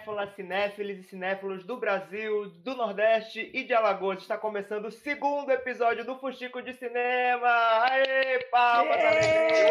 Cinéfilas, 0.00 0.34
cinéfilos 0.34 0.98
e 0.98 1.02
cinéfilos 1.02 1.64
do 1.64 1.76
Brasil, 1.76 2.48
do 2.50 2.74
Nordeste 2.74 3.50
e 3.52 3.64
de 3.64 3.74
Alagoas. 3.74 4.20
Está 4.20 4.38
começando 4.38 4.86
o 4.86 4.90
segundo 4.90 5.50
episódio 5.50 6.06
do 6.06 6.18
Fuxico 6.18 6.62
de 6.62 6.72
Cinema. 6.72 7.48
Aê, 7.84 8.38
palmas, 8.50 8.98
alegria! 8.98 9.70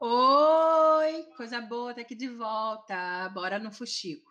Oi, 0.00 1.22
coisa 1.36 1.60
boa 1.60 1.90
estar 1.90 2.02
aqui 2.02 2.16
de 2.16 2.28
volta. 2.28 3.28
Bora 3.28 3.58
no 3.58 3.70
Fuxico. 3.70 4.28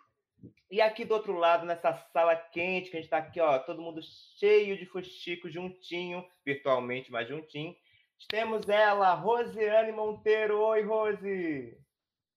E 0.70 0.82
aqui 0.82 1.06
do 1.06 1.14
outro 1.14 1.38
lado, 1.38 1.66
nessa 1.66 1.94
sala 2.12 2.36
quente, 2.36 2.90
que 2.90 2.98
a 2.98 3.00
gente 3.00 3.06
está 3.06 3.20
aqui, 3.20 3.40
ó, 3.40 3.58
todo 3.60 3.82
mundo 3.82 4.02
cheio 4.38 4.78
de 4.78 4.86
fuxico, 4.86 5.50
juntinho, 5.50 6.26
virtualmente, 6.46 7.10
mas 7.10 7.30
juntinho. 7.30 7.74
Temos 8.28 8.68
ela, 8.68 9.14
Rosiane 9.14 9.94
Monteiro. 9.94 10.60
Oi, 10.60 10.82
Rose! 10.84 11.87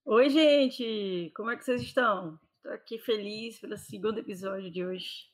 Oi, 0.03 0.31
gente! 0.31 1.31
Como 1.35 1.51
é 1.51 1.55
que 1.55 1.63
vocês 1.63 1.79
estão? 1.83 2.39
Estou 2.57 2.73
aqui 2.73 2.97
feliz 2.97 3.59
pelo 3.59 3.77
segundo 3.77 4.19
episódio 4.19 4.71
de 4.71 4.83
hoje. 4.83 5.29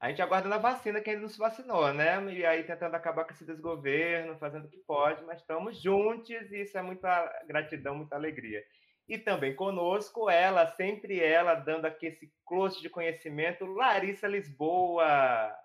A 0.00 0.08
gente 0.08 0.20
aguarda 0.20 0.52
a 0.52 0.58
vacina 0.58 1.00
que 1.00 1.08
ainda 1.08 1.22
não 1.22 1.28
se 1.28 1.38
vacinou, 1.38 1.94
né? 1.94 2.20
E 2.34 2.44
aí 2.44 2.64
tentando 2.64 2.96
acabar 2.96 3.24
com 3.24 3.32
esse 3.32 3.46
desgoverno, 3.46 4.36
fazendo 4.38 4.64
o 4.66 4.68
que 4.68 4.78
pode, 4.78 5.24
mas 5.24 5.40
estamos 5.40 5.80
juntos 5.80 6.28
e 6.28 6.62
isso 6.62 6.76
é 6.76 6.82
muita 6.82 7.32
gratidão, 7.46 7.94
muita 7.94 8.16
alegria. 8.16 8.60
E 9.08 9.18
também 9.18 9.54
conosco, 9.54 10.28
ela, 10.28 10.66
sempre 10.66 11.20
ela, 11.20 11.54
dando 11.54 11.84
aqui 11.84 12.06
esse 12.06 12.28
close 12.44 12.82
de 12.82 12.90
conhecimento, 12.90 13.64
Larissa 13.64 14.26
Lisboa. 14.26 15.56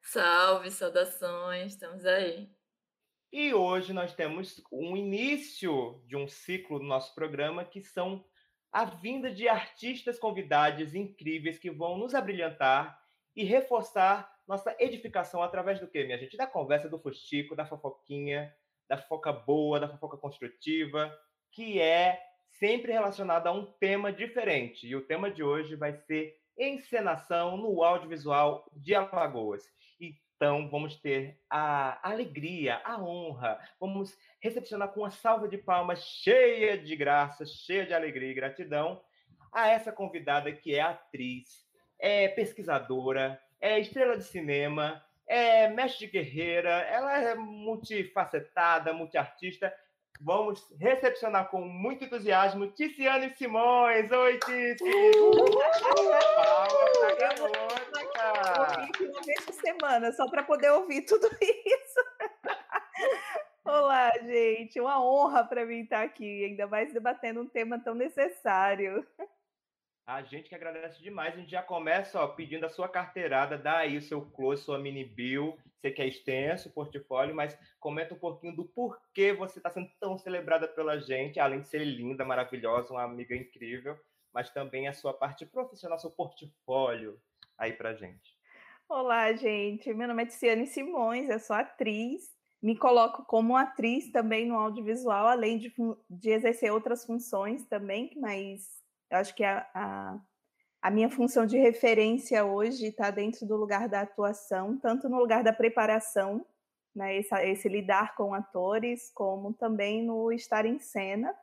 Salve, 0.00 0.70
saudações, 0.70 1.72
estamos 1.72 2.06
aí. 2.06 2.48
E 3.36 3.52
hoje 3.52 3.92
nós 3.92 4.14
temos 4.14 4.62
um 4.70 4.96
início 4.96 6.00
de 6.06 6.14
um 6.14 6.28
ciclo 6.28 6.78
do 6.78 6.84
nosso 6.84 7.12
programa 7.16 7.64
que 7.64 7.80
são 7.80 8.24
a 8.70 8.84
vinda 8.84 9.28
de 9.28 9.48
artistas 9.48 10.20
convidados 10.20 10.94
incríveis 10.94 11.58
que 11.58 11.68
vão 11.68 11.98
nos 11.98 12.14
abrilhantar 12.14 12.96
e 13.34 13.42
reforçar 13.42 14.32
nossa 14.46 14.76
edificação 14.78 15.42
através 15.42 15.80
do 15.80 15.88
quê, 15.88 16.04
minha 16.04 16.16
gente? 16.16 16.36
Da 16.36 16.46
conversa 16.46 16.88
do 16.88 16.96
fustico, 16.96 17.56
da 17.56 17.66
fofoquinha, 17.66 18.54
da 18.88 18.98
fofoca 18.98 19.32
boa, 19.32 19.80
da 19.80 19.88
fofoca 19.88 20.16
construtiva, 20.16 21.12
que 21.50 21.80
é 21.80 22.22
sempre 22.60 22.92
relacionada 22.92 23.48
a 23.48 23.52
um 23.52 23.66
tema 23.80 24.12
diferente. 24.12 24.86
E 24.86 24.94
o 24.94 25.04
tema 25.04 25.28
de 25.28 25.42
hoje 25.42 25.74
vai 25.74 25.92
ser 25.92 26.36
encenação 26.56 27.56
no 27.56 27.82
audiovisual 27.82 28.70
de 28.76 28.94
Alagoas. 28.94 29.64
E 29.98 30.14
então, 30.44 30.68
vamos 30.68 30.94
ter 30.96 31.38
a 31.48 32.06
alegria, 32.06 32.78
a 32.84 33.02
honra, 33.02 33.58
vamos 33.80 34.14
recepcionar 34.42 34.88
com 34.88 35.00
uma 35.00 35.10
salva 35.10 35.48
de 35.48 35.56
palmas 35.56 36.04
cheia 36.04 36.76
de 36.76 36.94
graça, 36.94 37.46
cheia 37.46 37.86
de 37.86 37.94
alegria 37.94 38.30
e 38.30 38.34
gratidão 38.34 39.00
a 39.50 39.68
essa 39.68 39.90
convidada 39.90 40.52
que 40.52 40.74
é 40.74 40.82
atriz, 40.82 41.64
é 41.98 42.28
pesquisadora, 42.28 43.40
é 43.58 43.80
estrela 43.80 44.18
de 44.18 44.24
cinema, 44.24 45.02
é 45.26 45.66
mestre 45.68 46.04
de 46.04 46.12
guerreira, 46.12 46.72
ela 46.82 47.18
é 47.18 47.34
multifacetada, 47.34 48.92
multiartista. 48.92 49.74
Vamos 50.20 50.62
recepcionar 50.78 51.48
com 51.48 51.62
muito 51.62 52.04
entusiasmo 52.04 52.66
Ticiane 52.66 53.34
Simões. 53.34 54.12
Oi, 54.12 54.38
Tici! 54.40 54.92
Palmas 56.36 58.13
garota! 58.44 59.02
Uma 59.02 59.22
vez 59.22 59.44
por 59.44 59.54
semana, 59.54 60.12
só 60.12 60.28
para 60.28 60.42
poder 60.42 60.70
ouvir 60.70 61.02
tudo 61.02 61.26
isso. 61.40 62.00
Olá, 63.64 64.12
gente. 64.18 64.78
Uma 64.80 65.02
honra 65.02 65.44
para 65.44 65.64
mim 65.64 65.80
estar 65.80 66.02
aqui, 66.02 66.44
ainda 66.44 66.66
mais 66.66 66.92
debatendo 66.92 67.40
um 67.40 67.48
tema 67.48 67.78
tão 67.78 67.94
necessário. 67.94 69.06
A 70.06 70.22
gente 70.22 70.50
que 70.50 70.54
agradece 70.54 71.00
demais. 71.00 71.34
A 71.34 71.38
gente 71.38 71.50
já 71.50 71.62
começa 71.62 72.20
ó, 72.20 72.28
pedindo 72.28 72.66
a 72.66 72.68
sua 72.68 72.88
carteirada, 72.88 73.56
dá 73.56 73.78
aí 73.78 73.96
o 73.96 74.02
seu 74.02 74.20
close, 74.20 74.62
sua 74.62 74.78
mini 74.78 75.02
bill. 75.02 75.58
Sei 75.80 75.92
que 75.92 76.02
é 76.02 76.06
extenso 76.06 76.68
o 76.68 76.72
portfólio, 76.72 77.34
mas 77.34 77.58
comenta 77.80 78.14
um 78.14 78.18
pouquinho 78.18 78.54
do 78.54 78.66
porquê 78.66 79.32
você 79.32 79.58
está 79.58 79.70
sendo 79.70 79.88
tão 79.98 80.18
celebrada 80.18 80.68
pela 80.68 80.98
gente, 80.98 81.40
além 81.40 81.62
de 81.62 81.68
ser 81.68 81.84
linda, 81.84 82.24
maravilhosa, 82.24 82.92
uma 82.92 83.02
amiga 83.02 83.34
incrível, 83.34 83.98
mas 84.32 84.50
também 84.50 84.88
a 84.88 84.94
sua 84.94 85.14
parte 85.14 85.44
profissional, 85.46 85.98
seu 85.98 86.10
portfólio 86.10 87.18
aí 87.58 87.72
pra 87.72 87.94
gente. 87.94 88.33
Olá, 88.96 89.32
gente. 89.32 89.92
Meu 89.92 90.06
nome 90.06 90.22
é 90.22 90.26
Tiziane 90.26 90.68
Simões, 90.68 91.28
eu 91.28 91.40
sou 91.40 91.56
atriz. 91.56 92.30
Me 92.62 92.78
coloco 92.78 93.24
como 93.24 93.56
atriz 93.56 94.12
também 94.12 94.46
no 94.46 94.54
audiovisual, 94.54 95.26
além 95.26 95.58
de, 95.58 95.74
de 96.08 96.30
exercer 96.30 96.72
outras 96.72 97.04
funções 97.04 97.66
também, 97.66 98.12
mas 98.16 98.68
eu 99.10 99.18
acho 99.18 99.34
que 99.34 99.42
a, 99.42 99.68
a, 99.74 100.20
a 100.80 100.90
minha 100.92 101.10
função 101.10 101.44
de 101.44 101.58
referência 101.58 102.44
hoje 102.44 102.86
está 102.86 103.10
dentro 103.10 103.44
do 103.44 103.56
lugar 103.56 103.88
da 103.88 104.02
atuação, 104.02 104.78
tanto 104.78 105.08
no 105.08 105.18
lugar 105.18 105.42
da 105.42 105.52
preparação, 105.52 106.46
né, 106.94 107.16
esse, 107.16 107.34
esse 107.46 107.68
lidar 107.68 108.14
com 108.14 108.32
atores, 108.32 109.10
como 109.12 109.52
também 109.54 110.06
no 110.06 110.30
estar 110.30 110.64
em 110.64 110.78
cena. 110.78 111.34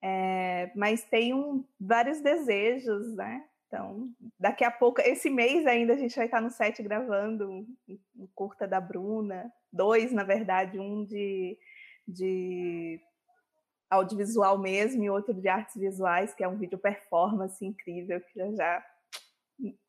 É, 0.00 0.70
mas 0.76 1.02
tenho 1.02 1.66
vários 1.80 2.20
desejos, 2.20 3.12
né? 3.16 3.44
Então, 3.74 4.08
daqui 4.38 4.62
a 4.62 4.70
pouco, 4.70 5.00
esse 5.00 5.28
mês 5.28 5.66
ainda 5.66 5.94
a 5.94 5.96
gente 5.96 6.14
vai 6.14 6.26
estar 6.26 6.40
no 6.40 6.48
set 6.48 6.80
gravando 6.80 7.50
um, 7.50 7.66
um 8.16 8.28
curta 8.32 8.68
da 8.68 8.80
Bruna, 8.80 9.52
dois, 9.72 10.12
na 10.12 10.22
verdade, 10.22 10.78
um 10.78 11.04
de, 11.04 11.58
de 12.06 13.00
audiovisual 13.90 14.58
mesmo 14.58 15.02
e 15.02 15.10
outro 15.10 15.34
de 15.34 15.48
artes 15.48 15.74
visuais, 15.74 16.32
que 16.32 16.44
é 16.44 16.48
um 16.48 16.56
vídeo 16.56 16.78
performance 16.78 17.66
incrível, 17.66 18.20
que 18.20 18.38
já, 18.38 18.52
já 18.52 18.84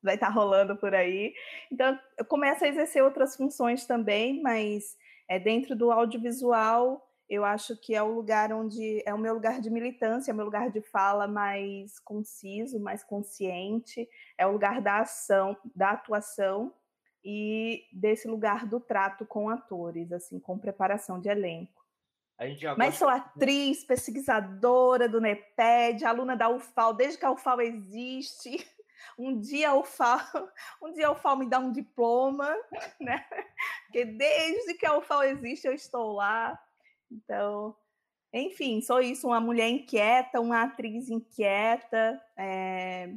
vai 0.02 0.16
estar 0.16 0.30
rolando 0.30 0.76
por 0.76 0.96
aí. 0.96 1.36
Então, 1.72 2.00
eu 2.18 2.26
começo 2.26 2.66
a 2.66 2.68
exercer 2.68 3.04
outras 3.04 3.36
funções 3.36 3.86
também, 3.86 4.42
mas 4.42 4.98
é, 5.30 5.38
dentro 5.38 5.76
do 5.76 5.92
audiovisual, 5.92 7.05
eu 7.30 7.44
acho 7.44 7.76
que 7.78 7.96
é 7.96 8.04
o 8.04 8.14
lugar 8.14 8.54
onde 8.54 9.02
é 9.06 9.14
o 9.14 9.18
meu 9.18 9.34
lugar 9.34 9.60
de 9.60 9.70
militância, 9.70 10.32
é 10.32 10.34
o 10.34 10.36
meu 10.36 10.46
lugar 10.46 10.70
de 10.70 10.82
fala 10.82 11.28
mais 11.28 12.00
conciso, 12.00 12.80
mais 12.80 13.04
consciente, 13.04 14.08
é 14.38 14.46
o 14.46 14.52
lugar 14.52 14.82
da 14.82 15.00
ação, 15.00 15.58
da 15.76 15.92
atuação 15.92 16.74
e 17.24 17.84
desse 17.92 18.28
lugar 18.28 18.68
do 18.68 18.80
trato 18.80 19.26
com 19.26 19.50
atores, 19.50 20.12
assim, 20.12 20.40
com 20.40 20.60
preparação 20.60 21.20
de 21.20 21.28
elenco. 21.28 21.84
Mas 22.78 22.96
sou 22.96 23.08
atriz, 23.08 23.84
pesquisadora 23.84 25.08
do 25.08 25.22
NEPED, 25.22 26.06
aluna 26.06 26.36
da 26.36 26.50
UFAL, 26.50 26.94
desde 26.94 27.18
que 27.18 27.26
a 27.26 27.32
UFAL 27.32 27.62
existe. 27.62 28.56
Um 29.20 29.40
dia 29.40 29.70
a 29.70 29.76
UFAL, 29.76 30.20
um 30.82 30.92
dia 30.92 31.08
a 31.08 31.12
UFAL 31.12 31.38
me 31.38 31.48
dá 31.48 31.60
um 31.60 31.72
diploma, 31.72 32.54
né? 33.00 33.24
Porque 33.86 34.04
desde 34.04 34.74
que 34.74 34.86
a 34.86 34.98
UFAL 34.98 35.24
existe 35.24 35.68
eu 35.68 35.74
estou 35.74 36.14
lá. 36.14 36.60
Então, 37.12 37.76
enfim, 38.34 38.82
sou 38.82 39.02
isso, 39.02 39.28
uma 39.28 39.40
mulher 39.40 39.70
inquieta, 39.70 40.42
uma 40.42 40.64
atriz 40.64 41.10
inquieta, 41.10 42.22
é, 42.38 43.14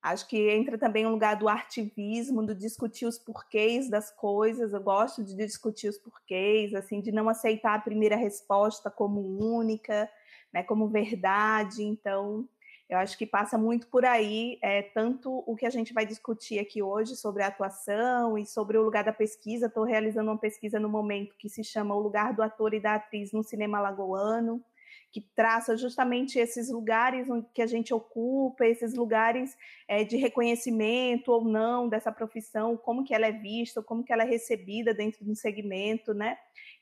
Acho 0.00 0.28
que 0.28 0.50
entra 0.50 0.78
também 0.78 1.04
um 1.06 1.10
lugar 1.10 1.36
do 1.36 1.48
ativismo, 1.48 2.46
do 2.46 2.54
discutir 2.54 3.04
os 3.04 3.18
porquês 3.18 3.90
das 3.90 4.10
coisas. 4.10 4.72
Eu 4.72 4.80
gosto 4.80 5.24
de 5.24 5.34
discutir 5.34 5.88
os 5.88 5.98
porquês, 5.98 6.72
assim, 6.72 7.00
de 7.00 7.10
não 7.10 7.28
aceitar 7.28 7.74
a 7.74 7.80
primeira 7.80 8.16
resposta 8.16 8.90
como 8.90 9.20
única, 9.20 10.08
né, 10.52 10.62
como 10.62 10.88
verdade. 10.88 11.82
Então, 11.82 12.48
eu 12.88 12.96
acho 12.98 13.18
que 13.18 13.26
passa 13.26 13.58
muito 13.58 13.86
por 13.88 14.04
aí, 14.06 14.58
é, 14.62 14.80
tanto 14.80 15.44
o 15.46 15.54
que 15.54 15.66
a 15.66 15.70
gente 15.70 15.92
vai 15.92 16.06
discutir 16.06 16.58
aqui 16.58 16.82
hoje 16.82 17.16
sobre 17.16 17.42
a 17.42 17.48
atuação 17.48 18.38
e 18.38 18.46
sobre 18.46 18.78
o 18.78 18.82
lugar 18.82 19.04
da 19.04 19.12
pesquisa. 19.12 19.66
Estou 19.66 19.84
realizando 19.84 20.30
uma 20.30 20.38
pesquisa 20.38 20.80
no 20.80 20.88
momento 20.88 21.36
que 21.36 21.50
se 21.50 21.62
chama 21.62 21.94
O 21.94 22.00
Lugar 22.00 22.32
do 22.32 22.42
Ator 22.42 22.72
e 22.72 22.80
da 22.80 22.94
Atriz 22.94 23.30
no 23.30 23.42
Cinema 23.42 23.78
Lagoano. 23.78 24.64
que 25.10 25.20
traça 25.34 25.76
justamente 25.76 26.38
esses 26.38 26.70
lugares 26.70 27.26
que 27.54 27.62
a 27.62 27.66
gente 27.66 27.94
ocupa, 27.94 28.66
esses 28.66 28.94
lugares 28.94 29.56
é, 29.86 30.04
de 30.04 30.16
reconhecimento 30.16 31.32
ou 31.32 31.44
não 31.44 31.88
dessa 31.88 32.12
profissão, 32.12 32.76
como 32.76 33.04
que 33.04 33.14
ela 33.14 33.26
é 33.26 33.32
vista, 33.32 33.82
como 33.82 34.04
que 34.04 34.12
ela 34.12 34.22
é 34.22 34.26
recebida 34.26 34.92
dentro 34.92 35.24
de 35.24 35.30
um 35.30 35.34
segmento, 35.34 36.12
né? 36.12 36.36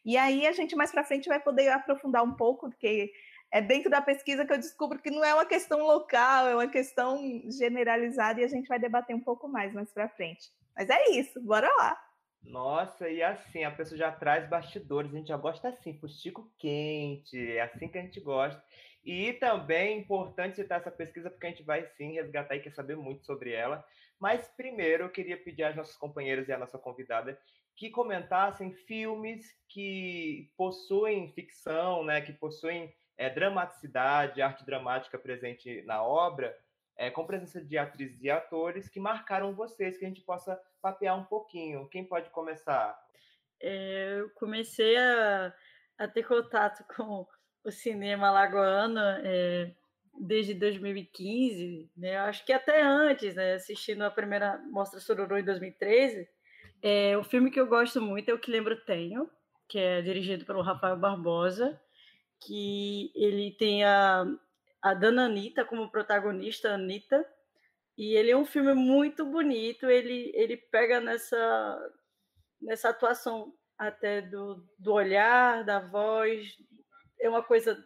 E 0.04 0.16
aí 0.16 0.46
a 0.46 0.52
gente 0.52 0.74
mais 0.76 0.90
para 0.92 1.04
frente 1.04 1.28
vai 1.28 1.40
poder 1.40 1.68
aprofundar 1.68 2.22
um 2.24 2.32
pouco, 2.32 2.68
porque 2.68 3.12
é 3.52 3.60
dentro 3.60 3.90
da 3.90 4.00
pesquisa 4.00 4.44
que 4.44 4.52
eu 4.52 4.58
descubro 4.58 5.00
que 5.00 5.10
não 5.10 5.24
é 5.24 5.34
uma 5.34 5.46
questão 5.46 5.80
local, 5.80 6.48
é 6.48 6.54
uma 6.54 6.68
questão 6.68 7.20
generalizada 7.50 8.40
e 8.40 8.44
a 8.44 8.48
gente 8.48 8.68
vai 8.68 8.78
debater 8.78 9.14
um 9.14 9.20
pouco 9.20 9.48
mais 9.48 9.72
mais 9.72 9.92
para 9.92 10.08
frente. 10.08 10.50
Mas 10.76 10.90
é 10.90 11.10
isso, 11.10 11.40
bora 11.40 11.68
lá. 11.78 12.00
Nossa, 12.42 13.08
e 13.08 13.22
assim, 13.22 13.64
a 13.64 13.70
pessoa 13.70 13.98
já 13.98 14.12
traz 14.12 14.48
bastidores, 14.48 15.12
a 15.12 15.16
gente 15.16 15.28
já 15.28 15.36
gosta 15.36 15.68
assim, 15.68 15.98
fustico 15.98 16.52
quente, 16.58 17.36
é 17.52 17.62
assim 17.62 17.88
que 17.88 17.98
a 17.98 18.02
gente 18.02 18.20
gosta. 18.20 18.62
E 19.04 19.32
também 19.34 19.94
é 19.94 19.98
importante 19.98 20.56
citar 20.56 20.80
essa 20.80 20.90
pesquisa, 20.90 21.30
porque 21.30 21.46
a 21.46 21.50
gente 21.50 21.62
vai 21.62 21.86
sim 21.96 22.12
resgatar 22.12 22.56
e 22.56 22.60
quer 22.60 22.72
saber 22.72 22.96
muito 22.96 23.24
sobre 23.24 23.52
ela. 23.52 23.84
Mas 24.18 24.48
primeiro 24.56 25.04
eu 25.04 25.10
queria 25.10 25.36
pedir 25.36 25.64
às 25.64 25.76
nossas 25.76 25.96
companheiras 25.96 26.48
e 26.48 26.52
à 26.52 26.58
nossa 26.58 26.78
convidada 26.78 27.38
que 27.76 27.90
comentassem 27.90 28.72
filmes 28.72 29.46
que 29.68 30.50
possuem 30.56 31.32
ficção, 31.34 32.02
né, 32.04 32.22
que 32.22 32.32
possuem 32.32 32.92
é, 33.16 33.30
dramaticidade, 33.30 34.42
arte 34.42 34.64
dramática 34.64 35.18
presente 35.18 35.82
na 35.82 36.02
obra, 36.02 36.56
é, 36.96 37.10
com 37.10 37.26
presença 37.26 37.62
de 37.62 37.76
atrizes 37.76 38.22
e 38.22 38.30
atores 38.30 38.88
que 38.88 38.98
marcaram 38.98 39.54
vocês, 39.54 39.98
que 39.98 40.04
a 40.04 40.08
gente 40.08 40.22
possa 40.22 40.60
papear 40.80 41.18
um 41.18 41.24
pouquinho. 41.24 41.88
Quem 41.88 42.04
pode 42.04 42.30
começar? 42.30 42.98
É, 43.60 44.18
eu 44.20 44.30
comecei 44.30 44.96
a, 44.96 45.54
a, 45.98 46.08
ter 46.08 46.22
contato 46.24 46.84
com 46.94 47.26
o 47.64 47.70
cinema 47.70 48.30
lagoano 48.30 49.00
é, 49.00 49.74
desde 50.18 50.54
2015, 50.54 51.90
né? 51.96 52.16
acho 52.18 52.44
que 52.44 52.52
até 52.52 52.82
antes, 52.82 53.34
né? 53.34 53.54
assistindo 53.54 54.02
a 54.02 54.10
primeira 54.10 54.58
Mostra 54.70 55.00
Sururu 55.00 55.38
em 55.38 55.44
2013. 55.44 56.28
É, 56.82 57.16
o 57.16 57.24
filme 57.24 57.50
que 57.50 57.58
eu 57.58 57.66
gosto 57.66 58.00
muito 58.00 58.30
é 58.30 58.34
O 58.34 58.38
Que 58.38 58.50
Lembro 58.50 58.76
Tenho, 58.84 59.28
que 59.68 59.78
é 59.78 60.00
dirigido 60.00 60.44
pelo 60.44 60.62
Rafael 60.62 60.96
Barbosa, 60.96 61.80
que 62.46 63.10
ele 63.14 63.50
tem 63.52 63.84
a, 63.84 64.24
a 64.80 64.94
Dana 64.94 65.24
Anitta 65.24 65.64
como 65.64 65.90
protagonista, 65.90 66.74
Anitta, 66.74 67.26
e 67.98 68.14
ele 68.14 68.30
é 68.30 68.36
um 68.36 68.44
filme 68.44 68.74
muito 68.74 69.24
bonito, 69.24 69.90
ele, 69.90 70.30
ele 70.34 70.56
pega 70.56 71.00
nessa, 71.00 71.92
nessa 72.60 72.90
atuação 72.90 73.52
até 73.76 74.22
do, 74.22 74.64
do 74.78 74.92
olhar, 74.92 75.64
da 75.64 75.80
voz, 75.80 76.56
é 77.20 77.28
uma 77.28 77.42
coisa 77.42 77.76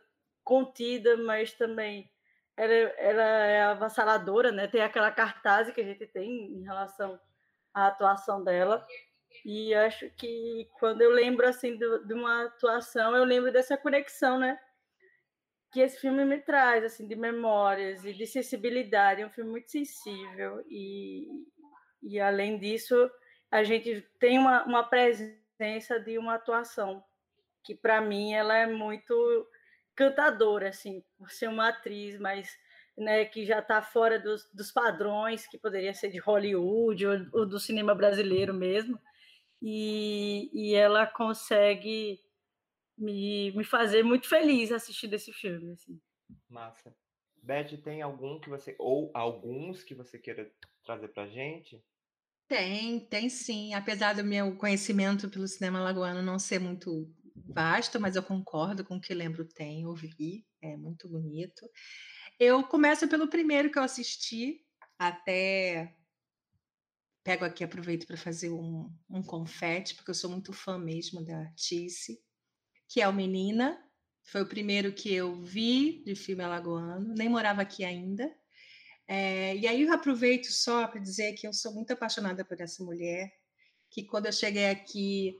contida, 0.44 1.16
mas 1.16 1.52
também 1.52 2.10
ela, 2.56 2.74
ela 2.74 3.22
é 3.22 3.62
avassaladora, 3.62 4.52
né? 4.52 4.66
Tem 4.66 4.82
aquela 4.82 5.10
cartaz 5.10 5.70
que 5.70 5.80
a 5.80 5.84
gente 5.84 6.06
tem 6.06 6.58
em 6.58 6.62
relação 6.62 7.18
à 7.72 7.86
atuação 7.86 8.44
dela. 8.44 8.86
E 9.44 9.74
acho 9.74 10.10
que 10.10 10.68
quando 10.78 11.02
eu 11.02 11.10
lembro 11.10 11.46
assim 11.46 11.76
do, 11.76 12.04
de 12.06 12.14
uma 12.14 12.44
atuação, 12.44 13.16
eu 13.16 13.24
lembro 13.24 13.52
dessa 13.52 13.76
conexão, 13.76 14.38
né? 14.38 14.58
Que 15.72 15.80
esse 15.80 16.00
filme 16.00 16.24
me 16.24 16.38
traz, 16.38 16.84
assim, 16.84 17.06
de 17.06 17.14
memórias 17.14 18.04
e 18.04 18.12
de 18.12 18.26
sensibilidade. 18.26 19.22
É 19.22 19.26
um 19.26 19.30
filme 19.30 19.50
muito 19.50 19.70
sensível 19.70 20.64
e, 20.68 21.28
e 22.02 22.20
além 22.20 22.58
disso, 22.58 23.10
a 23.50 23.62
gente 23.62 24.06
tem 24.18 24.38
uma, 24.38 24.64
uma 24.64 24.84
presença 24.84 25.98
de 26.00 26.18
uma 26.18 26.34
atuação 26.34 27.02
que, 27.62 27.74
para 27.74 28.00
mim, 28.00 28.32
ela 28.34 28.56
é 28.56 28.66
muito 28.66 29.46
cantadora, 29.94 30.70
assim, 30.70 31.04
por 31.16 31.30
ser 31.30 31.48
uma 31.48 31.68
atriz, 31.68 32.18
mas 32.18 32.48
né, 32.96 33.24
que 33.24 33.44
já 33.44 33.60
está 33.60 33.80
fora 33.80 34.18
dos, 34.18 34.50
dos, 34.52 34.72
padrões 34.72 35.46
que 35.46 35.58
poderia 35.58 35.94
ser 35.94 36.10
de 36.10 36.18
Hollywood 36.18 37.06
ou, 37.06 37.14
ou 37.32 37.46
do 37.46 37.58
cinema 37.58 37.94
brasileiro 37.94 38.52
mesmo 38.52 38.98
e, 39.60 40.50
e 40.52 40.74
ela 40.74 41.06
consegue 41.06 42.20
me, 42.96 43.52
me 43.52 43.64
fazer 43.64 44.02
muito 44.02 44.28
feliz 44.28 44.72
assistindo 44.72 45.14
esse 45.14 45.32
filme. 45.32 45.72
Assim. 45.72 46.00
Massa. 46.48 46.94
Beth, 47.42 47.76
tem 47.82 48.02
algum 48.02 48.38
que 48.38 48.50
você, 48.50 48.76
ou 48.78 49.10
alguns 49.14 49.82
que 49.82 49.94
você 49.94 50.18
queira 50.18 50.50
trazer 50.84 51.08
pra 51.08 51.26
gente? 51.26 51.82
Tem, 52.46 53.00
tem 53.06 53.28
sim. 53.28 53.74
Apesar 53.74 54.14
do 54.14 54.24
meu 54.24 54.56
conhecimento 54.56 55.30
pelo 55.30 55.48
cinema 55.48 55.80
lagoano 55.80 56.22
não 56.22 56.38
ser 56.38 56.58
muito 56.58 57.08
vasto, 57.46 57.98
mas 58.00 58.16
eu 58.16 58.22
concordo 58.22 58.84
com 58.84 58.96
o 58.96 59.00
que 59.00 59.14
lembro 59.14 59.44
tem, 59.44 59.86
ouvi, 59.86 60.44
é 60.60 60.76
muito 60.76 61.08
bonito. 61.08 61.68
Eu 62.38 62.62
começo 62.64 63.08
pelo 63.08 63.28
primeiro 63.28 63.70
que 63.70 63.78
eu 63.78 63.82
assisti, 63.82 64.60
até 64.98 65.96
pego 67.22 67.44
aqui, 67.44 67.62
aproveito 67.62 68.06
para 68.06 68.16
fazer 68.16 68.50
um, 68.50 68.90
um 69.08 69.22
confete, 69.22 69.94
porque 69.94 70.10
eu 70.10 70.14
sou 70.14 70.30
muito 70.30 70.52
fã 70.52 70.78
mesmo 70.78 71.24
da 71.24 71.46
Tice, 71.52 72.18
que 72.88 73.00
é 73.00 73.08
o 73.08 73.12
Menina. 73.12 73.78
Foi 74.24 74.42
o 74.42 74.48
primeiro 74.48 74.92
que 74.92 75.12
eu 75.12 75.42
vi 75.42 76.02
de 76.04 76.14
filme 76.14 76.42
alagoano, 76.42 77.14
nem 77.14 77.28
morava 77.28 77.62
aqui 77.62 77.84
ainda. 77.84 78.30
É, 79.06 79.56
e 79.56 79.66
aí 79.66 79.82
eu 79.82 79.92
aproveito 79.92 80.46
só 80.46 80.86
para 80.86 81.00
dizer 81.00 81.34
que 81.34 81.46
eu 81.46 81.52
sou 81.52 81.74
muito 81.74 81.92
apaixonada 81.92 82.44
por 82.44 82.60
essa 82.60 82.82
mulher, 82.84 83.32
que 83.90 84.04
quando 84.04 84.26
eu 84.26 84.32
cheguei 84.32 84.70
aqui, 84.70 85.36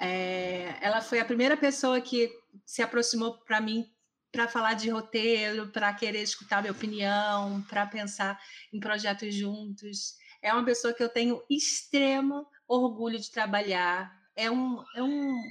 é, 0.00 0.78
ela 0.80 1.00
foi 1.02 1.20
a 1.20 1.24
primeira 1.24 1.56
pessoa 1.56 2.00
que 2.00 2.30
se 2.64 2.82
aproximou 2.82 3.38
para 3.44 3.60
mim 3.60 3.90
para 4.32 4.48
falar 4.48 4.74
de 4.74 4.90
roteiro, 4.90 5.70
para 5.70 5.94
querer 5.94 6.22
escutar 6.22 6.60
minha 6.60 6.72
opinião, 6.72 7.62
para 7.68 7.86
pensar 7.86 8.40
em 8.72 8.80
projetos 8.80 9.32
juntos 9.32 10.16
é 10.44 10.52
uma 10.52 10.64
pessoa 10.64 10.92
que 10.92 11.02
eu 11.02 11.08
tenho 11.08 11.42
extremo 11.48 12.46
orgulho 12.68 13.18
de 13.18 13.30
trabalhar. 13.30 14.14
É 14.36 14.50
um, 14.50 14.84
é 14.94 15.02
um 15.02 15.42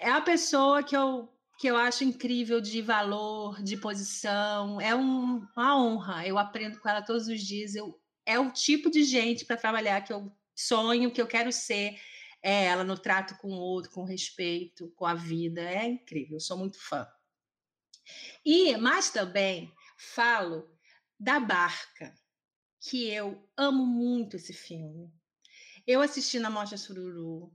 é 0.00 0.10
a 0.10 0.20
pessoa 0.20 0.82
que 0.82 0.96
eu 0.96 1.32
que 1.56 1.68
eu 1.68 1.76
acho 1.76 2.02
incrível 2.02 2.60
de 2.60 2.82
valor, 2.82 3.62
de 3.62 3.76
posição. 3.76 4.80
É 4.80 4.92
um, 4.92 5.46
uma 5.56 5.80
honra. 5.80 6.26
Eu 6.26 6.36
aprendo 6.36 6.80
com 6.80 6.88
ela 6.88 7.00
todos 7.00 7.28
os 7.28 7.40
dias. 7.40 7.76
Eu, 7.76 7.96
é 8.26 8.36
o 8.40 8.50
tipo 8.50 8.90
de 8.90 9.04
gente 9.04 9.44
para 9.44 9.56
trabalhar 9.56 10.00
que 10.00 10.12
eu 10.12 10.32
sonho, 10.52 11.12
que 11.12 11.22
eu 11.22 11.28
quero 11.28 11.52
ser. 11.52 11.96
É 12.42 12.64
ela 12.64 12.82
no 12.82 12.98
trato 12.98 13.36
com 13.38 13.52
o 13.52 13.60
outro, 13.60 13.92
com 13.92 14.02
respeito, 14.02 14.92
com 14.96 15.06
a 15.06 15.14
vida. 15.14 15.60
É 15.60 15.86
incrível. 15.86 16.38
Eu 16.38 16.40
sou 16.40 16.58
muito 16.58 16.76
fã. 16.80 17.06
E, 18.44 18.76
mas 18.76 19.10
também 19.10 19.72
falo 19.96 20.68
da 21.20 21.38
barca 21.38 22.12
que 22.88 23.08
eu 23.08 23.42
amo 23.56 23.86
muito 23.86 24.36
esse 24.36 24.52
filme. 24.52 25.10
Eu 25.86 26.02
assisti 26.02 26.38
na 26.38 26.50
Mostra 26.50 26.76
Sururu, 26.76 27.50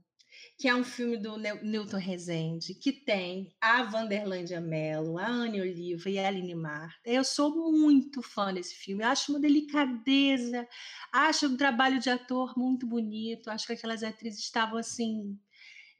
que 0.58 0.68
é 0.68 0.74
um 0.74 0.82
filme 0.82 1.16
do 1.16 1.36
Newton 1.36 1.98
Rezende, 1.98 2.74
que 2.74 2.92
tem 2.92 3.54
a 3.60 3.84
Vanderlândia 3.84 4.60
Mello, 4.60 5.18
a 5.18 5.26
Anne 5.26 5.60
Oliva 5.60 6.10
e 6.10 6.18
a 6.18 6.26
Aline 6.26 6.54
Marta. 6.54 6.98
Eu 7.04 7.22
sou 7.22 7.72
muito 7.72 8.22
fã 8.22 8.52
desse 8.52 8.74
filme, 8.74 9.04
acho 9.04 9.32
uma 9.32 9.40
delicadeza, 9.40 10.66
acho 11.12 11.46
um 11.46 11.56
trabalho 11.56 12.00
de 12.00 12.10
ator 12.10 12.52
muito 12.56 12.86
bonito, 12.86 13.50
acho 13.50 13.66
que 13.66 13.72
aquelas 13.72 14.02
atrizes 14.02 14.40
estavam 14.40 14.78
assim... 14.78 15.38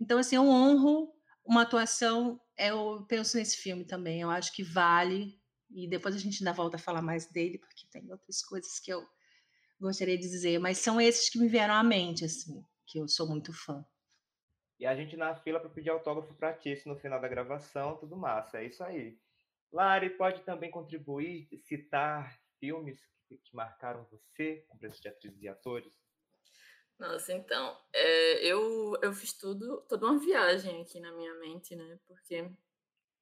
Então, 0.00 0.18
assim, 0.18 0.36
eu 0.36 0.48
honro 0.48 1.12
uma 1.44 1.62
atuação, 1.62 2.40
eu 2.56 3.04
penso 3.08 3.36
nesse 3.36 3.58
filme 3.58 3.84
também, 3.84 4.22
eu 4.22 4.30
acho 4.30 4.52
que 4.52 4.62
vale, 4.62 5.38
e 5.70 5.88
depois 5.88 6.14
a 6.14 6.18
gente 6.18 6.42
ainda 6.42 6.52
volta 6.52 6.76
a 6.76 6.80
falar 6.80 7.02
mais 7.02 7.26
dele, 7.30 7.58
porque 7.58 7.86
tem 7.90 8.10
outras 8.10 8.42
coisas 8.42 8.80
que 8.80 8.92
eu 8.92 9.06
gostaria 9.80 10.16
de 10.16 10.28
dizer, 10.28 10.58
mas 10.58 10.78
são 10.78 11.00
esses 11.00 11.28
que 11.28 11.38
me 11.38 11.48
vieram 11.48 11.74
à 11.74 11.82
mente, 11.82 12.24
assim, 12.24 12.64
que 12.86 12.98
eu 12.98 13.08
sou 13.08 13.28
muito 13.28 13.52
fã. 13.52 13.84
E 14.78 14.86
a 14.86 14.94
gente 14.94 15.16
na 15.16 15.34
fila 15.36 15.60
para 15.60 15.68
pedir 15.70 15.90
autógrafo 15.90 16.34
para 16.34 16.54
Tice 16.54 16.88
no 16.88 16.96
final 16.96 17.20
da 17.20 17.28
gravação, 17.28 17.96
tudo 17.96 18.16
massa, 18.16 18.58
é 18.58 18.66
isso 18.66 18.82
aí. 18.82 19.18
Lari, 19.72 20.10
pode 20.10 20.42
também 20.42 20.70
contribuir, 20.70 21.48
citar 21.58 22.40
filmes 22.58 22.98
que, 23.26 23.38
que 23.38 23.54
marcaram 23.54 24.04
você, 24.10 24.64
com 24.68 24.78
preço 24.78 25.00
de 25.00 25.08
atrizes 25.08 25.42
e 25.42 25.48
atores? 25.48 25.92
Nossa, 26.98 27.32
então, 27.32 27.78
é, 27.92 28.44
eu, 28.44 28.98
eu 29.00 29.12
fiz 29.12 29.32
tudo, 29.32 29.80
toda 29.88 30.06
uma 30.06 30.18
viagem 30.18 30.82
aqui 30.82 31.00
na 31.00 31.12
minha 31.12 31.32
mente, 31.38 31.74
né? 31.74 31.98
Porque 32.06 32.50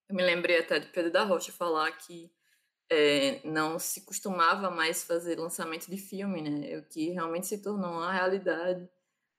eu 0.08 0.14
me 0.14 0.22
lembrei 0.22 0.58
até 0.58 0.80
de 0.80 0.88
Pedro 0.88 1.12
da 1.12 1.22
Rocha 1.22 1.52
falar 1.52 1.92
que 1.92 2.32
é, 2.90 3.40
não 3.45 3.78
se 3.78 4.02
costumava 4.02 4.71
mais 4.71 5.04
fazer 5.04 5.38
lançamento 5.38 5.90
de 5.90 5.99
filme, 5.99 6.42
né? 6.42 6.78
O 6.78 6.83
que 6.85 7.11
realmente 7.11 7.47
se 7.47 7.62
tornou 7.62 7.90
uma 7.90 8.12
realidade 8.12 8.88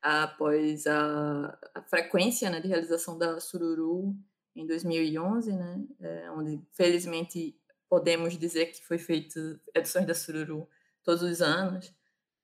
após 0.02 0.86
a, 0.88 1.58
a 1.74 1.82
frequência 1.82 2.50
né, 2.50 2.60
de 2.60 2.68
realização 2.68 3.18
da 3.18 3.40
Sururu 3.40 4.16
em 4.56 4.66
2011, 4.66 5.52
né? 5.54 5.84
É, 6.00 6.32
onde 6.32 6.62
felizmente 6.74 7.60
podemos 7.90 8.38
dizer 8.38 8.68
que 8.68 8.86
foi 8.86 9.00
feito 9.00 9.60
edições 9.74 10.06
da 10.06 10.14
Sururu 10.14 10.70
todos 11.04 11.24
os 11.24 11.42
anos. 11.42 11.92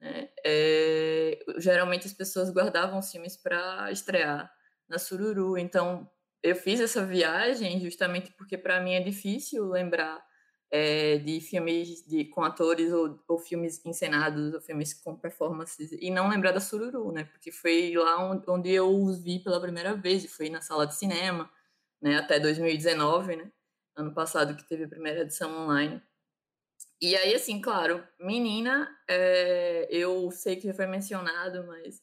Né? 0.02 0.30
É, 0.44 1.40
geralmente 1.58 2.08
as 2.08 2.14
pessoas 2.14 2.50
guardavam 2.50 3.00
os 3.00 3.12
filmes 3.12 3.38
para 3.38 3.92
estrear 3.92 4.52
na 4.90 4.98
Sururu, 4.98 5.58
então 5.58 6.10
eu 6.42 6.56
fiz 6.56 6.80
essa 6.80 7.06
viagem 7.06 7.80
justamente 7.80 8.32
porque 8.34 8.58
para 8.58 8.80
mim 8.80 8.94
é 8.94 9.00
difícil 9.00 9.66
lembrar 9.66 10.24
é, 10.72 11.17
de 11.17 11.39
filmes 11.41 12.05
de, 12.05 12.25
com 12.25 12.43
atores 12.43 12.91
ou, 12.91 13.19
ou, 13.27 13.38
filmes 13.39 13.84
encenados 13.86 14.53
ou 14.53 14.62
filmes 14.62 14.93
com 14.93 15.15
performances 15.15 15.91
e 15.91 16.10
não 16.10 16.29
lembrar 16.29 16.51
da 16.51 16.60
Sururu, 16.60 17.12
né? 17.12 17.25
Porque 17.25 17.51
foi 17.51 17.93
lá 17.95 18.29
onde, 18.29 18.50
onde 18.50 18.72
eu 18.72 18.89
os 18.89 19.24
vi 19.24 19.39
pela 19.39 19.62
primeira 19.62 19.95
vez 19.95 20.24
e 20.24 20.27
foi 20.27 20.50
na 20.50 20.62
sala 20.62 20.86
de 20.88 20.95
cinema, 20.95 21.50
né? 22.01 22.17
Até 22.17 22.39
2019, 22.39 23.36
né? 23.38 23.51
Ano 23.95 24.13
passado 24.13 24.55
que 24.55 24.67
teve 24.67 24.86
a 24.86 24.89
primeira 24.89 25.22
edição 25.22 25.51
online. 25.63 26.01
E 27.01 27.15
aí, 27.15 27.34
assim, 27.36 27.62
claro, 27.62 28.05
menina, 28.19 28.89
é, 29.07 29.88
eu 29.89 30.31
sei 30.31 30.55
que 30.55 30.67
já 30.67 30.74
foi 30.74 30.88
mencionado, 30.88 31.65
mas 31.67 32.01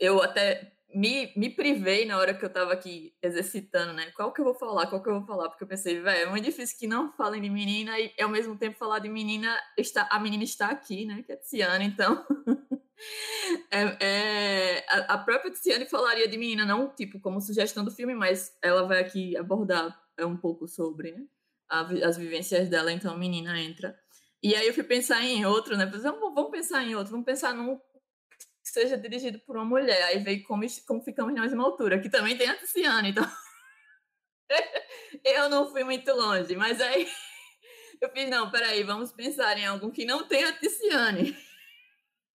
eu 0.00 0.22
até 0.22 0.72
me, 0.94 1.32
me 1.36 1.50
privei 1.50 2.06
na 2.06 2.16
hora 2.16 2.32
que 2.32 2.44
eu 2.44 2.50
tava 2.50 2.72
aqui 2.72 3.14
exercitando, 3.22 3.92
né? 3.92 4.10
Qual 4.16 4.32
que 4.32 4.40
eu 4.40 4.44
vou 4.44 4.54
falar, 4.54 4.86
qual 4.86 5.02
que 5.02 5.08
eu 5.08 5.18
vou 5.18 5.26
falar? 5.26 5.48
Porque 5.48 5.64
eu 5.64 5.68
pensei, 5.68 6.00
velho, 6.00 6.28
é 6.28 6.30
muito 6.30 6.44
difícil 6.44 6.78
que 6.78 6.86
não 6.86 7.12
falem 7.12 7.42
de 7.42 7.50
menina 7.50 7.98
e 7.98 8.12
ao 8.20 8.28
mesmo 8.28 8.56
tempo 8.56 8.78
falar 8.78 8.98
de 8.98 9.08
menina, 9.08 9.58
está, 9.76 10.08
a 10.10 10.18
menina 10.18 10.44
está 10.44 10.68
aqui, 10.68 11.04
né? 11.04 11.22
Que 11.22 11.32
é 11.32 11.34
a 11.34 11.38
Tiziane, 11.38 11.84
então. 11.84 12.26
é, 13.70 13.96
é, 14.00 14.86
a, 14.88 15.14
a, 15.14 15.18
própria 15.18 15.50
Tiziane 15.50 15.86
falaria 15.86 16.26
de 16.26 16.38
menina, 16.38 16.64
não 16.64 16.88
tipo 16.94 17.20
como 17.20 17.40
sugestão 17.40 17.84
do 17.84 17.90
filme, 17.90 18.14
mas 18.14 18.56
ela 18.62 18.86
vai 18.86 19.00
aqui 19.00 19.36
abordar 19.36 19.94
é, 20.16 20.24
um 20.24 20.36
pouco 20.36 20.66
sobre 20.66 21.12
né? 21.12 21.24
a, 21.68 21.80
as 22.06 22.16
vivências 22.16 22.68
dela, 22.68 22.90
então 22.90 23.16
menina 23.16 23.60
entra. 23.60 23.94
E 24.42 24.54
aí 24.54 24.66
eu 24.68 24.72
fui 24.72 24.84
pensar 24.84 25.22
em 25.22 25.44
outro, 25.44 25.76
né? 25.76 25.84
Vamos 25.84 26.50
pensar 26.50 26.84
em 26.84 26.94
outro, 26.94 27.10
vamos 27.10 27.26
pensar 27.26 27.52
num 27.54 27.78
que 28.68 28.74
seja 28.74 28.96
dirigido 28.96 29.38
por 29.40 29.56
uma 29.56 29.64
mulher. 29.64 30.02
Aí 30.04 30.18
veio 30.18 30.44
como, 30.44 30.64
como 30.86 31.02
ficamos 31.02 31.34
na 31.34 31.40
mesma 31.40 31.64
altura, 31.64 31.98
que 31.98 32.10
também 32.10 32.36
tem 32.36 32.48
a 32.48 32.56
Tiziane, 32.56 33.10
então. 33.10 33.28
eu 35.24 35.48
não 35.48 35.70
fui 35.70 35.82
muito 35.84 36.12
longe, 36.12 36.54
mas 36.54 36.80
aí 36.80 37.08
eu 38.00 38.10
fiz, 38.10 38.28
não, 38.28 38.50
peraí, 38.50 38.82
vamos 38.84 39.10
pensar 39.12 39.58
em 39.58 39.66
algum 39.66 39.90
que 39.90 40.04
não 40.04 40.28
tenha 40.28 40.50
a 40.50 40.52
Tiziane. 40.52 41.36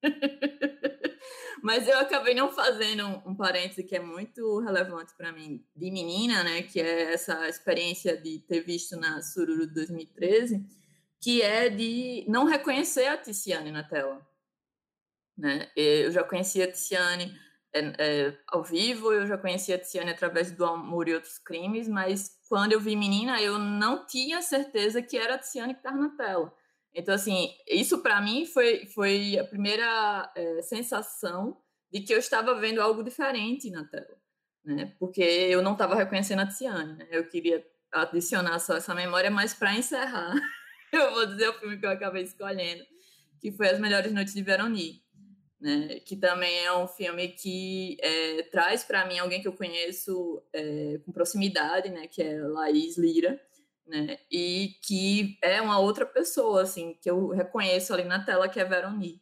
mas 1.63 1.87
eu 1.87 1.97
acabei 1.99 2.33
não 2.33 2.51
fazendo 2.51 3.05
um, 3.05 3.29
um 3.29 3.35
parêntese 3.35 3.83
que 3.83 3.95
é 3.95 3.99
muito 3.99 4.59
relevante 4.59 5.13
para 5.15 5.31
mim, 5.31 5.63
de 5.75 5.91
menina, 5.91 6.43
né? 6.43 6.63
Que 6.63 6.81
é 6.81 7.13
essa 7.13 7.47
experiência 7.47 8.17
de 8.17 8.39
ter 8.39 8.61
visto 8.61 8.97
na 8.97 9.21
Sururu 9.21 9.67
de 9.67 9.73
2013, 9.75 10.65
que 11.21 11.41
é 11.41 11.69
de 11.69 12.25
não 12.27 12.43
reconhecer 12.45 13.05
a 13.05 13.17
Tiziane 13.17 13.71
na 13.71 13.83
tela. 13.83 14.32
Né? 15.37 15.69
Eu 15.75 16.11
já 16.11 16.23
conhecia 16.23 16.65
a 16.65 16.71
Tiziane 16.71 17.33
é, 17.73 17.93
é, 17.97 18.37
ao 18.47 18.63
vivo, 18.63 19.11
eu 19.11 19.25
já 19.25 19.37
conhecia 19.37 19.75
a 19.75 19.79
Tiziane 19.79 20.11
através 20.11 20.51
do 20.51 20.63
Amor 20.63 21.07
e 21.07 21.15
Outros 21.15 21.39
Crimes, 21.39 21.87
mas 21.87 22.39
quando 22.47 22.73
eu 22.73 22.79
vi 22.79 22.95
Menina, 22.95 23.41
eu 23.41 23.57
não 23.57 24.05
tinha 24.05 24.41
certeza 24.43 25.01
que 25.01 25.17
era 25.17 25.35
a 25.35 25.37
Tiziane 25.39 25.73
que 25.73 25.79
estava 25.79 25.97
na 25.97 26.09
tela. 26.15 26.53
Então, 26.93 27.15
assim, 27.15 27.49
isso 27.67 28.03
para 28.03 28.21
mim 28.21 28.45
foi, 28.45 28.85
foi 28.85 29.39
a 29.39 29.43
primeira 29.43 30.31
é, 30.35 30.61
sensação 30.61 31.57
de 31.91 32.01
que 32.01 32.13
eu 32.13 32.19
estava 32.19 32.53
vendo 32.53 32.79
algo 32.79 33.03
diferente 33.03 33.71
na 33.71 33.83
tela, 33.85 34.17
né? 34.63 34.93
Porque 34.99 35.21
eu 35.21 35.63
não 35.63 35.73
estava 35.73 35.95
reconhecendo 35.95 36.41
a 36.41 36.45
Tiziane, 36.45 36.93
né? 36.93 37.07
Eu 37.09 37.27
queria 37.27 37.65
adicionar 37.91 38.59
só 38.59 38.77
essa 38.77 38.93
memória, 38.93 39.31
mas 39.31 39.55
para 39.55 39.75
encerrar, 39.75 40.35
eu 40.93 41.11
vou 41.11 41.25
dizer 41.25 41.49
o 41.49 41.53
filme 41.53 41.79
que 41.79 41.85
eu 41.87 41.89
acabei 41.89 42.21
escolhendo, 42.21 42.83
que 43.41 43.51
foi 43.51 43.69
As 43.69 43.79
Melhores 43.79 44.13
Noites 44.13 44.35
de 44.35 44.43
Veronique 44.43 45.03
né? 45.63 46.01
Que 46.01 46.17
também 46.17 46.65
é 46.65 46.74
um 46.74 46.88
filme 46.88 47.29
que 47.29 47.96
é, 48.01 48.43
traz 48.51 48.84
para 48.84 49.05
mim 49.08 49.17
alguém 49.17 49.41
que 49.41 49.48
eu 49.48 49.55
conheço 49.55 50.43
é, 50.51 51.00
com 51.05 51.13
proximidade, 51.13 51.89
né? 51.89 52.05
Que 52.05 52.22
é 52.22 52.41
Laís 52.41 52.98
Lira, 52.98 53.41
né? 53.88 54.20
E 54.29 54.75
que 54.84 55.38
é 55.41 55.62
uma 55.62 55.79
outra 55.79 56.05
pessoa, 56.05 56.63
assim, 56.63 56.96
que 57.01 57.10
eu 57.10 57.29
reconheço 57.29 57.93
ali 57.93 58.03
na 58.03 58.24
tela, 58.24 58.50
que 58.50 58.60
é 58.60 58.65
Veroni, 58.65 59.22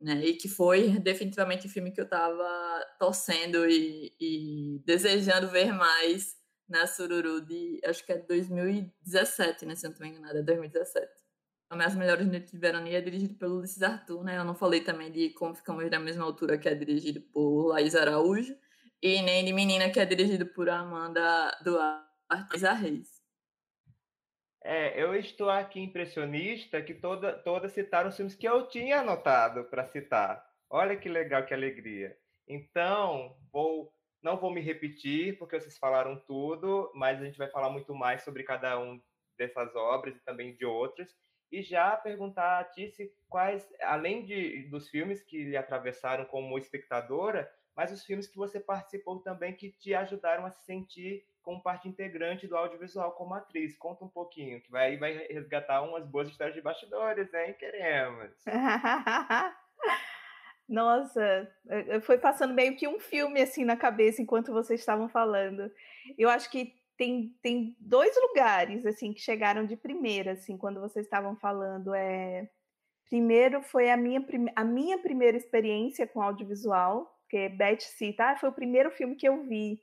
né? 0.00 0.24
E 0.24 0.32
que 0.32 0.48
foi 0.48 0.98
definitivamente 0.98 1.66
o 1.66 1.70
filme 1.70 1.92
que 1.92 2.00
eu 2.00 2.04
estava 2.04 2.86
torcendo 2.98 3.68
e, 3.68 4.14
e, 4.18 4.82
desejando 4.86 5.50
ver 5.50 5.74
mais 5.74 6.34
na 6.66 6.86
Sururu 6.86 7.42
de, 7.42 7.82
acho 7.84 8.02
que 8.06 8.12
é 8.12 8.18
2017, 8.18 9.66
né? 9.66 9.74
Se 9.76 9.84
eu 9.84 9.90
não 9.90 9.92
estou 9.92 10.06
enganada, 10.06 10.38
é 10.38 10.42
2017. 10.42 11.21
As 11.80 11.94
Melhores 11.94 12.26
Noites 12.26 12.52
de 12.52 12.58
Verania 12.58 12.98
é 12.98 13.00
dirigido 13.00 13.34
pelo 13.34 13.58
Ulisses 13.58 13.82
Arthur, 13.82 14.22
né? 14.22 14.36
Eu 14.36 14.44
não 14.44 14.54
falei 14.54 14.82
também 14.82 15.10
de 15.10 15.30
Como 15.30 15.54
Ficamos 15.54 15.88
na 15.90 15.98
Mesma 15.98 16.24
Altura, 16.24 16.58
que 16.58 16.68
é 16.68 16.74
dirigido 16.74 17.20
por 17.32 17.68
Laís 17.68 17.94
Araújo, 17.94 18.54
e 19.00 19.22
nem 19.22 19.42
de 19.42 19.52
Menina, 19.54 19.90
que 19.90 19.98
é 19.98 20.04
dirigido 20.04 20.44
por 20.46 20.68
Amanda 20.68 21.50
Duarte 21.64 22.58
Reis. 22.78 23.22
É, 24.62 25.02
eu 25.02 25.14
estou 25.14 25.48
aqui 25.48 25.80
impressionista 25.80 26.82
que 26.82 26.94
toda, 26.94 27.32
todas 27.32 27.72
citaram 27.72 28.10
os 28.10 28.16
filmes 28.16 28.34
que 28.34 28.46
eu 28.46 28.68
tinha 28.68 29.00
anotado 29.00 29.64
para 29.64 29.86
citar. 29.86 30.44
Olha 30.68 30.96
que 30.96 31.08
legal, 31.08 31.44
que 31.46 31.54
alegria. 31.54 32.16
Então, 32.46 33.34
vou, 33.50 33.92
não 34.22 34.36
vou 34.36 34.52
me 34.52 34.60
repetir, 34.60 35.38
porque 35.38 35.58
vocês 35.58 35.78
falaram 35.78 36.22
tudo, 36.26 36.92
mas 36.94 37.20
a 37.20 37.24
gente 37.24 37.38
vai 37.38 37.48
falar 37.50 37.70
muito 37.70 37.94
mais 37.94 38.22
sobre 38.22 38.44
cada 38.44 38.78
um 38.78 39.00
dessas 39.38 39.74
obras 39.74 40.14
e 40.14 40.20
também 40.20 40.54
de 40.54 40.66
outras 40.66 41.21
e 41.52 41.62
já 41.62 41.94
perguntar 41.94 42.60
a 42.60 42.64
ti 42.64 42.88
se 42.88 43.14
quais, 43.28 43.70
além 43.82 44.24
de, 44.24 44.66
dos 44.70 44.88
filmes 44.88 45.22
que 45.22 45.44
lhe 45.44 45.56
atravessaram 45.56 46.24
como 46.24 46.56
espectadora, 46.56 47.52
mas 47.76 47.92
os 47.92 48.02
filmes 48.04 48.26
que 48.26 48.36
você 48.36 48.58
participou 48.58 49.20
também 49.20 49.54
que 49.54 49.70
te 49.70 49.94
ajudaram 49.94 50.46
a 50.46 50.50
se 50.50 50.64
sentir 50.64 51.26
como 51.42 51.62
parte 51.62 51.88
integrante 51.88 52.46
do 52.46 52.56
audiovisual 52.56 53.12
como 53.12 53.34
atriz. 53.34 53.76
Conta 53.76 54.04
um 54.04 54.08
pouquinho, 54.08 54.60
que 54.62 54.70
vai, 54.70 54.96
vai 54.96 55.26
resgatar 55.26 55.82
umas 55.82 56.06
boas 56.06 56.28
histórias 56.28 56.54
de 56.54 56.62
bastidores, 56.62 57.32
hein? 57.34 57.54
Queremos. 57.58 58.30
Nossa, 60.68 61.52
foi 62.02 62.16
passando 62.16 62.54
meio 62.54 62.76
que 62.76 62.88
um 62.88 62.98
filme 62.98 63.42
assim 63.42 63.64
na 63.64 63.76
cabeça 63.76 64.22
enquanto 64.22 64.52
vocês 64.52 64.80
estavam 64.80 65.08
falando. 65.08 65.70
Eu 66.16 66.30
acho 66.30 66.50
que 66.50 66.81
tem, 67.02 67.36
tem 67.42 67.76
dois 67.80 68.14
lugares 68.28 68.86
assim 68.86 69.12
que 69.12 69.20
chegaram 69.20 69.66
de 69.66 69.76
primeira, 69.76 70.32
assim, 70.32 70.56
quando 70.56 70.80
vocês 70.80 71.04
estavam 71.04 71.34
falando. 71.34 71.92
É, 71.92 72.48
primeiro 73.10 73.60
foi 73.60 73.90
a 73.90 73.96
minha, 73.96 74.24
a 74.54 74.64
minha 74.64 74.98
primeira 74.98 75.36
experiência 75.36 76.06
com 76.06 76.22
audiovisual, 76.22 77.12
que 77.28 77.48
Beth 77.48 77.80
cita, 77.80 78.30
ah, 78.30 78.36
foi 78.36 78.50
o 78.50 78.54
primeiro 78.54 78.88
filme 78.92 79.16
que 79.16 79.28
eu 79.28 79.42
vi. 79.42 79.82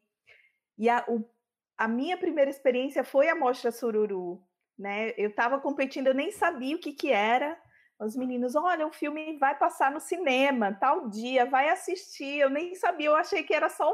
E 0.77 0.87
a, 0.89 1.03
o, 1.09 1.29
a 1.77 1.89
minha 1.89 2.17
primeira 2.17 2.49
experiência 2.49 3.03
foi 3.03 3.27
a 3.27 3.35
Mostra 3.35 3.69
Sururu. 3.69 4.41
Né? 4.77 5.13
Eu 5.17 5.29
estava 5.29 5.59
competindo, 5.59 6.07
eu 6.07 6.13
nem 6.13 6.31
sabia 6.31 6.77
o 6.77 6.79
que, 6.79 6.93
que 6.93 7.11
era. 7.11 7.59
Os 7.99 8.15
meninos, 8.15 8.55
olha, 8.55 8.87
o 8.87 8.93
filme 8.93 9.37
vai 9.37 9.57
passar 9.59 9.91
no 9.91 9.99
cinema, 9.99 10.73
tal 10.79 11.09
dia, 11.09 11.45
vai 11.45 11.67
assistir. 11.67 12.39
Eu 12.39 12.49
nem 12.49 12.73
sabia, 12.75 13.07
eu 13.07 13.15
achei 13.15 13.43
que 13.43 13.53
era 13.53 13.67
só 13.67 13.93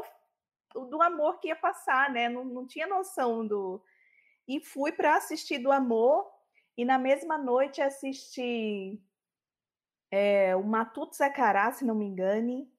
do 0.74 1.00
amor 1.00 1.38
que 1.38 1.48
ia 1.48 1.56
passar, 1.56 2.10
né? 2.10 2.28
Não, 2.28 2.44
não 2.44 2.66
tinha 2.66 2.86
noção 2.86 3.46
do. 3.46 3.82
E 4.46 4.60
fui 4.60 4.92
para 4.92 5.16
assistir 5.16 5.58
do 5.58 5.72
amor, 5.72 6.30
e 6.76 6.84
na 6.84 6.98
mesma 6.98 7.38
noite 7.38 7.80
assisti 7.80 9.00
é, 10.10 10.54
o 10.54 10.62
Matuto 10.62 11.16
Zacará, 11.16 11.72
se 11.72 11.84
não 11.84 11.94
me 11.94 12.04
engane, 12.04 12.70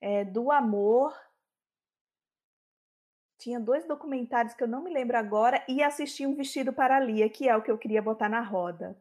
é, 0.00 0.24
do 0.24 0.52
amor. 0.52 1.18
Tinha 3.38 3.58
dois 3.58 3.84
documentários 3.86 4.54
que 4.54 4.62
eu 4.62 4.68
não 4.68 4.82
me 4.82 4.92
lembro 4.92 5.16
agora, 5.16 5.64
e 5.66 5.82
assisti 5.82 6.26
um 6.26 6.36
vestido 6.36 6.72
para 6.72 7.00
Lia, 7.00 7.28
que 7.28 7.48
é 7.48 7.56
o 7.56 7.62
que 7.62 7.70
eu 7.70 7.78
queria 7.78 8.02
botar 8.02 8.28
na 8.28 8.40
roda. 8.40 8.96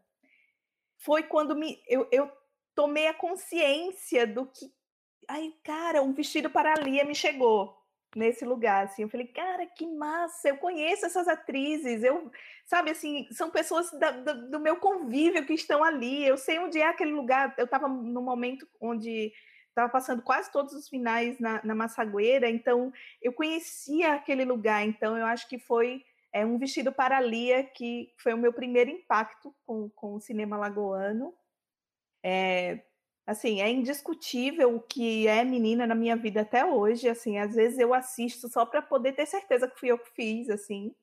Foi 0.98 1.24
quando 1.24 1.56
me, 1.56 1.84
eu, 1.88 2.08
eu 2.12 2.32
tomei 2.74 3.08
a 3.08 3.14
consciência 3.14 4.26
do 4.26 4.48
que. 4.48 4.74
Ai, 5.28 5.54
cara, 5.64 6.02
um 6.02 6.14
vestido 6.14 6.50
para 6.50 6.74
Lia 6.76 7.06
me 7.06 7.14
chegou 7.14 7.81
nesse 8.16 8.44
lugar, 8.44 8.86
assim, 8.86 9.04
eu 9.04 9.10
falei, 9.10 9.28
cara, 9.28 9.66
que 9.66 9.88
massa, 9.88 10.50
eu 10.50 10.58
conheço 10.58 11.06
essas 11.06 11.28
atrizes, 11.28 12.04
eu, 12.04 12.32
sabe, 12.66 12.92
assim, 12.92 13.28
são 13.32 13.50
pessoas 13.50 13.92
da, 13.92 14.12
da, 14.12 14.34
do 14.34 14.60
meu 14.60 14.78
convívio 14.78 15.46
que 15.46 15.54
estão 15.54 15.84
ali, 15.84 16.26
eu 16.26 16.38
sei 16.38 16.60
onde 16.60 16.80
é 16.80 16.88
aquele 16.88 17.14
lugar, 17.14 17.54
eu 17.58 17.66
estava 17.66 17.88
no 17.88 18.22
momento 18.22 18.68
onde 18.80 19.32
estava 19.70 19.90
passando 19.90 20.22
quase 20.22 20.52
todos 20.52 20.74
os 20.74 20.90
finais 20.90 21.40
na, 21.40 21.64
na 21.64 21.74
Massagueira, 21.74 22.50
então 22.50 22.92
eu 23.22 23.32
conhecia 23.32 24.14
aquele 24.14 24.44
lugar, 24.44 24.86
então 24.86 25.18
eu 25.18 25.26
acho 25.26 25.48
que 25.48 25.58
foi 25.58 26.04
é, 26.34 26.46
um 26.46 26.58
vestido 26.58 26.92
para 26.92 27.20
Lia, 27.20 27.64
que 27.64 28.14
foi 28.18 28.34
o 28.34 28.38
meu 28.38 28.52
primeiro 28.54 28.90
impacto 28.90 29.56
com, 29.66 29.90
com 29.90 30.16
o 30.16 30.20
cinema 30.22 30.58
lagoano, 30.58 31.34
é, 32.24 32.82
assim, 33.32 33.62
é 33.62 33.70
indiscutível 33.70 34.76
o 34.76 34.80
que 34.80 35.28
é 35.28 35.44
menina 35.44 35.88
na 35.88 35.96
minha 35.96 36.16
vida 36.16 36.42
até 36.42 36.66
hoje, 36.66 37.10
assim, 37.10 37.38
às 37.38 37.56
vezes 37.56 37.80
eu 37.80 37.94
assisto 37.94 38.50
só 38.50 38.66
para 38.66 38.82
poder 38.82 39.14
ter 39.14 39.26
certeza 39.26 39.68
que 39.68 39.80
fui 39.80 39.90
eu 39.90 39.98
que 39.98 40.12
fiz, 40.12 40.50
assim, 40.50 40.94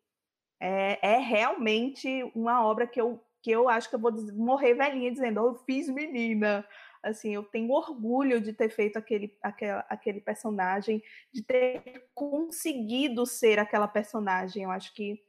é, 0.60 0.98
é, 1.14 1.18
realmente 1.18 2.30
uma 2.34 2.64
obra 2.64 2.86
que 2.86 3.00
eu, 3.00 3.22
que 3.42 3.50
eu 3.50 3.68
acho 3.68 3.88
que 3.88 3.96
eu 3.96 4.00
vou 4.00 4.12
morrer 4.34 4.74
velhinha 4.74 5.10
dizendo, 5.10 5.42
oh, 5.42 5.48
eu 5.48 5.54
fiz 5.66 5.88
menina, 5.88 6.66
Assim, 7.02 7.34
eu 7.34 7.44
tenho 7.44 7.70
orgulho 7.70 8.40
de 8.40 8.52
ter 8.52 8.68
feito 8.68 8.96
aquele, 8.98 9.36
aquele, 9.42 9.82
aquele 9.88 10.20
personagem, 10.20 11.02
de 11.32 11.42
ter 11.42 12.08
conseguido 12.14 13.24
ser 13.24 13.58
aquela 13.58 13.86
personagem. 13.86 14.64
Eu 14.64 14.70
acho 14.70 14.92
que 14.94 15.22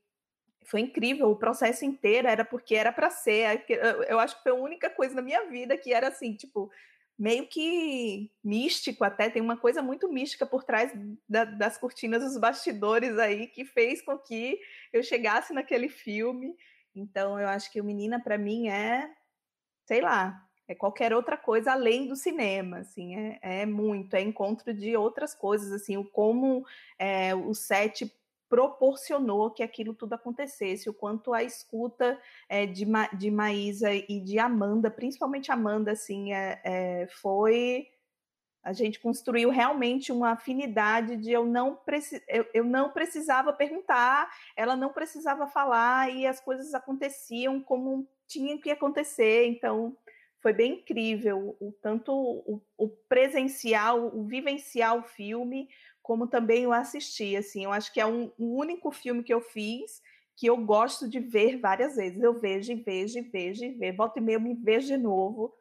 foi 0.69 0.81
incrível. 0.81 1.29
O 1.29 1.35
processo 1.35 1.83
inteiro 1.83 2.27
era 2.27 2.45
porque 2.45 2.75
era 2.75 2.91
para 2.91 3.09
ser. 3.09 3.65
Eu 4.07 4.19
acho 4.19 4.37
que 4.37 4.43
foi 4.43 4.51
a 4.51 4.55
única 4.55 4.89
coisa 4.89 5.15
na 5.15 5.21
minha 5.21 5.45
vida 5.45 5.77
que 5.77 5.91
era 5.93 6.09
assim, 6.09 6.33
tipo, 6.33 6.71
meio 7.17 7.47
que 7.47 8.31
místico 8.43 9.03
até, 9.03 9.29
tem 9.29 9.41
uma 9.41 9.57
coisa 9.57 9.81
muito 9.81 10.07
mística 10.07 10.45
por 10.45 10.63
trás 10.63 10.91
da, 11.27 11.43
das 11.43 11.77
cortinas 11.77 12.23
dos 12.23 12.37
bastidores 12.37 13.17
aí 13.17 13.47
que 13.47 13.65
fez 13.65 14.01
com 14.01 14.17
que 14.17 14.59
eu 14.93 15.03
chegasse 15.03 15.53
naquele 15.53 15.89
filme. 15.89 16.55
Então 16.95 17.39
eu 17.39 17.47
acho 17.47 17.71
que 17.71 17.81
o 17.81 17.83
Menina 17.83 18.21
para 18.21 18.37
mim 18.37 18.69
é, 18.69 19.11
sei 19.85 20.01
lá, 20.01 20.45
é 20.67 20.75
qualquer 20.75 21.13
outra 21.13 21.35
coisa 21.35 21.71
além 21.71 22.07
do 22.07 22.15
cinema, 22.15 22.77
assim, 22.77 23.15
é, 23.15 23.39
é 23.41 23.65
muito, 23.65 24.13
é 24.13 24.21
encontro 24.21 24.71
de 24.71 24.95
outras 24.95 25.33
coisas, 25.33 25.71
assim, 25.71 25.97
o 25.97 26.05
como 26.05 26.63
é, 26.97 27.33
o 27.33 27.55
set 27.55 28.05
proporcionou 28.49 29.51
que 29.51 29.61
aquilo 29.61 29.93
tudo 29.93 30.13
acontecesse, 30.13 30.89
o 30.89 30.93
quanto 30.93 31.33
a 31.33 31.43
escuta 31.43 32.19
é, 32.49 32.65
de, 32.65 32.85
Ma, 32.85 33.07
de 33.07 33.29
Maísa 33.29 33.93
e 33.93 34.19
de 34.19 34.39
Amanda, 34.39 34.89
principalmente 34.89 35.51
Amanda, 35.51 35.91
assim, 35.91 36.33
é, 36.33 36.59
é, 36.63 37.07
foi 37.21 37.87
a 38.61 38.73
gente 38.73 38.99
construiu 38.99 39.49
realmente 39.49 40.11
uma 40.11 40.31
afinidade 40.31 41.15
de 41.15 41.31
eu 41.31 41.45
não, 41.45 41.75
preci 41.75 42.21
eu, 42.27 42.45
eu 42.53 42.63
não 42.63 42.91
precisava 42.91 43.53
perguntar, 43.53 44.29
ela 44.55 44.75
não 44.75 44.91
precisava 44.91 45.47
falar 45.47 46.13
e 46.13 46.27
as 46.27 46.41
coisas 46.41 46.73
aconteciam 46.73 47.61
como 47.61 48.07
tinham 48.27 48.57
que 48.57 48.69
acontecer. 48.69 49.47
Então, 49.47 49.95
foi 50.41 50.53
bem 50.53 50.73
incrível 50.73 51.55
o 51.59 51.71
tanto 51.81 52.13
o, 52.13 52.61
o 52.77 52.89
presencial, 53.07 54.15
o 54.15 54.25
vivenciar 54.25 54.95
o 54.97 55.03
filme, 55.03 55.67
como 56.09 56.25
também 56.25 56.65
o 56.65 56.73
assistir. 56.73 57.37
Assim, 57.37 57.65
eu 57.65 57.71
acho 57.71 57.93
que 57.93 58.01
é 58.01 58.05
um, 58.07 58.31
um 58.39 58.55
único 58.55 58.89
filme 58.89 59.21
que 59.21 59.31
eu 59.31 59.41
fiz 59.41 60.01
que 60.35 60.47
eu 60.47 60.57
gosto 60.57 61.07
de 61.07 61.19
ver 61.19 61.59
várias 61.59 61.97
vezes. 61.97 62.19
Eu 62.19 62.33
vejo 62.33 62.71
e 62.71 62.75
vejo 62.81 63.19
e 63.19 63.21
vejo 63.21 63.63
e 63.63 63.69
vejo. 63.73 63.95
Volta 63.95 64.17
e 64.17 64.21
meia 64.23 64.37
eu 64.37 64.41
me 64.41 64.55
vejo 64.55 64.87
de 64.87 64.97
novo. 64.97 65.53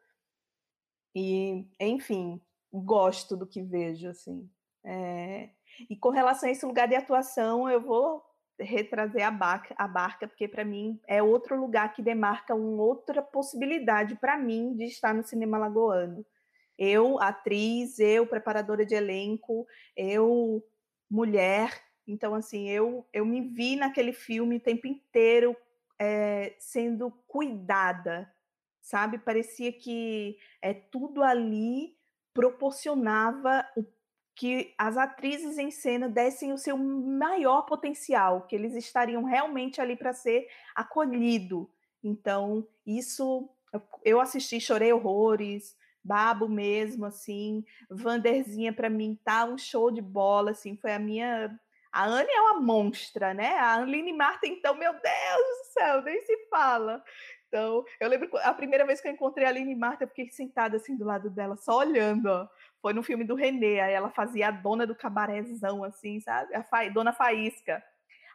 E, 1.13 1.67
enfim, 1.79 2.41
gosto 2.73 3.37
do 3.37 3.45
que 3.45 3.61
vejo, 3.61 4.09
assim. 4.09 4.49
É... 4.83 5.51
E 5.87 5.95
com 5.95 6.09
relação 6.09 6.49
a 6.49 6.51
esse 6.51 6.65
lugar 6.65 6.87
de 6.87 6.95
atuação, 6.95 7.69
eu 7.69 7.79
vou 7.79 8.25
retrazer 8.59 9.23
a 9.27 9.29
barca, 9.29 9.75
a 9.77 9.87
barca 9.87 10.27
porque 10.27 10.47
para 10.47 10.65
mim 10.65 10.99
é 11.07 11.21
outro 11.21 11.59
lugar 11.59 11.93
que 11.93 12.01
demarca 12.01 12.55
uma 12.55 12.81
outra 12.81 13.21
possibilidade 13.21 14.15
para 14.15 14.35
mim 14.35 14.73
de 14.75 14.85
estar 14.85 15.13
no 15.13 15.23
cinema 15.23 15.59
lagoano 15.59 16.25
eu, 16.79 17.21
atriz, 17.21 17.99
eu, 17.99 18.25
preparadora 18.25 18.85
de 18.85 18.95
elenco, 18.95 19.67
eu, 19.97 20.63
mulher. 21.11 21.83
Então, 22.07 22.33
assim, 22.33 22.69
eu, 22.69 23.05
eu 23.11 23.25
me 23.25 23.41
vi 23.41 23.75
naquele 23.75 24.13
filme 24.13 24.55
o 24.55 24.61
tempo 24.61 24.87
inteiro 24.87 25.55
é, 25.99 26.55
sendo 26.57 27.11
cuidada, 27.27 28.33
sabe? 28.81 29.19
Parecia 29.19 29.73
que 29.73 30.37
é, 30.61 30.73
tudo 30.73 31.21
ali 31.21 31.97
proporcionava 32.33 33.67
o, 33.75 33.83
que 34.33 34.73
as 34.77 34.95
atrizes 34.95 35.57
em 35.57 35.69
cena 35.69 36.07
dessem 36.07 36.53
o 36.53 36.57
seu 36.57 36.77
maior 36.77 37.63
potencial, 37.63 38.47
que 38.47 38.55
eles 38.55 38.73
estariam 38.73 39.25
realmente 39.25 39.81
ali 39.81 39.97
para 39.97 40.13
ser 40.13 40.47
acolhido. 40.73 41.69
Então, 42.01 42.65
isso 42.87 43.49
eu 44.05 44.21
assisti, 44.21 44.61
chorei 44.61 44.93
horrores, 44.93 45.75
Babo 46.03 46.47
mesmo, 46.47 47.05
assim, 47.05 47.63
Vanderzinha 47.89 48.73
para 48.73 48.89
mim 48.89 49.19
tá 49.23 49.45
um 49.45 49.57
show 49.57 49.91
de 49.91 50.01
bola, 50.01 50.51
assim, 50.51 50.75
foi 50.77 50.93
a 50.93 50.99
minha 50.99 51.49
a 51.91 52.05
Anne 52.05 52.29
é 52.31 52.41
uma 52.41 52.61
monstra, 52.61 53.33
né? 53.33 53.57
A 53.57 53.75
Aline 53.75 54.13
Marta, 54.13 54.45
então, 54.45 54.75
meu 54.75 54.91
Deus 54.91 55.03
do 55.03 55.73
céu, 55.73 56.01
nem 56.03 56.21
se 56.21 56.47
fala. 56.49 57.03
Então, 57.47 57.83
eu 57.99 58.07
lembro 58.07 58.29
a 58.43 58.53
primeira 58.53 58.85
vez 58.85 59.01
que 59.01 59.07
eu 59.07 59.11
encontrei 59.11 59.45
a 59.45 59.49
Aline 59.49 59.75
Marta, 59.75 60.03
eu 60.03 60.07
fiquei 60.07 60.29
sentada 60.29 60.77
assim 60.77 60.95
do 60.95 61.03
lado 61.03 61.31
dela, 61.31 61.57
só 61.57 61.79
olhando, 61.79 62.27
ó. 62.27 62.47
Foi 62.81 62.93
no 62.93 63.03
filme 63.03 63.23
do 63.23 63.35
Renê, 63.35 63.79
aí 63.79 63.93
ela 63.93 64.11
fazia 64.11 64.49
a 64.49 64.51
dona 64.51 64.85
do 64.85 64.95
cabarézão, 64.95 65.83
assim, 65.83 66.19
sabe? 66.21 66.53
A 66.55 66.63
fa... 66.63 66.87
dona 66.89 67.11
Faísca. 67.11 67.83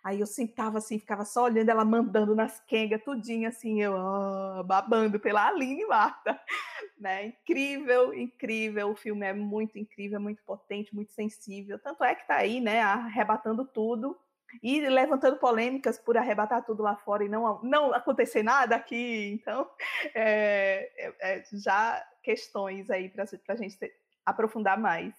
Aí 0.04 0.20
eu 0.20 0.26
sentava 0.26 0.76
assim, 0.76 0.98
ficava 0.98 1.24
só 1.24 1.44
olhando 1.44 1.70
ela 1.70 1.82
mandando 1.82 2.34
nas 2.34 2.60
quengas, 2.60 3.02
tudinho 3.02 3.48
assim, 3.48 3.80
eu 3.80 3.94
oh, 3.94 4.62
babando 4.62 5.18
pela 5.18 5.48
Aline 5.48 5.86
Marta. 5.86 6.38
Né? 6.96 7.26
Incrível, 7.26 8.14
incrível. 8.14 8.90
O 8.90 8.94
filme 8.94 9.26
é 9.26 9.32
muito 9.32 9.78
incrível, 9.78 10.18
muito 10.20 10.42
potente, 10.44 10.94
muito 10.94 11.12
sensível. 11.12 11.78
Tanto 11.78 12.02
é 12.04 12.14
que 12.14 12.26
tá 12.26 12.36
aí, 12.36 12.60
né, 12.60 12.80
arrebatando 12.80 13.64
tudo 13.66 14.16
e 14.62 14.80
levantando 14.80 15.36
polêmicas 15.36 15.98
por 15.98 16.16
arrebatar 16.16 16.64
tudo 16.64 16.82
lá 16.82 16.96
fora 16.96 17.24
e 17.24 17.28
não, 17.28 17.60
não 17.62 17.92
acontecer 17.92 18.42
nada 18.42 18.76
aqui. 18.76 19.32
Então, 19.34 19.68
é, 20.14 20.90
é, 20.96 21.36
é 21.36 21.44
já 21.52 22.02
questões 22.22 22.88
aí 22.88 23.10
para 23.10 23.24
a 23.48 23.56
gente 23.56 23.76
aprofundar 24.24 24.78
mais. 24.78 25.14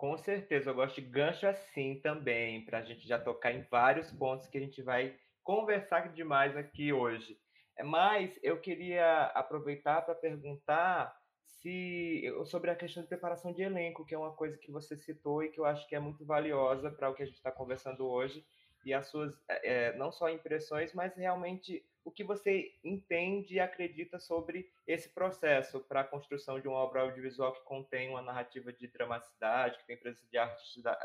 Com 0.00 0.16
certeza, 0.16 0.70
eu 0.70 0.74
gosto 0.74 0.98
de 0.98 1.06
gancho 1.06 1.46
assim 1.46 2.00
também, 2.00 2.64
para 2.64 2.78
a 2.78 2.82
gente 2.82 3.06
já 3.06 3.18
tocar 3.18 3.52
em 3.52 3.60
vários 3.70 4.10
pontos 4.10 4.46
que 4.46 4.56
a 4.56 4.60
gente 4.62 4.80
vai 4.80 5.14
conversar 5.42 6.10
demais 6.14 6.56
aqui 6.56 6.90
hoje. 6.90 7.38
Mas 7.84 8.40
eu 8.42 8.58
queria 8.58 9.24
aproveitar 9.34 10.00
para 10.00 10.14
perguntar 10.14 11.14
se 11.44 12.24
sobre 12.46 12.70
a 12.70 12.76
questão 12.76 13.02
de 13.02 13.10
preparação 13.10 13.52
de 13.52 13.60
elenco, 13.60 14.06
que 14.06 14.14
é 14.14 14.18
uma 14.18 14.32
coisa 14.32 14.56
que 14.56 14.72
você 14.72 14.96
citou 14.96 15.44
e 15.44 15.50
que 15.50 15.60
eu 15.60 15.66
acho 15.66 15.86
que 15.86 15.94
é 15.94 16.00
muito 16.00 16.24
valiosa 16.24 16.90
para 16.90 17.10
o 17.10 17.14
que 17.14 17.22
a 17.22 17.26
gente 17.26 17.36
está 17.36 17.52
conversando 17.52 18.08
hoje, 18.08 18.42
e 18.86 18.94
as 18.94 19.06
suas 19.08 19.38
é, 19.50 19.94
não 19.98 20.10
só 20.10 20.30
impressões, 20.30 20.94
mas 20.94 21.14
realmente 21.14 21.84
o 22.04 22.10
que 22.10 22.24
você 22.24 22.72
entende 22.82 23.54
e 23.54 23.60
acredita 23.60 24.18
sobre 24.18 24.70
esse 24.86 25.08
processo 25.08 25.80
para 25.80 26.00
a 26.00 26.04
construção 26.04 26.60
de 26.60 26.68
uma 26.68 26.78
obra 26.78 27.02
audiovisual 27.02 27.52
que 27.52 27.64
contém 27.64 28.10
uma 28.10 28.22
narrativa 28.22 28.72
de 28.72 28.86
dramaticidade, 28.88 29.78
que 29.78 29.86
tem 29.86 29.96
presença 29.96 30.26
de 30.30 30.38
artistas, 30.38 30.96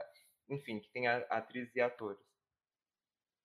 enfim, 0.49 0.79
que 0.79 0.89
tem 0.89 1.07
atrizes 1.07 1.75
e 1.75 1.81
atores. 1.81 2.19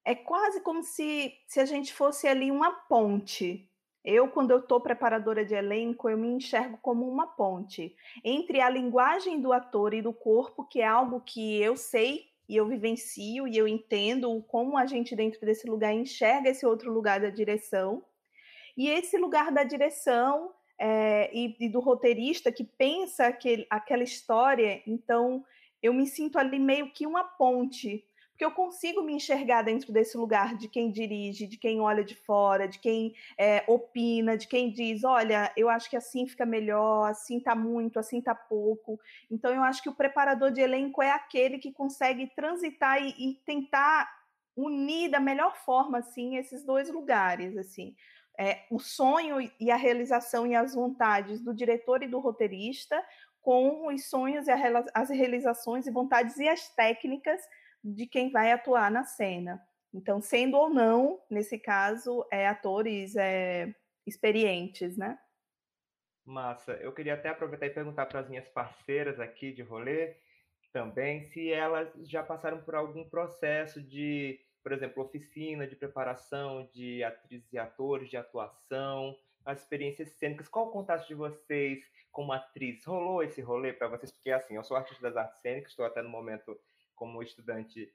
É 0.04 0.14
quase 0.14 0.62
como 0.62 0.82
se, 0.82 1.34
se 1.46 1.60
a 1.60 1.64
gente 1.66 1.92
fosse 1.92 2.26
ali 2.26 2.50
uma 2.50 2.72
ponte. 2.72 3.68
Eu, 4.02 4.30
quando 4.30 4.50
eu 4.50 4.60
estou 4.60 4.80
preparadora 4.80 5.44
de 5.44 5.54
elenco, 5.54 6.08
eu 6.08 6.16
me 6.16 6.28
enxergo 6.28 6.78
como 6.78 7.06
uma 7.06 7.26
ponte 7.26 7.94
entre 8.24 8.60
a 8.60 8.70
linguagem 8.70 9.40
do 9.40 9.52
ator 9.52 9.92
e 9.92 10.00
do 10.00 10.12
corpo, 10.12 10.66
que 10.66 10.80
é 10.80 10.86
algo 10.86 11.20
que 11.20 11.60
eu 11.60 11.76
sei 11.76 12.29
e 12.50 12.56
eu 12.56 12.66
vivencio 12.66 13.46
e 13.46 13.56
eu 13.56 13.68
entendo 13.68 14.42
como 14.48 14.76
a 14.76 14.84
gente 14.84 15.14
dentro 15.14 15.40
desse 15.46 15.70
lugar 15.70 15.94
enxerga 15.94 16.50
esse 16.50 16.66
outro 16.66 16.92
lugar 16.92 17.20
da 17.20 17.30
direção. 17.30 18.04
E 18.76 18.88
esse 18.88 19.16
lugar 19.16 19.52
da 19.52 19.62
direção 19.62 20.52
é, 20.76 21.30
e, 21.32 21.54
e, 21.60 21.68
do 21.68 21.78
roteirista 21.78 22.50
que 22.50 22.64
pensa 22.64 23.26
aquele, 23.28 23.64
aquela 23.70 24.02
história, 24.02 24.82
então 24.84 25.44
eu 25.80 25.94
me 25.94 26.08
sinto 26.08 26.40
ali 26.40 26.58
meio 26.58 26.90
que 26.92 27.06
uma 27.06 27.22
ponte 27.22 28.04
porque 28.40 28.44
eu 28.46 28.50
consigo 28.52 29.02
me 29.02 29.12
enxergar 29.12 29.60
dentro 29.60 29.92
desse 29.92 30.16
lugar 30.16 30.56
de 30.56 30.66
quem 30.66 30.90
dirige, 30.90 31.46
de 31.46 31.58
quem 31.58 31.78
olha 31.78 32.02
de 32.02 32.14
fora, 32.14 32.66
de 32.66 32.78
quem 32.78 33.14
é, 33.36 33.62
opina, 33.66 34.34
de 34.34 34.48
quem 34.48 34.72
diz, 34.72 35.04
olha, 35.04 35.52
eu 35.54 35.68
acho 35.68 35.90
que 35.90 35.96
assim 35.96 36.26
fica 36.26 36.46
melhor, 36.46 37.10
assim 37.10 37.38
tá 37.38 37.54
muito, 37.54 37.98
assim 37.98 38.18
tá 38.18 38.34
pouco. 38.34 38.98
Então 39.30 39.52
eu 39.52 39.62
acho 39.62 39.82
que 39.82 39.90
o 39.90 39.94
preparador 39.94 40.50
de 40.50 40.62
elenco 40.62 41.02
é 41.02 41.10
aquele 41.10 41.58
que 41.58 41.70
consegue 41.70 42.28
transitar 42.34 43.02
e, 43.02 43.10
e 43.18 43.34
tentar 43.44 44.10
unir 44.56 45.10
da 45.10 45.20
melhor 45.20 45.54
forma 45.58 45.98
assim 45.98 46.38
esses 46.38 46.64
dois 46.64 46.90
lugares 46.90 47.58
assim. 47.58 47.94
É, 48.38 48.64
o 48.70 48.78
sonho 48.78 49.36
e 49.60 49.70
a 49.70 49.76
realização 49.76 50.46
e 50.46 50.54
as 50.54 50.74
vontades 50.74 51.42
do 51.42 51.52
diretor 51.52 52.02
e 52.02 52.08
do 52.08 52.20
roteirista 52.20 53.04
com 53.42 53.86
os 53.88 54.08
sonhos 54.08 54.46
e 54.46 54.50
as 54.94 55.10
realizações 55.10 55.86
e 55.86 55.90
vontades 55.90 56.38
e 56.38 56.48
as 56.48 56.74
técnicas 56.74 57.42
de 57.82 58.06
quem 58.06 58.30
vai 58.30 58.52
atuar 58.52 58.90
na 58.90 59.04
cena. 59.04 59.60
Então, 59.92 60.20
sendo 60.20 60.56
ou 60.56 60.68
não, 60.68 61.20
nesse 61.28 61.58
caso, 61.58 62.24
é, 62.30 62.46
atores 62.46 63.16
é, 63.16 63.74
experientes, 64.06 64.96
né? 64.96 65.18
Massa. 66.24 66.72
Eu 66.74 66.92
queria 66.92 67.14
até 67.14 67.28
aproveitar 67.28 67.66
e 67.66 67.70
perguntar 67.70 68.06
para 68.06 68.20
as 68.20 68.28
minhas 68.28 68.48
parceiras 68.48 69.18
aqui 69.18 69.52
de 69.52 69.62
rolê 69.62 70.16
também 70.72 71.24
se 71.24 71.50
elas 71.52 71.90
já 72.08 72.22
passaram 72.22 72.62
por 72.62 72.74
algum 72.74 73.08
processo 73.08 73.82
de, 73.82 74.40
por 74.62 74.72
exemplo, 74.72 75.02
oficina 75.02 75.66
de 75.66 75.76
preparação 75.76 76.68
de 76.72 77.02
atrizes 77.02 77.52
e 77.52 77.58
atores, 77.58 78.08
de 78.08 78.16
atuação, 78.16 79.16
as 79.44 79.60
experiências 79.60 80.10
cênicas. 80.12 80.48
Qual 80.48 80.68
o 80.68 80.70
contato 80.70 81.06
de 81.06 81.14
vocês 81.14 81.82
como 82.10 82.32
atriz? 82.32 82.84
Rolou 82.84 83.22
esse 83.22 83.40
rolê 83.40 83.72
para 83.72 83.88
vocês? 83.88 84.12
Porque, 84.12 84.30
assim, 84.30 84.54
eu 84.54 84.64
sou 84.64 84.76
artista 84.76 85.02
das 85.02 85.16
artes 85.16 85.40
cênicas, 85.40 85.72
estou 85.72 85.84
até 85.84 86.02
no 86.02 86.08
momento 86.08 86.58
como 87.00 87.22
estudante 87.22 87.90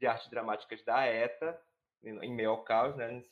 de 0.00 0.06
artes 0.08 0.28
dramáticas 0.28 0.82
da 0.82 1.06
ETA, 1.06 1.56
em 2.02 2.34
meio 2.34 2.50
ao 2.50 2.64
caos, 2.64 2.96
né? 2.96 3.22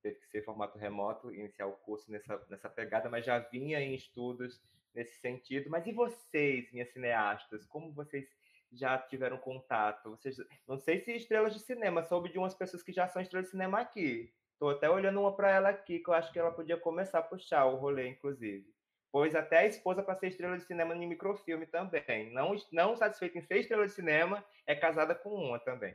Teve 0.00 0.20
que 0.20 0.28
ser 0.28 0.44
formato 0.44 0.78
remoto, 0.78 1.34
iniciar 1.34 1.66
o 1.66 1.72
curso 1.72 2.10
nessa, 2.12 2.40
nessa 2.48 2.70
pegada, 2.70 3.10
mas 3.10 3.26
já 3.26 3.40
vinha 3.40 3.80
em 3.80 3.92
estudos 3.92 4.62
nesse 4.94 5.18
sentido. 5.20 5.68
Mas 5.68 5.84
e 5.88 5.92
vocês, 5.92 6.70
minhas 6.70 6.92
cineastas? 6.92 7.66
Como 7.66 7.92
vocês 7.92 8.28
já 8.70 8.96
tiveram 8.98 9.36
contato? 9.38 10.10
Vocês, 10.10 10.36
não 10.66 10.78
sei 10.78 11.00
se 11.00 11.12
estrelas 11.12 11.54
de 11.54 11.60
cinema, 11.60 12.04
soube 12.04 12.30
de 12.30 12.38
umas 12.38 12.54
pessoas 12.54 12.82
que 12.82 12.92
já 12.92 13.08
são 13.08 13.20
estrelas 13.20 13.46
de 13.46 13.50
cinema 13.50 13.80
aqui. 13.80 14.32
Estou 14.52 14.70
até 14.70 14.88
olhando 14.88 15.20
uma 15.20 15.34
para 15.34 15.50
ela 15.50 15.70
aqui, 15.70 15.98
que 15.98 16.08
eu 16.08 16.14
acho 16.14 16.32
que 16.32 16.38
ela 16.38 16.52
podia 16.52 16.76
começar 16.76 17.18
a 17.18 17.22
puxar 17.22 17.66
o 17.66 17.76
rolê, 17.76 18.08
inclusive. 18.08 18.72
Pois 19.10 19.34
até 19.34 19.58
a 19.58 19.66
esposa 19.66 20.02
para 20.02 20.16
ser 20.16 20.28
estrela 20.28 20.56
de 20.56 20.64
cinema 20.64 20.94
em 20.94 21.08
microfilme 21.08 21.66
também. 21.66 22.32
Não, 22.32 22.54
não 22.72 22.96
satisfeita 22.96 23.38
em 23.38 23.42
ser 23.42 23.58
estrela 23.58 23.86
de 23.86 23.92
cinema, 23.92 24.44
é 24.66 24.74
casada 24.74 25.14
com 25.14 25.30
uma 25.30 25.58
também. 25.58 25.94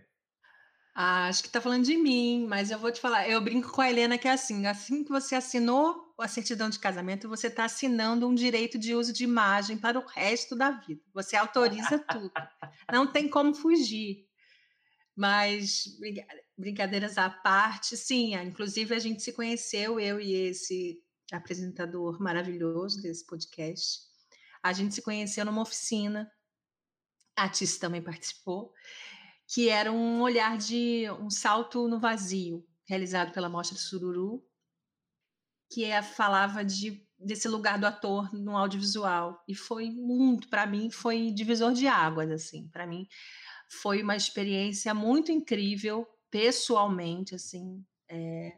Ah, 0.96 1.28
acho 1.28 1.42
que 1.42 1.48
está 1.48 1.60
falando 1.60 1.84
de 1.84 1.98
mim, 1.98 2.46
mas 2.48 2.70
eu 2.70 2.78
vou 2.78 2.92
te 2.92 3.02
falar. 3.02 3.28
Eu 3.28 3.42
brinco 3.42 3.72
com 3.72 3.82
a 3.82 3.90
Helena 3.90 4.18
que 4.18 4.28
é 4.28 4.32
assim: 4.32 4.68
assim 4.68 5.04
que 5.04 5.10
você 5.10 5.36
assinou 5.36 6.14
a 6.20 6.28
certidão 6.28 6.70
de 6.70 6.78
casamento, 6.78 7.28
você 7.28 7.48
está 7.48 7.66
assinando 7.66 8.28
um 8.28 8.36
direito 8.36 8.78
de 8.78 8.94
uso 8.94 9.12
de 9.12 9.24
imagem 9.24 9.78
para 9.78 9.98
o 9.98 10.06
resto 10.06 10.56
da 10.56 10.70
vida. 10.70 11.02
Você 11.12 11.36
autoriza 11.36 11.98
tudo. 12.10 12.32
Não 12.92 13.12
tem 13.12 13.28
como 13.28 13.56
fugir. 13.56 14.28
Mas 15.16 15.86
brincadeiras 16.58 17.18
à 17.18 17.30
parte, 17.30 17.98
sim. 17.98 18.36
Inclusive 18.36 18.96
a 18.96 19.00
gente 19.00 19.22
se 19.24 19.34
conheceu 19.34 20.00
eu 20.00 20.20
e 20.20 20.34
esse 20.34 21.04
apresentador 21.38 22.22
maravilhoso 22.22 23.02
desse 23.02 23.26
podcast. 23.26 24.02
A 24.62 24.72
gente 24.72 24.96
se 24.96 25.02
conheceu 25.02 25.46
numa 25.46 25.62
oficina. 25.62 26.32
A 27.36 27.50
Tis 27.50 27.78
também 27.78 28.02
participou 28.02 28.74
que 29.48 29.70
era 29.70 29.92
um 29.92 30.22
olhar 30.22 30.58
de 30.58 31.06
um 31.20 31.30
salto 31.30 31.88
no 31.88 32.00
vazio, 32.00 32.66
realizado 32.88 33.32
pela 33.32 33.50
Mostra 33.50 33.78
Sururu, 33.78 34.44
que 35.72 35.84
é, 35.84 36.02
falava 36.02 36.64
de, 36.64 37.06
desse 37.20 37.48
lugar 37.48 37.80
do 37.80 37.86
ator 37.86 38.34
no 38.34 38.58
audiovisual. 38.58 39.44
E 39.48 39.56
foi 39.56 39.90
muito, 39.90 40.50
para 40.50 40.66
mim, 40.66 40.90
foi 40.90 41.32
divisor 41.32 41.74
de 41.74 41.88
águas, 41.88 42.32
assim. 42.32 42.68
Para 42.70 42.88
mim, 42.88 43.08
foi 43.82 44.02
uma 44.02 44.16
experiência 44.16 44.94
muito 44.94 45.32
incrível, 45.32 46.08
pessoalmente, 46.30 47.36
assim. 47.36 47.86
É, 48.10 48.58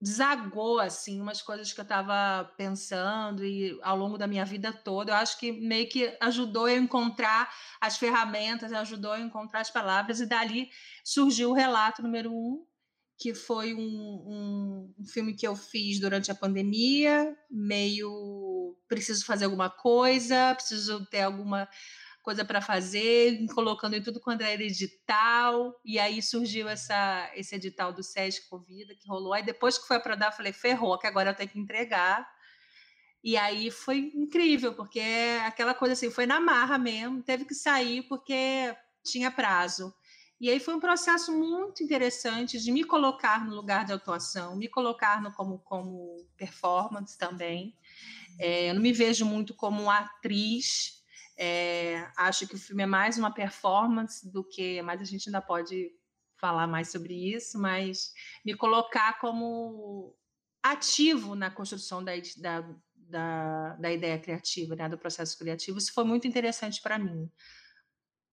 desagou 0.00 0.78
assim 0.78 1.20
umas 1.20 1.40
coisas 1.40 1.72
que 1.72 1.80
eu 1.80 1.82
estava 1.82 2.44
pensando 2.56 3.44
e 3.44 3.78
ao 3.82 3.96
longo 3.96 4.18
da 4.18 4.26
minha 4.26 4.44
vida 4.44 4.72
toda. 4.72 5.12
Eu 5.12 5.16
acho 5.16 5.38
que 5.38 5.52
meio 5.52 5.88
que 5.88 6.16
ajudou 6.20 6.68
eu 6.68 6.76
a 6.76 6.78
encontrar 6.78 7.50
as 7.80 7.96
ferramentas, 7.96 8.72
ajudou 8.72 9.12
a 9.12 9.20
encontrar 9.20 9.60
as 9.60 9.70
palavras 9.70 10.20
e 10.20 10.26
dali 10.26 10.68
surgiu 11.04 11.50
o 11.50 11.54
relato 11.54 12.02
número 12.02 12.30
um, 12.32 12.64
que 13.18 13.34
foi 13.34 13.72
um, 13.74 13.80
um, 13.80 14.94
um 14.98 15.06
filme 15.06 15.34
que 15.34 15.46
eu 15.46 15.56
fiz 15.56 15.98
durante 15.98 16.30
a 16.30 16.34
pandemia, 16.34 17.34
meio 17.50 18.76
preciso 18.86 19.24
fazer 19.24 19.46
alguma 19.46 19.70
coisa, 19.70 20.54
preciso 20.54 21.06
ter 21.06 21.22
alguma 21.22 21.66
coisa 22.26 22.44
para 22.44 22.60
fazer, 22.60 23.46
colocando 23.54 23.94
em 23.94 24.02
tudo 24.02 24.18
quando 24.18 24.42
era 24.42 24.60
edital, 24.60 25.80
e 25.84 25.96
aí 25.96 26.20
surgiu 26.20 26.68
essa, 26.68 27.30
esse 27.36 27.54
edital 27.54 27.92
do 27.92 28.02
SESC 28.02 28.48
Convida, 28.50 28.96
que 28.96 29.06
rolou. 29.06 29.32
Aí 29.32 29.44
depois 29.44 29.78
que 29.78 29.86
foi 29.86 30.00
para 30.00 30.16
dar, 30.16 30.32
falei, 30.32 30.52
ferrou, 30.52 30.98
que 30.98 31.06
agora 31.06 31.30
eu 31.30 31.34
tenho 31.36 31.48
que 31.48 31.60
entregar. 31.60 32.28
E 33.22 33.36
aí 33.36 33.70
foi 33.70 34.10
incrível, 34.12 34.74
porque 34.74 35.00
aquela 35.44 35.72
coisa 35.72 35.92
assim, 35.92 36.10
foi 36.10 36.26
na 36.26 36.40
marra 36.40 36.76
mesmo, 36.76 37.22
teve 37.22 37.44
que 37.44 37.54
sair 37.54 38.02
porque 38.08 38.76
tinha 39.04 39.30
prazo. 39.30 39.94
E 40.40 40.50
aí 40.50 40.58
foi 40.58 40.74
um 40.74 40.80
processo 40.80 41.30
muito 41.32 41.80
interessante 41.84 42.58
de 42.58 42.72
me 42.72 42.82
colocar 42.82 43.46
no 43.46 43.54
lugar 43.54 43.84
de 43.84 43.92
atuação, 43.92 44.56
me 44.56 44.66
colocar 44.66 45.22
no, 45.22 45.32
como, 45.32 45.60
como 45.60 46.26
performance 46.36 47.16
também. 47.16 47.72
É, 48.40 48.70
eu 48.70 48.74
não 48.74 48.82
me 48.82 48.92
vejo 48.92 49.24
muito 49.24 49.54
como 49.54 49.88
atriz, 49.88 50.95
é, 51.36 52.08
acho 52.16 52.46
que 52.46 52.54
o 52.54 52.58
filme 52.58 52.82
é 52.82 52.86
mais 52.86 53.18
uma 53.18 53.32
performance 53.32 54.30
do 54.30 54.42
que. 54.42 54.80
Mas 54.82 55.00
a 55.00 55.04
gente 55.04 55.28
ainda 55.28 55.42
pode 55.42 55.90
falar 56.38 56.66
mais 56.66 56.90
sobre 56.90 57.14
isso, 57.14 57.58
mas 57.58 58.12
me 58.44 58.54
colocar 58.54 59.18
como 59.18 60.14
ativo 60.62 61.34
na 61.34 61.50
construção 61.50 62.02
da, 62.02 62.12
da, 62.38 62.74
da, 62.94 63.76
da 63.76 63.92
ideia 63.92 64.18
criativa, 64.18 64.74
né, 64.74 64.88
do 64.88 64.98
processo 64.98 65.38
criativo, 65.38 65.78
isso 65.78 65.92
foi 65.92 66.04
muito 66.04 66.26
interessante 66.26 66.82
para 66.82 66.98
mim. 66.98 67.30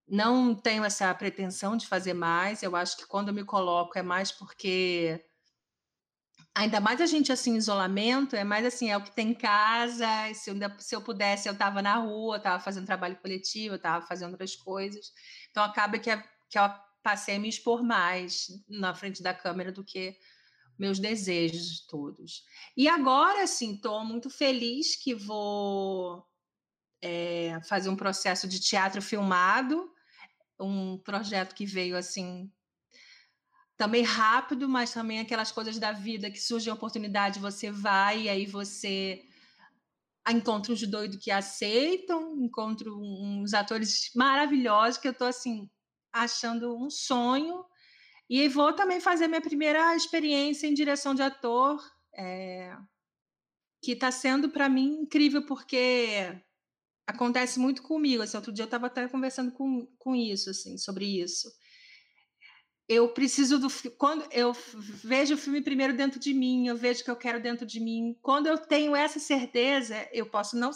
Não 0.07 0.53
tenho 0.53 0.83
essa 0.83 1.13
pretensão 1.13 1.77
de 1.77 1.87
fazer 1.87 2.13
mais, 2.13 2.61
eu 2.61 2.75
acho 2.75 2.97
que 2.97 3.07
quando 3.07 3.29
eu 3.29 3.33
me 3.33 3.45
coloco 3.45 3.97
é 3.97 4.01
mais 4.01 4.31
porque 4.31 5.23
Ainda 6.55 6.79
mais 6.79 7.01
a 7.01 7.07
gente 7.07 7.31
assim, 7.31 7.55
isolamento, 7.55 8.35
é 8.35 8.43
mais 8.43 8.63
assim, 8.63 8.89
é 8.89 8.95
o 8.95 9.03
que 9.03 9.11
tem 9.11 9.31
em 9.31 9.33
casa. 9.33 10.07
Se 10.35 10.51
eu, 10.51 10.55
se 10.77 10.95
eu 10.95 11.01
pudesse, 11.01 11.49
eu 11.49 11.53
estava 11.53 11.81
na 11.81 11.95
rua, 11.95 12.37
estava 12.37 12.59
fazendo 12.63 12.85
trabalho 12.85 13.15
coletivo, 13.15 13.75
estava 13.75 14.05
fazendo 14.05 14.31
outras 14.31 14.55
coisas. 14.55 15.11
Então 15.49 15.63
acaba 15.63 15.97
que, 15.97 16.15
que 16.49 16.59
eu 16.59 16.69
passei 17.01 17.37
a 17.37 17.39
me 17.39 17.49
expor 17.49 17.83
mais 17.83 18.47
na 18.69 18.93
frente 18.93 19.23
da 19.23 19.33
câmera 19.33 19.71
do 19.71 19.83
que 19.83 20.15
meus 20.77 20.99
desejos 20.99 21.85
todos. 21.87 22.43
E 22.77 22.87
agora, 22.87 23.43
assim, 23.43 23.73
estou 23.75 24.03
muito 24.05 24.29
feliz 24.29 24.95
que 24.95 25.15
vou 25.15 26.23
é, 27.01 27.59
fazer 27.67 27.89
um 27.89 27.95
processo 27.95 28.47
de 28.47 28.59
teatro 28.59 29.01
filmado, 29.01 29.91
um 30.59 30.97
projeto 30.99 31.55
que 31.55 31.65
veio 31.65 31.97
assim 31.97 32.51
também 33.77 34.03
rápido, 34.03 34.69
mas 34.69 34.93
também 34.93 35.19
aquelas 35.19 35.51
coisas 35.51 35.79
da 35.79 35.91
vida 35.91 36.29
que 36.29 36.39
surge 36.39 36.69
a 36.69 36.73
oportunidade, 36.73 37.39
você 37.39 37.71
vai 37.71 38.23
e 38.23 38.29
aí 38.29 38.45
você 38.45 39.23
encontra 40.29 40.71
uns 40.71 40.87
doidos 40.87 41.17
que 41.17 41.31
aceitam, 41.31 42.37
encontro 42.37 42.97
uns 42.97 43.53
atores 43.53 44.11
maravilhosos 44.15 44.99
que 44.99 45.07
eu 45.07 45.11
estou 45.11 45.27
assim 45.27 45.69
achando 46.13 46.77
um 46.77 46.89
sonho 46.89 47.65
e 48.29 48.47
vou 48.47 48.71
também 48.73 49.01
fazer 49.01 49.27
minha 49.27 49.41
primeira 49.41 49.95
experiência 49.95 50.67
em 50.67 50.73
direção 50.73 51.13
de 51.13 51.21
ator, 51.21 51.83
é, 52.15 52.75
que 53.81 53.91
está 53.91 54.11
sendo 54.11 54.49
para 54.49 54.69
mim 54.69 55.01
incrível 55.01 55.45
porque 55.45 56.33
acontece 57.05 57.59
muito 57.59 57.83
comigo. 57.83 58.23
Assim, 58.23 58.37
outro 58.37 58.53
dia 58.53 58.63
eu 58.63 58.67
estava 58.67 58.87
até 58.87 59.07
conversando 59.09 59.51
com, 59.51 59.85
com 59.97 60.15
isso, 60.15 60.49
assim, 60.51 60.77
sobre 60.77 61.05
isso 61.05 61.51
eu 62.87 63.09
preciso 63.09 63.59
do 63.59 63.67
quando 63.97 64.25
eu 64.31 64.53
vejo 65.03 65.35
o 65.35 65.37
filme 65.37 65.61
primeiro 65.61 65.95
dentro 65.95 66.19
de 66.19 66.33
mim, 66.33 66.67
eu 66.67 66.75
vejo 66.75 67.01
o 67.01 67.03
que 67.03 67.11
eu 67.11 67.15
quero 67.15 67.41
dentro 67.41 67.65
de 67.65 67.79
mim. 67.79 68.17
Quando 68.21 68.47
eu 68.47 68.57
tenho 68.57 68.95
essa 68.95 69.19
certeza, 69.19 70.07
eu 70.11 70.25
posso 70.25 70.57
não 70.57 70.71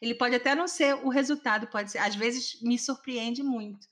ele 0.00 0.14
pode 0.14 0.34
até 0.34 0.54
não 0.54 0.66
ser 0.66 0.94
o 0.94 1.08
resultado, 1.08 1.66
pode 1.66 1.92
ser, 1.92 1.98
às 1.98 2.14
vezes 2.14 2.60
me 2.62 2.78
surpreende 2.78 3.42
muito. 3.42 3.86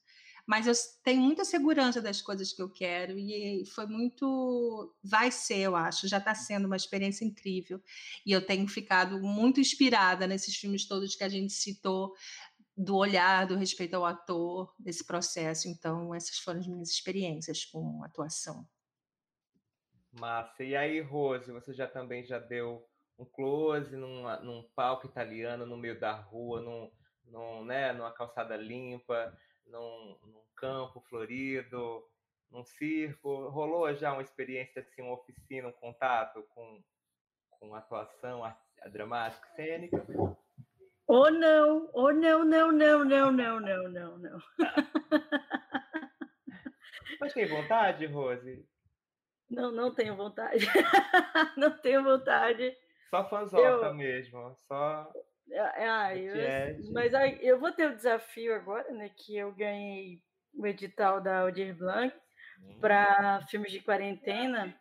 Mas 0.44 0.66
eu 0.66 0.72
tenho 1.04 1.22
muita 1.22 1.44
segurança 1.44 2.02
das 2.02 2.20
coisas 2.20 2.52
que 2.52 2.60
eu 2.60 2.68
quero 2.68 3.16
e 3.16 3.64
foi 3.66 3.86
muito 3.86 4.92
vai 5.02 5.30
ser, 5.30 5.58
eu 5.58 5.76
acho, 5.76 6.08
já 6.08 6.18
está 6.18 6.34
sendo 6.34 6.66
uma 6.66 6.76
experiência 6.76 7.24
incrível. 7.24 7.80
E 8.26 8.32
eu 8.32 8.44
tenho 8.44 8.66
ficado 8.66 9.20
muito 9.20 9.60
inspirada 9.60 10.26
nesses 10.26 10.56
filmes 10.56 10.84
todos 10.86 11.14
que 11.14 11.22
a 11.22 11.28
gente 11.28 11.52
citou, 11.52 12.12
do 12.83 12.97
olhar, 12.97 13.47
do 13.47 13.57
respeito 13.57 13.95
ao 13.95 14.05
ator, 14.05 14.75
desse 14.79 15.07
processo. 15.07 15.68
Então, 15.68 16.14
essas 16.14 16.38
foram 16.38 16.61
as 16.61 16.66
minhas 16.66 16.90
experiências 16.90 17.64
com 17.64 18.03
atuação. 18.05 18.66
Massa. 20.12 20.62
E 20.62 20.77
aí, 20.77 21.01
Rose, 21.01 21.51
você 21.51 21.73
já 21.73 21.87
também 21.87 22.25
já 22.25 22.38
deu 22.38 22.87
um 23.18 23.25
close 23.25 23.97
num, 23.97 24.25
num 24.40 24.62
palco 24.75 25.07
italiano 25.07 25.64
no 25.64 25.77
meio 25.77 25.99
da 25.99 26.12
rua, 26.12 26.61
num, 26.61 26.90
num, 27.25 27.64
né, 27.64 27.92
numa 27.92 28.12
calçada 28.12 28.57
limpa, 28.57 29.37
num, 29.66 30.18
num 30.23 30.42
campo 30.57 31.01
florido, 31.09 32.05
num 32.51 32.64
circo. 32.64 33.49
Rolou 33.49 33.95
já 33.95 34.12
uma 34.12 34.23
experiência 34.23 34.83
assim, 34.83 35.03
uma 35.03 35.14
oficina, 35.14 35.68
um 35.68 35.73
contato 35.73 36.42
com, 36.51 36.83
com 37.51 37.75
atuação 37.75 38.45
a, 38.45 38.57
a 38.83 38.88
dramática, 38.88 39.49
cênica? 39.55 40.05
Ou 41.12 41.31
não, 41.31 41.90
ou 41.92 42.11
não, 42.11 42.42
não, 42.42 42.72
não, 42.72 43.05
não, 43.05 43.31
não, 43.31 43.61
não, 43.61 43.88
não, 43.90 44.16
não. 44.16 44.38
Mas 47.20 47.35
tem 47.35 47.46
vontade, 47.46 48.07
Rose? 48.07 48.66
Não, 49.51 49.70
não 49.70 49.94
tenho 49.94 50.16
vontade. 50.16 50.64
não 51.55 51.70
tenho 51.83 52.03
vontade. 52.03 52.75
Só 53.11 53.29
fanzoca 53.29 53.88
eu... 53.88 53.94
mesmo, 53.94 54.57
só. 54.61 55.12
Ah, 55.77 56.16
eu... 56.16 56.35
Mas 56.94 57.12
aí, 57.12 57.38
eu 57.42 57.61
vou 57.61 57.70
ter 57.72 57.90
o 57.90 57.94
desafio 57.94 58.55
agora, 58.55 58.90
né? 58.90 59.11
Que 59.14 59.37
eu 59.37 59.53
ganhei 59.53 60.18
o 60.55 60.66
edital 60.66 61.20
da 61.20 61.40
Aldir 61.40 61.77
Blanc 61.77 62.16
hum. 62.59 62.79
para 62.81 63.46
filmes 63.48 63.70
de 63.70 63.81
quarentena. 63.81 64.75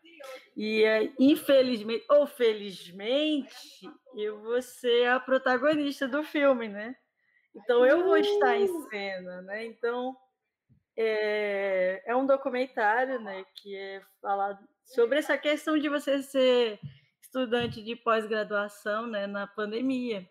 E 0.56 0.84
infelizmente 1.20 2.06
ou 2.10 2.28
felizmente, 2.28 3.90
eu 4.16 4.42
vou 4.42 4.62
ser 4.62 5.08
a 5.08 5.20
protagonista 5.20 6.08
do 6.08 6.24
filme, 6.24 6.68
né? 6.68 6.96
Então 7.56 7.86
eu 7.86 8.04
vou 8.04 8.18
estar 8.18 8.58
em 8.58 8.68
cena, 8.90 9.42
né? 9.42 9.66
Então 9.66 10.16
é, 10.98 12.04
é 12.06 12.16
um 12.16 12.26
documentário, 12.26 13.20
né, 13.20 13.46
que 13.56 13.76
é 13.76 14.02
falado 14.22 14.60
sobre 14.84 15.20
essa 15.20 15.38
questão 15.38 15.78
de 15.78 15.88
você 15.90 16.22
ser 16.22 16.80
estudante 17.22 17.82
de 17.82 17.96
pós-graduação, 17.96 19.08
né, 19.08 19.26
na 19.26 19.48
pandemia. 19.48 20.30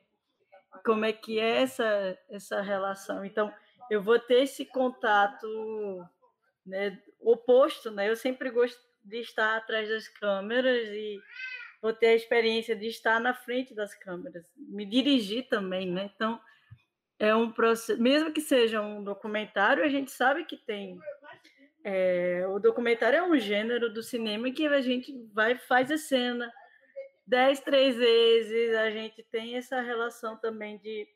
como 0.84 1.04
é 1.04 1.12
que 1.12 1.40
é 1.40 1.62
essa, 1.62 2.18
essa 2.30 2.60
relação. 2.60 3.24
Então, 3.24 3.52
eu 3.90 4.02
vou 4.02 4.18
ter 4.18 4.42
esse 4.42 4.64
contato 4.64 5.46
né, 6.64 6.96
oposto, 7.20 7.90
né? 7.90 8.08
Eu 8.08 8.16
sempre 8.16 8.50
gosto 8.50 8.78
de 9.04 9.18
estar 9.18 9.56
atrás 9.56 9.88
das 9.88 10.08
câmeras 10.08 10.88
e 10.88 11.20
vou 11.80 11.92
ter 11.92 12.08
a 12.08 12.14
experiência 12.14 12.76
de 12.76 12.86
estar 12.86 13.20
na 13.20 13.34
frente 13.34 13.74
das 13.74 13.94
câmeras, 13.94 14.44
me 14.56 14.84
dirigir 14.84 15.48
também, 15.48 15.90
né? 15.90 16.10
Então, 16.14 16.40
é 17.18 17.34
um 17.34 17.50
processo, 17.50 18.00
mesmo 18.00 18.32
que 18.32 18.40
seja 18.40 18.80
um 18.80 19.02
documentário, 19.02 19.84
a 19.84 19.88
gente 19.88 20.10
sabe 20.10 20.44
que 20.44 20.56
tem 20.56 20.98
é, 21.82 22.46
o 22.48 22.58
documentário 22.58 23.16
é 23.16 23.22
um 23.22 23.38
gênero 23.38 23.92
do 23.92 24.02
cinema 24.02 24.50
que 24.50 24.66
a 24.66 24.80
gente 24.82 25.14
vai 25.32 25.56
faz 25.56 25.90
a 25.90 25.96
cena 25.96 26.52
dez, 27.30 27.60
três 27.60 27.96
vezes, 27.96 28.74
a 28.74 28.90
gente 28.90 29.22
tem 29.22 29.56
essa 29.56 29.80
relação 29.80 30.36
também 30.36 30.78
de 30.78 31.06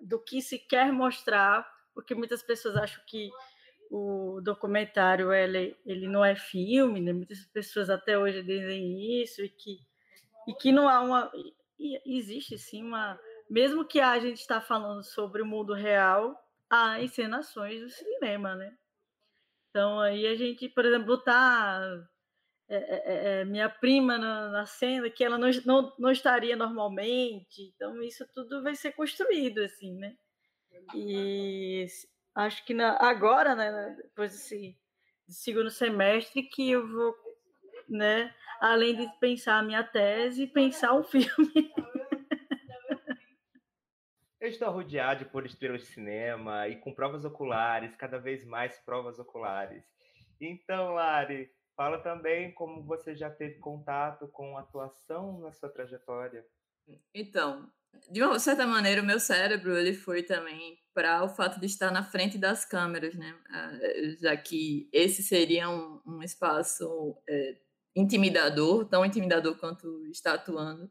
do 0.00 0.18
que 0.18 0.40
se 0.40 0.58
quer 0.58 0.92
mostrar, 0.92 1.68
porque 1.92 2.14
muitas 2.14 2.42
pessoas 2.42 2.76
acham 2.76 3.02
que 3.06 3.30
o 3.90 4.40
documentário 4.42 5.32
ele, 5.32 5.76
ele 5.84 6.06
não 6.06 6.24
é 6.24 6.36
filme, 6.36 7.00
né? 7.00 7.12
muitas 7.12 7.44
pessoas 7.46 7.88
até 7.90 8.18
hoje 8.18 8.42
dizem 8.42 9.22
isso 9.22 9.42
e 9.42 9.48
que 9.48 9.78
e 10.46 10.54
que 10.54 10.72
não 10.72 10.88
há 10.88 11.00
uma 11.00 11.30
existe 12.06 12.58
sim 12.58 12.82
uma 12.82 13.18
mesmo 13.48 13.84
que 13.84 14.00
a 14.00 14.18
gente 14.18 14.38
está 14.38 14.60
falando 14.60 15.02
sobre 15.02 15.40
o 15.40 15.46
mundo 15.46 15.72
real, 15.72 16.36
há 16.68 17.00
encenações 17.02 17.80
do 17.80 17.88
cinema, 17.88 18.54
né? 18.54 18.76
Então 19.70 20.00
aí 20.00 20.26
a 20.26 20.34
gente, 20.34 20.68
por 20.68 20.84
exemplo, 20.84 21.16
tá 21.18 21.80
é, 22.68 22.76
é, 22.76 23.40
é, 23.40 23.44
minha 23.44 23.68
prima 23.68 24.18
na, 24.18 24.50
na, 24.50 24.66
cena 24.66 25.08
que 25.08 25.24
ela 25.24 25.38
não, 25.38 25.48
não, 25.64 25.94
não 25.98 26.10
estaria 26.10 26.54
normalmente, 26.54 27.72
então 27.74 28.02
isso 28.02 28.26
tudo 28.34 28.62
vai 28.62 28.74
ser 28.74 28.92
construído 28.92 29.60
assim, 29.60 29.94
né? 29.94 30.14
E 30.94 31.86
acho 32.38 32.64
que 32.64 32.72
na, 32.72 32.96
agora, 33.00 33.54
né, 33.54 33.96
depois 34.02 34.32
desse 34.32 34.78
segundo 35.28 35.70
semestre, 35.70 36.42
que 36.44 36.70
eu 36.70 36.86
vou, 36.86 37.14
né, 37.88 38.34
além 38.60 38.96
de 38.96 39.08
pensar 39.18 39.58
a 39.58 39.62
minha 39.62 39.82
tese, 39.82 40.46
pensar 40.46 40.94
um 40.94 41.02
filme. 41.02 41.28
Eu 44.40 44.48
estou 44.48 44.70
rodeado 44.70 45.26
por 45.26 45.44
estrelas 45.44 45.80
de 45.80 45.88
cinema 45.88 46.68
e 46.68 46.76
com 46.76 46.94
provas 46.94 47.24
oculares, 47.24 47.96
cada 47.96 48.20
vez 48.20 48.44
mais 48.44 48.78
provas 48.78 49.18
oculares. 49.18 49.84
Então, 50.40 50.94
Lari, 50.94 51.50
fala 51.76 51.98
também 51.98 52.54
como 52.54 52.84
você 52.84 53.16
já 53.16 53.28
teve 53.28 53.58
contato 53.58 54.28
com 54.28 54.56
atuação 54.56 55.40
na 55.40 55.50
sua 55.50 55.68
trajetória. 55.68 56.46
Então, 57.12 57.68
de 58.10 58.22
uma 58.22 58.38
certa 58.38 58.66
maneira, 58.66 59.02
o 59.02 59.06
meu 59.06 59.20
cérebro 59.20 59.76
ele 59.76 59.94
foi 59.94 60.22
também 60.22 60.78
para 60.94 61.24
o 61.24 61.28
fato 61.28 61.60
de 61.60 61.66
estar 61.66 61.90
na 61.90 62.02
frente 62.02 62.38
das 62.38 62.64
câmeras, 62.64 63.14
né? 63.14 63.34
Ah, 63.50 63.78
já 64.20 64.36
que 64.36 64.88
esse 64.92 65.22
seria 65.22 65.68
um, 65.70 66.00
um 66.06 66.22
espaço 66.22 67.16
é, 67.28 67.56
intimidador, 67.96 68.86
tão 68.88 69.04
intimidador 69.04 69.56
quanto 69.58 70.04
está 70.06 70.34
atuando, 70.34 70.90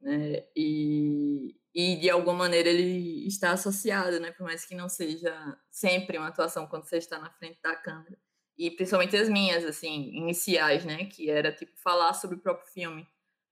né? 0.00 0.44
E, 0.56 1.56
e 1.74 1.96
de 1.96 2.10
alguma 2.10 2.34
maneira 2.36 2.68
ele 2.68 3.26
está 3.26 3.52
associado, 3.52 4.20
né? 4.20 4.32
Por 4.32 4.44
mais 4.44 4.64
que 4.64 4.74
não 4.74 4.88
seja 4.88 5.34
sempre 5.70 6.18
uma 6.18 6.28
atuação 6.28 6.66
quando 6.66 6.84
você 6.84 6.98
está 6.98 7.18
na 7.18 7.30
frente 7.30 7.60
da 7.62 7.74
câmera. 7.76 8.18
E 8.58 8.70
principalmente 8.70 9.16
as 9.16 9.28
minhas, 9.28 9.64
assim, 9.64 10.10
iniciais, 10.14 10.84
né? 10.84 11.06
Que 11.06 11.30
era 11.30 11.52
tipo 11.52 11.72
falar 11.78 12.14
sobre 12.14 12.36
o 12.36 12.40
próprio 12.40 12.70
filme. 12.72 13.06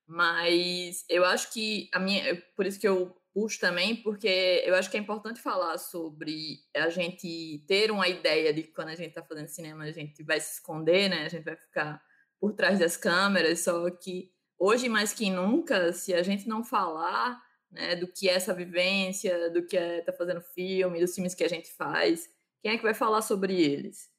Mas 0.07 1.03
eu 1.09 1.25
acho 1.25 1.51
que 1.51 1.89
a 1.93 1.99
minha, 1.99 2.41
por 2.55 2.65
isso 2.65 2.79
que 2.79 2.87
eu 2.87 3.15
puxo 3.33 3.59
também, 3.59 3.95
porque 3.97 4.63
eu 4.65 4.75
acho 4.75 4.89
que 4.89 4.95
é 4.95 4.99
importante 4.99 5.41
falar 5.41 5.77
sobre 5.77 6.59
a 6.75 6.89
gente 6.89 7.63
ter 7.67 7.91
uma 7.91 8.07
ideia 8.07 8.53
de 8.53 8.63
que 8.63 8.71
quando 8.71 8.89
a 8.89 8.95
gente 8.95 9.09
está 9.09 9.23
fazendo 9.23 9.47
cinema 9.47 9.83
a 9.83 9.91
gente 9.91 10.23
vai 10.23 10.39
se 10.39 10.53
esconder, 10.53 11.09
né? 11.09 11.25
A 11.25 11.29
gente 11.29 11.43
vai 11.43 11.55
ficar 11.57 12.01
por 12.39 12.53
trás 12.53 12.79
das 12.79 12.95
câmeras, 12.95 13.61
só 13.61 13.89
que 13.89 14.31
hoje 14.57 14.87
mais 14.87 15.11
que 15.13 15.29
nunca, 15.29 15.91
se 15.91 16.13
a 16.13 16.23
gente 16.23 16.47
não 16.47 16.63
falar 16.63 17.41
né, 17.71 17.95
do 17.95 18.07
que 18.07 18.29
é 18.29 18.33
essa 18.33 18.53
vivência, 18.53 19.49
do 19.51 19.65
que 19.65 19.75
é 19.75 19.99
estar 19.99 20.11
tá 20.11 20.17
fazendo 20.17 20.41
filme, 20.41 20.99
dos 20.99 21.13
filmes 21.13 21.35
que 21.35 21.43
a 21.43 21.49
gente 21.49 21.69
faz, 21.73 22.29
quem 22.61 22.71
é 22.73 22.77
que 22.77 22.83
vai 22.83 22.93
falar 22.93 23.21
sobre 23.21 23.61
eles? 23.61 24.09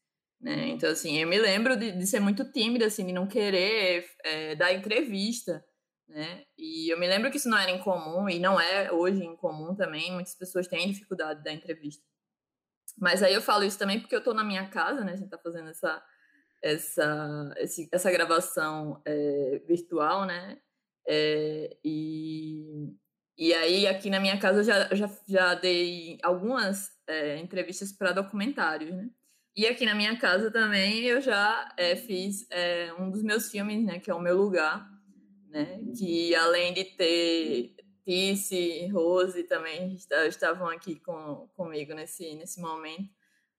Né? 0.41 0.69
Então, 0.69 0.91
assim, 0.91 1.19
eu 1.19 1.27
me 1.27 1.39
lembro 1.39 1.77
de, 1.77 1.93
de 1.93 2.07
ser 2.07 2.21
muito 2.21 2.45
tímida, 2.53 2.87
assim, 2.87 3.07
de 3.07 3.13
não 3.13 3.27
querer 3.27 4.07
é, 4.25 4.55
dar 4.55 4.73
entrevista, 4.73 5.65
né? 6.09 6.45
E 6.57 6.93
eu 6.93 6.99
me 6.99 7.07
lembro 7.09 7.31
que 7.31 7.37
isso 7.37 7.49
não 7.49 7.59
era 7.59 7.71
incomum, 7.71 8.29
e 8.29 8.39
não 8.39 8.61
é 8.61 8.91
hoje 8.93 9.25
incomum 9.25 9.75
também, 9.75 10.13
muitas 10.13 10.35
pessoas 10.35 10.67
têm 10.67 10.89
dificuldade 10.89 11.43
da 11.43 11.53
entrevista. 11.53 12.05
Mas 12.99 13.23
aí 13.23 13.35
eu 13.35 13.43
falo 13.43 13.65
isso 13.65 13.79
também 13.79 14.01
porque 14.01 14.15
eu 14.15 14.21
estou 14.21 14.35
na 14.35 14.45
minha 14.45 14.69
casa, 14.69 15.05
né? 15.05 15.13
A 15.13 15.17
gente 15.17 15.27
está 15.27 15.39
fazendo 15.39 15.69
essa, 15.69 16.03
essa, 16.63 17.55
esse, 17.59 17.89
essa 17.93 18.11
gravação 18.11 19.03
é, 19.05 19.63
virtual, 19.67 20.25
né? 20.25 20.59
É, 21.09 21.77
e 21.85 22.97
e 23.39 23.53
aí, 23.53 23.87
aqui 23.87 24.09
na 24.09 24.19
minha 24.19 24.39
casa, 24.39 24.61
eu 24.61 24.65
já, 24.65 24.95
já, 24.95 25.11
já 25.29 25.55
dei 25.55 26.19
algumas 26.23 26.91
é, 27.07 27.37
entrevistas 27.37 27.93
para 27.93 28.13
documentários, 28.13 28.91
né? 28.95 29.11
E 29.55 29.67
aqui 29.67 29.85
na 29.85 29.95
minha 29.95 30.19
casa 30.19 30.51
também 30.51 31.05
eu 31.05 31.21
já 31.21 31.75
é, 31.79 31.97
fiz 31.97 32.47
é, 32.51 32.93
um 32.99 33.11
dos 33.11 33.23
meus 33.23 33.51
filmes, 33.51 33.85
né? 33.85 33.99
Que 33.99 34.11
é 34.11 34.15
O 34.15 34.21
Meu 34.21 34.37
Lugar, 34.37 34.89
né? 35.49 35.81
Que 35.97 36.35
além 36.35 36.73
de 36.75 36.85
ter 36.85 37.75
Tice, 38.05 38.87
Rose 38.87 39.43
também 39.45 39.97
estavam 40.29 40.69
aqui 40.69 40.97
com, 41.01 41.49
comigo 41.57 41.93
nesse, 41.93 42.35
nesse 42.35 42.61
momento. 42.61 43.11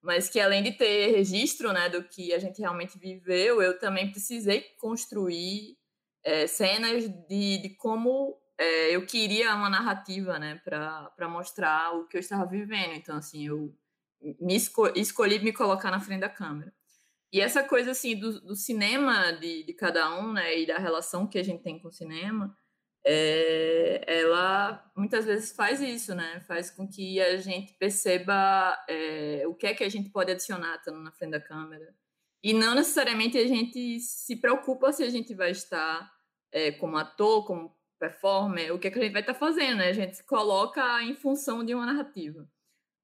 Mas 0.02 0.30
que 0.30 0.40
além 0.40 0.64
de 0.64 0.72
ter 0.72 1.12
registro 1.12 1.74
né, 1.74 1.90
do 1.90 2.04
que 2.04 2.34
a 2.34 2.40
gente 2.40 2.62
realmente 2.62 2.98
viveu, 2.98 3.62
eu 3.62 3.78
também 3.78 4.10
precisei 4.10 4.62
construir 4.80 5.78
é, 6.24 6.48
cenas 6.48 7.10
de, 7.28 7.58
de 7.58 7.70
como 7.76 8.38
é, 8.58 8.96
eu 8.96 9.06
queria 9.06 9.54
uma 9.56 9.70
narrativa, 9.70 10.40
né, 10.40 10.62
para 10.64 11.30
mostrar 11.30 11.94
o 11.96 12.08
que 12.08 12.18
eu 12.18 12.22
estava 12.22 12.46
vivendo. 12.46 12.94
Então, 12.94 13.18
assim, 13.18 13.48
eu 13.48 13.76
me 14.40 14.56
esco 14.56 14.88
escolhi 14.96 15.40
me 15.40 15.54
colocar 15.54 15.92
na 15.92 16.00
frente 16.00 16.22
da 16.22 16.30
câmera. 16.30 16.74
E 17.32 17.42
essa 17.42 17.64
coisa, 17.64 17.92
assim, 17.92 18.18
do, 18.18 18.40
do 18.42 18.56
cinema 18.56 19.32
de, 19.34 19.64
de 19.64 19.74
cada 19.74 20.18
um, 20.18 20.32
né, 20.34 20.60
e 20.60 20.66
da 20.66 20.78
relação 20.78 21.28
que 21.28 21.38
a 21.38 21.44
gente 21.44 21.62
tem 21.62 21.80
com 21.80 21.90
o 21.90 21.92
cinema, 21.92 22.56
é, 23.06 24.04
ela 24.06 24.84
muitas 24.96 25.26
vezes 25.26 25.54
faz 25.54 25.80
isso, 25.82 26.14
né? 26.14 26.42
Faz 26.42 26.70
com 26.70 26.86
que 26.88 27.22
a 27.22 27.38
gente 27.38 27.74
perceba 27.76 28.78
é, 28.90 29.44
o 29.48 29.56
que 29.56 29.68
é 29.68 29.74
que 29.74 29.84
a 29.84 29.90
gente 29.90 30.10
pode 30.10 30.32
adicionar 30.32 30.76
estando 30.76 31.00
na 31.00 31.12
frente 31.14 31.32
da 31.32 31.40
câmera. 31.40 31.96
E 32.44 32.54
não 32.54 32.76
necessariamente 32.76 33.38
a 33.38 33.48
gente 33.48 34.00
se 34.02 34.36
preocupa 34.36 34.92
se 34.92 35.04
a 35.04 35.10
gente 35.10 35.34
vai 35.34 35.52
estar 35.52 36.12
é, 36.52 36.72
como 36.74 36.98
ator, 36.98 37.46
como 37.46 37.76
performer, 37.98 38.74
o 38.74 38.80
que, 38.80 38.88
é 38.90 38.92
que 38.92 39.00
a 39.00 39.04
gente 39.04 39.14
vai 39.14 39.22
estar 39.22 39.34
fazendo, 39.34 39.78
né? 39.78 39.90
A 39.90 39.94
gente 39.94 40.18
se 40.18 40.26
coloca 40.26 41.02
em 41.04 41.16
função 41.16 41.64
de 41.64 41.74
uma 41.74 41.86
narrativa, 41.86 42.48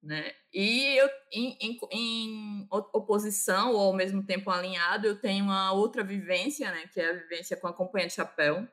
né? 0.03 0.33
E 0.53 0.97
eu, 0.97 1.09
em, 1.31 1.57
em, 1.61 1.79
em, 1.91 2.67
oposição 2.69 3.71
ou 3.71 3.79
ao 3.79 3.93
mesmo 3.93 4.23
tempo 4.25 4.51
alinhado, 4.51 5.07
eu 5.07 5.19
tenho 5.19 5.45
uma 5.45 5.71
outra 5.71 6.03
vivência, 6.03 6.69
né? 6.71 6.87
Que 6.93 6.99
é 6.99 7.09
a 7.09 7.13
vivência 7.13 7.55
com 7.55 7.67
a 7.67 7.73
Companhia 7.73 8.07
de 8.07 8.13
Chapéu, 8.13 8.67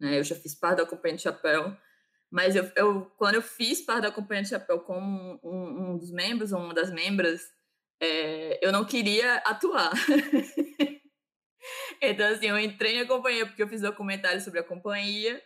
né? 0.00 0.18
Eu 0.18 0.24
já 0.24 0.34
fiz 0.34 0.54
parte 0.54 0.78
da 0.78 0.86
Companhia 0.86 1.16
de 1.16 1.22
Chapéu, 1.22 1.76
mas 2.30 2.56
eu, 2.56 2.70
eu 2.76 3.06
quando 3.16 3.36
eu 3.36 3.42
fiz 3.42 3.80
parte 3.80 4.02
da 4.02 4.10
Companhia 4.10 4.42
de 4.42 4.48
Chapéu 4.50 4.80
como 4.80 5.38
um, 5.42 5.92
um 5.92 5.96
dos 5.96 6.10
membros 6.10 6.52
ou 6.52 6.58
uma 6.58 6.74
das 6.74 6.90
membras, 6.90 7.40
é, 8.00 8.58
eu 8.66 8.72
não 8.72 8.84
queria 8.84 9.36
atuar. 9.36 9.92
Então, 12.00 12.26
assim, 12.28 12.46
eu 12.46 12.58
entrei 12.58 13.00
na 13.00 13.06
companhia 13.06 13.46
porque 13.46 13.62
eu 13.62 13.68
fiz 13.68 13.80
documentário 13.80 14.38
sobre 14.38 14.60
a 14.60 14.64
companhia 14.64 15.42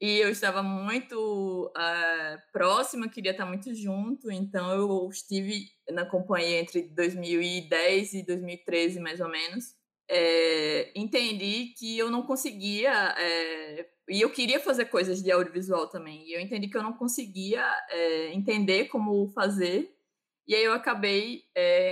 e 0.00 0.18
eu 0.18 0.28
estava 0.28 0.62
muito 0.62 1.72
uh, 1.74 2.52
próxima, 2.52 3.08
queria 3.08 3.30
estar 3.30 3.46
muito 3.46 3.74
junto, 3.74 4.30
então 4.30 4.70
eu 4.70 5.08
estive 5.08 5.70
na 5.90 6.04
companhia 6.04 6.60
entre 6.60 6.82
2010 6.82 8.14
e 8.14 8.22
2013, 8.22 9.00
mais 9.00 9.20
ou 9.20 9.28
menos. 9.28 9.74
É, 10.08 10.92
entendi 10.94 11.74
que 11.76 11.98
eu 11.98 12.10
não 12.10 12.22
conseguia, 12.22 12.92
é, 13.18 13.88
e 14.08 14.20
eu 14.20 14.30
queria 14.30 14.60
fazer 14.60 14.84
coisas 14.86 15.22
de 15.22 15.32
audiovisual 15.32 15.88
também, 15.88 16.28
e 16.28 16.34
eu 16.34 16.40
entendi 16.40 16.68
que 16.68 16.76
eu 16.76 16.82
não 16.82 16.92
conseguia 16.92 17.64
é, 17.90 18.32
entender 18.32 18.86
como 18.86 19.28
fazer 19.30 19.96
e 20.46 20.54
aí 20.54 20.62
eu 20.62 20.72
acabei 20.72 21.42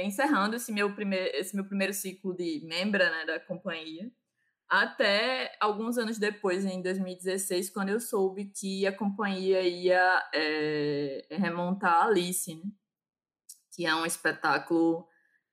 encerrando 0.04 0.54
esse 0.54 0.70
meu, 0.70 0.94
primeir, 0.94 1.34
esse 1.34 1.56
meu 1.56 1.64
primeiro 1.64 1.92
ciclo 1.92 2.32
de 2.36 2.64
membra 2.64 3.10
né, 3.10 3.24
da 3.26 3.40
companhia, 3.40 4.08
até 4.68 5.56
alguns 5.60 5.98
anos 5.98 6.18
depois, 6.18 6.64
em 6.64 6.82
2016, 6.82 7.70
quando 7.70 7.90
eu 7.90 8.00
soube 8.00 8.46
que 8.46 8.86
a 8.86 8.96
companhia 8.96 9.62
ia 9.62 10.30
é, 10.34 11.26
remontar 11.30 12.06
Alice, 12.06 12.54
né? 12.54 12.62
que 13.74 13.86
é 13.86 13.94
um 13.94 14.06
espetáculo 14.06 15.06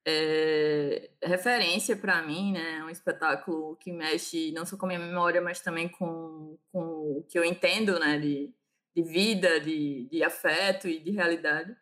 é, 0.06 1.12
referência 1.24 1.95
para 1.95 2.21
mim, 2.21 2.54
né? 2.54 2.84
Um 2.84 2.89
espetáculo 2.89 3.76
que 3.78 3.91
mexe 3.91 4.52
não 4.52 4.65
só 4.65 4.78
com 4.78 4.86
a 4.86 4.89
minha 4.89 5.00
memória, 5.00 5.41
mas 5.41 5.60
também 5.62 5.89
com, 5.89 6.58
com 6.71 6.80
o 7.19 7.26
que 7.30 7.38
eu 7.38 7.45
entendo, 7.45 8.00
né? 8.00 8.17
De, 8.19 8.54
de 8.95 9.04
vida, 9.04 9.60
de, 9.60 10.08
de 10.10 10.24
afeto 10.24 10.88
e 10.88 11.00
de 11.00 11.12
realidade. 11.12 11.76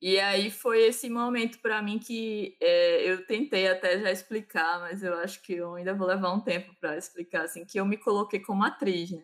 E 0.00 0.18
aí 0.18 0.50
foi 0.50 0.82
esse 0.84 1.10
momento 1.10 1.58
para 1.60 1.82
mim 1.82 1.98
que 1.98 2.56
é, 2.60 3.10
eu 3.10 3.26
tentei 3.26 3.68
até 3.68 4.00
já 4.00 4.10
explicar, 4.10 4.80
mas 4.80 5.02
eu 5.02 5.14
acho 5.14 5.42
que 5.42 5.52
eu 5.54 5.74
ainda 5.74 5.94
vou 5.94 6.06
levar 6.06 6.32
um 6.32 6.40
tempo 6.40 6.74
para 6.80 6.96
explicar, 6.96 7.44
assim, 7.44 7.66
que 7.66 7.78
eu 7.78 7.84
me 7.84 7.98
coloquei 7.98 8.40
como 8.40 8.64
atriz, 8.64 9.10
né? 9.10 9.22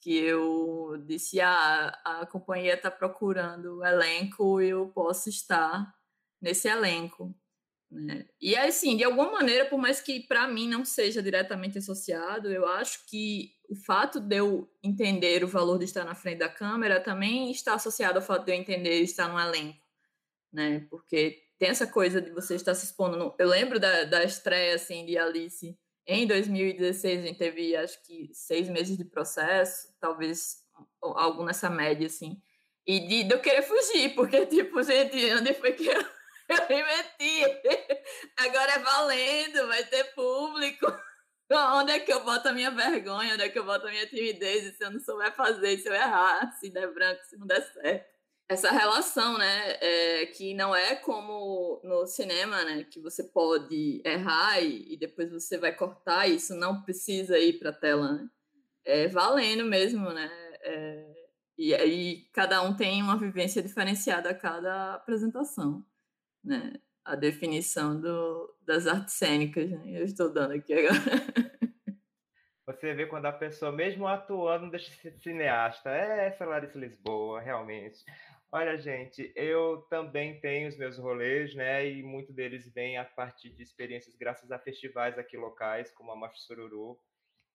Que 0.00 0.16
eu 0.16 1.02
disse, 1.06 1.40
ah, 1.40 1.88
a 2.04 2.26
companhia 2.26 2.74
está 2.74 2.90
procurando 2.90 3.78
o 3.78 3.84
elenco 3.84 4.60
e 4.60 4.68
eu 4.68 4.88
posso 4.88 5.28
estar 5.28 5.92
nesse 6.40 6.68
elenco. 6.68 7.34
Né? 7.90 8.26
E 8.40 8.54
assim, 8.54 8.96
de 8.96 9.04
alguma 9.04 9.32
maneira, 9.32 9.64
por 9.64 9.78
mais 9.78 10.00
que 10.00 10.20
para 10.20 10.46
mim 10.46 10.68
não 10.68 10.84
seja 10.84 11.22
diretamente 11.22 11.78
associado, 11.78 12.50
eu 12.52 12.66
acho 12.68 13.06
que 13.06 13.52
o 13.68 13.74
fato 13.74 14.20
de 14.20 14.36
eu 14.36 14.70
entender 14.82 15.42
o 15.42 15.48
valor 15.48 15.78
de 15.78 15.86
estar 15.86 16.04
na 16.04 16.14
frente 16.14 16.38
da 16.38 16.48
câmera 16.48 17.00
também 17.00 17.50
está 17.50 17.74
associado 17.74 18.18
ao 18.18 18.24
fato 18.24 18.44
de 18.44 18.52
eu 18.52 18.56
entender 18.56 19.00
estar 19.00 19.28
no 19.28 19.40
elenco, 19.40 19.78
né? 20.52 20.86
Porque 20.90 21.42
tem 21.58 21.68
essa 21.68 21.86
coisa 21.86 22.20
de 22.20 22.30
você 22.30 22.54
estar 22.54 22.74
se 22.74 22.86
expondo. 22.86 23.16
No... 23.16 23.34
Eu 23.38 23.48
lembro 23.48 23.78
da, 23.80 24.04
da 24.04 24.24
estreia 24.24 24.74
assim 24.74 25.04
de 25.04 25.18
Alice 25.18 25.78
em 26.06 26.26
2016, 26.26 27.18
a 27.18 27.26
gente 27.26 27.38
teve 27.38 27.76
acho 27.76 28.02
que 28.04 28.30
seis 28.32 28.68
meses 28.68 28.96
de 28.96 29.04
processo, 29.04 29.94
talvez 30.00 30.56
algo 31.02 31.44
nessa 31.44 31.68
média 31.68 32.06
assim, 32.06 32.40
e 32.86 33.00
de, 33.00 33.24
de 33.24 33.34
eu 33.34 33.40
querer 33.40 33.62
fugir, 33.62 34.14
porque 34.14 34.44
tipo, 34.46 34.82
gente, 34.82 35.34
onde 35.34 35.52
foi 35.54 35.72
que 35.72 35.86
eu 35.88 36.18
eu 36.48 36.66
me 36.68 36.82
meti. 36.82 37.42
Agora 38.38 38.72
é 38.72 38.78
valendo, 38.78 39.66
vai 39.68 39.84
ter 39.84 40.04
público. 40.14 40.86
Onde 41.50 41.92
é 41.92 42.00
que 42.00 42.12
eu 42.12 42.24
boto 42.24 42.48
a 42.48 42.52
minha 42.52 42.70
vergonha? 42.70 43.34
Onde 43.34 43.42
é 43.42 43.48
que 43.48 43.58
eu 43.58 43.64
boto 43.64 43.86
a 43.86 43.90
minha 43.90 44.06
timidez? 44.06 44.64
E 44.64 44.72
se 44.72 44.84
eu 44.84 44.90
não 44.90 45.00
souber 45.00 45.34
fazer, 45.34 45.78
se 45.78 45.88
eu 45.88 45.94
errar, 45.94 46.50
se 46.58 46.70
der 46.70 46.92
branco, 46.92 47.24
se 47.24 47.36
não 47.36 47.46
der 47.46 47.62
certo. 47.72 48.17
Essa 48.48 48.70
relação, 48.70 49.36
né, 49.36 49.76
é, 49.80 50.26
que 50.26 50.54
não 50.54 50.74
é 50.74 50.96
como 50.96 51.80
no 51.84 52.06
cinema, 52.06 52.64
né, 52.64 52.84
que 52.84 52.98
você 52.98 53.22
pode 53.22 54.00
errar 54.04 54.60
e, 54.62 54.94
e 54.94 54.96
depois 54.96 55.30
você 55.30 55.58
vai 55.58 55.74
cortar, 55.74 56.26
isso 56.26 56.54
não 56.54 56.82
precisa 56.82 57.38
ir 57.38 57.58
para 57.58 57.70
a 57.70 57.74
tela, 57.74 58.12
né? 58.12 58.28
É 58.84 59.08
valendo 59.08 59.64
mesmo, 59.64 60.10
né? 60.10 60.30
É, 60.62 61.14
e 61.58 61.74
aí 61.74 62.26
cada 62.32 62.62
um 62.62 62.74
tem 62.74 63.02
uma 63.02 63.18
vivência 63.18 63.62
diferenciada 63.62 64.30
a 64.30 64.34
cada 64.34 64.94
apresentação 64.94 65.84
né, 66.44 66.72
a 67.04 67.14
definição 67.14 68.00
do, 68.00 68.56
das 68.62 68.86
artes 68.86 69.14
cênicas. 69.14 69.70
Né? 69.70 69.82
Eu 70.00 70.04
estou 70.04 70.32
dando 70.32 70.54
aqui 70.54 70.72
agora. 70.72 70.94
Você 72.66 72.92
vê 72.92 73.06
quando 73.06 73.24
a 73.24 73.32
pessoa, 73.32 73.72
mesmo 73.72 74.06
atuando, 74.06 74.70
deixa 74.70 74.90
de 74.90 74.96
ser 74.96 75.12
cineasta. 75.12 75.90
É 75.90 76.26
essa 76.26 76.44
Larissa 76.44 76.78
Lisboa, 76.78 77.40
realmente. 77.40 78.04
Olha, 78.50 78.78
gente, 78.78 79.30
eu 79.36 79.82
também 79.90 80.40
tenho 80.40 80.68
os 80.68 80.76
meus 80.78 80.96
rolês, 80.96 81.54
né? 81.54 81.86
E 81.86 82.02
muito 82.02 82.32
deles 82.32 82.66
vem 82.72 82.96
a 82.96 83.04
partir 83.04 83.50
de 83.50 83.62
experiências 83.62 84.16
graças 84.16 84.50
a 84.50 84.58
festivais 84.58 85.18
aqui 85.18 85.36
locais, 85.36 85.90
como 85.92 86.10
a 86.12 86.16
Mafia 86.16 86.40
Sururu, 86.40 86.98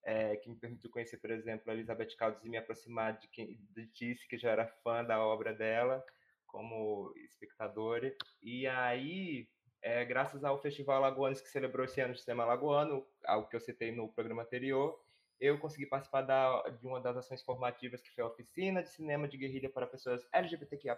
é, 0.03 0.35
que 0.37 0.49
me 0.49 0.55
permitiu 0.55 0.91
conhecer, 0.91 1.17
por 1.17 1.31
exemplo, 1.31 1.71
a 1.71 1.73
Elizabeth 1.73 2.15
Caldas 2.15 2.45
e 2.45 2.49
me 2.49 2.57
aproximar 2.57 3.17
de, 3.17 3.27
quem, 3.29 3.57
de 3.71 3.87
Tice, 3.87 4.27
que 4.27 4.37
já 4.37 4.51
era 4.51 4.67
fã 4.67 5.03
da 5.03 5.19
obra 5.19 5.53
dela 5.53 6.03
como 6.45 7.11
espectador. 7.25 8.01
E 8.43 8.67
aí, 8.67 9.49
é, 9.81 10.05
graças 10.05 10.43
ao 10.43 10.61
Festival 10.61 10.97
Alagoanos 10.97 11.41
que 11.41 11.49
celebrou 11.49 11.85
esse 11.85 11.99
ano 12.01 12.13
de 12.13 12.21
cinema 12.21 12.43
alagoano, 12.43 13.03
algo 13.25 13.49
que 13.49 13.55
eu 13.55 13.59
citei 13.59 13.91
no 13.91 14.13
programa 14.13 14.43
anterior, 14.43 15.03
eu 15.43 15.59
consegui 15.59 15.85
participar 15.85 16.21
da, 16.21 16.61
de 16.69 16.87
uma 16.87 17.01
das 17.01 17.17
ações 17.17 17.43
formativas 17.43 18.01
que 18.01 18.09
foi 18.11 18.23
a 18.23 18.27
oficina 18.27 18.81
de 18.81 18.87
cinema 18.87 19.27
de 19.27 19.35
guerrilha 19.35 19.69
para 19.69 19.85
pessoas 19.85 20.25
LGBTQIA+, 20.31 20.97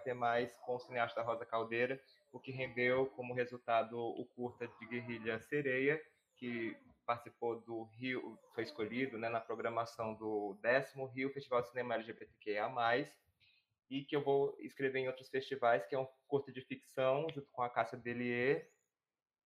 com 0.64 0.76
o 0.76 0.78
cineasta 0.78 1.20
Rosa 1.20 1.44
Caldeira, 1.44 2.00
o 2.30 2.38
que 2.38 2.52
rendeu 2.52 3.06
como 3.06 3.34
resultado 3.34 3.98
o 3.98 4.24
curta 4.36 4.68
de 4.68 4.86
guerrilha 4.86 5.40
Sereia, 5.40 6.00
que 6.36 6.76
participou 7.04 7.60
do 7.60 7.82
Rio, 7.98 8.38
foi 8.54 8.62
escolhido 8.62 9.18
né, 9.18 9.28
na 9.28 9.40
programação 9.40 10.14
do 10.14 10.56
décimo 10.62 11.06
Rio 11.06 11.32
Festival 11.32 11.62
de 11.62 11.70
Cinema 11.70 11.96
LGBTQIA+, 11.96 12.70
e 13.90 14.04
que 14.04 14.14
eu 14.14 14.22
vou 14.22 14.56
escrever 14.60 15.00
em 15.00 15.08
outros 15.08 15.28
festivais, 15.28 15.84
que 15.86 15.96
é 15.96 15.98
um 15.98 16.06
curto 16.28 16.52
de 16.52 16.60
ficção, 16.60 17.26
junto 17.34 17.50
com 17.50 17.62
a 17.62 17.70
Cássia 17.70 17.98
Delier. 17.98 18.70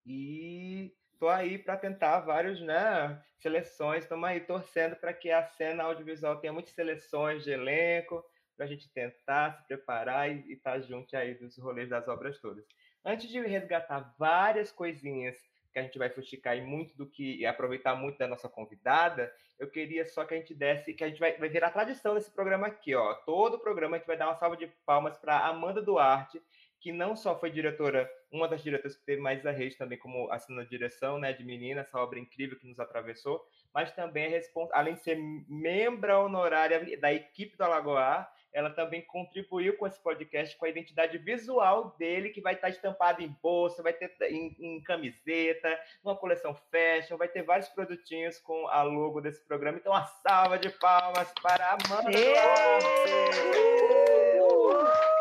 E 0.06 0.94
tô 1.20 1.28
aí 1.28 1.58
para 1.58 1.78
tentar 1.78 2.22
vários, 2.22 2.62
né, 2.62 3.22
seleções, 3.40 4.04
estamos 4.04 4.28
aí 4.28 4.40
torcendo 4.40 4.96
para 4.96 5.14
que 5.14 5.30
a 5.30 5.44
cena 5.44 5.84
audiovisual 5.84 6.38
tenha 6.38 6.54
muitas 6.54 6.74
seleções 6.74 7.44
de 7.44 7.52
elenco, 7.52 8.24
para 8.56 8.66
a 8.66 8.70
gente 8.70 8.92
tentar 8.92 9.54
se 9.54 9.66
preparar 9.68 10.30
e 10.30 10.52
estar 10.52 10.74
tá 10.74 10.80
junto 10.82 11.16
aí 11.16 11.34
dos 11.36 11.58
rolês 11.58 11.90
das 11.90 12.08
obras 12.10 12.40
todas. 12.40 12.66
Antes 13.06 13.30
de 13.30 13.40
resgatar 13.40 14.14
várias 14.20 14.70
coisinhas 14.70 15.38
que 15.72 15.80
a 15.80 15.84
gente 15.84 15.98
vai 15.98 16.10
fusticar 16.10 16.58
e 16.58 16.62
muito 16.62 16.98
do 16.98 17.10
que 17.10 17.38
e 17.38 17.46
aproveitar 17.46 17.96
muito 17.96 18.18
da 18.18 18.28
nossa 18.28 18.50
convidada, 18.50 19.32
eu 19.58 19.70
queria 19.70 20.06
só 20.06 20.26
que 20.26 20.34
a 20.34 20.38
gente 20.38 20.54
desse, 20.54 20.94
que 20.94 21.04
a 21.04 21.08
gente 21.08 21.20
vai, 21.20 21.38
vai 21.38 21.48
virar 21.48 21.72
tradição 21.72 22.16
nesse 22.16 22.32
programa 22.32 22.68
aqui, 22.68 22.94
ó. 22.96 23.14
Todo 23.14 23.60
programa 23.60 23.96
a 23.96 24.00
gente 24.00 24.08
vai 24.08 24.18
dar 24.18 24.28
uma 24.28 24.36
salva 24.36 24.58
de 24.58 24.68
palmas 24.86 25.18
para 25.18 25.48
Amanda 25.48 25.82
Duarte, 25.82 26.42
que 26.80 26.92
não 26.92 27.16
só 27.16 27.38
foi 27.38 27.52
diretora, 27.52 28.10
uma 28.32 28.48
das 28.48 28.64
diretoras 28.64 28.96
que 28.96 29.06
teve 29.06 29.22
mais 29.22 29.46
a 29.46 29.52
rede 29.52 29.78
também 29.78 29.98
como 29.98 30.32
assinando 30.32 30.70
direção, 30.70 31.18
né, 31.18 31.34
de 31.34 31.44
Menina, 31.44 31.82
essa 31.82 31.98
obra 31.98 32.20
incrível 32.20 32.58
que 32.60 32.68
nos 32.68 32.80
atravessou, 32.80 33.44
mas 33.74 33.92
também 33.92 34.34
é 34.34 34.42
além 34.72 34.96
de 34.96 35.02
ser 35.02 35.18
membro 35.48 36.26
honorária 36.26 36.98
da 36.98 37.14
equipe 37.14 37.58
do 37.58 37.64
Alagoar, 37.64 38.32
ela 38.52 38.70
também 38.72 39.02
contribuiu 39.06 39.78
com 39.78 39.86
esse 39.86 40.02
podcast 40.02 40.58
com 40.58 40.66
a 40.66 40.70
identidade 40.70 41.18
visual 41.20 41.96
dele, 41.98 42.30
que 42.30 42.42
vai 42.42 42.56
estar 42.56 42.70
estampada 42.70 43.22
em 43.22 43.36
bolsa, 43.42 43.84
vai 43.84 43.94
ter 43.94 44.12
em, 44.24 44.56
em 44.60 44.82
camiseta, 44.84 45.80
numa 46.04 46.16
coleção 46.16 46.56
fashion, 46.72 47.18
vai 47.18 47.28
ter 47.28 47.44
vários 47.44 47.70
produtinhos 47.70 48.40
com 48.40 48.68
a 48.68 48.82
logo 48.82 49.22
desse 49.22 49.46
programa. 49.46 49.78
Então, 49.78 49.92
uma 49.92 50.06
salva 50.06 50.58
de 50.58 50.70
palmas 50.70 51.32
para 51.42 51.66
a 51.66 51.74
Amanda 51.74 52.10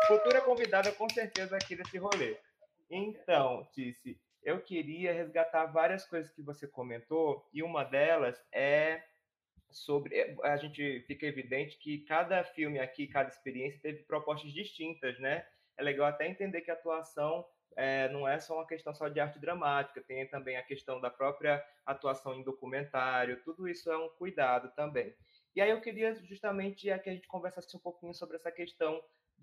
Futura 0.09 0.41
convidada, 0.41 0.91
com 0.91 1.07
certeza, 1.07 1.55
aqui 1.55 1.75
desse 1.75 1.99
rolê. 1.99 2.35
Então, 2.89 3.63
Tice, 3.71 4.19
eu 4.41 4.59
queria 4.59 5.13
resgatar 5.13 5.67
várias 5.67 6.03
coisas 6.03 6.31
que 6.31 6.41
você 6.41 6.67
comentou, 6.67 7.47
e 7.53 7.61
uma 7.61 7.83
delas 7.83 8.43
é 8.51 9.03
sobre 9.69 10.15
eh, 10.15 10.35
a 10.41 10.57
gente 10.57 11.01
fica 11.01 11.27
evidente 11.27 11.77
que 11.77 11.99
cada 12.05 12.43
filme 12.43 12.79
aqui, 12.79 13.05
cada 13.05 13.29
experiência 13.29 13.79
teve 13.83 14.01
propostas 14.01 14.51
distintas, 14.51 15.19
né? 15.19 15.45
É 15.77 15.83
legal 15.83 16.07
até 16.07 16.27
entender 16.27 16.61
que 16.61 16.71
a 16.71 16.73
atuação 16.73 17.45
é, 17.75 18.09
não 18.09 18.27
é 18.27 18.39
só 18.39 18.55
uma 18.55 18.65
questão 18.65 18.95
só 18.95 19.09
de 19.09 19.19
arte 19.19 19.37
dramática, 19.37 20.01
tem 20.01 20.27
também 20.27 20.57
a 20.57 20.63
questão 20.63 20.99
da 20.99 21.11
própria 21.11 21.63
atuação 21.85 22.33
em 22.33 22.41
documentário, 22.41 23.43
tudo 23.43 23.67
isso 23.67 23.91
é 23.91 23.97
um 23.97 24.09
cuidado 24.09 24.73
também. 24.75 25.15
E 25.55 25.61
aí 25.61 25.69
eu 25.69 25.81
queria 25.81 26.15
justamente 26.15 26.87
que 27.03 27.09
a 27.09 27.13
gente 27.13 27.27
conversasse 27.27 27.77
um 27.77 27.79
pouquinho 27.79 28.15
sobre 28.15 28.37
essa 28.37 28.51
questão 28.51 28.99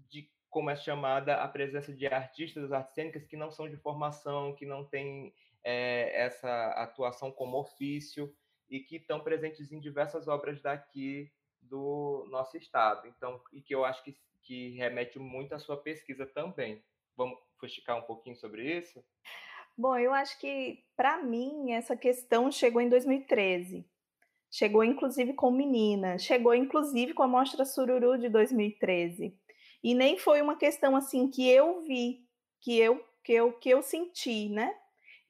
de 0.09 0.29
como 0.51 0.71
é 0.71 0.77
chamada 0.77 1.37
a 1.37 1.49
presença 1.49 1.93
de 1.93 2.07
artistas 2.07 2.63
das 2.65 2.73
artes 2.73 2.95
cênicas 2.95 3.27
que 3.27 3.37
não 3.37 3.51
são 3.51 3.69
de 3.69 3.77
formação, 3.77 4.55
que 4.55 4.65
não 4.65 4.85
têm 4.85 5.35
é, 5.63 6.25
essa 6.25 6.69
atuação 6.73 7.31
como 7.31 7.59
ofício, 7.59 8.35
e 8.69 8.81
que 8.81 8.97
estão 8.97 9.21
presentes 9.21 9.71
em 9.73 9.81
diversas 9.81 10.29
obras 10.29 10.61
daqui 10.61 11.31
do 11.63 12.27
nosso 12.31 12.57
estado. 12.57 13.07
Então, 13.09 13.41
e 13.53 13.61
que 13.61 13.75
eu 13.75 13.85
acho 13.85 14.03
que, 14.03 14.17
que 14.43 14.71
remete 14.71 15.19
muito 15.19 15.55
à 15.55 15.59
sua 15.59 15.77
pesquisa 15.77 16.27
também. 16.27 16.83
Vamos 17.17 17.39
fusticar 17.59 17.97
um 17.97 18.03
pouquinho 18.03 18.37
sobre 18.37 18.79
isso? 18.79 19.03
Bom, 19.77 19.97
eu 19.99 20.13
acho 20.13 20.39
que, 20.41 20.85
para 20.97 21.23
mim, 21.23 21.73
essa 21.73 21.97
questão 21.97 22.51
chegou 22.51 22.81
em 22.81 22.89
2013. 22.89 23.87
Chegou, 24.51 24.83
inclusive, 24.83 25.35
com 25.35 25.51
Menina. 25.51 26.19
Chegou, 26.19 26.55
inclusive, 26.55 27.13
com 27.13 27.23
a 27.23 27.29
Mostra 27.29 27.65
Sururu 27.65 28.19
de 28.19 28.29
2013. 28.29 29.39
E 29.87 29.95
nem 29.95 30.19
foi 30.19 30.43
uma 30.43 30.57
questão, 30.57 30.97
assim, 30.97 31.29
que 31.29 31.49
eu 31.49 31.81
vi, 31.83 32.27
que 32.61 32.77
eu, 32.77 33.01
que 33.23 33.33
eu, 33.33 33.53
que 33.53 33.71
eu 33.71 33.81
senti, 33.81 34.49
né? 34.49 34.75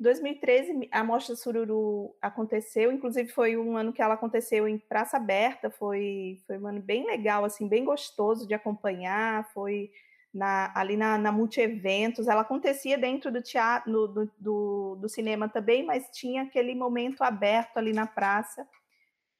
Em 0.00 0.02
2013, 0.02 0.88
a 0.90 1.04
Mostra 1.04 1.36
Sururu 1.36 2.16
aconteceu, 2.22 2.90
inclusive 2.90 3.28
foi 3.28 3.58
um 3.58 3.76
ano 3.76 3.92
que 3.92 4.00
ela 4.00 4.14
aconteceu 4.14 4.66
em 4.66 4.78
Praça 4.78 5.18
Aberta, 5.18 5.68
foi, 5.68 6.40
foi 6.46 6.56
um 6.56 6.66
ano 6.68 6.80
bem 6.80 7.04
legal, 7.04 7.44
assim, 7.44 7.68
bem 7.68 7.84
gostoso 7.84 8.48
de 8.48 8.54
acompanhar, 8.54 9.46
foi 9.52 9.90
na, 10.32 10.72
ali 10.74 10.96
na, 10.96 11.18
na 11.18 11.30
Multi-Eventos, 11.30 12.26
ela 12.26 12.40
acontecia 12.40 12.96
dentro 12.96 13.30
do 13.30 13.42
teatro, 13.42 13.92
no, 13.92 14.08
do, 14.08 14.32
do, 14.38 14.96
do 15.02 15.08
cinema 15.10 15.50
também, 15.50 15.84
mas 15.84 16.08
tinha 16.14 16.44
aquele 16.44 16.74
momento 16.74 17.22
aberto 17.22 17.76
ali 17.76 17.92
na 17.92 18.06
praça, 18.06 18.66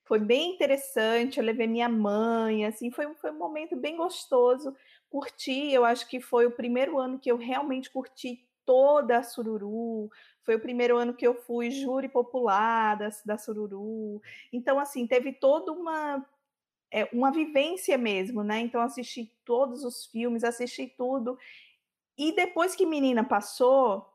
foi 0.06 0.20
bem 0.20 0.54
interessante, 0.54 1.38
eu 1.38 1.44
levei 1.44 1.66
minha 1.66 1.88
mãe, 1.88 2.64
assim, 2.64 2.90
foi, 2.92 3.12
foi 3.14 3.32
um 3.32 3.38
momento 3.38 3.74
bem 3.74 3.96
gostoso, 3.96 4.74
curti, 5.10 5.72
eu 5.72 5.84
acho 5.84 6.08
que 6.08 6.20
foi 6.20 6.46
o 6.46 6.50
primeiro 6.50 6.98
ano 6.98 7.18
que 7.18 7.30
eu 7.30 7.36
realmente 7.36 7.90
curti 7.90 8.46
toda 8.64 9.18
a 9.18 9.22
Sururu, 9.22 10.10
foi 10.42 10.56
o 10.56 10.60
primeiro 10.60 10.96
ano 10.96 11.14
que 11.14 11.26
eu 11.26 11.34
fui 11.34 11.70
júri 11.70 12.08
popular 12.08 12.96
da, 12.96 13.08
da 13.24 13.38
Sururu. 13.38 14.20
Então, 14.52 14.78
assim, 14.78 15.06
teve 15.06 15.32
toda 15.32 15.72
uma 15.72 16.26
é 16.90 17.08
uma 17.12 17.32
vivência 17.32 17.98
mesmo, 17.98 18.42
né? 18.42 18.60
Então 18.60 18.80
assisti 18.80 19.32
todos 19.44 19.84
os 19.84 20.06
filmes, 20.06 20.44
assisti 20.44 20.86
tudo. 20.86 21.38
E 22.16 22.32
depois 22.34 22.74
que 22.74 22.86
Menina 22.86 23.24
passou, 23.24 24.06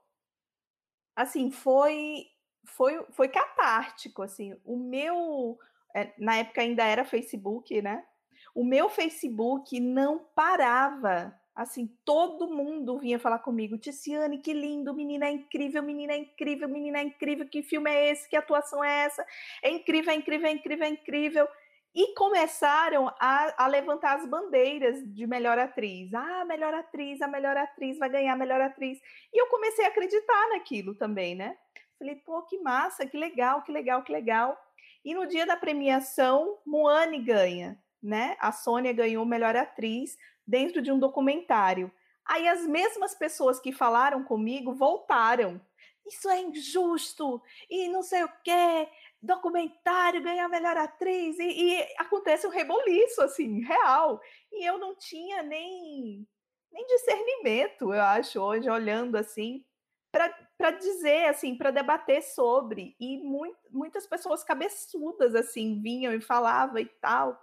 assim, 1.16 1.52
foi 1.52 2.28
foi 2.66 3.06
foi 3.12 3.28
catártico, 3.28 4.22
assim. 4.22 4.56
O 4.66 4.78
meu 4.78 5.60
é, 5.96 6.14
na 6.18 6.38
época 6.38 6.62
ainda 6.62 6.84
era 6.86 7.06
Facebook, 7.06 7.82
né? 7.82 8.06
O 8.54 8.64
meu 8.64 8.90
Facebook 8.90 9.80
não 9.80 10.20
parava. 10.36 11.34
Assim, 11.54 11.88
todo 12.06 12.50
mundo 12.50 12.98
vinha 12.98 13.20
falar 13.20 13.40
comigo, 13.40 13.78
Ticiane, 13.78 14.40
que 14.40 14.54
lindo, 14.54 14.94
menina 14.94 15.28
é 15.28 15.32
incrível, 15.32 15.84
menina 15.84 16.14
é 16.14 16.18
incrível, 16.18 16.68
menina 16.70 17.00
é 17.00 17.04
incrível, 17.04 17.48
que 17.48 17.62
filme 17.62 17.92
é 17.92 18.12
esse, 18.12 18.30
que 18.30 18.38
atuação 18.38 18.82
é 18.84 19.04
essa? 19.04 19.26
É 19.62 19.70
incrível, 19.70 20.14
é 20.14 20.16
incrível, 20.16 20.48
é 20.48 20.52
incrível, 20.52 20.86
é 20.86 20.90
incrível. 20.90 21.48
E 21.94 22.16
começaram 22.16 23.14
a, 23.20 23.66
a, 23.66 23.68
levantar 23.68 24.16
as 24.16 24.26
bandeiras 24.26 25.04
de 25.14 25.28
melhor 25.28 25.60
atriz. 25.60 26.14
Ah, 26.14 26.46
melhor 26.46 26.74
atriz, 26.74 27.22
a 27.22 27.28
melhor 27.28 27.58
atriz 27.58 27.98
vai 27.98 28.10
ganhar 28.10 28.34
a 28.34 28.38
melhor 28.38 28.62
atriz. 28.62 28.98
E 29.34 29.42
eu 29.42 29.48
comecei 29.48 29.84
a 29.84 29.90
acreditar 29.90 30.50
naquilo 30.50 30.96
também, 30.96 31.36
né? 31.36 31.58
Falei, 32.00 32.16
pô, 32.16 32.42
que 32.44 32.58
massa, 32.60 33.06
que 33.06 33.18
legal, 33.18 33.62
que 33.62 33.74
legal, 33.74 34.04
que 34.04 34.12
legal. 34.12 34.58
E 35.04 35.14
no 35.14 35.28
dia 35.28 35.46
da 35.46 35.58
premiação, 35.58 36.60
Moane 36.66 37.20
ganha, 37.20 37.78
né? 38.02 38.36
A 38.40 38.52
Sônia 38.52 38.94
ganhou 38.94 39.26
melhor 39.26 39.56
atriz 39.56 40.18
dentro 40.46 40.82
de 40.82 40.92
um 40.92 41.00
documentário. 41.00 41.92
Aí 42.26 42.48
as 42.48 42.66
mesmas 42.66 43.16
pessoas 43.16 43.60
que 43.60 43.72
falaram 43.72 44.24
comigo 44.24 44.74
voltaram. 44.74 45.60
Isso 46.06 46.30
é 46.30 46.42
injusto 46.42 47.42
e 47.70 47.88
não 47.88 48.02
sei 48.02 48.24
o 48.24 48.32
quê 48.44 48.88
documentário, 49.22 50.24
ganhar 50.24 50.48
melhor 50.50 50.76
atriz, 50.76 51.38
e, 51.38 51.44
e, 51.44 51.88
acontece 51.98 52.48
um 52.48 52.50
reboliço, 52.50 53.22
assim, 53.22 53.62
real. 53.62 54.20
E 54.52 54.66
eu 54.68 54.80
não 54.80 54.96
tinha 54.96 55.44
nem, 55.44 56.28
nem 56.72 56.88
discernimento, 56.88 57.94
eu 57.94 58.02
acho, 58.02 58.40
hoje, 58.40 58.70
olhando 58.70 59.16
assim, 59.16 59.64
para 60.12 60.72
dizer, 60.72 61.26
assim, 61.26 61.56
para 61.56 61.72
debater 61.72 62.24
sobre. 62.24 62.96
E 63.00 63.22
muitas 63.70 64.08
pessoas 64.08 64.44
cabeçudas, 64.44 65.36
assim, 65.36 65.80
vinham 65.82 66.14
e 66.14 66.20
falavam 66.20 66.80
e 66.80 66.86
tal. 67.00 67.40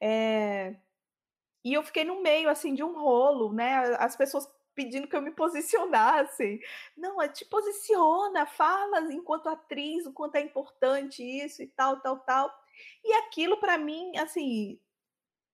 É... 0.00 0.76
E 1.64 1.72
eu 1.74 1.82
fiquei 1.82 2.04
no 2.04 2.22
meio, 2.22 2.48
assim, 2.48 2.74
de 2.74 2.82
um 2.82 2.98
rolo, 2.98 3.52
né? 3.52 3.96
As 3.98 4.16
pessoas 4.16 4.48
pedindo 4.76 5.08
que 5.08 5.16
eu 5.16 5.22
me 5.22 5.32
posicionasse. 5.32 6.60
Não, 6.96 7.20
é 7.20 7.28
te 7.28 7.44
posiciona, 7.46 8.46
fala 8.46 9.12
enquanto 9.12 9.48
atriz, 9.48 10.06
o 10.06 10.12
quanto 10.12 10.36
é 10.36 10.42
importante 10.42 11.22
isso 11.22 11.62
e 11.62 11.66
tal, 11.66 11.98
tal, 12.00 12.18
tal. 12.20 12.52
E 13.02 13.12
aquilo 13.14 13.56
para 13.56 13.78
mim, 13.78 14.16
assim, 14.18 14.78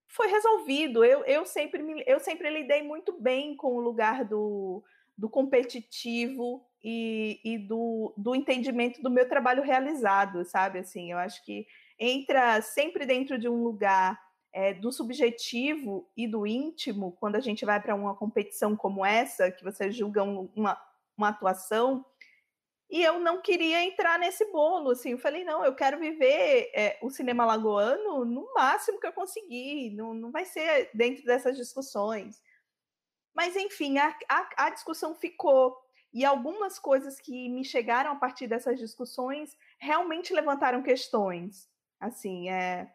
foi 0.09 0.27
resolvido. 0.27 1.05
Eu, 1.05 1.25
eu, 1.25 1.47
sempre 1.47 1.83
me, 1.83 2.03
eu 2.07 2.21
sempre 2.21 2.51
lidei 2.51 2.83
muito 2.83 3.13
bem 3.19 3.57
com 3.57 3.77
o 3.77 3.81
lugar 3.81 4.25
do, 4.25 4.85
do 5.17 5.31
competitivo 5.31 6.67
e, 6.85 7.41
e 7.45 7.59
do, 7.59 8.13
do 8.17 8.35
entendimento 8.35 9.01
do 9.01 9.11
meu 9.11 9.29
trabalho 9.29 9.63
realizado, 9.63 10.45
sabe? 10.45 10.81
Assim, 10.81 11.13
eu 11.13 11.19
acho 11.19 11.43
que 11.45 11.67
entra 11.99 12.61
sempre 12.61 13.07
dentro 13.07 13.39
de 13.39 13.49
um 13.49 13.63
lugar 13.63 14.21
é, 14.53 14.75
do 14.75 14.93
subjetivo 14.93 16.11
e 16.17 16.29
do 16.29 16.47
íntimo, 16.47 17.13
quando 17.13 17.37
a 17.37 17.41
gente 17.41 17.65
vai 17.65 17.81
para 17.81 17.95
uma 17.95 18.15
competição 18.15 18.77
como 18.77 19.05
essa, 19.05 19.51
que 19.51 19.65
você 19.65 19.91
julga 19.91 20.23
um, 20.23 20.51
uma, 20.55 20.81
uma 21.17 21.29
atuação, 21.29 22.05
e 22.91 23.03
eu 23.03 23.19
não 23.19 23.41
queria 23.41 23.83
entrar 23.83 24.19
nesse 24.19 24.45
bolo, 24.53 24.91
assim, 24.91 25.13
eu 25.13 25.19
falei, 25.19 25.45
não, 25.45 25.65
eu 25.65 25.75
quero 25.75 25.99
viver 25.99 26.71
é, 26.75 26.99
o 27.01 27.09
cinema 27.09 27.47
lagoano 27.47 28.23
no 28.27 28.53
máximo 28.53 29.01
que 29.01 29.07
eu 29.07 29.13
conseguir, 29.15 29.91
não, 29.95 30.13
não 30.13 30.31
vai 30.31 30.45
ser 30.45 30.91
dentro 30.93 31.25
dessas 31.25 31.57
discussões. 31.57 32.43
Mas, 33.35 33.57
enfim, 33.57 33.97
a, 33.97 34.15
a, 34.29 34.67
a 34.67 34.71
discussão 34.71 35.15
ficou, 35.15 35.75
e 36.13 36.23
algumas 36.23 36.79
coisas 36.79 37.19
que 37.19 37.49
me 37.49 37.65
chegaram 37.65 38.13
a 38.13 38.17
partir 38.17 38.47
dessas 38.47 38.79
discussões 38.79 39.57
realmente 39.79 40.35
levantaram 40.35 40.83
questões, 40.83 41.71
assim, 41.99 42.51
é 42.51 42.93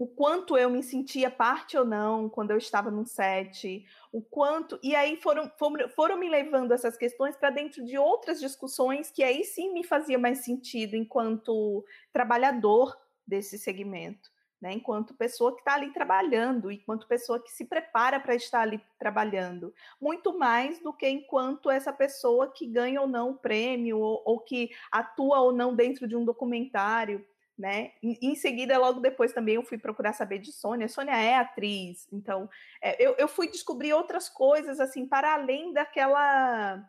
o 0.00 0.06
quanto 0.06 0.56
eu 0.56 0.70
me 0.70 0.82
sentia 0.82 1.30
parte 1.30 1.76
ou 1.76 1.84
não 1.84 2.26
quando 2.26 2.52
eu 2.52 2.56
estava 2.56 2.90
num 2.90 3.04
set, 3.04 3.84
o 4.10 4.22
quanto. 4.22 4.80
E 4.82 4.96
aí 4.96 5.20
foram, 5.20 5.52
foram, 5.58 5.90
foram 5.90 6.16
me 6.16 6.26
levando 6.26 6.72
essas 6.72 6.96
questões 6.96 7.36
para 7.36 7.50
dentro 7.50 7.84
de 7.84 7.98
outras 7.98 8.40
discussões 8.40 9.10
que 9.10 9.22
aí 9.22 9.44
sim 9.44 9.74
me 9.74 9.84
fazia 9.84 10.18
mais 10.18 10.38
sentido 10.38 10.96
enquanto 10.96 11.84
trabalhador 12.14 12.96
desse 13.26 13.58
segmento. 13.58 14.30
Né, 14.58 14.74
enquanto 14.74 15.14
pessoa 15.14 15.54
que 15.54 15.62
está 15.62 15.72
ali 15.72 15.90
trabalhando, 15.90 16.70
enquanto 16.70 17.08
pessoa 17.08 17.42
que 17.42 17.50
se 17.50 17.64
prepara 17.64 18.20
para 18.20 18.34
estar 18.34 18.60
ali 18.60 18.78
trabalhando, 18.98 19.72
muito 19.98 20.38
mais 20.38 20.78
do 20.80 20.92
que 20.92 21.08
enquanto 21.08 21.70
essa 21.70 21.90
pessoa 21.94 22.52
que 22.52 22.66
ganha 22.66 23.00
ou 23.00 23.08
não 23.08 23.30
o 23.30 23.38
prêmio, 23.38 23.98
ou, 23.98 24.22
ou 24.22 24.38
que 24.38 24.68
atua 24.92 25.40
ou 25.40 25.50
não 25.50 25.74
dentro 25.74 26.06
de 26.06 26.14
um 26.14 26.26
documentário 26.26 27.24
né? 27.60 27.92
Em, 28.02 28.34
seguida, 28.34 28.78
logo 28.78 29.00
depois 29.00 29.32
também 29.32 29.56
eu 29.56 29.62
fui 29.62 29.76
procurar 29.76 30.14
saber 30.14 30.38
de 30.38 30.50
Sônia. 30.50 30.88
Sônia 30.88 31.14
é 31.14 31.36
atriz, 31.36 32.08
então 32.10 32.48
é, 32.82 32.96
eu, 33.04 33.14
eu 33.18 33.28
fui 33.28 33.48
descobrir 33.48 33.92
outras 33.92 34.28
coisas 34.30 34.80
assim 34.80 35.06
para 35.06 35.34
além 35.34 35.72
daquela 35.72 36.82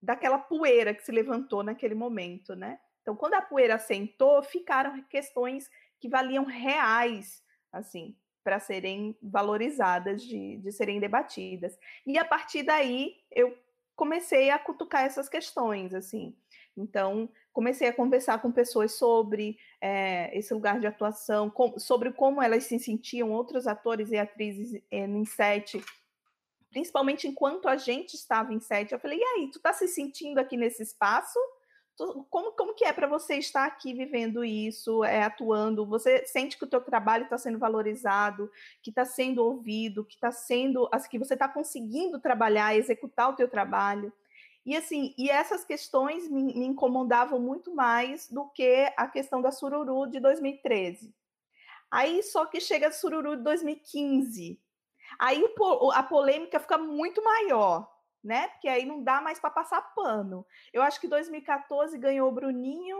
daquela 0.00 0.38
poeira 0.38 0.94
que 0.94 1.02
se 1.02 1.10
levantou 1.10 1.62
naquele 1.62 1.94
momento, 1.94 2.54
né? 2.54 2.78
Então, 3.00 3.16
quando 3.16 3.34
a 3.34 3.42
poeira 3.42 3.76
assentou, 3.76 4.42
ficaram 4.42 5.02
questões 5.04 5.70
que 5.98 6.08
valiam 6.08 6.44
reais, 6.44 7.42
assim, 7.72 8.16
para 8.44 8.60
serem 8.60 9.16
valorizadas, 9.22 10.22
de, 10.22 10.58
de 10.58 10.70
serem 10.70 11.00
debatidas. 11.00 11.76
E 12.06 12.18
a 12.18 12.24
partir 12.24 12.62
daí, 12.62 13.16
eu 13.32 13.56
comecei 13.96 14.50
a 14.50 14.58
cutucar 14.58 15.04
essas 15.04 15.28
questões, 15.28 15.94
assim. 15.94 16.36
Então, 16.76 17.28
comecei 17.56 17.88
a 17.88 17.92
conversar 17.92 18.42
com 18.42 18.52
pessoas 18.52 18.92
sobre 18.92 19.58
é, 19.80 20.30
esse 20.38 20.52
lugar 20.52 20.78
de 20.78 20.86
atuação, 20.86 21.48
com, 21.48 21.78
sobre 21.78 22.12
como 22.12 22.42
elas 22.42 22.64
se 22.64 22.78
sentiam, 22.78 23.32
outros 23.32 23.66
atores 23.66 24.12
e 24.12 24.18
atrizes 24.18 24.74
é, 24.90 25.06
em 25.06 25.24
set, 25.24 25.82
principalmente 26.70 27.26
enquanto 27.26 27.66
a 27.66 27.78
gente 27.78 28.12
estava 28.12 28.52
em 28.52 28.60
set. 28.60 28.92
Eu 28.92 29.00
falei, 29.00 29.18
e 29.18 29.24
aí, 29.24 29.50
tu 29.50 29.56
está 29.56 29.72
se 29.72 29.88
sentindo 29.88 30.38
aqui 30.38 30.54
nesse 30.54 30.82
espaço? 30.82 31.38
Como, 32.28 32.52
como 32.52 32.74
que 32.74 32.84
é 32.84 32.92
para 32.92 33.06
você 33.06 33.36
estar 33.36 33.64
aqui 33.64 33.94
vivendo 33.94 34.44
isso, 34.44 35.02
é, 35.02 35.22
atuando? 35.22 35.86
Você 35.86 36.26
sente 36.26 36.58
que 36.58 36.64
o 36.64 36.68
teu 36.68 36.82
trabalho 36.82 37.24
está 37.24 37.38
sendo 37.38 37.58
valorizado, 37.58 38.52
que 38.82 38.90
está 38.90 39.06
sendo 39.06 39.42
ouvido, 39.42 40.04
que 40.04 40.16
está 40.16 40.30
sendo, 40.30 40.90
que 41.08 41.18
você 41.18 41.32
está 41.32 41.48
conseguindo 41.48 42.20
trabalhar, 42.20 42.76
executar 42.76 43.30
o 43.30 43.34
teu 43.34 43.48
trabalho? 43.48 44.12
E 44.66 44.76
assim, 44.76 45.14
e 45.16 45.30
essas 45.30 45.64
questões 45.64 46.28
me, 46.28 46.42
me, 46.42 46.66
incomodavam 46.66 47.38
muito 47.38 47.72
mais 47.72 48.28
do 48.28 48.48
que 48.48 48.92
a 48.96 49.06
questão 49.06 49.40
da 49.40 49.52
Sururu 49.52 50.10
de 50.10 50.18
2013. 50.18 51.14
Aí 51.88 52.20
só 52.24 52.44
que 52.44 52.60
chega 52.60 52.88
a 52.88 52.92
Sururu 52.92 53.36
de 53.36 53.44
2015. 53.44 54.60
Aí 55.20 55.40
o, 55.56 55.92
a 55.92 56.02
polêmica 56.02 56.58
fica 56.58 56.76
muito 56.76 57.22
maior, 57.22 57.88
né? 58.24 58.48
Porque 58.48 58.66
aí 58.66 58.84
não 58.84 59.04
dá 59.04 59.20
mais 59.20 59.38
para 59.38 59.50
passar 59.50 59.80
pano. 59.94 60.44
Eu 60.72 60.82
acho 60.82 61.00
que 61.00 61.06
2014 61.06 61.96
ganhou 61.96 62.28
o 62.28 62.32
Bruninho, 62.32 62.98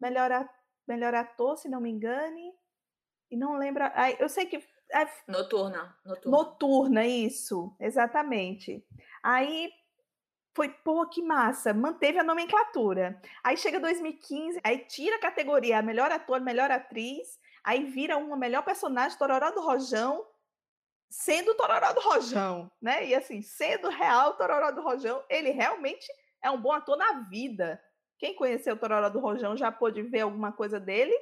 melhor, 0.00 0.50
melhor 0.84 1.14
ator, 1.14 1.56
se 1.56 1.68
não 1.68 1.80
me 1.80 1.90
engane. 1.90 2.52
E 3.30 3.36
não 3.36 3.56
lembra. 3.56 3.92
Eu 4.18 4.28
sei 4.28 4.46
que. 4.46 4.56
É, 4.90 5.06
noturna, 5.28 5.96
noturna. 6.04 6.38
Noturna, 6.38 7.06
isso, 7.06 7.76
exatamente. 7.78 8.84
Aí 9.22 9.70
foi, 10.58 10.70
pô, 10.70 11.06
que 11.06 11.22
massa, 11.22 11.72
manteve 11.72 12.18
a 12.18 12.24
nomenclatura. 12.24 13.22
Aí 13.44 13.56
chega 13.56 13.78
2015, 13.78 14.58
aí 14.64 14.78
tira 14.78 15.14
a 15.14 15.20
categoria 15.20 15.80
melhor 15.80 16.10
ator, 16.10 16.40
melhor 16.40 16.68
atriz, 16.68 17.38
aí 17.62 17.84
vira 17.84 18.16
uma 18.16 18.36
melhor 18.36 18.64
personagem, 18.64 19.16
Tororó 19.16 19.52
do 19.52 19.60
Rojão, 19.60 20.26
sendo 21.08 21.54
Tororó 21.54 21.92
do 21.92 22.00
Rojão, 22.00 22.72
né? 22.82 23.06
E 23.06 23.14
assim, 23.14 23.40
sendo 23.40 23.88
real 23.88 24.36
Tororó 24.36 24.72
do 24.72 24.82
Rojão, 24.82 25.22
ele 25.30 25.50
realmente 25.50 26.08
é 26.42 26.50
um 26.50 26.60
bom 26.60 26.72
ator 26.72 26.96
na 26.96 27.20
vida. 27.20 27.80
Quem 28.18 28.34
conheceu 28.34 28.74
o 28.74 28.78
Tororó 28.78 29.08
do 29.08 29.20
Rojão 29.20 29.56
já 29.56 29.70
pôde 29.70 30.02
ver 30.02 30.22
alguma 30.22 30.50
coisa 30.50 30.80
dele. 30.80 31.14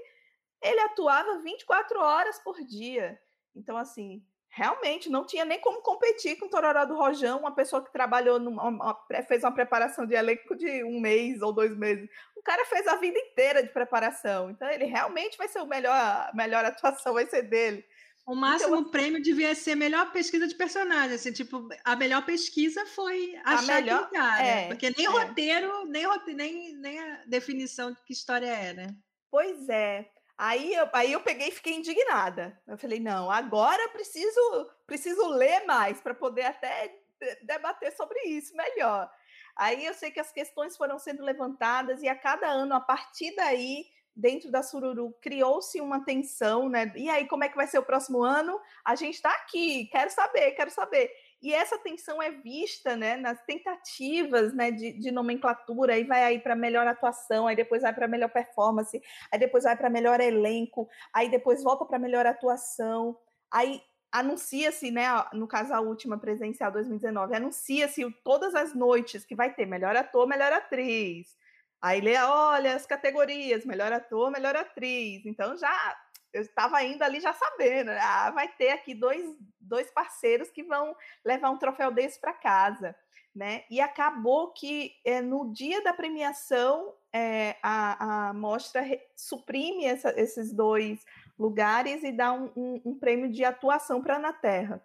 Ele 0.62 0.80
atuava 0.80 1.40
24 1.40 2.00
horas 2.00 2.38
por 2.38 2.56
dia. 2.64 3.20
Então, 3.54 3.76
assim, 3.76 4.24
realmente 4.56 5.10
não 5.10 5.26
tinha 5.26 5.44
nem 5.44 5.60
como 5.60 5.82
competir 5.82 6.38
com 6.38 6.46
o 6.46 6.48
Tororó 6.48 6.86
do 6.86 6.96
Rojão, 6.96 7.40
uma 7.40 7.54
pessoa 7.54 7.84
que 7.84 7.92
trabalhou, 7.92 8.40
numa, 8.40 8.98
fez 9.28 9.44
uma 9.44 9.52
preparação 9.52 10.06
de 10.06 10.14
elenco 10.14 10.56
de 10.56 10.82
um 10.82 10.98
mês 10.98 11.42
ou 11.42 11.52
dois 11.52 11.76
meses. 11.76 12.08
O 12.34 12.40
cara 12.40 12.64
fez 12.64 12.86
a 12.86 12.96
vida 12.96 13.18
inteira 13.18 13.62
de 13.62 13.68
preparação, 13.68 14.48
então 14.50 14.66
ele 14.70 14.86
realmente 14.86 15.36
vai 15.36 15.46
ser 15.46 15.60
o 15.60 15.66
melhor, 15.66 15.92
a 15.92 16.30
melhor 16.34 16.64
atuação 16.64 17.12
vai 17.12 17.26
ser 17.26 17.42
dele. 17.42 17.84
O 18.26 18.34
máximo 18.34 18.76
então, 18.76 18.90
prêmio 18.90 19.22
devia 19.22 19.54
ser 19.54 19.74
melhor 19.74 20.10
pesquisa 20.10 20.48
de 20.48 20.54
personagem, 20.54 21.16
assim, 21.16 21.32
tipo, 21.32 21.68
a 21.84 21.94
melhor 21.94 22.24
pesquisa 22.24 22.86
foi 22.86 23.38
achar 23.44 23.82
melhor, 23.82 24.08
quem 24.08 24.18
cara, 24.18 24.42
é, 24.42 24.68
porque 24.68 24.90
nem 24.96 25.06
é. 25.06 25.08
roteiro, 25.10 25.84
nem, 25.84 26.06
nem, 26.34 26.76
nem 26.78 26.98
a 26.98 27.24
definição 27.26 27.92
de 27.92 28.02
que 28.04 28.14
história 28.14 28.46
é, 28.46 28.72
né? 28.72 28.86
Pois 29.30 29.68
é. 29.68 30.08
Aí 30.38 30.74
eu, 30.74 30.88
aí 30.92 31.12
eu 31.12 31.20
peguei 31.20 31.48
e 31.48 31.52
fiquei 31.52 31.74
indignada. 31.74 32.60
Eu 32.66 32.76
falei, 32.76 33.00
não, 33.00 33.30
agora 33.30 33.88
preciso, 33.88 34.70
preciso 34.86 35.26
ler 35.28 35.64
mais 35.64 36.00
para 36.00 36.14
poder 36.14 36.44
até 36.44 36.94
debater 37.42 37.92
sobre 37.96 38.18
isso 38.24 38.54
melhor. 38.54 39.10
Aí 39.56 39.86
eu 39.86 39.94
sei 39.94 40.10
que 40.10 40.20
as 40.20 40.30
questões 40.30 40.76
foram 40.76 40.98
sendo 40.98 41.24
levantadas 41.24 42.02
e 42.02 42.08
a 42.08 42.14
cada 42.14 42.46
ano, 42.46 42.74
a 42.74 42.80
partir 42.80 43.34
daí, 43.34 43.86
dentro 44.14 44.50
da 44.50 44.62
Sururu, 44.62 45.16
criou-se 45.20 45.80
uma 45.80 46.04
tensão, 46.04 46.68
né? 46.68 46.92
E 46.94 47.08
aí, 47.08 47.26
como 47.26 47.44
é 47.44 47.48
que 47.48 47.56
vai 47.56 47.66
ser 47.66 47.78
o 47.78 47.84
próximo 47.84 48.22
ano? 48.22 48.60
A 48.84 48.94
gente 48.94 49.14
está 49.14 49.30
aqui, 49.30 49.86
quero 49.86 50.10
saber, 50.10 50.52
quero 50.52 50.70
saber. 50.70 51.10
E 51.46 51.54
essa 51.54 51.78
tensão 51.78 52.20
é 52.20 52.32
vista 52.32 52.96
né, 52.96 53.16
nas 53.16 53.40
tentativas 53.44 54.52
né, 54.52 54.72
de, 54.72 54.94
de 54.94 55.12
nomenclatura, 55.12 55.94
aí 55.94 56.02
vai 56.02 56.24
aí 56.24 56.40
para 56.40 56.56
melhor 56.56 56.88
atuação, 56.88 57.46
aí 57.46 57.54
depois 57.54 57.82
vai 57.82 57.94
para 57.94 58.08
melhor 58.08 58.30
performance, 58.30 59.00
aí 59.30 59.38
depois 59.38 59.62
vai 59.62 59.76
para 59.76 59.88
melhor 59.88 60.18
elenco, 60.18 60.88
aí 61.12 61.30
depois 61.30 61.62
volta 61.62 61.84
para 61.84 62.00
melhor 62.00 62.26
atuação, 62.26 63.16
aí 63.48 63.80
anuncia-se, 64.10 64.90
né, 64.90 65.04
no 65.34 65.46
caso 65.46 65.72
a 65.72 65.80
última 65.80 66.18
presencial 66.18 66.72
2019, 66.72 67.36
anuncia-se 67.36 68.04
todas 68.24 68.52
as 68.56 68.74
noites 68.74 69.24
que 69.24 69.36
vai 69.36 69.54
ter 69.54 69.66
melhor 69.66 69.94
ator, 69.94 70.26
melhor 70.26 70.52
atriz. 70.52 71.36
Aí 71.80 72.00
lê, 72.00 72.16
olha 72.16 72.74
as 72.74 72.86
categorias, 72.86 73.64
melhor 73.64 73.92
ator, 73.92 74.32
melhor 74.32 74.56
atriz. 74.56 75.24
Então 75.24 75.56
já 75.56 75.96
eu 76.36 76.42
estava 76.42 76.82
indo 76.82 77.02
ali 77.02 77.18
já 77.18 77.32
sabendo, 77.32 77.86
né, 77.86 77.98
ah, 78.00 78.30
vai 78.30 78.46
ter 78.46 78.70
aqui 78.70 78.94
dois, 78.94 79.24
dois 79.58 79.90
parceiros 79.90 80.50
que 80.50 80.62
vão 80.62 80.94
levar 81.24 81.50
um 81.50 81.58
troféu 81.58 81.90
desse 81.90 82.20
para 82.20 82.32
casa. 82.34 82.94
Né? 83.34 83.64
E 83.70 83.82
acabou 83.82 84.52
que 84.52 84.94
é, 85.04 85.20
no 85.20 85.52
dia 85.52 85.82
da 85.82 85.92
premiação 85.92 86.94
é, 87.12 87.56
a, 87.62 88.28
a 88.28 88.32
mostra 88.32 88.82
suprime 89.14 89.84
essa, 89.84 90.18
esses 90.18 90.54
dois 90.54 91.04
lugares 91.38 92.02
e 92.02 92.12
dá 92.12 92.32
um, 92.32 92.50
um, 92.56 92.82
um 92.86 92.98
prêmio 92.98 93.30
de 93.30 93.44
atuação 93.44 94.02
para 94.02 94.18
na 94.18 94.32
Terra. 94.32 94.82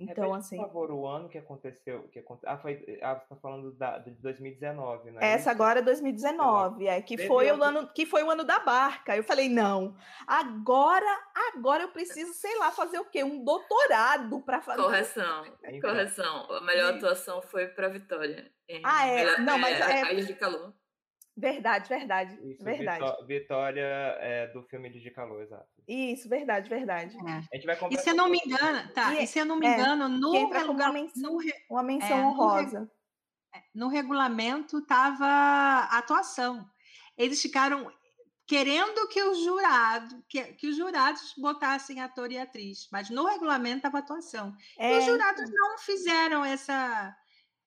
Então, 0.00 0.24
Repete, 0.24 0.38
assim. 0.38 0.56
Por 0.56 0.66
favor, 0.66 0.90
o 0.90 1.06
ano 1.06 1.28
que 1.28 1.36
aconteceu. 1.36 2.08
Que 2.08 2.20
aconte... 2.20 2.40
Ah, 2.46 2.56
foi. 2.56 2.98
Ah, 3.02 3.16
você 3.16 3.22
está 3.24 3.36
falando 3.36 3.70
da, 3.72 3.98
de 3.98 4.10
2019, 4.12 5.10
né? 5.10 5.18
Essa 5.20 5.50
agora 5.50 5.80
é 5.80 5.82
2019, 5.82 6.86
é, 6.86 7.02
que 7.02 7.18
foi, 7.18 7.52
o 7.52 7.62
ano, 7.62 7.86
que 7.92 8.06
foi 8.06 8.22
o 8.22 8.30
ano 8.30 8.42
da 8.42 8.58
barca. 8.60 9.14
Eu 9.14 9.22
falei, 9.22 9.50
não, 9.50 9.94
agora, 10.26 11.04
agora 11.54 11.82
eu 11.82 11.88
preciso, 11.88 12.32
sei 12.32 12.58
lá, 12.58 12.70
fazer 12.70 12.98
o 12.98 13.04
quê? 13.04 13.22
Um 13.22 13.44
doutorado 13.44 14.40
para 14.40 14.62
fazer. 14.62 14.82
Correção, 14.82 15.44
então. 15.64 15.90
correção. 15.90 16.50
A 16.50 16.60
melhor 16.62 16.94
atuação 16.94 17.42
foi 17.42 17.66
para 17.66 17.88
Vitória. 17.88 18.50
Ah, 18.82 19.06
é? 19.06 19.38
Não, 19.40 19.58
mas 19.58 19.78
é. 19.80 20.02
A 20.02 20.12
Ilha 20.12 20.24
de 20.24 20.34
Calor. 20.34 20.72
Verdade, 21.36 21.88
verdade. 21.88 22.38
Isso, 22.42 22.62
verdade. 22.62 23.26
Vitória 23.26 23.82
é, 24.20 24.46
do 24.48 24.62
filme 24.64 24.90
de 24.90 25.10
Calor, 25.10 25.42
exato. 25.42 25.68
Isso, 25.88 26.28
verdade, 26.28 26.68
verdade. 26.68 27.16
É. 27.16 27.30
A 27.30 27.56
gente 27.56 27.66
vai 27.66 27.78
e 27.90 27.98
se 27.98 28.10
eu 28.10 28.14
não 28.14 28.28
me 28.28 28.38
engano, 28.44 28.92
tá, 28.92 29.14
e, 29.14 29.24
e 29.24 29.26
se 29.26 29.38
eu 29.38 29.46
não 29.46 29.56
me 29.56 29.66
é, 29.66 29.74
engano, 29.74 30.08
no, 30.08 30.32
uma 30.32 30.92
menção, 30.92 31.32
no, 31.32 31.38
uma 31.70 31.82
menção 31.82 32.18
é, 32.18 32.26
honrosa. 32.26 32.80
No, 32.80 32.90
é, 33.54 33.62
no 33.74 33.88
regulamento 33.88 34.78
estava 34.78 35.88
atuação. 35.90 36.68
Eles 37.16 37.40
ficaram 37.40 37.90
querendo 38.46 39.06
que 39.08 39.22
o 39.22 39.32
jurado, 39.32 40.24
que, 40.28 40.42
que 40.54 40.66
os 40.66 40.76
jurados 40.76 41.34
botassem 41.38 42.00
ator 42.00 42.32
e 42.32 42.38
atriz, 42.38 42.88
mas 42.90 43.08
no 43.08 43.24
regulamento 43.24 43.76
estava 43.76 43.98
atuação. 43.98 44.52
E 44.78 44.98
os 44.98 45.04
é, 45.04 45.06
jurados 45.06 45.42
então. 45.42 45.54
não 45.54 45.78
fizeram 45.78 46.44
essa 46.44 47.16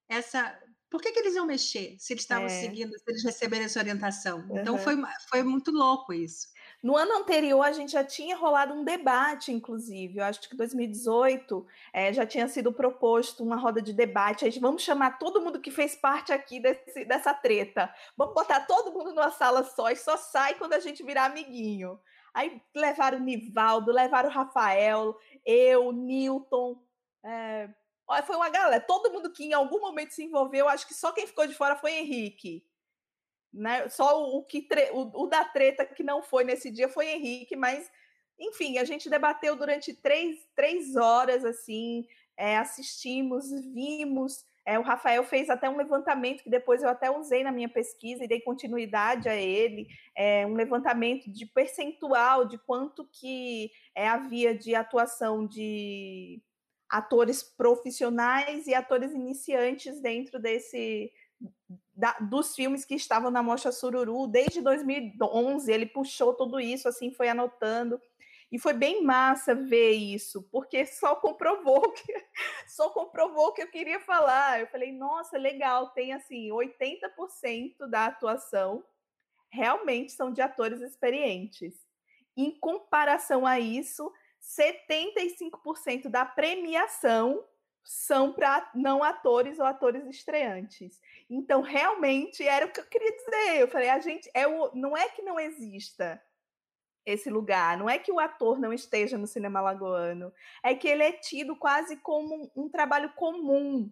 essa 0.09 0.59
por 0.93 1.01
que, 1.01 1.11
que 1.11 1.17
eles 1.17 1.33
iam 1.33 1.47
mexer 1.47 1.95
se 1.97 2.13
eles 2.13 2.21
estavam 2.21 2.45
é. 2.45 2.49
seguindo, 2.49 2.95
se 2.95 3.03
eles 3.07 3.23
receberam 3.23 3.65
essa 3.65 3.79
orientação? 3.79 4.45
Uhum. 4.47 4.59
Então 4.59 4.77
foi, 4.77 4.93
foi 5.27 5.41
muito 5.41 5.71
louco 5.71 6.13
isso. 6.13 6.49
No 6.83 6.95
ano 6.95 7.17
anterior, 7.17 7.63
a 7.63 7.71
gente 7.71 7.93
já 7.93 8.03
tinha 8.03 8.37
rolado 8.37 8.75
um 8.75 8.83
debate, 8.83 9.51
inclusive. 9.51 10.19
Eu 10.19 10.23
acho 10.23 10.47
que 10.47 10.55
2018 10.55 11.65
é, 11.91 12.09
eh, 12.09 12.13
já 12.13 12.27
tinha 12.27 12.47
sido 12.47 12.71
proposto 12.71 13.43
uma 13.43 13.55
roda 13.55 13.81
de 13.81 13.91
debate. 13.91 14.45
A 14.45 14.51
gente 14.51 14.61
vamos 14.61 14.83
chamar 14.83 15.17
todo 15.17 15.41
mundo 15.41 15.59
que 15.59 15.71
fez 15.71 15.95
parte 15.95 16.31
aqui 16.31 16.59
desse, 16.59 17.05
dessa 17.05 17.33
treta. 17.33 17.91
Vamos 18.15 18.35
botar 18.35 18.59
todo 18.67 18.93
mundo 18.93 19.15
numa 19.15 19.31
sala 19.31 19.63
só 19.63 19.89
e 19.89 19.95
só 19.95 20.15
sai 20.15 20.53
quando 20.59 20.73
a 20.73 20.79
gente 20.79 21.01
virar 21.01 21.25
amiguinho. 21.25 21.99
Aí 22.35 22.61
levaram 22.75 23.17
o 23.17 23.23
Nivaldo, 23.23 23.91
levaram 23.91 24.29
o 24.29 24.31
Rafael, 24.31 25.17
eu, 25.43 25.91
Newton. 25.91 26.79
É, 27.25 27.67
Olha, 28.07 28.23
foi 28.23 28.35
uma 28.35 28.49
galera, 28.49 28.81
todo 28.81 29.11
mundo 29.11 29.31
que 29.31 29.45
em 29.45 29.53
algum 29.53 29.79
momento 29.79 30.13
se 30.13 30.23
envolveu, 30.23 30.67
acho 30.67 30.87
que 30.87 30.93
só 30.93 31.11
quem 31.11 31.25
ficou 31.25 31.47
de 31.47 31.53
fora 31.53 31.75
foi 31.75 31.93
Henrique. 31.93 32.65
Né? 33.53 33.87
Só 33.89 34.21
o, 34.23 34.43
que 34.43 34.61
tre... 34.61 34.89
o, 34.91 35.23
o, 35.23 35.27
da 35.27 35.45
treta 35.45 35.85
que 35.85 36.03
não 36.03 36.21
foi 36.21 36.43
nesse 36.43 36.69
dia 36.69 36.89
foi 36.89 37.07
Henrique, 37.07 37.55
mas 37.55 37.89
enfim, 38.39 38.77
a 38.77 38.83
gente 38.83 39.09
debateu 39.09 39.55
durante 39.55 39.93
três, 39.93 40.37
três 40.55 40.95
horas 40.95 41.45
assim, 41.45 42.05
é, 42.35 42.57
assistimos, 42.57 43.49
vimos. 43.73 44.43
É, 44.65 44.79
o 44.79 44.81
Rafael 44.81 45.23
fez 45.23 45.49
até 45.49 45.69
um 45.69 45.77
levantamento 45.77 46.43
que 46.43 46.49
depois 46.49 46.81
eu 46.81 46.89
até 46.89 47.11
usei 47.11 47.43
na 47.43 47.51
minha 47.51 47.69
pesquisa 47.69 48.23
e 48.23 48.27
dei 48.27 48.39
continuidade 48.41 49.27
a 49.27 49.35
ele, 49.35 49.87
é, 50.15 50.45
um 50.45 50.53
levantamento 50.53 51.29
de 51.29 51.45
percentual 51.45 52.45
de 52.45 52.57
quanto 52.57 53.07
que 53.11 53.69
é, 53.93 54.07
havia 54.07 54.57
de 54.57 54.73
atuação 54.73 55.45
de 55.45 56.41
atores 56.93 57.41
profissionais 57.41 58.67
e 58.67 58.75
atores 58.75 59.11
iniciantes 59.13 59.99
dentro 59.99 60.39
desse 60.39 61.11
da, 61.95 62.11
dos 62.19 62.53
filmes 62.53 62.85
que 62.85 62.93
estavam 62.93 63.31
na 63.31 63.41
Mostra 63.41 63.71
Sururu 63.71 64.27
desde 64.27 64.61
2011 64.61 65.71
ele 65.71 65.87
puxou 65.87 66.35
tudo 66.35 66.59
isso 66.59 66.87
assim 66.87 67.11
foi 67.11 67.29
anotando. 67.29 67.99
E 68.51 68.59
foi 68.59 68.73
bem 68.73 69.03
massa 69.03 69.55
ver 69.55 69.93
isso 69.93 70.43
porque 70.51 70.85
só 70.85 71.15
comprovou 71.15 71.91
que 71.93 72.13
só 72.69 72.91
comprovou 72.91 73.47
o 73.47 73.53
que 73.53 73.63
eu 73.63 73.71
queria 73.71 73.99
falar. 73.99 74.59
Eu 74.59 74.67
falei 74.67 74.91
nossa 74.91 75.35
legal 75.35 75.89
tem 75.89 76.13
assim 76.13 76.49
80% 76.49 77.87
da 77.89 78.05
atuação 78.05 78.83
realmente 79.49 80.11
são 80.11 80.31
de 80.31 80.43
atores 80.43 80.79
experientes. 80.79 81.73
Em 82.37 82.51
comparação 82.51 83.47
a 83.47 83.59
isso 83.59 84.11
75% 84.43 86.09
da 86.09 86.25
premiação 86.25 87.43
são 87.83 88.33
para 88.33 88.69
não 88.75 89.03
atores 89.03 89.59
ou 89.59 89.65
atores 89.65 90.05
estreantes. 90.05 91.01
Então, 91.29 91.61
realmente 91.61 92.45
era 92.45 92.65
o 92.65 92.71
que 92.71 92.79
eu 92.79 92.85
queria 92.85 93.11
dizer. 93.11 93.61
Eu 93.61 93.67
falei, 93.67 93.89
a 93.89 93.99
gente 93.99 94.29
é 94.33 94.47
o, 94.47 94.73
não 94.73 94.95
é 94.95 95.09
que 95.09 95.21
não 95.21 95.39
exista 95.39 96.21
esse 97.05 97.29
lugar, 97.29 97.77
não 97.77 97.89
é 97.89 97.97
que 97.97 98.11
o 98.11 98.19
ator 98.19 98.57
não 98.57 98.71
esteja 98.71 99.17
no 99.17 99.27
cinema 99.27 99.59
lagoano, 99.59 100.33
é 100.63 100.73
que 100.73 100.87
ele 100.87 101.03
é 101.03 101.11
tido 101.11 101.55
quase 101.55 101.97
como 101.97 102.33
um, 102.55 102.63
um 102.63 102.69
trabalho 102.69 103.11
comum. 103.13 103.91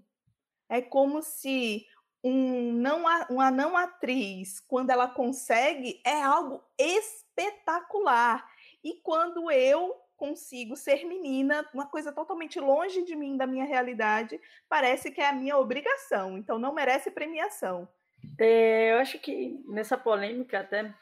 É 0.70 0.82
como 0.82 1.22
se 1.22 1.86
um 2.24 2.72
não, 2.74 3.04
uma 3.30 3.52
não 3.52 3.76
atriz, 3.76 4.62
quando 4.62 4.92
ela 4.92 5.08
consegue, 5.08 6.02
é 6.06 6.22
algo 6.22 6.64
espetacular. 6.78 8.50
E 8.84 8.94
quando 9.04 9.52
eu 9.52 9.94
consigo 10.22 10.76
ser 10.76 11.04
menina, 11.04 11.68
uma 11.74 11.88
coisa 11.88 12.12
totalmente 12.12 12.60
longe 12.60 13.04
de 13.04 13.16
mim, 13.16 13.36
da 13.36 13.48
minha 13.48 13.66
realidade, 13.66 14.40
parece 14.70 15.10
que 15.10 15.20
é 15.20 15.28
a 15.28 15.34
minha 15.34 15.58
obrigação, 15.58 16.38
então 16.38 16.60
não 16.60 16.76
merece 16.76 17.10
premiação. 17.10 17.90
É, 18.40 18.92
eu 18.92 18.98
acho 18.98 19.18
que 19.18 19.60
nessa 19.68 19.98
polêmica 19.98 20.60
até 20.60 20.94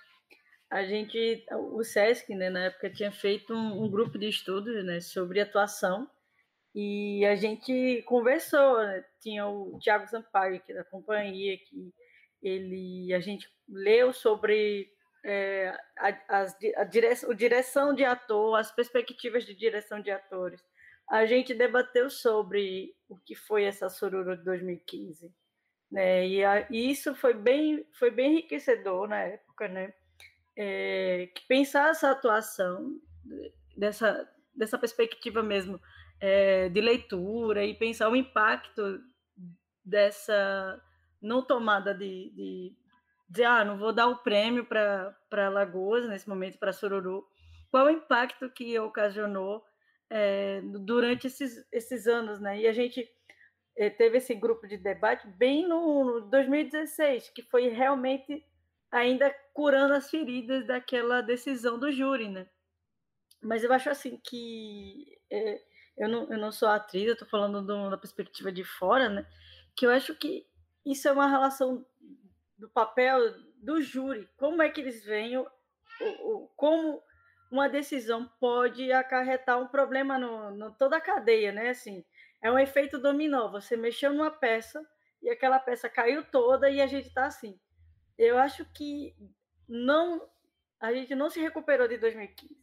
a 0.70 0.86
gente, 0.86 1.45
o 1.51 1.84
SESC, 1.84 2.34
né, 2.34 2.49
na 2.49 2.67
época 2.67 2.89
tinha 2.89 3.11
feito 3.11 3.53
um, 3.53 3.84
um 3.84 3.91
grupo 3.91 4.17
de 4.17 4.30
estudos, 4.30 4.86
né, 4.86 5.01
sobre 5.01 5.41
atuação 5.41 6.09
e 6.74 7.26
a 7.26 7.36
gente 7.36 8.01
conversou, 8.03 8.78
né, 8.78 9.03
tinha 9.20 9.45
o 9.47 9.78
Tiago 9.80 10.07
Sampaio, 10.07 10.61
que 10.61 10.72
é 10.72 10.76
da 10.76 10.86
companhia, 10.86 11.57
que 11.57 11.93
ele, 12.41 13.13
a 13.13 13.20
gente 13.20 13.49
leu 13.67 14.13
sobre 14.13 14.89
é, 15.24 15.76
a, 15.97 16.47
a, 16.78 16.84
direção, 16.84 17.34
direção 17.34 17.93
de 17.93 18.03
ator, 18.03 18.57
as 18.57 18.72
perspectivas 18.72 19.45
de 19.45 19.53
direção 19.53 20.01
de 20.01 20.11
atores. 20.11 20.63
A 21.09 21.26
gente 21.26 21.53
debateu 21.53 22.09
sobre 22.09 22.95
o 23.07 23.17
que 23.17 23.36
foi 23.36 23.63
essa 23.63 23.89
Sororo 23.89 24.38
de 24.38 24.43
2015. 24.43 25.34
Né? 25.91 26.28
E, 26.28 26.45
a, 26.45 26.67
e 26.70 26.91
isso 26.91 27.15
foi 27.15 27.34
bem, 27.34 27.86
foi 27.93 28.11
bem 28.11 28.34
enriquecedor 28.34 29.07
na 29.07 29.20
época, 29.24 29.67
né? 29.67 29.93
É, 30.55 31.30
pensar 31.47 31.89
essa 31.89 32.11
atuação 32.11 32.99
dessa, 33.78 34.30
dessa 34.53 34.78
perspectiva 34.78 35.41
mesmo 35.41 35.80
é, 36.20 36.67
de 36.70 36.82
leitura 36.82 37.63
e 37.65 37.74
pensar 37.74 38.09
o 38.09 38.15
impacto 38.15 39.01
dessa 39.84 40.82
não 41.22 41.41
tomada 41.41 41.93
de, 41.93 42.32
de, 42.36 42.76
dizer, 43.30 43.45
ah, 43.45 43.63
não 43.63 43.77
vou 43.77 43.93
dar 43.93 44.07
o 44.07 44.17
prêmio 44.17 44.65
para 44.65 45.49
Lagoas, 45.49 46.07
nesse 46.07 46.27
momento, 46.27 46.57
para 46.57 46.73
Soruru, 46.73 47.25
qual 47.69 47.86
o 47.86 47.91
impacto 47.91 48.49
que 48.49 48.77
ocasionou 48.80 49.63
é, 50.09 50.61
durante 50.61 51.27
esses, 51.27 51.65
esses 51.71 52.07
anos, 52.07 52.39
né? 52.39 52.59
E 52.59 52.67
a 52.67 52.73
gente 52.73 53.07
é, 53.77 53.89
teve 53.89 54.17
esse 54.17 54.34
grupo 54.34 54.67
de 54.67 54.77
debate 54.77 55.27
bem 55.27 55.67
no, 55.67 56.03
no 56.03 56.21
2016, 56.30 57.30
que 57.30 57.43
foi 57.43 57.67
realmente 57.67 58.43
ainda 58.91 59.34
curando 59.53 59.93
as 59.93 60.09
feridas 60.09 60.65
daquela 60.65 61.21
decisão 61.21 61.77
do 61.77 61.91
júri, 61.91 62.27
né? 62.27 62.47
Mas 63.41 63.63
eu 63.63 63.71
acho 63.71 63.89
assim 63.89 64.17
que 64.17 65.19
é, 65.32 65.61
eu, 65.97 66.09
não, 66.09 66.32
eu 66.32 66.39
não 66.39 66.51
sou 66.51 66.67
atriz, 66.67 67.05
eu 67.05 67.13
estou 67.13 67.27
falando 67.27 67.61
do, 67.61 67.89
da 67.91 67.97
perspectiva 67.97 68.51
de 68.51 68.63
fora, 68.63 69.07
né? 69.07 69.27
Que 69.75 69.86
eu 69.86 69.91
acho 69.91 70.15
que 70.15 70.47
isso 70.86 71.07
é 71.07 71.11
uma 71.11 71.30
relação 71.30 71.86
do 72.60 72.70
papel 72.70 73.34
do 73.57 73.82
júri. 73.82 74.30
Como 74.38 74.62
é 74.62 74.70
que 74.70 74.82
eles 74.82 75.03
veem 75.03 75.38
o, 75.38 75.47
o, 76.22 76.47
como 76.55 77.01
uma 77.49 77.68
decisão 77.68 78.30
pode 78.39 78.91
acarretar 78.91 79.60
um 79.60 79.68
problema 79.68 80.20
no, 80.20 80.51
no 80.51 80.72
toda 80.72 80.97
a 80.97 81.01
cadeia, 81.01 81.51
né? 81.51 81.70
Assim, 81.70 82.05
é 82.41 82.51
um 82.51 82.60
efeito 82.60 82.99
dominó. 82.99 83.49
Você 83.49 83.76
mexeu 83.76 84.14
numa 84.14 84.30
peça 84.30 84.86
e 85.22 85.30
aquela 85.30 85.60
peça 85.60 85.89
caiu 85.89 86.24
toda 86.24 86.70
e 86.70 86.82
a 86.82 86.88
gente 86.88 87.07
está 87.07 87.26
assim. 87.26 87.60
Eu 88.18 88.38
acho 88.38 88.66
que 88.74 89.16
não 89.68 90.30
a 90.80 90.93
gente 90.93 91.14
não 91.16 91.30
se 91.30 91.39
recuperou 91.41 91.88
de 91.88 91.97
2015. 91.97 92.57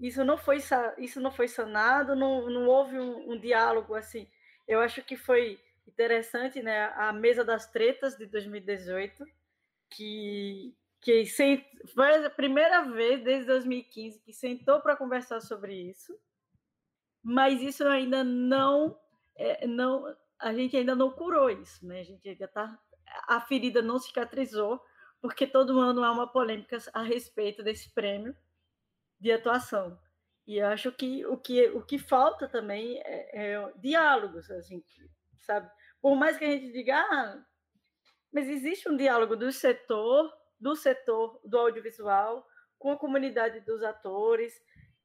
Isso 0.00 0.24
não 0.24 0.36
foi 0.36 0.58
isso 0.98 1.20
não 1.20 1.30
foi 1.30 1.48
sanado, 1.48 2.14
não, 2.14 2.48
não 2.48 2.66
houve 2.68 2.98
um, 2.98 3.32
um 3.32 3.38
diálogo 3.38 3.94
assim. 3.94 4.28
Eu 4.66 4.80
acho 4.80 5.02
que 5.02 5.16
foi 5.16 5.58
interessante, 5.88 6.62
né, 6.62 6.92
a 6.96 7.12
mesa 7.12 7.44
das 7.44 7.70
tretas 7.70 8.16
de 8.16 8.26
2018, 8.26 9.24
que 9.90 10.76
que 11.00 11.24
foi 11.94 12.26
a 12.26 12.30
primeira 12.30 12.82
vez 12.82 13.22
desde 13.22 13.46
2015 13.46 14.20
que 14.20 14.32
sentou 14.32 14.80
para 14.80 14.96
conversar 14.96 15.40
sobre 15.40 15.74
isso, 15.74 16.18
mas 17.22 17.62
isso 17.62 17.86
ainda 17.86 18.24
não, 18.24 18.98
é, 19.36 19.66
não, 19.66 20.14
a 20.38 20.52
gente 20.52 20.76
ainda 20.76 20.94
não 20.94 21.10
curou 21.10 21.48
isso, 21.50 21.86
né? 21.86 22.00
A 22.00 22.04
gente 22.04 22.28
ainda 22.28 22.48
tá, 22.48 22.78
a 23.28 23.40
ferida 23.40 23.80
não 23.80 23.98
cicatrizou, 23.98 24.82
porque 25.20 25.46
todo 25.46 25.78
ano 25.78 26.02
há 26.02 26.10
uma 26.10 26.30
polêmica 26.30 26.78
a 26.92 27.02
respeito 27.02 27.62
desse 27.62 27.92
prêmio 27.94 28.36
de 29.20 29.32
atuação. 29.32 29.98
E 30.46 30.60
acho 30.60 30.90
que 30.92 31.26
o 31.26 31.36
que, 31.36 31.68
o 31.68 31.82
que 31.82 31.98
falta 31.98 32.48
também 32.48 32.98
é, 33.04 33.52
é 33.52 33.72
diálogos, 33.76 34.50
assim, 34.50 34.82
sabe? 35.40 35.70
Por 36.00 36.16
mais 36.16 36.36
que 36.36 36.44
a 36.44 36.50
gente 36.50 36.72
diga, 36.72 36.96
ah, 36.98 37.44
mas 38.32 38.48
existe 38.48 38.88
um 38.88 38.96
diálogo 38.96 39.36
do 39.36 39.50
setor, 39.50 40.32
do 40.60 40.76
setor 40.76 41.40
do 41.44 41.58
audiovisual, 41.58 42.46
com 42.78 42.92
a 42.92 42.98
comunidade 42.98 43.60
dos 43.60 43.82
atores, 43.82 44.54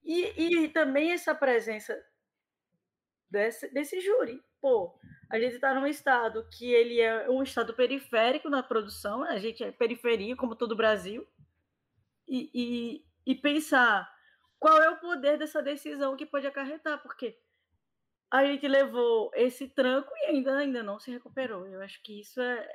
e, 0.04 0.66
e 0.66 0.70
também 0.70 1.12
essa 1.12 1.34
presença 1.34 1.98
desse, 3.30 3.68
desse 3.70 4.00
júri. 4.02 4.44
Pô, 4.62 4.98
a 5.30 5.40
gente 5.40 5.56
está 5.56 5.74
num 5.74 5.88
estado 5.88 6.48
que 6.50 6.72
ele 6.72 7.00
é 7.00 7.30
um 7.30 7.42
estado 7.42 7.74
periférico 7.74 8.50
na 8.50 8.62
produção, 8.62 9.24
a 9.24 9.40
gente 9.40 9.64
é 9.64 9.72
periferia, 9.72 10.36
como 10.36 10.56
todo 10.56 10.74
o 10.74 10.78
Brasil, 10.78 11.28
e, 12.28 12.50
e, 12.54 13.06
e 13.26 13.36
pensar 13.36 14.10
qual 14.60 14.82
é 14.82 14.90
o 14.90 15.00
poder 15.00 15.38
dessa 15.38 15.62
decisão 15.62 16.16
que 16.16 16.26
pode 16.26 16.48
acarretar, 16.48 17.02
porque 17.02 17.38
a 18.34 18.44
gente 18.48 18.68
levou 18.68 19.30
esse 19.36 19.68
tranco 19.68 20.10
e 20.16 20.26
ainda, 20.32 20.58
ainda 20.58 20.82
não 20.82 21.00
se 21.00 21.12
recuperou. 21.12 21.68
Eu 21.68 21.80
acho 21.84 22.02
que 22.02 22.20
isso 22.20 22.42
é. 22.42 22.68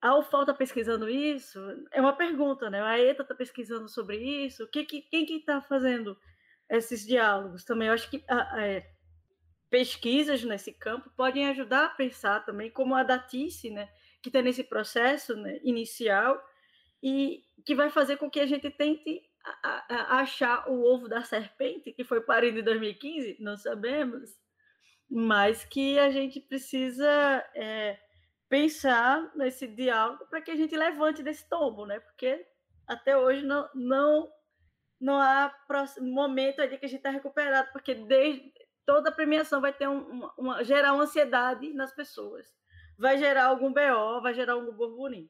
A 0.00 0.18
UFAL 0.18 0.40
está 0.40 0.52
pesquisando 0.52 1.08
isso? 1.08 1.60
É 1.92 2.00
uma 2.00 2.16
pergunta, 2.16 2.68
né? 2.68 2.82
A 2.82 2.98
ETA 2.98 3.22
está 3.22 3.32
pesquisando 3.32 3.88
sobre 3.88 4.16
isso? 4.16 4.66
Que, 4.66 4.84
que, 4.84 5.02
quem 5.02 5.24
que 5.24 5.36
está 5.36 5.62
fazendo 5.62 6.18
esses 6.68 7.06
diálogos 7.06 7.64
também? 7.64 7.86
Eu 7.86 7.94
acho 7.94 8.10
que 8.10 8.24
é, 8.56 8.90
pesquisas 9.70 10.42
nesse 10.42 10.72
campo 10.72 11.08
podem 11.16 11.46
ajudar 11.46 11.84
a 11.84 11.90
pensar 11.90 12.44
também, 12.44 12.68
como 12.68 12.96
a 12.96 13.04
Datice, 13.04 13.70
né? 13.70 13.88
Que 14.20 14.30
está 14.30 14.42
nesse 14.42 14.64
processo 14.64 15.36
né, 15.36 15.60
inicial 15.62 16.42
e 17.00 17.44
que 17.64 17.76
vai 17.76 17.88
fazer 17.88 18.16
com 18.16 18.28
que 18.28 18.40
a 18.40 18.46
gente 18.46 18.68
tente 18.68 19.22
a, 19.62 19.94
a 19.94 20.20
achar 20.22 20.68
o 20.68 20.82
ovo 20.82 21.08
da 21.08 21.22
serpente, 21.22 21.92
que 21.92 22.02
foi 22.02 22.20
parido 22.20 22.58
em 22.58 22.64
2015, 22.64 23.36
não 23.38 23.56
sabemos, 23.56 24.36
mas 25.10 25.64
que 25.64 25.98
a 25.98 26.10
gente 26.10 26.40
precisa 26.40 27.08
é, 27.54 27.98
pensar 28.48 29.30
nesse 29.34 29.66
diálogo 29.66 30.26
para 30.26 30.40
que 30.40 30.50
a 30.50 30.56
gente 30.56 30.76
levante 30.76 31.22
desse 31.22 31.48
tombo, 31.48 31.86
né? 31.86 32.00
Porque 32.00 32.46
até 32.86 33.16
hoje 33.16 33.44
não, 33.44 33.68
não, 33.74 34.32
não 35.00 35.20
há 35.20 35.54
momento 36.00 36.60
ali 36.60 36.78
que 36.78 36.86
a 36.86 36.88
gente 36.88 36.98
está 36.98 37.10
recuperado, 37.10 37.70
porque 37.72 37.94
desde 37.94 38.52
toda 38.84 39.12
premiação 39.12 39.60
vai 39.60 39.72
ter 39.72 39.88
um, 39.88 40.00
uma, 40.08 40.34
uma, 40.38 40.64
gerar 40.64 40.94
uma 40.94 41.04
ansiedade 41.04 41.72
nas 41.74 41.94
pessoas. 41.94 42.46
Vai 42.98 43.18
gerar 43.18 43.46
algum 43.46 43.72
BO, 43.72 44.22
vai 44.22 44.34
gerar 44.34 44.54
algum 44.54 44.72
burburinho. 44.72 45.28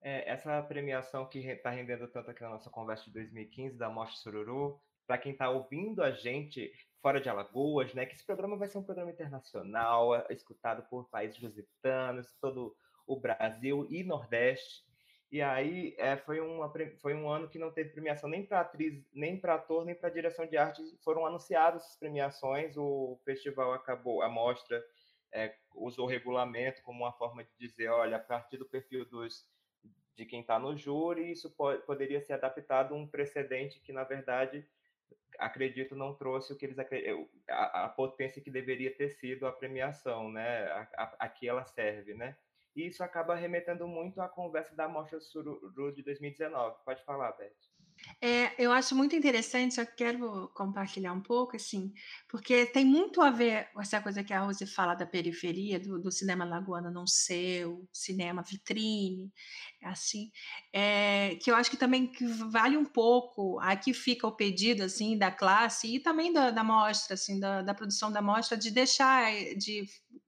É, 0.00 0.30
essa 0.30 0.60
premiação 0.62 1.28
que 1.28 1.38
está 1.38 1.70
rendendo 1.70 2.08
tanto 2.08 2.30
aqui 2.30 2.42
na 2.42 2.50
nossa 2.50 2.70
conversa 2.70 3.04
de 3.04 3.12
2015 3.12 3.76
da 3.76 3.90
Mostra 3.90 4.18
Sururu, 4.18 4.80
para 5.06 5.18
quem 5.18 5.32
está 5.32 5.50
ouvindo 5.50 6.02
a 6.02 6.10
gente 6.10 6.72
fora 7.02 7.20
de 7.20 7.28
Alagoas, 7.28 7.92
né, 7.92 8.06
que 8.06 8.14
esse 8.14 8.24
programa 8.24 8.56
vai 8.56 8.68
ser 8.68 8.78
um 8.78 8.84
programa 8.84 9.10
internacional, 9.10 10.14
é, 10.14 10.26
escutado 10.30 10.88
por 10.88 11.10
países 11.10 11.38
lusitanos, 11.40 12.32
todo 12.40 12.74
o 13.06 13.18
Brasil 13.18 13.86
e 13.90 14.04
Nordeste. 14.04 14.84
E 15.30 15.42
aí 15.42 15.96
é, 15.98 16.16
foi, 16.16 16.40
uma, 16.40 16.72
foi 17.00 17.14
um 17.14 17.28
ano 17.28 17.48
que 17.48 17.58
não 17.58 17.72
teve 17.72 17.90
premiação 17.90 18.30
nem 18.30 18.46
para 18.46 18.60
atriz, 18.60 19.02
nem 19.12 19.36
para 19.36 19.54
ator, 19.54 19.84
nem 19.84 19.94
para 19.94 20.10
direção 20.10 20.46
de 20.46 20.56
arte. 20.56 20.82
Foram 21.02 21.26
anunciadas 21.26 21.84
as 21.84 21.96
premiações, 21.96 22.76
o 22.76 23.18
festival 23.24 23.72
acabou, 23.72 24.22
a 24.22 24.28
mostra 24.28 24.82
é, 25.32 25.56
usou 25.74 26.04
o 26.04 26.08
regulamento 26.08 26.82
como 26.82 27.02
uma 27.02 27.12
forma 27.12 27.42
de 27.42 27.50
dizer, 27.58 27.88
olha, 27.88 28.18
a 28.18 28.20
partir 28.20 28.58
do 28.58 28.68
perfil 28.68 29.04
dos 29.06 29.50
de 30.14 30.26
quem 30.26 30.42
está 30.42 30.58
no 30.58 30.76
júri, 30.76 31.32
isso 31.32 31.50
pode, 31.50 31.82
poderia 31.86 32.20
ser 32.20 32.34
adaptado 32.34 32.94
a 32.94 32.96
um 32.96 33.06
precedente 33.06 33.80
que, 33.80 33.92
na 33.92 34.04
verdade, 34.04 34.68
acredito 35.38 35.96
não 35.96 36.14
trouxe 36.14 36.52
o 36.52 36.56
que 36.56 36.66
eles 36.66 36.78
a, 37.48 37.84
a 37.84 37.88
potência 37.88 38.40
que 38.42 38.50
deveria 38.50 38.94
ter 38.94 39.10
sido 39.10 39.46
a 39.46 39.52
premiação, 39.52 40.30
né? 40.30 40.64
A, 40.66 40.88
a, 40.96 41.16
a 41.20 41.28
que 41.28 41.48
ela 41.48 41.64
serve, 41.64 42.14
né? 42.14 42.36
E 42.74 42.86
isso 42.86 43.02
acaba 43.02 43.34
remetendo 43.34 43.86
muito 43.86 44.20
à 44.20 44.28
conversa 44.28 44.74
da 44.74 44.88
Mostra 44.88 45.20
Sururu 45.20 45.92
de 45.92 46.02
2019. 46.02 46.82
Pode 46.84 47.04
falar, 47.04 47.32
Beth. 47.32 47.71
É, 48.20 48.54
eu 48.62 48.70
acho 48.72 48.94
muito 48.94 49.16
interessante, 49.16 49.74
só 49.74 49.84
quero 49.84 50.48
compartilhar 50.54 51.12
um 51.12 51.20
pouco, 51.20 51.56
assim, 51.56 51.92
porque 52.28 52.66
tem 52.66 52.84
muito 52.84 53.20
a 53.20 53.30
ver 53.30 53.68
essa 53.78 54.00
coisa 54.00 54.22
que 54.22 54.32
a 54.32 54.40
Rose 54.40 54.64
fala 54.66 54.94
da 54.94 55.04
periferia, 55.04 55.80
do, 55.80 56.00
do 56.00 56.10
cinema 56.10 56.44
lagoano 56.44 56.90
não 56.90 57.06
ser 57.06 57.66
cinema 57.92 58.42
vitrine, 58.42 59.32
assim, 59.82 60.30
é, 60.72 61.36
que 61.42 61.50
eu 61.50 61.56
acho 61.56 61.70
que 61.70 61.76
também 61.76 62.06
que 62.06 62.24
vale 62.24 62.76
um 62.76 62.84
pouco, 62.84 63.58
aqui 63.60 63.92
fica 63.92 64.26
o 64.26 64.36
pedido, 64.36 64.84
assim, 64.84 65.18
da 65.18 65.30
classe 65.30 65.96
e 65.96 66.00
também 66.00 66.32
da, 66.32 66.50
da 66.50 66.62
mostra, 66.62 67.14
assim, 67.14 67.40
da, 67.40 67.62
da 67.62 67.74
produção 67.74 68.12
da 68.12 68.22
mostra, 68.22 68.56
de 68.56 68.70
deixar, 68.70 69.32
de 69.56 69.84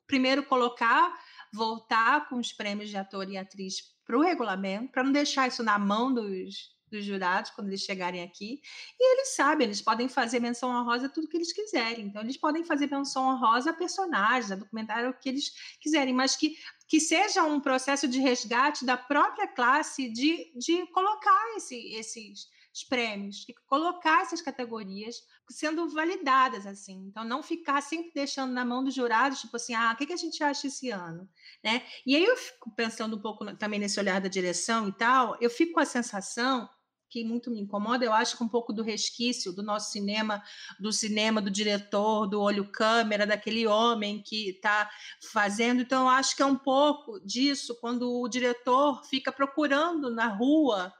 primeiro 0.06 0.44
colocar, 0.44 1.12
voltar 1.52 2.28
com 2.28 2.36
os 2.36 2.52
prêmios 2.52 2.90
de 2.90 2.96
ator 2.96 3.28
e 3.30 3.36
atriz 3.36 3.76
para 4.04 4.18
o 4.18 4.22
regulamento, 4.22 4.90
para 4.90 5.04
não 5.04 5.12
deixar 5.12 5.46
isso 5.48 5.62
na 5.62 5.78
mão 5.78 6.12
dos 6.12 6.73
dos 6.94 7.04
jurados 7.04 7.50
quando 7.50 7.68
eles 7.68 7.80
chegarem 7.80 8.22
aqui. 8.22 8.60
E 8.98 9.14
eles 9.14 9.34
sabem, 9.34 9.66
eles 9.66 9.82
podem 9.82 10.08
fazer 10.08 10.40
menção 10.40 10.70
honrosa 10.70 11.08
tudo 11.08 11.28
que 11.28 11.36
eles 11.36 11.52
quiserem. 11.52 12.06
Então, 12.06 12.22
eles 12.22 12.36
podem 12.36 12.64
fazer 12.64 12.90
menção 12.90 13.28
honrosa 13.28 13.70
a 13.70 13.74
personagens, 13.74 14.52
a 14.52 14.56
documentário, 14.56 15.10
o 15.10 15.14
que 15.14 15.28
eles 15.28 15.52
quiserem, 15.80 16.14
mas 16.14 16.36
que, 16.36 16.56
que 16.88 17.00
seja 17.00 17.42
um 17.42 17.60
processo 17.60 18.06
de 18.06 18.20
resgate 18.20 18.84
da 18.84 18.96
própria 18.96 19.48
classe 19.48 20.08
de, 20.08 20.52
de 20.56 20.86
colocar 20.92 21.56
esse, 21.56 21.76
esses 21.94 22.48
prêmios, 22.82 23.46
colocar 23.66 24.22
essas 24.22 24.42
categorias 24.42 25.22
sendo 25.48 25.88
validadas 25.90 26.66
assim. 26.66 27.06
Então 27.06 27.22
não 27.22 27.42
ficar 27.42 27.80
sempre 27.80 28.10
deixando 28.12 28.52
na 28.52 28.64
mão 28.64 28.82
dos 28.82 28.94
jurados, 28.94 29.40
tipo 29.40 29.56
assim, 29.56 29.74
ah, 29.74 29.92
o 29.92 29.96
que, 29.96 30.06
que 30.06 30.12
a 30.12 30.16
gente 30.16 30.42
acha 30.42 30.66
esse 30.66 30.90
ano, 30.90 31.28
né? 31.62 31.86
E 32.04 32.16
aí 32.16 32.24
eu 32.24 32.36
fico 32.36 32.70
pensando 32.74 33.16
um 33.16 33.20
pouco 33.20 33.54
também 33.56 33.78
nesse 33.78 34.00
olhar 34.00 34.20
da 34.20 34.28
direção 34.28 34.88
e 34.88 34.92
tal, 34.92 35.36
eu 35.40 35.50
fico 35.50 35.74
com 35.74 35.80
a 35.80 35.84
sensação 35.84 36.68
que 37.14 37.22
muito 37.22 37.48
me 37.48 37.60
incomoda, 37.60 38.04
eu 38.04 38.12
acho 38.12 38.36
que 38.36 38.42
um 38.42 38.48
pouco 38.48 38.72
do 38.72 38.82
resquício 38.82 39.52
do 39.52 39.62
nosso 39.62 39.92
cinema, 39.92 40.42
do 40.80 40.92
cinema 40.92 41.40
do 41.40 41.48
diretor, 41.48 42.26
do 42.26 42.40
olho 42.40 42.72
câmera, 42.72 43.24
daquele 43.24 43.68
homem 43.68 44.20
que 44.20 44.50
está 44.50 44.90
fazendo. 45.32 45.82
Então, 45.82 46.02
eu 46.02 46.08
acho 46.08 46.34
que 46.34 46.42
é 46.42 46.46
um 46.46 46.56
pouco 46.56 47.20
disso, 47.24 47.78
quando 47.80 48.20
o 48.20 48.28
diretor 48.28 49.04
fica 49.04 49.30
procurando 49.30 50.10
na 50.12 50.26
rua 50.26 50.92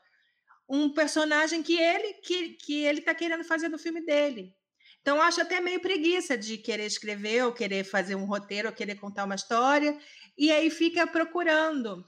um 0.69 0.89
personagem 0.89 1.65
que 1.65 1.77
ele 1.77 2.13
que, 2.23 2.51
que 2.51 2.85
ele 2.85 3.01
está 3.01 3.13
querendo 3.13 3.43
fazer 3.43 3.69
no 3.69 3.77
filme 3.77 4.01
dele. 4.01 4.55
Então, 5.01 5.21
acho 5.21 5.41
até 5.41 5.61
meio 5.61 5.81
preguiça 5.81 6.39
de 6.39 6.57
querer 6.59 6.87
escrever, 6.87 7.45
ou 7.45 7.53
querer 7.53 7.83
fazer 7.83 8.15
um 8.15 8.25
roteiro, 8.25 8.69
ou 8.69 8.75
querer 8.75 8.95
contar 8.95 9.25
uma 9.25 9.35
história, 9.35 9.99
e 10.39 10.53
aí 10.53 10.71
fica 10.71 11.09
procurando 11.09 12.07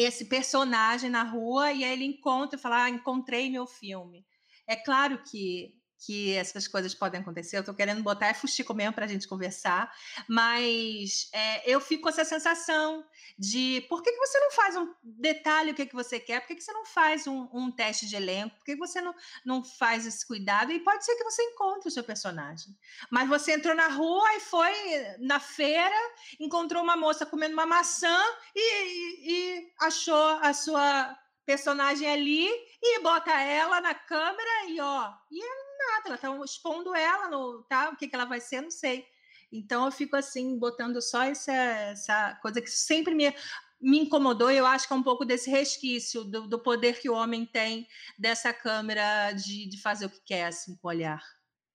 esse 0.00 0.26
personagem 0.26 1.10
na 1.10 1.22
rua 1.22 1.72
e 1.72 1.84
aí 1.84 1.92
ele 1.92 2.04
encontra 2.04 2.58
e 2.58 2.62
fala: 2.62 2.84
ah, 2.84 2.90
encontrei 2.90 3.50
meu 3.50 3.66
filme. 3.66 4.26
É 4.66 4.76
claro 4.76 5.22
que 5.22 5.74
que 5.98 6.34
essas 6.34 6.68
coisas 6.68 6.94
podem 6.94 7.20
acontecer. 7.20 7.56
Eu 7.56 7.60
estou 7.60 7.74
querendo 7.74 8.02
botar 8.02 8.26
é 8.26 8.34
fuxico 8.34 8.74
mesmo 8.74 8.92
para 8.92 9.04
a 9.04 9.08
gente 9.08 9.26
conversar, 9.26 9.92
mas 10.28 11.28
é, 11.32 11.70
eu 11.70 11.80
fico 11.80 12.02
com 12.02 12.08
essa 12.08 12.24
sensação 12.24 13.04
de 13.38 13.84
por 13.88 14.02
que, 14.02 14.12
que 14.12 14.18
você 14.18 14.38
não 14.38 14.50
faz 14.50 14.76
um 14.76 14.94
detalhe 15.02 15.70
o 15.70 15.74
que, 15.74 15.86
que 15.86 15.94
você 15.94 16.20
quer, 16.20 16.40
por 16.40 16.48
que, 16.48 16.56
que 16.56 16.64
você 16.64 16.72
não 16.72 16.84
faz 16.84 17.26
um, 17.26 17.48
um 17.52 17.70
teste 17.70 18.06
de 18.06 18.16
elenco, 18.16 18.56
por 18.56 18.64
que, 18.64 18.74
que 18.74 18.78
você 18.78 19.00
não, 19.00 19.14
não 19.44 19.64
faz 19.64 20.06
esse 20.06 20.26
cuidado? 20.26 20.72
E 20.72 20.80
pode 20.80 21.04
ser 21.04 21.16
que 21.16 21.24
você 21.24 21.42
encontre 21.42 21.88
o 21.88 21.92
seu 21.92 22.04
personagem. 22.04 22.76
Mas 23.10 23.28
você 23.28 23.52
entrou 23.52 23.74
na 23.74 23.88
rua 23.88 24.34
e 24.36 24.40
foi 24.40 24.72
na 25.20 25.40
feira, 25.40 25.96
encontrou 26.38 26.82
uma 26.82 26.96
moça 26.96 27.26
comendo 27.26 27.54
uma 27.54 27.66
maçã 27.66 28.16
e, 28.54 28.60
e, 28.60 29.32
e 29.32 29.72
achou 29.80 30.38
a 30.42 30.52
sua 30.52 31.16
personagem 31.44 32.10
ali 32.10 32.48
e 32.82 33.00
bota 33.00 33.30
ela 33.30 33.80
na 33.80 33.94
câmera 33.94 34.64
e 34.68 34.80
ó, 34.80 35.12
e 35.30 35.65
nada, 35.78 36.08
ela 36.08 36.18
tá 36.18 36.44
expondo 36.44 36.94
ela 36.94 37.28
no, 37.28 37.62
tá? 37.64 37.90
O 37.90 37.96
que, 37.96 38.08
que 38.08 38.14
ela 38.14 38.24
vai 38.24 38.40
ser, 38.40 38.60
não 38.60 38.70
sei. 38.70 39.06
Então 39.52 39.84
eu 39.84 39.92
fico 39.92 40.16
assim, 40.16 40.58
botando 40.58 41.00
só 41.00 41.22
essa, 41.22 41.52
essa 41.52 42.38
coisa 42.42 42.60
que 42.60 42.70
sempre 42.70 43.14
me, 43.14 43.32
me 43.80 44.00
incomodou, 44.00 44.50
eu 44.50 44.66
acho 44.66 44.86
que 44.86 44.92
é 44.92 44.96
um 44.96 45.02
pouco 45.02 45.24
desse 45.24 45.50
resquício 45.50 46.24
do, 46.24 46.48
do 46.48 46.58
poder 46.58 47.00
que 47.00 47.08
o 47.08 47.14
homem 47.14 47.44
tem 47.44 47.86
dessa 48.18 48.52
câmera 48.52 49.32
de, 49.32 49.68
de 49.68 49.80
fazer 49.80 50.06
o 50.06 50.10
que 50.10 50.20
quer, 50.24 50.46
assim, 50.46 50.76
com 50.76 50.88
o 50.88 50.90
olhar. 50.90 51.22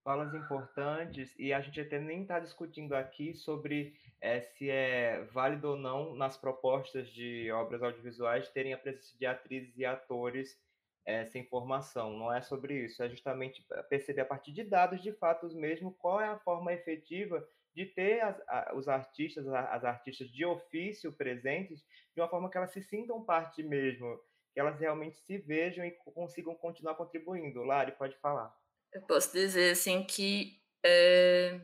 Falas 0.03 0.33
importantes, 0.33 1.33
e 1.37 1.53
a 1.53 1.61
gente 1.61 1.79
até 1.79 1.99
nem 1.99 2.23
está 2.23 2.39
discutindo 2.39 2.93
aqui 2.93 3.35
sobre 3.35 3.95
é, 4.19 4.41
se 4.41 4.69
é 4.69 5.23
válido 5.31 5.69
ou 5.69 5.77
não 5.77 6.15
nas 6.15 6.37
propostas 6.37 7.07
de 7.09 7.51
obras 7.51 7.83
audiovisuais 7.83 8.49
terem 8.49 8.73
a 8.73 8.77
presença 8.77 9.15
de 9.17 9.25
atrizes 9.27 9.77
e 9.77 9.85
atores 9.85 10.59
essa 11.05 11.37
informação. 11.37 12.17
Não 12.17 12.33
é 12.33 12.41
sobre 12.41 12.85
isso, 12.85 13.01
é 13.03 13.09
justamente 13.09 13.65
perceber 13.89 14.21
a 14.21 14.25
partir 14.25 14.51
de 14.51 14.63
dados, 14.63 15.01
de 15.01 15.11
fatos 15.13 15.53
mesmo, 15.53 15.93
qual 15.93 16.21
é 16.21 16.27
a 16.27 16.39
forma 16.39 16.73
efetiva 16.73 17.45
de 17.73 17.85
ter 17.85 18.21
as, 18.21 18.39
a, 18.47 18.73
os 18.75 18.87
artistas, 18.87 19.47
as 19.47 19.83
artistas 19.83 20.29
de 20.29 20.45
ofício 20.45 21.13
presentes, 21.13 21.83
de 22.13 22.21
uma 22.21 22.29
forma 22.29 22.49
que 22.49 22.57
elas 22.57 22.71
se 22.71 22.81
sintam 22.81 23.23
parte 23.23 23.63
mesmo, 23.63 24.19
que 24.53 24.59
elas 24.59 24.79
realmente 24.79 25.19
se 25.21 25.37
vejam 25.37 25.85
e 25.85 25.91
consigam 25.91 26.53
continuar 26.55 26.95
contribuindo. 26.95 27.63
Lari, 27.63 27.93
pode 27.93 28.17
falar. 28.17 28.53
Eu 28.93 29.01
posso 29.03 29.31
dizer 29.31 29.71
assim 29.71 30.03
que 30.03 30.61
é, 30.83 31.61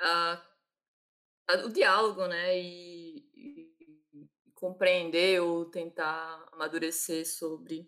a, 0.00 0.42
a, 1.50 1.54
o 1.66 1.68
diálogo, 1.70 2.26
né, 2.26 2.58
e, 2.58 3.18
e 3.34 3.74
compreender 4.54 5.42
ou 5.42 5.66
tentar 5.66 6.48
amadurecer 6.52 7.26
sobre 7.26 7.86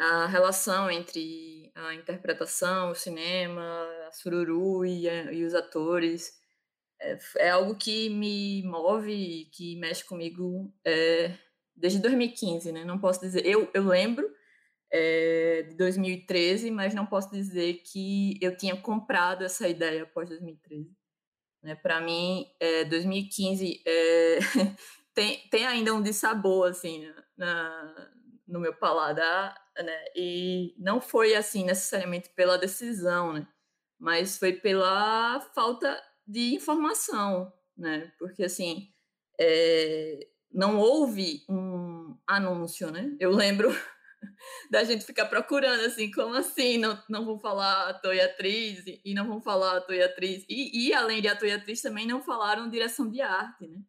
a 0.00 0.26
relação 0.26 0.90
entre 0.90 1.70
a 1.74 1.94
interpretação, 1.94 2.90
o 2.90 2.94
cinema, 2.94 3.62
a 4.08 4.12
sururu 4.12 4.84
e, 4.84 5.06
e 5.06 5.44
os 5.44 5.54
atores 5.54 6.40
é, 7.00 7.18
é, 7.36 7.50
algo 7.50 7.74
que 7.74 8.08
me 8.08 8.62
move, 8.62 9.50
que 9.52 9.76
mexe 9.76 10.02
comigo 10.04 10.72
é, 10.84 11.34
desde 11.76 11.98
2015, 11.98 12.72
né? 12.72 12.84
Não 12.84 12.98
posso 12.98 13.20
dizer, 13.20 13.44
eu, 13.44 13.70
eu 13.74 13.84
lembro 13.84 14.26
é, 14.90 15.66
de 15.68 15.74
2013, 15.76 16.70
mas 16.70 16.94
não 16.94 17.04
posso 17.04 17.30
dizer 17.30 17.82
que 17.84 18.38
eu 18.40 18.56
tinha 18.56 18.76
comprado 18.76 19.44
essa 19.44 19.68
ideia 19.68 20.04
após 20.04 20.30
2013. 20.30 20.90
Né? 21.62 21.74
Para 21.74 22.00
mim, 22.00 22.46
2015 22.88 23.82
é, 23.86 24.38
tem, 25.14 25.38
tem 25.50 25.66
ainda 25.66 25.94
um 25.94 26.02
dissabor 26.02 26.70
assim 26.70 27.06
na, 27.36 28.10
no 28.46 28.60
meu 28.60 28.74
paladar, 28.74 29.54
né? 29.82 30.04
E 30.16 30.74
não 30.78 31.00
foi 31.00 31.34
assim 31.34 31.64
necessariamente 31.64 32.30
pela 32.30 32.58
decisão, 32.58 33.32
né? 33.32 33.46
Mas 33.98 34.38
foi 34.38 34.52
pela 34.54 35.40
falta 35.54 36.00
de 36.26 36.54
informação, 36.54 37.52
né? 37.76 38.12
Porque 38.18 38.44
assim, 38.44 38.88
é, 39.38 40.28
não 40.52 40.78
houve 40.78 41.44
um 41.48 42.16
anúncio, 42.26 42.90
né? 42.90 43.16
Eu 43.20 43.30
lembro 43.30 43.68
da 44.70 44.84
gente 44.84 45.04
ficar 45.04 45.26
procurando 45.26 45.84
assim, 45.84 46.10
como 46.10 46.34
assim? 46.34 46.78
Não, 46.78 47.02
não 47.08 47.24
vão 47.24 47.38
falar 47.38 47.88
ator 47.88 48.14
e 48.14 48.20
atriz, 48.20 48.84
e 49.04 49.14
não 49.14 49.26
vão 49.26 49.40
falar 49.40 49.78
ator 49.78 49.94
e 49.94 50.02
atriz. 50.02 50.44
E, 50.48 50.88
e 50.88 50.92
além 50.92 51.20
de 51.22 51.28
ator 51.28 51.48
e 51.48 51.52
atriz, 51.52 51.80
também 51.82 52.06
não 52.06 52.22
falaram 52.22 52.68
direção 52.68 53.10
de 53.10 53.20
arte, 53.20 53.66
né? 53.66 53.80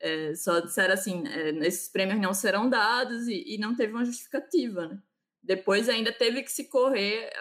É, 0.00 0.34
só 0.36 0.60
disseram 0.60 0.94
assim, 0.94 1.26
é, 1.26 1.50
esses 1.66 1.88
prêmios 1.88 2.20
não 2.20 2.32
serão 2.32 2.70
dados 2.70 3.26
e, 3.26 3.54
e, 3.54 3.58
não 3.58 3.74
teve 3.74 3.92
uma 3.92 4.04
justificativa, 4.04 4.86
né? 4.86 5.02
Depois 5.48 5.88
ainda 5.88 6.12
teve 6.12 6.42
que 6.42 6.52
se 6.52 6.68
correr 6.68 7.32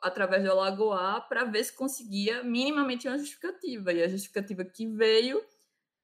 através 0.00 0.42
do 0.42 0.50
Alagoa 0.50 1.20
para 1.20 1.44
ver 1.44 1.62
se 1.62 1.72
conseguia 1.72 2.42
minimamente 2.42 3.06
uma 3.06 3.16
justificativa. 3.16 3.92
E 3.92 4.02
a 4.02 4.08
justificativa 4.08 4.64
que 4.64 4.88
veio 4.88 5.40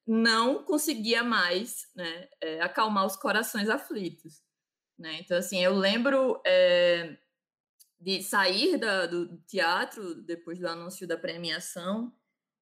não 0.06 0.62
conseguia 0.62 1.24
mais 1.24 1.90
né, 1.96 2.28
é, 2.40 2.60
acalmar 2.60 3.04
os 3.04 3.16
corações 3.16 3.68
aflitos. 3.68 4.40
Né? 4.96 5.18
Então, 5.18 5.36
assim, 5.36 5.58
eu 5.58 5.74
lembro 5.74 6.40
é, 6.46 7.18
de 8.00 8.22
sair 8.22 8.76
da, 8.76 9.06
do 9.06 9.36
teatro 9.38 10.14
depois 10.14 10.60
do 10.60 10.68
anúncio 10.68 11.08
da 11.08 11.16
premiação 11.16 12.16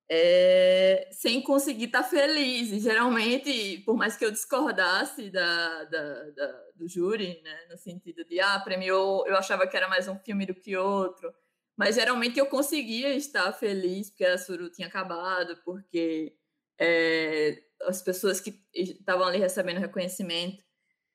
é, 0.09 1.09
sem 1.13 1.43
conseguir 1.43 1.87
estar 1.87 2.03
tá 2.03 2.09
feliz. 2.09 2.71
E, 2.73 2.81
geralmente, 2.81 3.79
por 3.85 3.97
mais 3.97 4.17
que 4.17 4.25
eu 4.25 4.31
discordasse 4.31 5.31
da, 5.31 5.85
da, 5.85 6.31
da, 6.31 6.63
do 6.75 6.89
júri, 6.89 7.41
né, 7.43 7.67
no 7.71 7.77
sentido 7.77 8.25
de, 8.25 8.41
ah, 8.41 8.61
premiou, 8.61 9.27
eu 9.27 9.37
achava 9.37 9.67
que 9.67 9.77
era 9.77 9.89
mais 9.89 10.09
um 10.09 10.19
filme 10.19 10.47
do 10.47 10.55
que 10.55 10.77
outro, 10.77 11.33
mas 11.77 11.97
geralmente 11.97 12.39
eu 12.39 12.47
conseguia 12.47 13.15
estar 13.15 13.53
feliz 13.53 14.11
porque 14.11 14.25
a 14.25 14.39
Suru 14.39 14.71
tinha 14.71 14.89
acabado, 14.89 15.61
porque 15.65 16.35
é, 16.81 17.63
as 17.83 18.03
pessoas 18.03 18.41
que 18.41 18.61
estavam 18.75 19.27
ali 19.27 19.39
recebendo 19.39 19.79
reconhecimento 19.81 20.67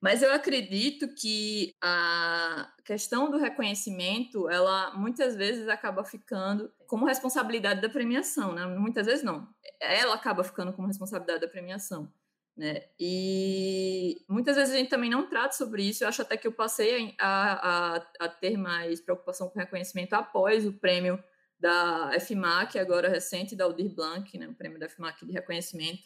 mas 0.01 0.23
eu 0.23 0.33
acredito 0.33 1.13
que 1.13 1.75
a 1.79 2.73
questão 2.83 3.29
do 3.29 3.37
reconhecimento, 3.37 4.49
ela 4.49 4.91
muitas 4.95 5.35
vezes 5.35 5.69
acaba 5.69 6.03
ficando 6.03 6.73
como 6.91 7.05
responsabilidade 7.05 7.79
da 7.79 7.87
premiação, 7.87 8.53
né? 8.53 8.65
Muitas 8.65 9.05
vezes 9.05 9.23
não. 9.23 9.47
Ela 9.79 10.13
acaba 10.13 10.43
ficando 10.43 10.73
como 10.73 10.89
responsabilidade 10.89 11.39
da 11.39 11.47
premiação. 11.47 12.11
Né? 12.57 12.83
E 12.99 14.25
muitas 14.27 14.57
vezes 14.57 14.75
a 14.75 14.77
gente 14.77 14.89
também 14.89 15.09
não 15.09 15.29
trata 15.29 15.55
sobre 15.55 15.83
isso. 15.83 16.03
Eu 16.03 16.09
acho 16.09 16.21
até 16.21 16.35
que 16.35 16.45
eu 16.45 16.51
passei 16.51 17.15
a, 17.17 17.95
a, 17.95 18.07
a 18.19 18.27
ter 18.27 18.57
mais 18.57 18.99
preocupação 18.99 19.47
com 19.47 19.57
reconhecimento 19.57 20.15
após 20.15 20.65
o 20.65 20.73
prêmio 20.73 21.17
da 21.57 22.11
FMAC, 22.19 22.77
agora 22.77 23.07
recente, 23.07 23.55
da 23.55 23.63
Aldir 23.63 23.95
Blanc, 23.95 24.37
né? 24.37 24.49
o 24.49 24.53
prêmio 24.53 24.77
da 24.77 24.89
FMAC 24.89 25.25
de 25.25 25.31
reconhecimento, 25.31 26.03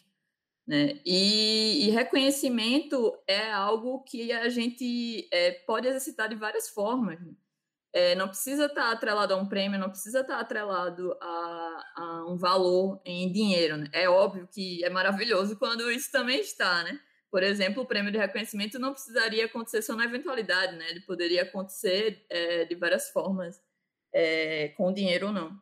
né? 0.64 1.00
E, 1.04 1.88
e, 1.88 1.90
reconhecimento 1.90 3.12
é 3.26 3.50
algo 3.50 4.04
que 4.04 4.30
a 4.30 4.48
gente 4.48 5.28
é, 5.32 5.50
pode 5.50 5.88
exercitar 5.88 6.28
de 6.28 6.36
várias 6.36 6.68
formas. 6.68 7.20
Né? 7.20 7.32
É, 7.96 8.14
não 8.14 8.28
precisa 8.28 8.66
estar 8.66 8.92
atrelado 8.92 9.32
a 9.32 9.36
um 9.38 9.48
prêmio, 9.48 9.78
não 9.78 9.88
precisa 9.88 10.20
estar 10.20 10.38
atrelado 10.38 11.16
a, 11.18 11.84
a 11.96 12.24
um 12.28 12.36
valor 12.36 13.00
em 13.06 13.32
dinheiro. 13.32 13.78
Né? 13.78 13.88
É 13.90 14.06
óbvio 14.06 14.46
que 14.52 14.84
é 14.84 14.90
maravilhoso 14.90 15.56
quando 15.58 15.90
isso 15.90 16.12
também 16.12 16.40
está, 16.40 16.84
né? 16.84 17.00
Por 17.30 17.42
exemplo, 17.42 17.82
o 17.82 17.86
prêmio 17.86 18.12
de 18.12 18.18
reconhecimento 18.18 18.78
não 18.78 18.92
precisaria 18.92 19.46
acontecer 19.46 19.80
só 19.80 19.96
na 19.96 20.04
eventualidade, 20.04 20.76
né? 20.76 20.90
Ele 20.90 21.00
poderia 21.00 21.44
acontecer 21.44 22.26
é, 22.28 22.66
de 22.66 22.74
várias 22.74 23.08
formas, 23.08 23.62
é, 24.12 24.68
com 24.76 24.92
dinheiro 24.92 25.28
ou 25.28 25.32
não 25.32 25.58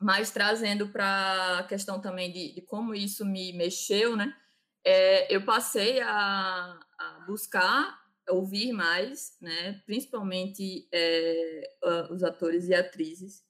mas 0.00 0.30
trazendo 0.30 0.88
para 0.88 1.58
a 1.58 1.64
questão 1.64 2.00
também 2.00 2.32
de, 2.32 2.54
de, 2.54 2.62
como 2.62 2.94
isso 2.94 3.22
me 3.24 3.52
mexeu, 3.52 4.16
né? 4.16 4.34
É, 4.82 5.34
eu 5.34 5.44
passei 5.44 6.00
a, 6.00 6.80
a, 6.98 7.24
buscar 7.26 8.00
ouvir 8.28 8.72
mais, 8.72 9.36
né? 9.40 9.80
Principalmente 9.86 10.88
é, 10.92 11.62
os 12.10 12.22
atores 12.22 12.68
e 12.68 12.74
atrizes. 12.74 13.42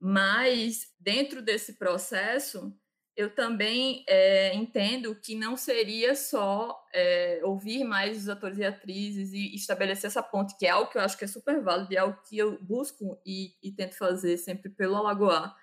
Mas 0.00 0.92
dentro 1.00 1.42
desse 1.42 1.74
processo, 1.74 2.72
eu 3.16 3.34
também 3.34 4.04
é, 4.08 4.54
entendo 4.54 5.14
que 5.14 5.34
não 5.34 5.56
seria 5.56 6.14
só 6.14 6.78
é, 6.92 7.40
ouvir 7.44 7.84
mais 7.84 8.18
os 8.18 8.28
atores 8.28 8.58
e 8.58 8.64
atrizes 8.64 9.32
e 9.32 9.54
estabelecer 9.54 10.08
essa 10.08 10.22
ponte, 10.22 10.56
que 10.58 10.66
é 10.66 10.70
algo 10.70 10.90
que 10.90 10.98
eu 10.98 11.02
acho 11.02 11.16
que 11.16 11.24
é 11.24 11.28
super 11.28 11.62
válido, 11.62 11.94
é 11.94 11.98
algo 11.98 12.20
que 12.28 12.36
eu 12.36 12.62
busco 12.62 13.20
e, 13.24 13.54
e 13.62 13.72
tento 13.72 13.96
fazer 13.96 14.36
sempre 14.36 14.70
pelo 14.70 14.96
Alagoar 14.96 15.56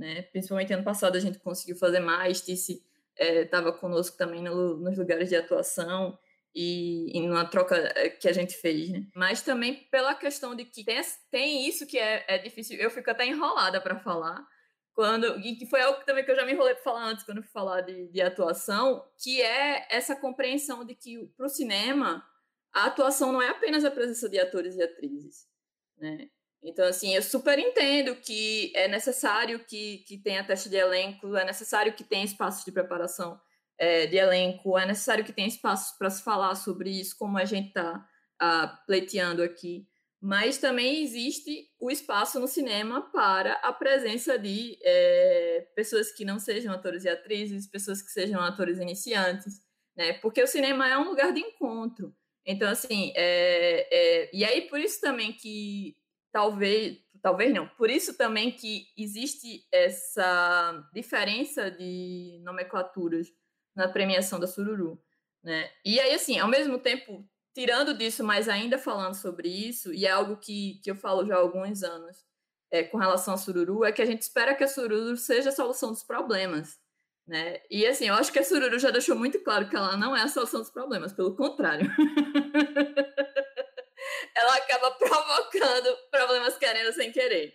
né? 0.00 0.22
Principalmente 0.22 0.72
ano 0.72 0.82
passado 0.82 1.16
a 1.16 1.20
gente 1.20 1.38
conseguiu 1.38 1.76
fazer 1.76 2.00
mais, 2.00 2.40
Tice 2.40 2.82
estava 3.18 3.68
é, 3.68 3.72
conosco 3.72 4.16
também 4.16 4.42
no, 4.42 4.78
nos 4.78 4.96
lugares 4.96 5.28
de 5.28 5.36
atuação 5.36 6.18
e, 6.54 7.16
e 7.16 7.20
numa 7.20 7.44
troca 7.44 7.76
é, 7.76 8.08
que 8.08 8.28
a 8.28 8.32
gente 8.32 8.54
fez, 8.54 8.90
né? 8.90 9.06
Mas 9.14 9.42
também 9.42 9.88
pela 9.90 10.14
questão 10.14 10.54
de 10.54 10.64
que 10.64 10.84
tem, 10.84 11.00
tem 11.30 11.68
isso 11.68 11.86
que 11.86 11.98
é, 11.98 12.24
é 12.28 12.38
difícil, 12.38 12.76
eu 12.78 12.90
fico 12.90 13.10
até 13.10 13.26
enrolada 13.26 13.80
para 13.80 13.98
falar, 14.00 14.44
quando 14.92 15.38
e 15.38 15.56
que 15.56 15.66
foi 15.66 15.80
algo 15.80 16.04
também 16.04 16.24
que 16.24 16.30
eu 16.30 16.36
já 16.36 16.44
me 16.44 16.52
enrolei 16.52 16.74
para 16.74 16.82
falar 16.82 17.04
antes 17.06 17.24
quando 17.24 17.42
fui 17.42 17.50
falar 17.52 17.80
de, 17.82 18.08
de 18.08 18.20
atuação, 18.20 19.04
que 19.22 19.40
é 19.40 19.86
essa 19.90 20.16
compreensão 20.16 20.84
de 20.84 20.94
que 20.94 21.26
para 21.36 21.46
o 21.46 21.48
cinema 21.48 22.24
a 22.72 22.86
atuação 22.86 23.32
não 23.32 23.42
é 23.42 23.48
apenas 23.48 23.84
a 23.84 23.90
presença 23.90 24.28
de 24.28 24.38
atores 24.38 24.76
e 24.76 24.82
atrizes, 24.82 25.46
né? 25.98 26.28
Então, 26.62 26.86
assim, 26.86 27.14
eu 27.14 27.22
super 27.22 27.58
entendo 27.58 28.14
que 28.16 28.70
é 28.76 28.86
necessário 28.86 29.64
que, 29.64 30.04
que 30.06 30.18
tenha 30.18 30.44
teste 30.44 30.68
de 30.68 30.76
elenco, 30.76 31.34
é 31.34 31.44
necessário 31.44 31.94
que 31.94 32.04
tenha 32.04 32.24
espaços 32.24 32.64
de 32.64 32.70
preparação 32.70 33.40
é, 33.80 34.06
de 34.06 34.16
elenco, 34.16 34.78
é 34.78 34.84
necessário 34.84 35.24
que 35.24 35.32
tenha 35.32 35.48
espaços 35.48 35.96
para 35.96 36.10
se 36.10 36.22
falar 36.22 36.54
sobre 36.54 36.90
isso, 36.90 37.16
como 37.18 37.38
a 37.38 37.46
gente 37.46 37.68
está 37.68 38.06
pleiteando 38.86 39.42
aqui. 39.42 39.86
Mas 40.20 40.58
também 40.58 41.02
existe 41.02 41.66
o 41.78 41.90
espaço 41.90 42.38
no 42.38 42.46
cinema 42.46 43.10
para 43.10 43.54
a 43.54 43.72
presença 43.72 44.38
de 44.38 44.78
é, 44.82 45.66
pessoas 45.74 46.12
que 46.12 46.26
não 46.26 46.38
sejam 46.38 46.74
atores 46.74 47.04
e 47.04 47.08
atrizes, 47.08 47.66
pessoas 47.66 48.02
que 48.02 48.10
sejam 48.10 48.38
atores 48.40 48.78
iniciantes, 48.78 49.62
né? 49.96 50.12
Porque 50.14 50.42
o 50.42 50.46
cinema 50.46 50.86
é 50.86 50.98
um 50.98 51.08
lugar 51.08 51.32
de 51.32 51.40
encontro. 51.40 52.14
Então, 52.44 52.68
assim, 52.68 53.12
é, 53.16 53.88
é, 53.90 54.30
e 54.32 54.44
aí 54.44 54.62
por 54.68 54.78
isso 54.78 55.00
também 55.00 55.32
que 55.32 55.96
talvez, 56.30 56.98
talvez 57.22 57.54
não, 57.54 57.66
por 57.66 57.88
isso 57.88 58.16
também 58.16 58.50
que 58.50 58.86
existe 58.98 59.66
essa 59.72 60.86
diferença 60.92 61.70
de 61.70 62.40
nomenclaturas 62.42 63.28
na 63.74 63.88
premiação 63.88 64.40
da 64.40 64.46
Sururu, 64.46 65.00
né? 65.42 65.70
E 65.84 66.00
aí, 66.00 66.14
assim, 66.14 66.38
ao 66.38 66.48
mesmo 66.48 66.78
tempo, 66.78 67.26
tirando 67.54 67.96
disso, 67.96 68.24
mas 68.24 68.48
ainda 68.48 68.78
falando 68.78 69.14
sobre 69.14 69.48
isso, 69.48 69.92
e 69.92 70.06
é 70.06 70.10
algo 70.10 70.36
que, 70.36 70.80
que 70.82 70.90
eu 70.90 70.96
falo 70.96 71.26
já 71.26 71.34
há 71.34 71.38
alguns 71.38 71.82
anos 71.82 72.24
é, 72.70 72.84
com 72.84 72.98
relação 72.98 73.34
à 73.34 73.36
Sururu, 73.36 73.84
é 73.84 73.92
que 73.92 74.02
a 74.02 74.06
gente 74.06 74.22
espera 74.22 74.54
que 74.54 74.64
a 74.64 74.68
Sururu 74.68 75.16
seja 75.16 75.50
a 75.50 75.52
solução 75.52 75.90
dos 75.90 76.02
problemas, 76.02 76.78
né? 77.26 77.60
E 77.70 77.86
assim, 77.86 78.08
eu 78.08 78.14
acho 78.14 78.32
que 78.32 78.38
a 78.38 78.44
Sururu 78.44 78.78
já 78.78 78.90
deixou 78.90 79.16
muito 79.16 79.42
claro 79.42 79.68
que 79.68 79.76
ela 79.76 79.96
não 79.96 80.16
é 80.16 80.22
a 80.22 80.28
solução 80.28 80.60
dos 80.60 80.70
problemas, 80.70 81.12
pelo 81.12 81.34
contrário. 81.34 81.90
ela 84.36 84.56
acaba 84.56 84.90
provocando 84.92 85.96
problemas 86.10 86.56
querendo 86.56 86.92
sem 86.92 87.12
querer, 87.12 87.52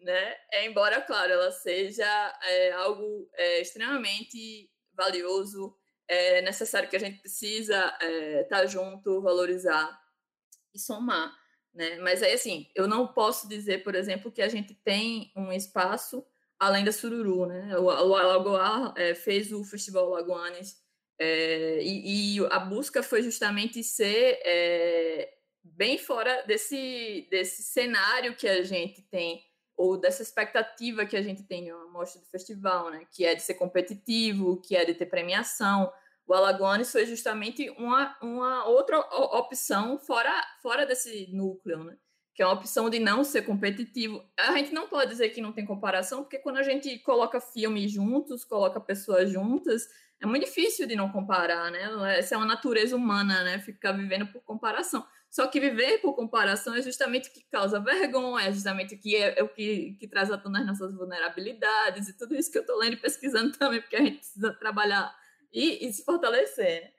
né? 0.00 0.36
É, 0.52 0.66
embora, 0.66 1.00
claro, 1.00 1.32
ela 1.32 1.50
seja 1.50 2.06
é, 2.42 2.72
algo 2.72 3.28
é, 3.34 3.60
extremamente 3.60 4.70
valioso, 4.98 5.74
é 6.06 6.42
necessário 6.42 6.88
que 6.88 6.96
a 6.96 7.00
gente 7.00 7.20
precisa 7.20 7.76
estar 7.76 8.04
é, 8.04 8.42
tá 8.44 8.66
junto, 8.66 9.22
valorizar 9.22 9.98
e 10.74 10.78
somar, 10.78 11.32
né? 11.72 11.96
Mas 12.00 12.22
aí, 12.22 12.32
assim, 12.32 12.66
eu 12.74 12.88
não 12.88 13.06
posso 13.06 13.48
dizer, 13.48 13.84
por 13.84 13.94
exemplo, 13.94 14.32
que 14.32 14.42
a 14.42 14.48
gente 14.48 14.74
tem 14.74 15.32
um 15.36 15.52
espaço 15.52 16.26
além 16.58 16.84
da 16.84 16.92
Sururu, 16.92 17.46
né? 17.46 17.78
O, 17.78 17.84
o 17.84 18.16
Alagoa 18.16 18.92
é, 18.96 19.14
fez 19.14 19.52
o 19.52 19.64
Festival 19.64 20.08
Lagoanes 20.08 20.76
é, 21.20 21.80
e, 21.82 22.36
e, 22.36 22.46
a 22.50 22.60
busca 22.60 23.02
foi 23.02 23.22
justamente 23.22 23.82
ser 23.82 24.40
é, 24.44 25.34
bem 25.62 25.98
fora 25.98 26.44
desse, 26.46 27.26
desse 27.30 27.62
cenário 27.62 28.36
que 28.36 28.46
a 28.46 28.62
gente 28.62 29.02
tem 29.02 29.42
ou 29.78 29.96
dessa 29.96 30.22
expectativa 30.22 31.06
que 31.06 31.16
a 31.16 31.22
gente 31.22 31.44
tem 31.44 31.64
de 31.64 31.72
uma 31.72 31.86
mostra 31.86 32.20
do 32.20 32.26
festival, 32.26 32.90
né? 32.90 33.06
Que 33.12 33.24
é 33.24 33.36
de 33.36 33.42
ser 33.42 33.54
competitivo, 33.54 34.60
que 34.60 34.74
é 34.74 34.84
de 34.84 34.92
ter 34.92 35.06
premiação. 35.06 35.90
O 36.26 36.34
Alagoanes 36.34 36.90
foi 36.90 37.06
justamente 37.06 37.70
uma, 37.78 38.18
uma 38.20 38.66
outra 38.66 38.98
opção 38.98 39.96
fora, 40.00 40.34
fora 40.60 40.84
desse 40.84 41.28
núcleo, 41.32 41.84
né? 41.84 41.96
Que 42.34 42.42
é 42.42 42.46
uma 42.46 42.56
opção 42.56 42.90
de 42.90 42.98
não 42.98 43.22
ser 43.22 43.42
competitivo. 43.42 44.20
A 44.36 44.52
gente 44.56 44.74
não 44.74 44.88
pode 44.88 45.12
dizer 45.12 45.28
que 45.28 45.40
não 45.40 45.52
tem 45.52 45.64
comparação, 45.64 46.22
porque 46.24 46.40
quando 46.40 46.56
a 46.56 46.64
gente 46.64 46.98
coloca 46.98 47.40
filmes 47.40 47.92
juntos, 47.92 48.44
coloca 48.44 48.80
pessoas 48.80 49.30
juntas, 49.30 49.88
é 50.20 50.26
muito 50.26 50.44
difícil 50.44 50.88
de 50.88 50.96
não 50.96 51.08
comparar, 51.12 51.70
né? 51.70 52.18
Essa 52.18 52.34
é 52.34 52.38
uma 52.38 52.46
natureza 52.46 52.96
humana, 52.96 53.44
né? 53.44 53.60
Ficar 53.60 53.92
vivendo 53.92 54.26
por 54.26 54.42
comparação. 54.42 55.06
Só 55.30 55.46
que 55.46 55.60
viver 55.60 55.98
por 55.98 56.14
comparação 56.14 56.74
é 56.74 56.82
justamente 56.82 57.28
o 57.28 57.32
que 57.32 57.44
causa 57.50 57.78
vergonha, 57.80 58.48
é 58.48 58.52
justamente 58.52 58.94
o 58.94 59.00
que 59.00 59.14
é, 59.14 59.38
é 59.38 59.42
o 59.42 59.48
que, 59.48 59.96
que 60.00 60.08
traz 60.08 60.30
à 60.30 60.38
tona 60.38 60.60
as 60.60 60.66
nossas 60.66 60.94
vulnerabilidades 60.94 62.08
e 62.08 62.16
tudo 62.16 62.34
isso 62.34 62.50
que 62.50 62.58
eu 62.58 62.62
estou 62.62 62.78
lendo 62.78 62.94
e 62.94 63.00
pesquisando 63.00 63.52
também, 63.58 63.80
porque 63.80 63.96
a 63.96 64.02
gente 64.02 64.18
precisa 64.18 64.52
trabalhar 64.54 65.14
e, 65.52 65.86
e 65.86 65.92
se 65.92 66.04
fortalecer. 66.04 66.92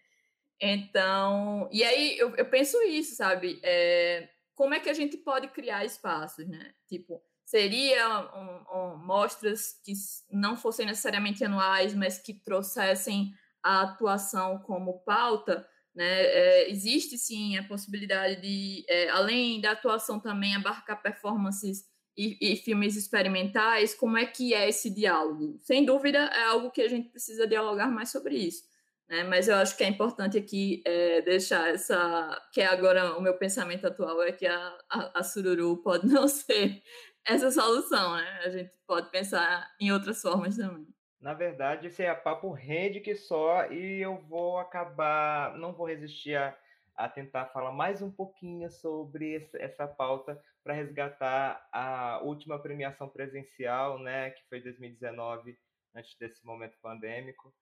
Então, 0.61 1.69
e 1.71 1.83
aí 1.83 2.17
eu, 2.17 2.35
eu 2.35 2.45
penso 2.45 2.81
isso, 2.83 3.15
sabe? 3.15 3.59
É, 3.63 4.29
como 4.53 4.73
é 4.73 4.79
que 4.79 4.89
a 4.89 4.93
gente 4.93 5.17
pode 5.17 5.47
criar 5.47 5.85
espaços, 5.85 6.47
né? 6.47 6.73
Tipo, 6.87 7.21
seria 7.45 8.19
um, 8.35 8.77
um, 8.77 8.97
mostras 8.97 9.79
que 9.83 9.93
não 10.31 10.57
fossem 10.57 10.85
necessariamente 10.85 11.43
anuais, 11.43 11.95
mas 11.95 12.19
que 12.19 12.33
trouxessem 12.33 13.31
a 13.63 13.83
atuação 13.83 14.59
como 14.59 14.99
pauta, 14.99 15.67
né? 15.95 16.05
É, 16.05 16.69
existe 16.69 17.17
sim 17.17 17.57
a 17.57 17.63
possibilidade 17.63 18.41
de, 18.41 18.85
é, 18.87 19.09
além 19.09 19.59
da 19.61 19.71
atuação 19.71 20.19
também, 20.19 20.55
abarcar 20.55 21.01
performances 21.01 21.83
e, 22.17 22.37
e, 22.41 22.55
filmes 22.57 22.95
experimentais. 22.95 23.93
Como 23.93 24.17
é 24.17 24.25
que 24.25 24.53
é 24.53 24.67
esse 24.69 24.89
diálogo? 24.89 25.59
Sem 25.61 25.85
dúvida, 25.85 26.19
é 26.19 26.43
algo 26.45 26.71
que 26.71 26.81
a 26.81 26.87
gente 26.89 27.09
precisa 27.09 27.47
dialogar 27.47 27.89
mais 27.89 28.09
sobre 28.11 28.35
isso. 28.35 28.63
Né? 29.09 29.23
Mas 29.23 29.47
eu 29.47 29.55
acho 29.55 29.75
que 29.75 29.83
é 29.83 29.87
importante 29.87 30.37
aqui 30.37 30.81
é, 30.85 31.21
deixar 31.21 31.69
essa. 31.69 32.49
que 32.53 32.61
é 32.61 32.65
agora 32.67 33.17
o 33.17 33.21
meu 33.21 33.37
pensamento 33.37 33.87
atual 33.87 34.21
é 34.21 34.31
que 34.31 34.45
a, 34.45 34.77
a, 34.89 35.19
a 35.19 35.23
Sururu 35.23 35.77
pode 35.77 36.05
não 36.11 36.27
ser 36.27 36.81
essa 37.25 37.51
solução, 37.51 38.15
né? 38.15 38.41
A 38.45 38.49
gente 38.49 38.71
pode 38.87 39.09
pensar 39.11 39.67
em 39.79 39.91
outras 39.91 40.21
formas 40.21 40.57
também. 40.57 40.87
Na 41.19 41.33
verdade, 41.33 41.87
esse 41.87 42.01
é 42.01 42.15
papo 42.15 42.49
rende 42.51 43.01
que 43.01 43.13
só, 43.13 43.65
e 43.71 44.01
eu 44.01 44.17
vou 44.17 44.57
acabar, 44.57 45.57
não 45.57 45.73
vou 45.73 45.85
resistir 45.85 46.35
a, 46.35 46.57
a 46.95 47.09
tentar 47.09 47.47
falar 47.47 47.73
mais 47.73 48.01
um 48.01 48.09
pouquinho 48.09 48.71
sobre 48.71 49.49
essa 49.55 49.85
pauta 49.85 50.41
para 50.63 50.73
resgatar 50.73 51.67
a 51.73 52.21
última 52.23 52.57
premiação 52.57 53.09
presencial, 53.09 53.99
né, 53.99 54.29
que 54.31 54.47
foi 54.47 54.61
2019, 54.61 55.59
antes 55.93 56.15
desse 56.17 56.45
momento 56.45 56.77
pandêmico, 56.81 57.53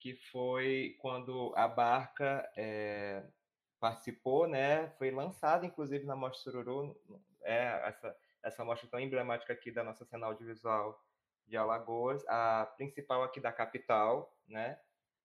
que 0.00 0.14
foi 0.30 0.96
quando 0.98 1.52
a 1.54 1.68
Barca 1.68 2.50
é, 2.56 3.22
participou, 3.78 4.46
né, 4.46 4.88
foi 4.96 5.10
lançada 5.10 5.66
inclusive 5.66 6.06
na 6.06 6.16
Mostra 6.16 6.50
Sururu, 6.50 6.98
é, 7.42 7.88
essa, 7.88 8.16
essa 8.42 8.64
mostra 8.64 8.88
tão 8.88 9.00
emblemática 9.00 9.52
aqui 9.52 9.70
da 9.70 9.84
nossa 9.84 10.04
cena 10.06 10.26
audiovisual 10.26 10.98
de 11.46 11.56
Alagoas, 11.56 12.24
a 12.28 12.66
principal 12.76 13.22
aqui 13.22 13.40
da 13.40 13.52
capital, 13.52 14.34
né? 14.48 14.78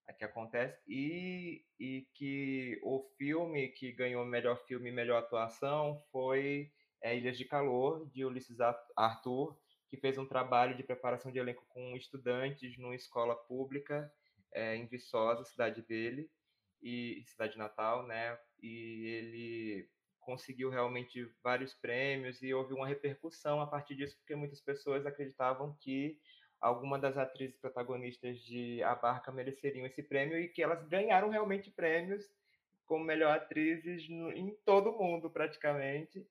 Aqui 0.06 0.24
acontece, 0.24 0.80
e, 0.88 1.62
e 1.78 2.08
que 2.14 2.80
o 2.82 3.02
filme 3.18 3.68
que 3.68 3.92
ganhou 3.92 4.24
melhor 4.24 4.56
filme 4.66 4.88
e 4.88 4.92
melhor 4.92 5.18
atuação 5.18 6.02
foi 6.10 6.72
é, 7.02 7.16
Ilhas 7.16 7.36
de 7.36 7.44
Calor, 7.44 8.08
de 8.10 8.24
Ulisses 8.24 8.58
Arthur, 8.96 9.58
que 9.90 9.98
fez 9.98 10.16
um 10.16 10.26
trabalho 10.26 10.76
de 10.76 10.82
preparação 10.82 11.30
de 11.30 11.38
elenco 11.38 11.64
com 11.68 11.94
estudantes 11.94 12.78
numa 12.78 12.94
escola 12.94 13.36
pública 13.36 14.10
é, 14.52 14.76
em 14.76 14.86
Viçosa, 14.86 15.44
cidade 15.44 15.82
dele, 15.82 16.30
e 16.82 17.22
cidade 17.26 17.58
natal, 17.58 18.06
né? 18.06 18.38
E 18.62 19.06
ele 19.06 19.90
conseguiu 20.28 20.68
realmente 20.68 21.26
vários 21.42 21.72
prêmios 21.72 22.42
e 22.42 22.52
houve 22.52 22.74
uma 22.74 22.86
repercussão 22.86 23.62
a 23.62 23.66
partir 23.66 23.96
disso, 23.96 24.14
porque 24.18 24.36
muitas 24.36 24.60
pessoas 24.60 25.06
acreditavam 25.06 25.74
que 25.80 26.20
alguma 26.60 26.98
das 26.98 27.16
atrizes 27.16 27.56
protagonistas 27.56 28.38
de 28.40 28.82
A 28.82 28.94
Barca 28.94 29.32
mereceriam 29.32 29.86
esse 29.86 30.02
prêmio 30.02 30.38
e 30.38 30.46
que 30.48 30.62
elas 30.62 30.86
ganharam 30.86 31.30
realmente 31.30 31.70
prêmios 31.70 32.30
como 32.84 33.02
melhor 33.02 33.34
atrizes 33.38 34.06
em 34.10 34.54
todo 34.66 34.90
o 34.90 34.98
mundo, 34.98 35.30
praticamente. 35.30 36.26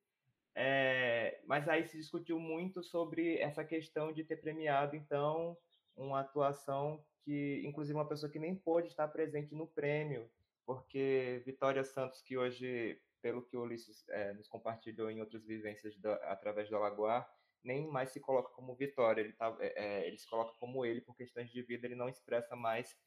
É, 0.54 1.42
mas 1.48 1.68
aí 1.68 1.84
se 1.88 1.98
discutiu 1.98 2.40
muito 2.40 2.84
sobre 2.84 3.40
essa 3.40 3.66
questão 3.66 4.14
de 4.14 4.24
ter 4.24 4.36
premiado, 4.36 4.96
então, 4.96 5.58
uma 5.96 6.20
atuação 6.20 7.04
que, 7.26 7.64
inclusive, 7.66 7.98
uma 7.98 8.08
pessoa 8.08 8.32
que 8.32 8.38
nem 8.38 8.56
pôde 8.56 8.90
estar 8.90 9.08
presente 9.08 9.56
no 9.56 9.66
prêmio, 9.66 10.30
porque 10.68 11.42
Vitória 11.48 11.84
Santos, 11.84 12.22
que 12.22 12.38
hoje 12.38 13.00
pelo 13.28 13.42
que 13.42 13.58
o 13.58 13.64
Ulisses 13.64 14.08
é, 14.08 14.32
nos 14.32 14.48
compartilhou 14.48 15.12
em 15.12 15.20
outras 15.20 15.44
vivências 15.44 15.98
da, 15.98 16.14
através 16.32 16.70
do 16.70 16.78
Alagoar, 16.78 17.30
nem 17.62 17.86
mais 17.86 18.12
se 18.12 18.22
coloca 18.22 18.54
como 18.54 18.74
Vitória, 18.74 19.20
ele, 19.20 19.34
tá, 19.34 19.54
é, 19.60 20.08
ele 20.08 20.18
se 20.18 20.26
coloca 20.30 20.58
como 20.58 20.86
ele, 20.86 21.02
por 21.02 21.14
questões 21.14 21.52
de 21.52 21.62
vida, 21.62 21.86
ele 21.86 21.96
não 21.96 22.08
expressa 22.08 22.56
mais 22.56 22.98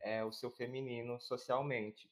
é, 0.00 0.24
o 0.24 0.32
seu 0.32 0.50
feminino 0.50 1.20
socialmente. 1.20 2.10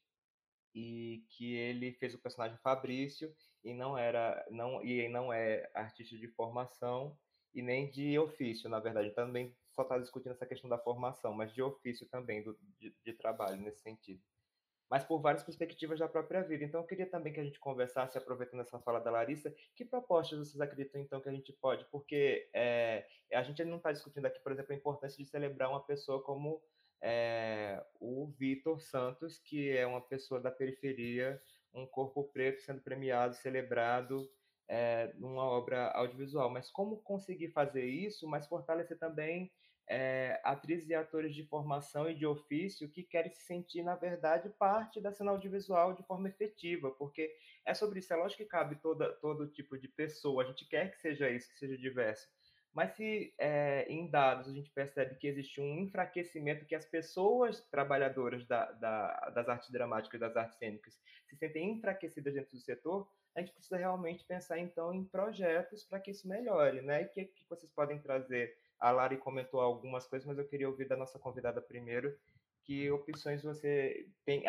E 0.74 1.24
que 1.30 1.54
ele 1.54 1.92
fez 1.94 2.12
o 2.12 2.18
personagem 2.18 2.58
Fabrício 2.58 3.34
e 3.62 3.72
não 3.72 3.96
era 3.96 4.44
não 4.50 4.84
e 4.84 5.08
não 5.08 5.32
é 5.32 5.70
artista 5.72 6.18
de 6.18 6.28
formação 6.28 7.16
e 7.54 7.62
nem 7.62 7.90
de 7.90 8.18
ofício, 8.18 8.68
na 8.68 8.78
verdade. 8.78 9.14
Também 9.14 9.56
só 9.70 9.82
está 9.82 9.96
discutindo 9.98 10.32
essa 10.32 10.44
questão 10.44 10.68
da 10.68 10.76
formação, 10.76 11.32
mas 11.32 11.54
de 11.54 11.62
ofício 11.62 12.06
também, 12.08 12.42
do, 12.42 12.58
de, 12.78 12.94
de 13.02 13.12
trabalho 13.14 13.56
nesse 13.56 13.80
sentido 13.80 14.20
mas 14.94 15.02
por 15.02 15.20
várias 15.20 15.42
perspectivas 15.42 15.98
da 15.98 16.06
própria 16.06 16.40
vida. 16.44 16.62
Então, 16.62 16.80
eu 16.80 16.86
queria 16.86 17.04
também 17.04 17.32
que 17.32 17.40
a 17.40 17.42
gente 17.42 17.58
conversasse, 17.58 18.16
aproveitando 18.16 18.60
essa 18.60 18.78
fala 18.78 19.00
da 19.00 19.10
Larissa, 19.10 19.52
que 19.74 19.84
propostas 19.84 20.38
vocês 20.38 20.60
acreditam, 20.60 21.00
então, 21.00 21.20
que 21.20 21.28
a 21.28 21.32
gente 21.32 21.52
pode? 21.52 21.84
Porque 21.86 22.48
é, 22.54 23.04
a 23.32 23.42
gente 23.42 23.64
não 23.64 23.78
está 23.78 23.90
discutindo 23.90 24.26
aqui, 24.26 24.38
por 24.38 24.52
exemplo, 24.52 24.72
a 24.72 24.76
importância 24.76 25.20
de 25.20 25.28
celebrar 25.28 25.68
uma 25.68 25.82
pessoa 25.82 26.22
como 26.22 26.62
é, 27.02 27.84
o 27.98 28.28
Vitor 28.38 28.78
Santos, 28.78 29.40
que 29.40 29.76
é 29.76 29.84
uma 29.84 30.00
pessoa 30.00 30.40
da 30.40 30.52
periferia, 30.52 31.42
um 31.74 31.84
corpo 31.84 32.22
preto 32.32 32.62
sendo 32.62 32.80
premiado, 32.80 33.34
celebrado 33.34 34.30
é, 34.68 35.12
numa 35.16 35.42
obra 35.42 35.90
audiovisual. 35.90 36.48
Mas 36.50 36.70
como 36.70 36.98
conseguir 36.98 37.48
fazer 37.48 37.84
isso, 37.84 38.28
mas 38.28 38.46
fortalecer 38.46 38.96
também 38.96 39.50
é, 39.88 40.40
atrizes 40.42 40.88
e 40.88 40.94
atores 40.94 41.34
de 41.34 41.44
formação 41.44 42.08
e 42.08 42.14
de 42.14 42.26
ofício 42.26 42.88
que 42.88 43.02
querem 43.02 43.30
se 43.30 43.42
sentir, 43.42 43.82
na 43.82 43.94
verdade, 43.94 44.48
parte 44.58 45.00
da 45.00 45.12
cena 45.12 45.30
audiovisual 45.30 45.94
de 45.94 46.02
forma 46.04 46.28
efetiva, 46.28 46.90
porque 46.92 47.34
é 47.64 47.74
sobre 47.74 47.98
isso. 47.98 48.12
É 48.12 48.16
lógico 48.16 48.42
que 48.42 48.48
cabe 48.48 48.76
toda, 48.76 49.12
todo 49.14 49.50
tipo 49.50 49.78
de 49.78 49.88
pessoa, 49.88 50.42
a 50.42 50.46
gente 50.46 50.66
quer 50.66 50.90
que 50.90 51.00
seja 51.00 51.30
isso, 51.30 51.50
que 51.50 51.58
seja 51.58 51.76
diverso. 51.76 52.28
Mas 52.74 52.90
se 52.96 53.32
é, 53.38 53.86
em 53.88 54.10
dados 54.10 54.48
a 54.48 54.52
gente 54.52 54.68
percebe 54.70 55.14
que 55.14 55.28
existe 55.28 55.60
um 55.60 55.78
enfraquecimento, 55.78 56.66
que 56.66 56.74
as 56.74 56.84
pessoas 56.84 57.60
trabalhadoras 57.70 58.44
da, 58.46 58.72
da, 58.72 59.30
das 59.30 59.48
artes 59.48 59.70
dramáticas, 59.70 60.18
das 60.18 60.36
artes 60.36 60.58
cênicas, 60.58 60.98
se 61.24 61.36
sentem 61.36 61.70
enfraquecidas 61.70 62.34
dentro 62.34 62.50
do 62.50 62.58
setor, 62.58 63.08
a 63.36 63.40
gente 63.40 63.52
precisa 63.52 63.76
realmente 63.76 64.24
pensar 64.24 64.58
então 64.58 64.92
em 64.92 65.04
projetos 65.04 65.84
para 65.84 66.00
que 66.00 66.10
isso 66.10 66.26
melhore, 66.28 66.82
né? 66.82 67.02
E 67.02 67.06
o 67.06 67.08
que, 67.10 67.24
que 67.26 67.48
vocês 67.48 67.70
podem 67.72 68.00
trazer 68.00 68.56
a 68.78 68.90
Lari 68.90 69.16
comentou 69.16 69.60
algumas 69.60 70.06
coisas, 70.06 70.26
mas 70.26 70.38
eu 70.38 70.46
queria 70.46 70.68
ouvir 70.68 70.86
da 70.86 70.96
nossa 70.96 71.18
convidada 71.18 71.60
primeiro 71.60 72.16
que 72.64 72.90
opções 72.90 73.42
você 73.42 74.06
tem 74.24 74.44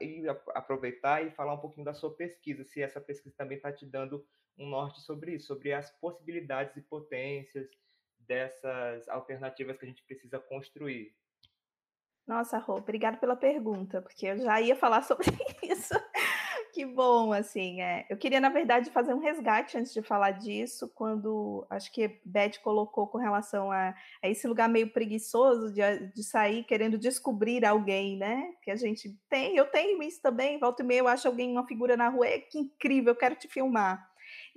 e 0.00 0.28
aproveitar 0.54 1.24
e 1.24 1.30
falar 1.30 1.54
um 1.54 1.60
pouquinho 1.60 1.84
da 1.84 1.94
sua 1.94 2.12
pesquisa, 2.14 2.64
se 2.64 2.82
essa 2.82 3.00
pesquisa 3.00 3.34
também 3.38 3.56
está 3.56 3.72
te 3.72 3.86
dando 3.86 4.26
um 4.58 4.68
norte 4.68 5.00
sobre 5.00 5.36
isso, 5.36 5.46
sobre 5.46 5.72
as 5.72 5.90
possibilidades 5.98 6.76
e 6.76 6.82
potências 6.82 7.68
dessas 8.18 9.08
alternativas 9.08 9.78
que 9.78 9.84
a 9.84 9.88
gente 9.88 10.04
precisa 10.04 10.38
construir. 10.38 11.14
Nossa, 12.26 12.58
Rô, 12.58 12.76
obrigada 12.76 13.16
pela 13.16 13.36
pergunta, 13.36 14.02
porque 14.02 14.26
eu 14.26 14.38
já 14.38 14.60
ia 14.60 14.76
falar 14.76 15.02
sobre 15.06 15.26
isso. 15.62 15.94
Que 16.80 16.86
bom, 16.86 17.30
assim, 17.30 17.82
é. 17.82 18.06
Eu 18.08 18.16
queria, 18.16 18.40
na 18.40 18.48
verdade, 18.48 18.88
fazer 18.88 19.12
um 19.12 19.18
resgate 19.18 19.76
antes 19.76 19.92
de 19.92 20.00
falar 20.00 20.30
disso, 20.30 20.90
quando 20.94 21.66
acho 21.68 21.92
que 21.92 22.18
Beth 22.24 22.52
colocou 22.64 23.06
com 23.06 23.18
relação 23.18 23.70
a, 23.70 23.94
a 24.22 24.28
esse 24.30 24.48
lugar 24.48 24.66
meio 24.66 24.88
preguiçoso 24.88 25.74
de, 25.74 25.82
de, 26.14 26.24
sair 26.24 26.64
querendo 26.64 26.96
descobrir 26.96 27.66
alguém, 27.66 28.16
né? 28.16 28.54
Que 28.62 28.70
a 28.70 28.76
gente 28.76 29.14
tem, 29.28 29.54
eu 29.54 29.66
tenho 29.66 30.02
isso 30.02 30.22
também, 30.22 30.58
volta 30.58 30.82
e 30.82 30.86
meia 30.86 31.00
eu 31.00 31.08
acho 31.08 31.28
alguém, 31.28 31.52
uma 31.52 31.66
figura 31.66 31.98
na 31.98 32.08
rua, 32.08 32.26
é, 32.26 32.38
que 32.38 32.58
incrível, 32.58 33.12
eu 33.12 33.18
quero 33.18 33.34
te 33.34 33.46
filmar. 33.46 34.02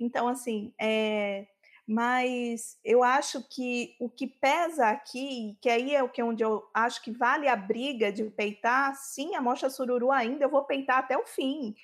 Então, 0.00 0.26
assim, 0.26 0.72
é, 0.80 1.46
mas 1.86 2.78
eu 2.82 3.02
acho 3.02 3.46
que 3.50 3.96
o 4.00 4.08
que 4.08 4.26
pesa 4.26 4.88
aqui, 4.88 5.58
que 5.60 5.68
aí 5.68 5.94
é 5.94 6.02
o 6.02 6.08
que 6.08 6.22
é 6.22 6.24
onde 6.24 6.42
eu 6.42 6.64
acho 6.72 7.02
que 7.02 7.12
vale 7.12 7.48
a 7.48 7.54
briga 7.54 8.10
de 8.10 8.24
peitar, 8.30 8.94
sim, 8.94 9.34
a 9.34 9.42
Mostra 9.42 9.68
Sururu 9.68 10.10
ainda, 10.10 10.46
eu 10.46 10.50
vou 10.50 10.64
peitar 10.64 11.00
até 11.00 11.18
o 11.18 11.26
fim 11.26 11.76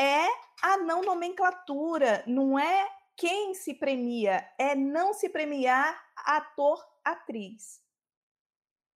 é 0.00 0.26
a 0.62 0.78
não 0.78 1.02
nomenclatura, 1.02 2.24
não 2.26 2.58
é 2.58 2.88
quem 3.14 3.52
se 3.52 3.74
premia, 3.74 4.48
é 4.58 4.74
não 4.74 5.12
se 5.12 5.28
premiar 5.28 6.02
ator, 6.16 6.82
atriz. 7.04 7.82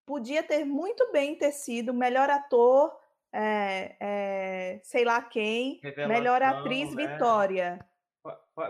Podia 0.05 0.41
ter 0.41 0.63
muito 0.63 1.11
bem 1.11 1.37
ter 1.37 1.51
sido 1.51 1.93
melhor 1.93 2.29
ator, 2.29 2.97
é, 3.33 3.97
é, 3.99 4.79
sei 4.83 5.03
lá 5.03 5.21
quem, 5.21 5.81
Revelação, 5.83 6.07
melhor 6.07 6.41
atriz 6.41 6.95
né? 6.95 7.07
Vitória. 7.07 7.85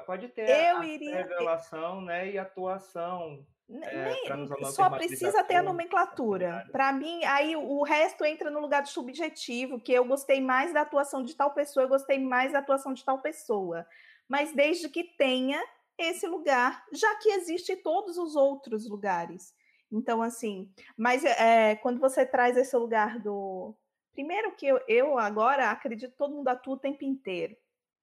Pode 0.05 0.29
ter 0.29 0.49
eu 0.49 0.77
a 0.77 0.85
iria 0.85 1.17
revelação 1.17 2.01
né, 2.01 2.31
e 2.31 2.39
atuação 2.39 3.45
é, 3.69 4.65
só 4.65 4.89
precisa 4.89 5.43
ter 5.43 5.55
a 5.55 5.63
nomenclatura. 5.63 6.67
Para 6.71 6.91
mim, 6.91 7.23
aí 7.25 7.55
o 7.55 7.81
resto 7.83 8.25
entra 8.25 8.51
no 8.51 8.59
lugar 8.59 8.81
do 8.81 8.89
subjetivo, 8.89 9.79
que 9.79 9.93
eu 9.93 10.05
gostei 10.05 10.41
mais 10.41 10.73
da 10.73 10.81
atuação 10.81 11.23
de 11.23 11.35
tal 11.35 11.51
pessoa, 11.51 11.83
eu 11.83 11.89
gostei 11.89 12.19
mais 12.19 12.51
da 12.51 12.59
atuação 12.59 12.93
de 12.93 13.03
tal 13.03 13.19
pessoa. 13.19 13.87
Mas 14.27 14.53
desde 14.53 14.89
que 14.89 15.03
tenha 15.03 15.61
esse 15.97 16.27
lugar, 16.27 16.85
já 16.91 17.15
que 17.15 17.29
existe 17.29 17.75
todos 17.77 18.17
os 18.17 18.35
outros 18.35 18.87
lugares. 18.89 19.53
Então, 19.91 20.21
assim, 20.21 20.71
mas 20.97 21.23
é, 21.23 21.75
quando 21.75 21.99
você 21.99 22.25
traz 22.25 22.57
esse 22.57 22.75
lugar 22.75 23.19
do. 23.19 23.75
Primeiro 24.11 24.51
que 24.55 24.65
eu, 24.67 24.79
eu 24.87 25.17
agora 25.17 25.71
acredito 25.71 26.11
que 26.11 26.17
todo 26.17 26.35
mundo 26.35 26.47
atua 26.47 26.75
o 26.75 26.79
tempo 26.79 27.03
inteiro. 27.03 27.55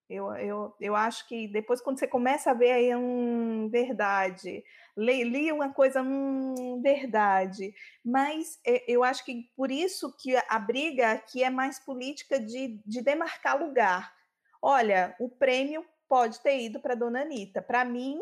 Eu, 0.09 0.33
eu, 0.35 0.75
eu 0.81 0.97
acho 0.97 1.27
que 1.29 1.47
depois, 1.47 1.81
quando 1.81 1.99
você 1.99 2.07
começa 2.07 2.51
a 2.51 2.55
ver 2.55 2.73
aí, 2.73 2.95
um 2.97 3.69
verdade, 3.69 4.65
li, 5.01 5.53
uma 5.53 5.73
coisa, 5.73 6.03
hum, 6.03 6.81
verdade. 6.83 7.75
Mas 8.05 8.59
é, 8.67 8.85
eu 8.91 9.03
acho 9.03 9.25
que 9.25 9.51
por 9.57 9.71
isso 9.71 10.15
que 10.17 10.37
a 10.49 10.59
briga 10.59 11.13
aqui 11.13 11.43
é 11.43 11.51
mais 11.51 11.79
política 11.79 12.39
de, 12.39 12.81
de 12.85 13.03
demarcar 13.03 13.61
lugar. 13.61 14.15
Olha, 14.63 15.15
o 15.19 15.29
prêmio 15.29 15.85
pode 16.09 16.41
ter 16.41 16.61
ido 16.61 16.81
para 16.81 16.95
Dona 16.95 17.23
Anitta. 17.23 17.63
Para 17.63 17.85
mim, 17.85 18.21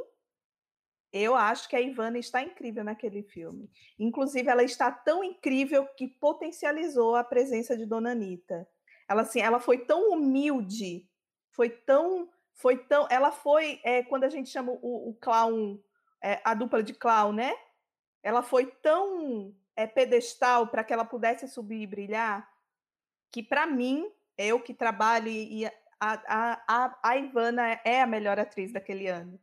eu 1.13 1.35
acho 1.35 1.69
que 1.69 1.77
a 1.77 1.81
Ivana 1.81 2.19
está 2.19 2.43
incrível 2.43 2.85
naquele 2.85 3.23
filme. 3.23 3.71
Inclusive, 3.99 4.49
ela 4.49 4.63
está 4.63 4.91
tão 4.91 5.25
incrível 5.25 5.87
que 5.97 6.07
potencializou 6.07 7.17
a 7.17 7.25
presença 7.25 7.77
de 7.77 7.87
Dona 7.87 8.13
Anitta. 8.13 8.69
Ela, 9.09 9.23
assim, 9.23 9.41
ela 9.41 9.59
foi 9.59 9.79
tão 9.79 10.13
humilde 10.13 11.09
foi 11.59 11.71
tão. 11.71 12.29
Foi 12.55 12.77
tão. 12.77 13.09
Ela 13.11 13.33
foi, 13.33 13.81
é, 13.83 14.05
quando 14.05 14.23
a 14.23 14.29
gente 14.29 14.49
chama 14.49 14.71
o, 14.81 15.11
o 15.11 15.15
clown, 15.21 15.81
é, 16.23 16.41
a 16.45 16.55
dupla 16.55 16.83
de 16.83 16.95
clown, 16.95 17.33
né? 17.33 17.55
Ela 18.23 18.43
foi 18.43 18.67
tão 18.67 19.55
é, 19.77 19.87
pedestal 19.87 20.69
para 20.69 20.83
que 20.83 20.93
ela 20.93 21.05
pudesse 21.05 21.49
subir 21.49 21.83
e 21.83 21.87
brilhar, 21.87 22.49
que 23.31 23.43
para 23.43 23.67
mim, 23.67 24.11
eu 24.37 24.61
que 24.61 24.75
trabalho 24.75 25.29
e 25.29 25.67
a, 25.67 25.73
a, 26.01 26.63
a, 26.69 26.99
a 27.03 27.17
Ivana 27.17 27.81
é 27.85 28.01
a 28.01 28.07
melhor 28.07 28.39
atriz 28.39 28.73
daquele 28.73 29.09
ano. 29.09 29.39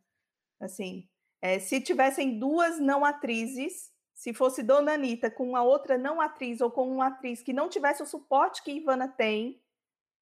Assim, 0.59 1.07
é, 1.41 1.59
se 1.59 1.81
tivessem 1.81 2.39
duas 2.39 2.79
não 2.79 3.03
atrizes, 3.03 3.91
se 4.13 4.33
fosse 4.33 4.63
Dona 4.63 4.93
Anitta 4.93 5.29
com 5.29 5.49
uma 5.49 5.61
outra 5.61 5.97
não 5.97 6.21
atriz 6.21 6.61
ou 6.61 6.71
com 6.71 6.89
uma 6.89 7.07
atriz 7.07 7.43
que 7.43 7.53
não 7.53 7.69
tivesse 7.69 8.01
o 8.01 8.05
suporte 8.05 8.63
que 8.63 8.71
Ivana 8.71 9.07
tem, 9.07 9.61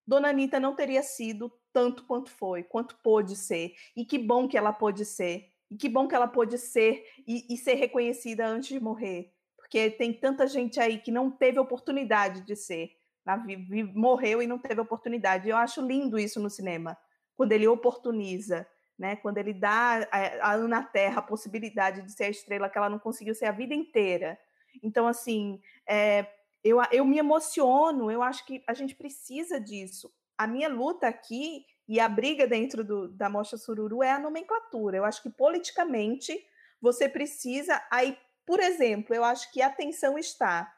Dona 0.06 0.30
Anitta 0.30 0.60
não 0.60 0.76
teria 0.76 1.01
sido 1.01 1.51
tanto 1.72 2.06
quanto 2.06 2.30
foi, 2.30 2.64
quanto 2.64 2.97
pôde 2.97 3.36
ser. 3.36 3.74
E 3.95 4.04
que 4.04 4.20
bom 4.20 4.47
que 4.47 4.58
ela 4.58 4.74
pôde 4.74 5.06
ser. 5.06 5.53
E 5.74 5.76
que 5.76 5.89
bom 5.89 6.07
que 6.07 6.13
ela 6.13 6.28
pôde 6.28 6.55
ser 6.59 7.03
e, 7.28 7.51
e 7.51 7.57
ser 7.57 7.74
reconhecida 7.74 8.45
antes 8.45 8.69
de 8.69 8.80
morrer. 8.80 9.34
Porque 9.57 9.89
tem 9.89 10.13
tanta 10.13 10.45
gente 10.45 10.80
aí 10.80 10.99
que 10.99 11.11
não 11.11 11.32
teve 11.32 11.57
oportunidade 11.57 12.41
de 12.41 12.55
ser. 12.55 12.91
Na, 13.26 13.38
vi, 13.38 13.82
morreu 13.84 14.39
e 14.39 14.45
não 14.45 14.59
teve 14.59 14.80
oportunidade. 14.80 15.49
Eu 15.49 15.57
acho 15.57 15.82
lindo 15.82 16.19
isso 16.19 16.39
no 16.39 16.47
cinema, 16.47 16.95
quando 17.36 17.53
ele 17.53 17.67
oportuniza, 17.67 18.67
né? 18.95 19.15
quando 19.15 19.39
ele 19.39 19.51
dá 19.51 20.07
a, 20.11 20.53
Ana 20.53 20.84
Terra 20.84 21.17
a 21.17 21.24
possibilidade 21.24 22.03
de 22.03 22.11
ser 22.11 22.26
a 22.26 22.30
estrela 22.30 22.69
que 22.69 22.78
ela 22.78 22.89
não 22.89 22.99
conseguiu 22.99 23.34
ser 23.34 23.45
a 23.47 23.51
vida 23.51 23.74
inteira. 23.74 24.38
Então, 24.84 25.07
assim, 25.07 25.59
é, 25.89 26.28
eu, 26.63 26.78
eu 26.91 27.03
me 27.03 27.17
emociono, 27.17 28.11
eu 28.11 28.21
acho 28.21 28.45
que 28.45 28.63
a 28.67 28.76
gente 28.76 28.93
precisa 28.93 29.59
disso 29.59 30.13
a 30.38 30.47
minha 30.47 30.67
luta 30.67 31.07
aqui 31.07 31.65
e 31.88 31.99
a 31.99 32.07
briga 32.07 32.47
dentro 32.47 32.84
do, 32.84 33.07
da 33.07 33.29
Mostra 33.29 33.57
Sururu 33.57 34.01
é 34.01 34.11
a 34.11 34.19
nomenclatura. 34.19 34.97
Eu 34.97 35.05
acho 35.05 35.21
que 35.21 35.29
politicamente 35.29 36.45
você 36.81 37.09
precisa. 37.09 37.86
Aí, 37.91 38.17
por 38.45 38.59
exemplo, 38.59 39.13
eu 39.13 39.23
acho 39.23 39.51
que 39.51 39.61
a 39.61 39.67
atenção 39.67 40.17
está. 40.17 40.73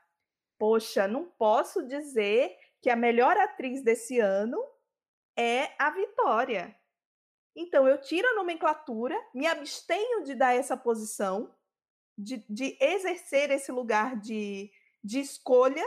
Poxa, 0.58 1.08
não 1.08 1.26
posso 1.26 1.86
dizer 1.86 2.58
que 2.82 2.90
a 2.90 2.96
melhor 2.96 3.38
atriz 3.38 3.82
desse 3.84 4.20
ano 4.20 4.64
é 5.38 5.72
a 5.78 5.90
Vitória. 5.92 6.76
Então, 7.56 7.88
eu 7.88 8.00
tiro 8.00 8.28
a 8.28 8.36
nomenclatura, 8.36 9.16
me 9.34 9.48
abstenho 9.48 10.24
de 10.24 10.36
dar 10.36 10.56
essa 10.56 10.76
posição, 10.76 11.54
de, 12.18 12.44
de 12.50 12.78
exercer 12.82 13.50
esse 13.52 13.72
lugar 13.72 14.18
de, 14.20 14.72
de 15.04 15.20
escolha 15.20 15.86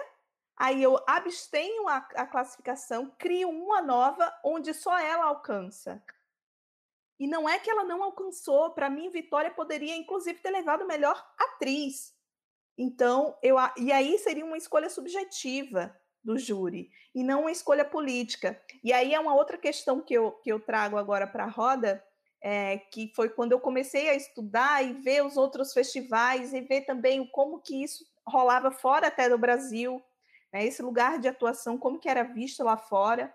Aí 0.58 0.82
eu 0.82 0.98
abstenho 1.06 1.88
a, 1.88 1.98
a 2.16 2.26
classificação, 2.26 3.12
crio 3.16 3.48
uma 3.48 3.80
nova 3.80 4.32
onde 4.44 4.74
só 4.74 4.98
ela 4.98 5.26
alcança. 5.26 6.02
E 7.18 7.28
não 7.28 7.48
é 7.48 7.60
que 7.60 7.70
ela 7.70 7.84
não 7.84 8.02
alcançou. 8.02 8.70
Para 8.70 8.90
mim, 8.90 9.08
Vitória 9.08 9.52
poderia, 9.52 9.96
inclusive, 9.96 10.40
ter 10.40 10.50
levado 10.50 10.84
melhor 10.84 11.24
atriz. 11.38 12.12
Então, 12.76 13.38
eu, 13.40 13.56
e 13.76 13.92
aí 13.92 14.18
seria 14.18 14.44
uma 14.44 14.56
escolha 14.56 14.90
subjetiva 14.90 15.96
do 16.24 16.36
júri 16.36 16.90
e 17.14 17.22
não 17.22 17.42
uma 17.42 17.52
escolha 17.52 17.84
política. 17.84 18.60
E 18.82 18.92
aí 18.92 19.14
é 19.14 19.20
uma 19.20 19.34
outra 19.34 19.56
questão 19.56 20.00
que 20.00 20.14
eu, 20.14 20.32
que 20.32 20.50
eu 20.50 20.58
trago 20.58 20.96
agora 20.96 21.26
para 21.26 21.44
a 21.44 21.48
roda, 21.48 22.04
é, 22.42 22.78
que 22.78 23.12
foi 23.14 23.28
quando 23.28 23.52
eu 23.52 23.60
comecei 23.60 24.08
a 24.08 24.14
estudar 24.14 24.84
e 24.84 24.92
ver 24.92 25.24
os 25.24 25.36
outros 25.36 25.72
festivais 25.72 26.52
e 26.52 26.60
ver 26.60 26.82
também 26.82 27.24
como 27.28 27.60
que 27.60 27.82
isso 27.82 28.04
rolava 28.26 28.72
fora 28.72 29.06
até 29.06 29.28
do 29.28 29.38
Brasil 29.38 30.02
né, 30.52 30.66
esse 30.66 30.82
lugar 30.82 31.18
de 31.18 31.28
atuação, 31.28 31.78
como 31.78 31.98
que 31.98 32.08
era 32.08 32.22
visto 32.22 32.62
lá 32.64 32.76
fora. 32.76 33.34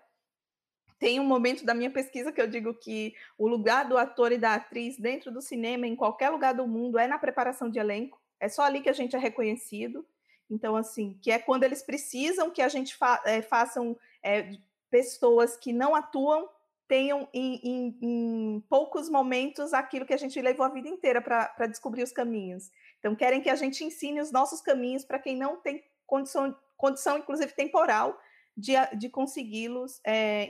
Tem 1.00 1.20
um 1.20 1.26
momento 1.26 1.66
da 1.66 1.74
minha 1.74 1.92
pesquisa 1.92 2.32
que 2.32 2.42
eu 2.42 2.48
digo 2.48 2.74
que 2.74 3.14
o 3.38 3.48
lugar 3.48 3.88
do 3.88 3.98
ator 3.98 4.32
e 4.32 4.38
da 4.38 4.56
atriz 4.56 4.98
dentro 4.98 5.32
do 5.32 5.42
cinema, 5.42 5.86
em 5.86 5.96
qualquer 5.96 6.30
lugar 6.30 6.54
do 6.54 6.68
mundo, 6.68 6.98
é 6.98 7.08
na 7.08 7.20
preparação 7.20 7.70
de 7.70 7.80
elenco. 7.80 8.22
É 8.40 8.48
só 8.48 8.64
ali 8.64 8.82
que 8.82 8.90
a 8.90 8.94
gente 8.94 9.16
é 9.16 9.20
reconhecido. 9.20 10.06
Então, 10.50 10.76
assim, 10.76 11.18
que 11.22 11.32
é 11.32 11.40
quando 11.40 11.64
eles 11.64 11.82
precisam 11.82 12.52
que 12.52 12.62
a 12.62 12.70
gente 12.70 12.96
fa 12.96 13.22
é, 13.26 13.42
façam 13.42 13.98
é, 14.22 14.52
pessoas 14.90 15.58
que 15.58 15.74
não 15.74 15.96
atuam 15.96 16.50
tenham 16.88 17.28
em, 17.34 17.60
em, 17.64 17.98
em, 18.02 18.64
poucos 18.70 19.10
momentos 19.10 19.74
aquilo 19.74 20.06
que 20.06 20.14
a 20.14 20.18
gente 20.18 20.40
levou 20.42 20.66
a 20.66 20.70
vida 20.70 20.88
inteira 20.88 21.22
para 21.22 21.66
descobrir 21.68 22.04
os 22.04 22.12
caminhos. 22.12 22.70
Então, 23.00 23.16
querem 23.16 23.42
que 23.42 23.50
a 23.50 23.56
gente 23.56 23.84
ensine 23.84 24.22
os 24.22 24.32
nossos 24.32 24.62
caminhos 24.62 25.04
para 25.04 25.18
quem 25.18 25.36
não 25.36 25.58
tem 25.58 25.84
condição, 26.06 26.56
condição, 26.84 27.18
inclusive 27.18 27.54
temporal, 27.54 28.20
de, 28.58 28.74
de 28.98 29.10
consegui-los 29.10 30.02
é, 30.06 30.50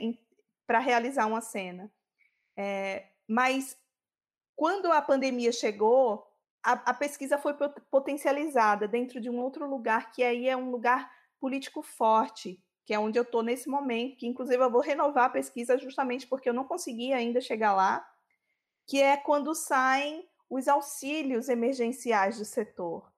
para 0.66 0.80
realizar 0.80 1.26
uma 1.26 1.40
cena. 1.40 1.88
É, 2.56 3.06
mas, 3.28 3.78
quando 4.56 4.90
a 4.90 5.00
pandemia 5.00 5.52
chegou, 5.52 6.26
a, 6.60 6.72
a 6.72 6.94
pesquisa 6.94 7.38
foi 7.38 7.54
potencializada 7.88 8.88
dentro 8.88 9.20
de 9.20 9.30
um 9.30 9.38
outro 9.38 9.64
lugar, 9.64 10.10
que 10.10 10.24
aí 10.24 10.48
é 10.48 10.56
um 10.56 10.72
lugar 10.72 11.08
político 11.38 11.82
forte, 11.82 12.60
que 12.84 12.92
é 12.92 12.98
onde 12.98 13.16
eu 13.16 13.22
estou 13.22 13.44
nesse 13.44 13.68
momento, 13.68 14.16
que 14.16 14.26
inclusive 14.26 14.60
eu 14.60 14.70
vou 14.70 14.80
renovar 14.80 15.26
a 15.26 15.30
pesquisa 15.30 15.78
justamente 15.78 16.26
porque 16.26 16.48
eu 16.48 16.54
não 16.54 16.64
consegui 16.64 17.12
ainda 17.12 17.40
chegar 17.40 17.74
lá, 17.74 18.04
que 18.88 19.00
é 19.00 19.16
quando 19.16 19.54
saem 19.54 20.28
os 20.50 20.66
auxílios 20.66 21.48
emergenciais 21.48 22.38
do 22.38 22.44
setor. 22.44 23.13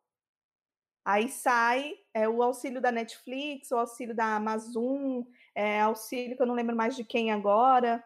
Aí 1.06 1.28
sai 1.28 1.94
é, 2.12 2.28
o 2.28 2.42
auxílio 2.42 2.80
da 2.80 2.90
Netflix, 2.90 3.70
o 3.70 3.76
auxílio 3.76 4.12
da 4.12 4.34
Amazon, 4.34 5.22
é, 5.54 5.80
auxílio 5.80 6.36
que 6.36 6.42
eu 6.42 6.46
não 6.46 6.54
lembro 6.56 6.74
mais 6.74 6.96
de 6.96 7.04
quem 7.04 7.30
agora. 7.30 8.04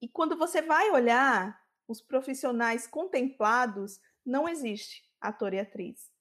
E 0.00 0.08
quando 0.08 0.36
você 0.36 0.62
vai 0.62 0.88
olhar 0.92 1.60
os 1.88 2.00
profissionais 2.00 2.86
contemplados, 2.86 4.00
não 4.24 4.48
existe 4.48 5.02
ator 5.20 5.52
e 5.52 5.58
atriz. 5.58 6.12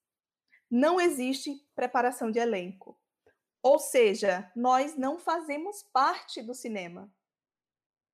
Não 0.72 1.00
existe 1.00 1.64
preparação 1.76 2.32
de 2.32 2.40
elenco. 2.40 3.00
Ou 3.62 3.78
seja, 3.78 4.52
nós 4.56 4.98
não 4.98 5.20
fazemos 5.20 5.84
parte 5.94 6.42
do 6.42 6.56
cinema. 6.56 7.14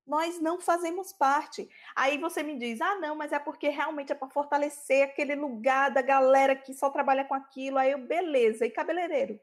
Nós 0.06 0.40
não 0.40 0.60
fazemos 0.60 1.12
parte. 1.12 1.68
Aí 1.94 2.16
você 2.18 2.42
me 2.42 2.58
diz: 2.58 2.80
ah, 2.80 2.94
não, 2.96 3.16
mas 3.16 3.32
é 3.32 3.38
porque 3.38 3.68
realmente 3.68 4.12
é 4.12 4.14
para 4.14 4.28
fortalecer 4.28 5.04
aquele 5.04 5.34
lugar 5.34 5.90
da 5.90 6.02
galera 6.02 6.54
que 6.54 6.72
só 6.72 6.90
trabalha 6.90 7.24
com 7.24 7.34
aquilo. 7.34 7.78
Aí 7.78 7.90
eu, 7.90 7.98
beleza. 7.98 8.64
E 8.64 8.70
cabeleireiro? 8.70 9.40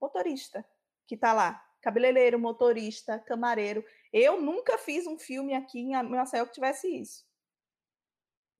Motorista 0.00 0.64
que 1.06 1.14
está 1.14 1.32
lá. 1.32 1.64
Cabeleireiro, 1.80 2.38
motorista, 2.38 3.18
camareiro. 3.18 3.84
Eu 4.12 4.40
nunca 4.40 4.78
fiz 4.78 5.06
um 5.06 5.18
filme 5.18 5.54
aqui 5.54 5.80
em 5.80 6.02
Maceió 6.02 6.46
que 6.46 6.54
tivesse 6.54 6.88
isso. 6.88 7.24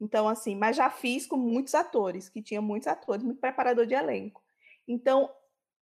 Então, 0.01 0.29
assim, 0.29 0.55
mas 0.55 0.77
já 0.77 0.91
fiz 0.91 1.27
com 1.27 1.37
muitos 1.37 1.75
atores, 1.75 2.29
que 2.29 2.43
tinha 2.43 2.61
muitos 2.61 2.89
atores, 2.89 3.25
muito 3.25 3.41
preparador 3.41 3.87
de 3.87 3.95
elenco. 3.95 4.43
Então, 4.87 5.33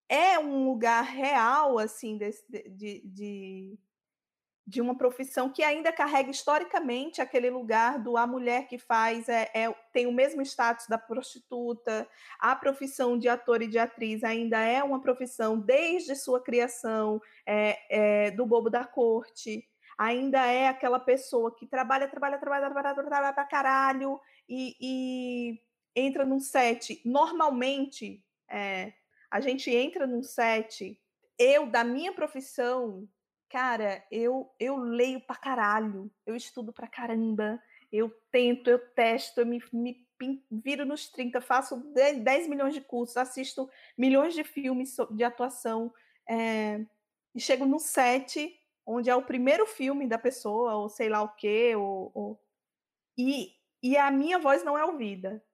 é 0.08 0.38
um 0.38 0.68
lugar 0.68 1.02
real, 1.02 1.78
assim, 1.78 2.18
de, 2.18 2.30
de, 2.68 3.00
de, 3.04 3.78
de, 4.66 4.80
uma 4.80 4.96
profissão 4.96 5.50
que 5.50 5.62
ainda 5.62 5.92
carrega 5.92 6.30
historicamente 6.30 7.20
aquele 7.20 7.50
lugar 7.50 7.98
do 7.98 8.16
a 8.16 8.26
mulher 8.26 8.66
que 8.66 8.78
faz 8.78 9.28
é, 9.28 9.50
é, 9.54 9.74
tem 9.92 10.06
o 10.06 10.12
mesmo 10.12 10.42
status 10.42 10.86
da 10.86 10.98
prostituta, 10.98 12.08
a 12.38 12.54
profissão 12.54 13.18
de 13.18 13.28
ator 13.28 13.62
e 13.62 13.66
de 13.66 13.78
atriz 13.78 14.22
ainda 14.24 14.58
é 14.58 14.82
uma 14.82 15.00
profissão 15.00 15.58
desde 15.58 16.14
sua 16.14 16.42
criação 16.42 17.20
é, 17.46 17.78
é, 17.90 18.30
do 18.30 18.46
bobo 18.46 18.70
da 18.70 18.84
corte, 18.84 19.68
ainda 19.98 20.44
é 20.46 20.68
aquela 20.68 20.98
pessoa 20.98 21.54
que 21.54 21.66
trabalha, 21.66 22.08
trabalha, 22.08 22.38
trabalha, 22.38 22.70
trabalha, 22.70 22.94
trabalha, 22.94 23.32
pra 23.32 23.44
caralho 23.44 24.20
e, 24.48 24.76
e 24.80 25.60
entra 25.94 26.24
num 26.24 26.40
set 26.40 27.00
normalmente. 27.04 28.22
É, 28.48 28.92
a 29.30 29.40
gente 29.40 29.70
entra 29.70 30.06
num 30.06 30.22
set, 30.22 31.00
eu, 31.38 31.66
da 31.66 31.82
minha 31.82 32.12
profissão, 32.12 33.08
cara, 33.52 34.02
eu, 34.10 34.50
eu 34.58 34.78
leio 34.78 35.20
pra 35.20 35.36
caralho, 35.36 36.10
eu 36.24 36.34
estudo 36.34 36.72
pra 36.72 36.88
caramba, 36.88 37.62
eu 37.92 38.10
tento, 38.30 38.70
eu 38.70 38.78
testo, 38.78 39.42
eu 39.42 39.46
me, 39.46 39.62
me 39.70 40.06
viro 40.50 40.86
nos 40.86 41.10
30, 41.10 41.38
faço 41.42 41.76
10, 41.92 42.20
10 42.20 42.48
milhões 42.48 42.72
de 42.72 42.80
cursos, 42.80 43.18
assisto 43.18 43.68
milhões 43.96 44.32
de 44.32 44.42
filmes 44.42 44.96
de 45.10 45.22
atuação, 45.22 45.92
é, 46.26 46.80
e 47.34 47.40
chego 47.40 47.66
no 47.66 47.78
set, 47.78 48.58
onde 48.86 49.10
é 49.10 49.14
o 49.14 49.26
primeiro 49.26 49.66
filme 49.66 50.08
da 50.08 50.16
pessoa, 50.16 50.74
ou 50.76 50.88
sei 50.88 51.10
lá 51.10 51.22
o 51.22 51.34
quê, 51.34 51.76
ou, 51.76 52.10
ou, 52.14 52.40
e, 53.18 53.52
e 53.82 53.98
a 53.98 54.10
minha 54.10 54.38
voz 54.38 54.64
não 54.64 54.78
é 54.78 54.84
ouvida. 54.84 55.44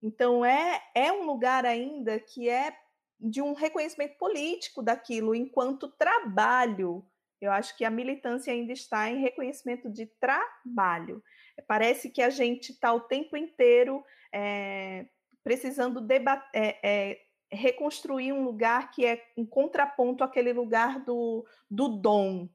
Então 0.00 0.44
é, 0.44 0.80
é 0.94 1.12
um 1.12 1.24
lugar 1.24 1.66
ainda 1.66 2.20
que 2.20 2.48
é 2.48 2.76
de 3.18 3.42
um 3.42 3.52
reconhecimento 3.52 4.16
político 4.16 4.80
daquilo 4.80 5.34
enquanto 5.34 5.88
trabalho. 5.88 7.04
Eu 7.42 7.50
acho 7.50 7.76
que 7.76 7.84
a 7.84 7.90
militância 7.90 8.52
ainda 8.52 8.72
está 8.72 9.10
em 9.10 9.20
reconhecimento 9.20 9.90
de 9.90 10.06
trabalho. 10.06 11.20
Parece 11.66 12.08
que 12.08 12.22
a 12.22 12.30
gente 12.30 12.70
está 12.70 12.92
o 12.92 13.00
tempo 13.00 13.36
inteiro 13.36 14.04
é, 14.32 15.06
precisando 15.42 16.00
debater, 16.00 16.48
é, 16.54 16.78
é, 16.84 17.20
reconstruir 17.50 18.32
um 18.32 18.44
lugar 18.44 18.92
que 18.92 19.04
é 19.04 19.20
um 19.36 19.44
contraponto 19.44 20.22
àquele 20.22 20.52
lugar 20.52 21.00
do, 21.00 21.44
do 21.68 21.88
dom. 21.88 22.48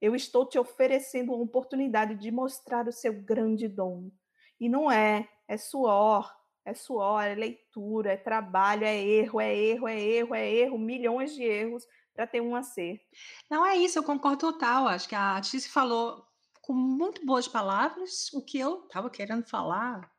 Eu 0.00 0.16
estou 0.16 0.46
te 0.46 0.58
oferecendo 0.58 1.34
uma 1.34 1.44
oportunidade 1.44 2.14
de 2.14 2.30
mostrar 2.30 2.88
o 2.88 2.92
seu 2.92 3.12
grande 3.12 3.68
dom. 3.68 4.10
E 4.58 4.66
não 4.66 4.90
é, 4.90 5.28
é 5.46 5.58
suor, 5.58 6.34
é 6.64 6.72
suor, 6.72 7.22
é 7.22 7.34
leitura, 7.34 8.12
é 8.12 8.16
trabalho, 8.16 8.86
é 8.86 8.98
erro, 8.98 9.42
é 9.42 9.54
erro, 9.54 9.86
é 9.86 10.00
erro, 10.00 10.34
é 10.34 10.50
erro, 10.50 10.78
milhões 10.78 11.34
de 11.34 11.42
erros 11.42 11.86
para 12.14 12.26
ter 12.26 12.40
um 12.40 12.54
acerto. 12.54 13.04
Não 13.50 13.64
é 13.64 13.76
isso, 13.76 13.98
eu 13.98 14.02
concordo 14.02 14.38
total. 14.38 14.86
Acho 14.88 15.08
que 15.08 15.14
a 15.14 15.40
Tice 15.40 15.68
falou 15.68 16.26
com 16.60 16.72
muito 16.72 17.24
boas 17.26 17.48
palavras 17.48 18.32
o 18.32 18.42
que 18.42 18.58
eu 18.58 18.84
estava 18.84 19.10
querendo 19.10 19.44
falar, 19.44 20.10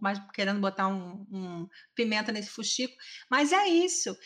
mais 0.00 0.18
querendo 0.32 0.60
botar 0.60 0.88
um, 0.88 1.26
um, 1.30 1.68
pimenta 1.94 2.32
nesse 2.32 2.50
fuxico, 2.50 2.94
mas 3.30 3.52
é 3.52 3.66
isso. 3.68 4.16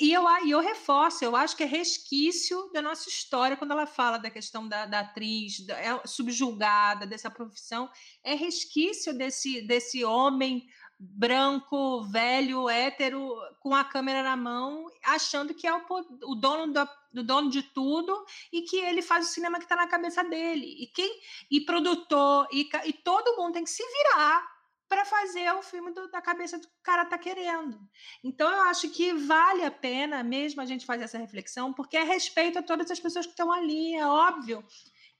E 0.00 0.12
eu, 0.12 0.22
eu 0.46 0.60
reforço, 0.60 1.24
eu 1.24 1.34
acho 1.34 1.56
que 1.56 1.64
é 1.64 1.66
resquício 1.66 2.70
da 2.72 2.80
nossa 2.80 3.08
história 3.08 3.56
quando 3.56 3.72
ela 3.72 3.84
fala 3.84 4.16
da 4.16 4.30
questão 4.30 4.68
da, 4.68 4.86
da 4.86 5.00
atriz 5.00 5.66
da, 5.66 5.76
é 5.76 6.00
subjulgada, 6.06 7.04
dessa 7.04 7.28
profissão, 7.28 7.90
é 8.22 8.34
resquício 8.34 9.12
desse, 9.12 9.60
desse 9.66 10.04
homem 10.04 10.68
branco, 10.98 12.02
velho, 12.02 12.68
hétero, 12.68 13.36
com 13.60 13.74
a 13.74 13.84
câmera 13.84 14.22
na 14.22 14.36
mão, 14.36 14.86
achando 15.04 15.54
que 15.54 15.66
é 15.66 15.72
o, 15.72 15.82
o 16.24 16.34
dono 16.34 16.72
do, 16.72 16.88
do, 17.12 17.22
dono 17.22 17.50
de 17.50 17.62
tudo 17.62 18.24
e 18.52 18.62
que 18.62 18.76
ele 18.78 19.00
faz 19.00 19.28
o 19.28 19.30
cinema 19.30 19.58
que 19.58 19.64
está 19.64 19.76
na 19.76 19.86
cabeça 19.86 20.24
dele. 20.24 20.66
E 20.80 20.86
quem 20.88 21.20
e 21.50 21.60
produtor 21.60 22.48
e, 22.52 22.68
e 22.84 22.92
todo 22.92 23.36
mundo 23.36 23.54
tem 23.54 23.64
que 23.64 23.70
se 23.70 23.82
virar 23.84 24.58
para 24.88 25.04
fazer 25.04 25.52
o 25.52 25.62
filme 25.62 25.92
do, 25.92 26.10
da 26.10 26.20
cabeça 26.20 26.58
do 26.58 26.66
cara 26.82 27.04
tá 27.04 27.18
querendo. 27.18 27.78
Então 28.24 28.50
eu 28.50 28.62
acho 28.62 28.88
que 28.88 29.12
vale 29.12 29.64
a 29.64 29.70
pena 29.70 30.24
mesmo 30.24 30.60
a 30.60 30.66
gente 30.66 30.86
fazer 30.86 31.04
essa 31.04 31.18
reflexão, 31.18 31.72
porque 31.72 31.96
é 31.96 32.02
respeito 32.02 32.58
a 32.58 32.62
todas 32.62 32.90
as 32.90 32.98
pessoas 32.98 33.26
que 33.26 33.32
estão 33.32 33.52
ali, 33.52 33.94
é 33.94 34.06
óbvio 34.06 34.64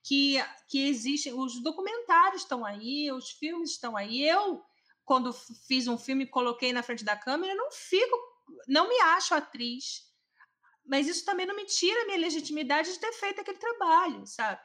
que, 0.03 0.43
que 0.69 0.89
existem, 0.89 1.35
os 1.35 1.63
documentários 1.63 2.43
estão 2.43 2.65
aí, 2.65 3.13
os 3.13 3.31
filmes 3.31 3.73
estão 3.73 3.95
aí. 3.95 4.27
Eu 4.27 4.65
quando 5.09 5.33
fiz 5.67 5.89
um 5.89 5.97
filme 5.97 6.25
e 6.25 6.29
coloquei 6.29 6.71
na 6.71 6.83
frente 6.83 7.03
da 7.03 7.17
câmera, 7.17 7.55
não 7.55 7.73
fico, 7.73 8.17
não 8.69 8.87
me 8.87 9.01
acho 9.01 9.35
atriz. 9.35 10.07
Mas 10.85 11.09
isso 11.09 11.25
também 11.25 11.47
não 11.47 11.57
me 11.57 11.65
tira 11.65 12.03
a 12.03 12.05
minha 12.05 12.19
legitimidade 12.19 12.93
de 12.93 13.01
ter 13.01 13.13
feito 13.15 13.41
aquele 13.41 13.57
trabalho, 13.57 14.27
sabe? 14.27 14.61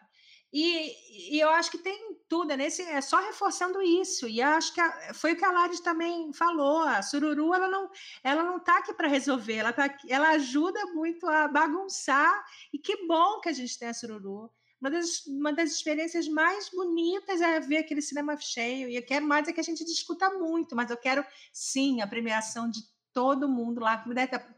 E, 0.52 1.36
e 1.36 1.40
eu 1.40 1.50
acho 1.50 1.72
que 1.72 1.78
tem 1.78 1.98
tudo, 2.28 2.52
é, 2.52 2.58
nesse, 2.58 2.82
é 2.84 3.00
só 3.00 3.20
reforçando 3.22 3.82
isso. 3.82 4.28
E 4.28 4.42
acho 4.42 4.74
que 4.74 4.82
a, 4.82 5.14
foi 5.14 5.32
o 5.32 5.38
que 5.38 5.46
a 5.46 5.52
Lari 5.52 5.82
também 5.82 6.34
falou. 6.34 6.82
A 6.82 7.02
Sururu 7.02 7.54
ela 7.54 7.70
não 7.70 7.90
ela 8.22 8.44
não 8.44 8.58
está 8.58 8.80
aqui 8.80 8.94
para 8.94 9.08
resolver, 9.08 9.56
ela, 9.56 9.74
tá, 9.74 9.98
ela 10.10 10.30
ajuda 10.32 10.86
muito 10.88 11.26
a 11.26 11.48
bagunçar. 11.48 12.46
E 12.74 12.78
que 12.78 13.08
bom 13.08 13.40
que 13.40 13.50
a 13.50 13.54
gente 13.54 13.80
tem 13.80 13.88
a 13.88 13.94
Sururu 13.94 14.52
uma 14.84 14.92
das, 14.92 15.26
uma 15.26 15.54
das 15.54 15.72
experiências 15.72 16.28
mais 16.28 16.70
bonitas 16.70 17.40
é 17.40 17.58
ver 17.62 17.78
aquele 17.78 18.02
cinema 18.02 18.36
cheio. 18.36 18.90
E 18.90 18.98
eu 18.98 19.06
quero 19.06 19.26
mais 19.26 19.48
é 19.48 19.54
que 19.54 19.60
a 19.62 19.64
gente 19.64 19.86
discuta 19.86 20.30
muito, 20.32 20.76
mas 20.76 20.92
eu 20.92 20.98
quero 20.98 21.26
sim 21.54 22.02
a 22.02 22.08
premiação 22.08 22.70
de 22.70 22.82
todo 23.14 23.48
mundo 23.48 23.80
lá, 23.80 24.04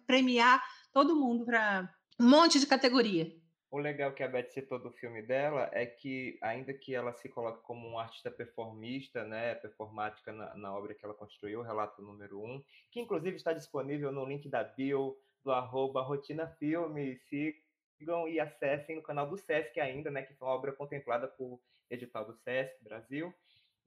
premiar 0.08 0.64
todo 0.92 1.16
mundo 1.16 1.46
para 1.46 1.94
um 2.20 2.28
monte 2.28 2.60
de 2.60 2.66
categoria. 2.66 3.32
O 3.70 3.78
legal 3.78 4.14
que 4.14 4.24
a 4.24 4.28
Beth 4.28 4.50
citou 4.50 4.80
do 4.80 4.90
filme 4.90 5.22
dela 5.22 5.70
é 5.72 5.86
que, 5.86 6.40
ainda 6.42 6.74
que 6.74 6.96
ela 6.96 7.14
se 7.14 7.30
coloque 7.30 7.62
como 7.62 7.88
uma 7.88 8.02
artista 8.02 8.32
performista, 8.32 9.24
né, 9.26 9.54
performática 9.54 10.32
na, 10.32 10.56
na 10.56 10.76
obra 10.76 10.96
que 10.96 11.06
ela 11.06 11.14
construiu, 11.14 11.60
o 11.60 11.64
Relato 11.64 12.02
Número 12.02 12.42
1, 12.42 12.64
que 12.90 13.00
inclusive 13.00 13.36
está 13.36 13.54
disponível 13.54 14.12
no 14.12 14.26
link 14.26 14.50
da 14.50 14.64
bio 14.64 15.16
do 15.44 15.52
arroba 15.52 16.02
Rotina 16.02 16.48
Filme. 16.48 17.16
Se 17.30 17.56
sigam 17.98 18.28
e 18.28 18.40
acessem 18.40 18.96
no 18.96 19.02
canal 19.02 19.28
do 19.28 19.38
SESC 19.38 19.80
ainda, 19.80 20.10
né, 20.12 20.24
que 20.24 20.34
foi 20.34 20.48
uma 20.48 20.56
obra 20.56 20.72
contemplada 20.72 21.28
por 21.28 21.60
edital 21.90 22.26
do 22.26 22.34
SESC 22.34 22.84
Brasil. 22.84 23.34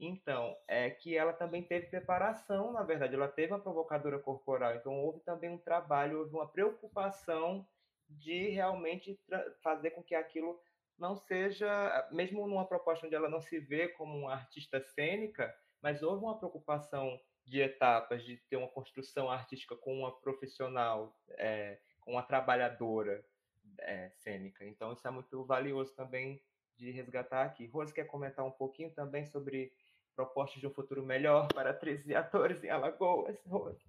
Então, 0.01 0.57
é 0.69 0.91
que 0.91 1.17
ela 1.17 1.33
também 1.33 1.63
teve 1.63 1.87
preparação, 1.87 2.73
na 2.73 2.85
verdade, 2.85 3.15
ela 3.15 3.27
teve 3.27 3.53
uma 3.53 3.59
provocadora 3.59 4.19
corporal, 4.19 4.77
então 4.77 4.93
houve 4.93 5.21
também 5.21 5.51
um 5.51 5.59
trabalho, 5.59 6.21
houve 6.21 6.33
uma 6.35 6.47
preocupação 6.47 7.67
de 8.09 8.49
realmente 8.49 9.19
fazer 9.61 9.91
com 9.91 10.03
que 10.03 10.15
aquilo 10.15 10.61
não 10.97 11.17
seja, 11.17 12.09
mesmo 12.13 12.47
numa 12.47 12.67
proposta 12.67 13.07
onde 13.07 13.15
ela 13.15 13.29
não 13.29 13.41
se 13.41 13.59
vê 13.59 13.89
como 13.89 14.17
uma 14.17 14.35
artista 14.35 14.81
cênica, 14.81 15.53
mas 15.83 16.03
houve 16.03 16.25
uma 16.25 16.39
preocupação 16.39 17.21
de 17.45 17.61
etapas, 17.61 18.23
de 18.25 18.37
ter 18.49 18.57
uma 18.57 18.69
construção 18.69 19.31
artística 19.31 19.77
com 19.77 19.99
uma 19.99 20.13
profissional, 20.21 21.17
é, 21.31 21.79
com 22.01 22.13
uma 22.13 22.23
trabalhadora 22.23 23.25
é, 23.81 24.11
cênica. 24.11 24.65
Então, 24.65 24.93
isso 24.93 25.07
é 25.07 25.11
muito 25.11 25.45
valioso 25.45 25.95
também 25.95 26.41
de 26.77 26.91
resgatar 26.91 27.45
aqui. 27.45 27.67
Rose 27.67 27.93
quer 27.93 28.05
comentar 28.05 28.45
um 28.45 28.51
pouquinho 28.51 28.91
também 28.91 29.27
sobre 29.27 29.73
propostas 30.15 30.61
de 30.61 30.67
um 30.67 30.73
futuro 30.73 31.05
melhor 31.05 31.49
para 31.49 31.71
atrizes 31.71 32.07
e 32.09 32.15
atores 32.15 32.63
em 32.65 32.71
Alagoas, 32.71 33.37
Rose? 33.47 33.85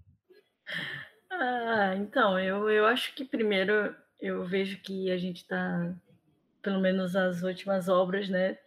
Ah, 1.29 1.95
então, 1.95 2.39
eu, 2.39 2.69
eu 2.69 2.85
acho 2.85 3.13
que 3.15 3.23
primeiro 3.23 3.95
eu 4.19 4.43
vejo 4.43 4.81
que 4.81 5.11
a 5.11 5.17
gente 5.17 5.37
está, 5.37 5.95
pelo 6.61 6.79
menos 6.79 7.15
as 7.15 7.41
últimas 7.41 7.87
obras, 7.87 8.27
né, 8.27 8.57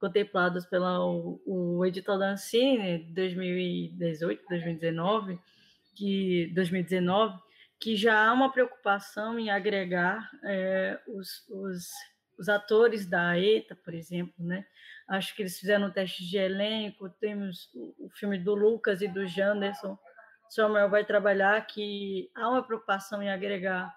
contempladas 0.00 0.66
pelo 0.66 1.40
o, 1.46 1.84
edital 1.84 2.18
da 2.18 2.30
Ancine 2.30 2.98
2018, 2.98 4.44
2019, 4.48 5.38
que 5.94 6.50
2019, 6.54 7.38
que 7.86 7.94
já 7.94 8.26
há 8.26 8.32
uma 8.32 8.50
preocupação 8.50 9.38
em 9.38 9.48
agregar 9.48 10.28
é, 10.42 10.98
os, 11.06 11.48
os, 11.48 11.84
os, 12.36 12.48
atores 12.48 13.08
da 13.08 13.38
ETA, 13.38 13.76
por 13.76 13.94
exemplo, 13.94 14.34
né? 14.44 14.66
Acho 15.08 15.32
que 15.36 15.42
eles 15.42 15.56
fizeram 15.56 15.86
um 15.86 15.92
teste 15.92 16.28
de 16.28 16.36
elenco, 16.36 17.08
temos 17.20 17.70
o, 17.72 18.06
o 18.06 18.10
filme 18.10 18.40
do 18.40 18.56
Lucas 18.56 19.02
e 19.02 19.06
do 19.06 19.24
Janderson, 19.24 19.96
Samuel 20.48 20.90
vai 20.90 21.04
trabalhar 21.04 21.64
que 21.64 22.28
há 22.34 22.48
uma 22.48 22.66
preocupação 22.66 23.22
em 23.22 23.30
agregar 23.30 23.96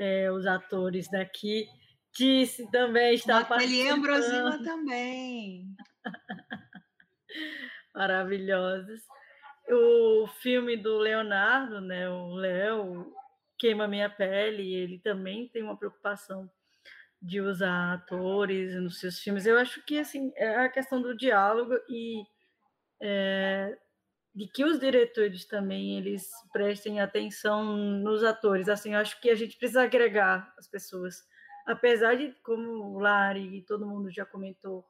é, 0.00 0.32
os 0.32 0.44
atores 0.44 1.08
daqui 1.08 1.68
Tice 2.10 2.68
também 2.72 3.14
está 3.14 3.44
participando. 3.44 3.98
Ambrosina 3.98 4.64
também. 4.64 5.76
Maravilhosos. 7.94 9.00
O 9.70 10.26
filme 10.26 10.76
do 10.76 10.98
Leonardo, 10.98 11.80
né, 11.80 12.10
o 12.10 12.34
Léo, 12.34 13.14
Queima 13.58 13.88
Minha 13.88 14.08
Pele, 14.08 14.74
ele 14.74 14.98
também 14.98 15.48
tem 15.48 15.62
uma 15.62 15.76
preocupação 15.76 16.50
de 17.20 17.40
usar 17.40 17.94
atores 17.94 18.74
nos 18.76 19.00
seus 19.00 19.18
filmes. 19.18 19.44
Eu 19.44 19.58
acho 19.58 19.84
que 19.84 19.98
assim 19.98 20.32
é 20.36 20.56
a 20.56 20.68
questão 20.68 21.02
do 21.02 21.16
diálogo 21.16 21.74
e 21.88 22.22
é, 23.02 23.76
de 24.34 24.46
que 24.46 24.64
os 24.64 24.78
diretores 24.78 25.44
também 25.46 25.98
eles 25.98 26.30
prestem 26.52 27.00
atenção 27.00 27.76
nos 27.76 28.22
atores. 28.22 28.68
Assim, 28.68 28.94
eu 28.94 29.00
acho 29.00 29.20
que 29.20 29.30
a 29.30 29.34
gente 29.34 29.56
precisa 29.58 29.82
agregar 29.82 30.54
as 30.56 30.68
pessoas 30.68 31.26
apesar 31.68 32.16
de, 32.16 32.34
como 32.42 32.96
o 32.96 32.98
Lari 32.98 33.58
e 33.58 33.62
todo 33.62 33.86
mundo 33.86 34.10
já 34.10 34.24
comentou, 34.24 34.86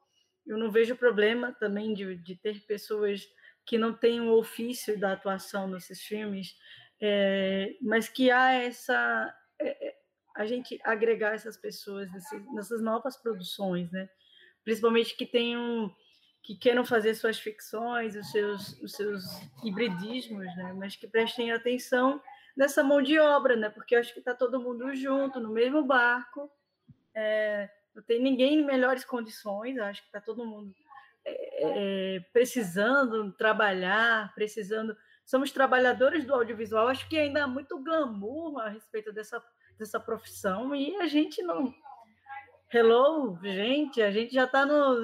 eu 0.47 0.57
não 0.57 0.71
vejo 0.71 0.95
problema 0.95 1.53
também 1.59 1.93
de, 1.93 2.15
de 2.15 2.35
ter 2.37 2.65
pessoas 2.65 3.27
que 3.65 3.77
não 3.77 3.93
têm 3.93 4.21
o 4.21 4.31
ofício 4.31 4.97
da 4.97 5.11
atuação 5.11 5.67
nesses 5.67 6.01
filmes, 6.01 6.55
é, 7.01 7.75
mas 7.81 8.07
que 8.07 8.29
há 8.31 8.53
essa 8.53 9.33
é, 9.59 9.95
a 10.35 10.45
gente 10.45 10.79
agregar 10.83 11.33
essas 11.33 11.57
pessoas 11.57 12.11
nesse, 12.11 12.39
nessas 12.53 12.81
novas 12.81 13.17
produções, 13.17 13.91
né? 13.91 14.09
Principalmente 14.63 15.15
que 15.15 15.25
tenham 15.25 15.93
que 16.41 16.55
queiram 16.55 16.85
fazer 16.85 17.13
suas 17.15 17.37
ficções, 17.37 18.15
os 18.15 18.31
seus 18.31 18.81
os 18.81 18.93
seus 18.93 19.23
hibridismos, 19.63 20.45
né? 20.55 20.73
Mas 20.73 20.95
que 20.95 21.07
prestem 21.07 21.51
atenção 21.51 22.21
nessa 22.55 22.83
mão 22.83 23.01
de 23.01 23.19
obra, 23.19 23.55
né? 23.55 23.69
Porque 23.69 23.95
eu 23.95 23.99
acho 23.99 24.13
que 24.13 24.19
está 24.19 24.33
todo 24.33 24.61
mundo 24.61 24.93
junto 24.95 25.39
no 25.39 25.49
mesmo 25.49 25.83
barco 25.83 26.49
é, 27.13 27.69
não 27.93 28.03
tem 28.03 28.21
ninguém 28.21 28.59
em 28.59 28.65
melhores 28.65 29.03
condições, 29.03 29.77
acho 29.77 30.01
que 30.01 30.07
está 30.07 30.21
todo 30.21 30.45
mundo 30.45 30.73
é, 31.25 32.15
é, 32.15 32.19
precisando 32.31 33.31
trabalhar, 33.33 34.33
precisando. 34.33 34.95
Somos 35.29 35.51
trabalhadores 35.51 36.25
do 36.25 36.33
audiovisual, 36.33 36.87
acho 36.87 37.07
que 37.07 37.15
ainda 37.15 37.43
há 37.43 37.47
muito 37.47 37.77
glamour 37.83 38.59
a 38.61 38.69
respeito 38.69 39.13
dessa, 39.13 39.39
dessa 39.77 39.99
profissão 39.99 40.75
e 40.75 40.95
a 40.95 41.05
gente 41.05 41.43
não. 41.43 41.71
Hello, 42.73 43.37
gente, 43.43 44.01
a 44.01 44.09
gente 44.09 44.33
já 44.33 44.45
está 44.45 44.65
no. 44.65 44.99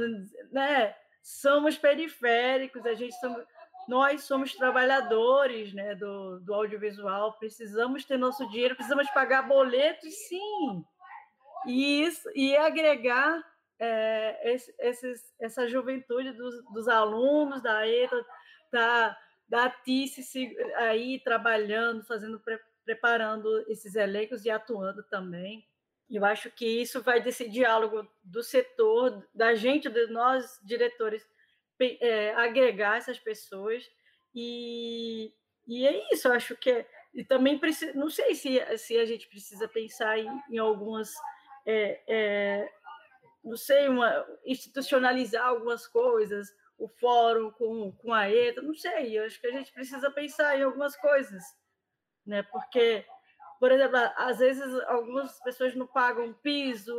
Né, 0.52 0.96
somos 1.22 1.78
periféricos, 1.78 2.84
a 2.88 2.96
gente 2.96 3.14
somos, 3.20 3.46
nós 3.88 4.24
somos 4.24 4.56
trabalhadores 4.56 5.72
né, 5.76 5.94
do, 5.94 6.40
do 6.40 6.56
audiovisual, 6.56 7.34
precisamos 7.34 8.04
ter 8.04 8.18
nosso 8.18 8.50
dinheiro, 8.50 8.74
precisamos 8.74 9.08
pagar 9.12 9.44
boletos, 9.44 10.12
sim 10.28 10.84
e 11.68 12.02
isso 12.02 12.28
e 12.34 12.58
agregar 12.58 13.44
é, 13.78 14.56
esses, 14.80 15.36
essa 15.40 15.68
juventude 15.68 16.32
dos, 16.32 16.64
dos, 16.74 16.88
alunos 16.88 17.62
da 17.62 17.88
ETA, 17.88 18.26
da, 18.72 19.18
da 19.48 19.70
TICE 19.70 20.56
aí 20.76 21.20
trabalhando, 21.24 22.04
fazendo, 22.04 22.40
pre, 22.40 22.60
preparando 22.84 23.64
esses 23.70 23.96
elencos 23.96 24.46
e 24.46 24.50
atuando 24.50 25.04
também. 25.04 25.68
Eu 26.10 26.24
acho 26.24 26.52
que 26.52 26.66
isso 26.66 27.02
vai 27.02 27.22
desse 27.22 27.50
diálogo 27.50 28.08
do 28.24 28.44
setor, 28.44 29.28
da 29.34 29.56
gente, 29.56 29.90
de 29.90 30.08
nós 30.08 30.60
diretores, 30.64 31.28
é, 31.80 32.34
agregar 32.36 32.98
essas 32.98 33.20
pessoas 33.20 33.90
e, 34.34 35.34
e 35.68 35.86
é 35.86 36.14
isso. 36.14 36.28
Eu 36.28 36.34
acho 36.34 36.56
que 36.56 36.70
é, 36.70 36.88
e 37.14 37.24
também 37.24 37.58
precisa, 37.58 37.94
não 37.94 38.10
sei 38.10 38.36
se, 38.36 38.60
se 38.78 38.98
a 38.98 39.06
gente 39.06 39.28
precisa 39.28 39.68
pensar 39.68 40.20
em, 40.20 40.30
em 40.52 40.58
algumas 40.58 41.14
é, 41.66 42.02
é, 42.08 42.70
não 43.46 43.56
sei, 43.56 43.88
uma, 43.88 44.26
institucionalizar 44.46 45.46
algumas 45.46 45.88
coisas, 45.88 46.52
o 46.78 46.88
fórum 46.88 47.52
com, 47.52 47.92
com 47.94 48.14
a 48.14 48.30
ETA, 48.30 48.62
não 48.62 48.74
sei, 48.74 49.18
eu 49.18 49.26
acho 49.26 49.40
que 49.40 49.48
a 49.48 49.52
gente 49.52 49.72
precisa 49.72 50.12
pensar 50.12 50.58
em 50.58 50.64
algumas 50.64 50.96
coisas, 50.96 51.44
né? 52.26 52.44
Porque, 52.44 53.06
por 53.60 53.72
exemplo, 53.72 53.98
às 54.18 54.40
vezes 54.40 54.64
algumas 54.88 55.40
pessoas 55.42 55.76
não 55.76 55.88
pagam 55.88 56.34
piso, 56.34 56.94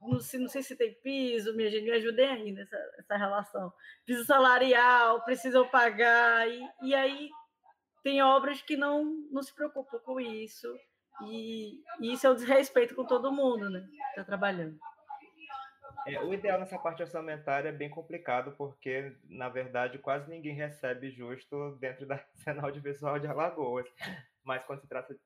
não 0.00 0.20
sei, 0.20 0.40
não 0.40 0.48
sei 0.48 0.62
se 0.62 0.76
tem 0.76 0.94
piso, 1.02 1.54
minha 1.54 1.70
gente, 1.70 1.84
me 1.84 1.92
ajudem 1.92 2.28
aí 2.28 2.52
nessa, 2.52 2.76
nessa 2.96 3.16
relação. 3.16 3.72
Piso 4.04 4.24
salarial, 4.24 5.24
precisam 5.24 5.68
pagar, 5.68 6.48
e, 6.48 6.68
e 6.82 6.94
aí 6.94 7.30
tem 8.02 8.22
obras 8.22 8.60
que 8.62 8.76
não, 8.76 9.04
não 9.30 9.42
se 9.42 9.54
preocupam 9.54 9.98
com 10.00 10.20
isso, 10.20 10.68
e, 11.22 11.80
e 12.00 12.12
isso 12.12 12.26
é 12.26 12.30
um 12.30 12.34
desrespeito 12.34 12.94
com 12.94 13.04
todo 13.04 13.32
mundo, 13.32 13.70
né? 13.70 13.86
Que 13.88 13.96
está 14.10 14.24
trabalhando. 14.24 14.78
É, 16.06 16.20
o 16.22 16.32
ideal 16.32 16.58
nessa 16.58 16.78
parte 16.78 17.02
orçamentária 17.02 17.68
é 17.68 17.72
bem 17.72 17.90
complicado, 17.90 18.52
porque, 18.56 19.16
na 19.24 19.48
verdade, 19.48 19.98
quase 19.98 20.30
ninguém 20.30 20.54
recebe 20.54 21.10
justo 21.10 21.76
dentro 21.80 22.06
da 22.06 22.18
cena 22.36 22.62
audiovisual 22.62 23.18
de 23.18 23.26
Alagoas. 23.26 23.86
Mas 24.44 24.64
quando 24.64 24.80
se 24.80 24.88
trata 24.88 25.16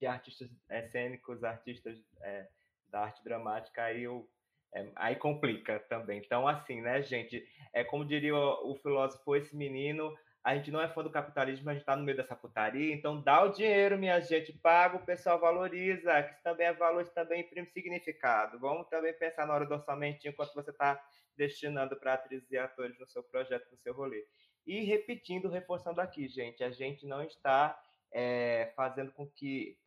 de 0.00 0.06
artistas 0.06 0.48
é, 0.68 0.82
cênicos, 0.88 1.42
artistas 1.42 1.98
é, 2.22 2.46
da 2.88 3.00
arte 3.00 3.24
dramática, 3.24 3.82
aí, 3.82 4.02
eu, 4.02 4.28
é, 4.74 4.86
aí 4.96 5.16
complica 5.16 5.80
também. 5.80 6.18
Então, 6.18 6.46
assim, 6.46 6.80
né, 6.80 7.02
gente? 7.02 7.46
É 7.72 7.82
como 7.82 8.04
diria 8.04 8.36
o, 8.36 8.72
o 8.72 8.76
filósofo, 8.76 9.34
esse 9.34 9.56
menino 9.56 10.14
a 10.44 10.54
gente 10.54 10.70
não 10.70 10.80
é 10.80 10.88
fã 10.88 11.02
do 11.02 11.10
capitalismo, 11.10 11.68
a 11.68 11.72
gente 11.72 11.82
está 11.82 11.96
no 11.96 12.04
meio 12.04 12.16
dessa 12.16 12.34
putaria, 12.34 12.94
então 12.94 13.20
dá 13.20 13.42
o 13.42 13.52
dinheiro, 13.52 13.98
minha 13.98 14.20
gente, 14.20 14.52
paga, 14.52 14.96
o 14.96 15.04
pessoal 15.04 15.38
valoriza, 15.38 16.22
que 16.22 16.32
isso 16.32 16.42
também 16.42 16.66
é 16.66 16.72
valor, 16.72 17.02
isso 17.02 17.12
também 17.12 17.42
imprime 17.42 17.68
significado. 17.68 18.58
Vamos 18.58 18.88
também 18.88 19.12
pensar 19.12 19.46
na 19.46 19.54
hora 19.54 19.66
do 19.66 19.74
orçamento, 19.74 20.26
enquanto 20.26 20.54
você 20.54 20.70
está 20.70 21.02
destinando 21.36 21.96
para 21.96 22.14
atrizes 22.14 22.50
e 22.50 22.58
atores 22.58 22.98
no 22.98 23.06
seu 23.06 23.22
projeto, 23.22 23.70
no 23.70 23.78
seu 23.78 23.92
rolê. 23.92 24.26
E 24.66 24.84
repetindo, 24.84 25.48
reforçando 25.48 26.00
aqui, 26.00 26.28
gente, 26.28 26.62
a 26.62 26.70
gente 26.70 27.06
não 27.06 27.22
está 27.22 27.78
é, 28.12 28.72
fazendo 28.76 29.12
com 29.12 29.26
que 29.26 29.78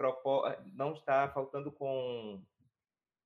não 0.73 0.93
está 0.93 1.29
faltando 1.29 1.71
com 1.71 2.41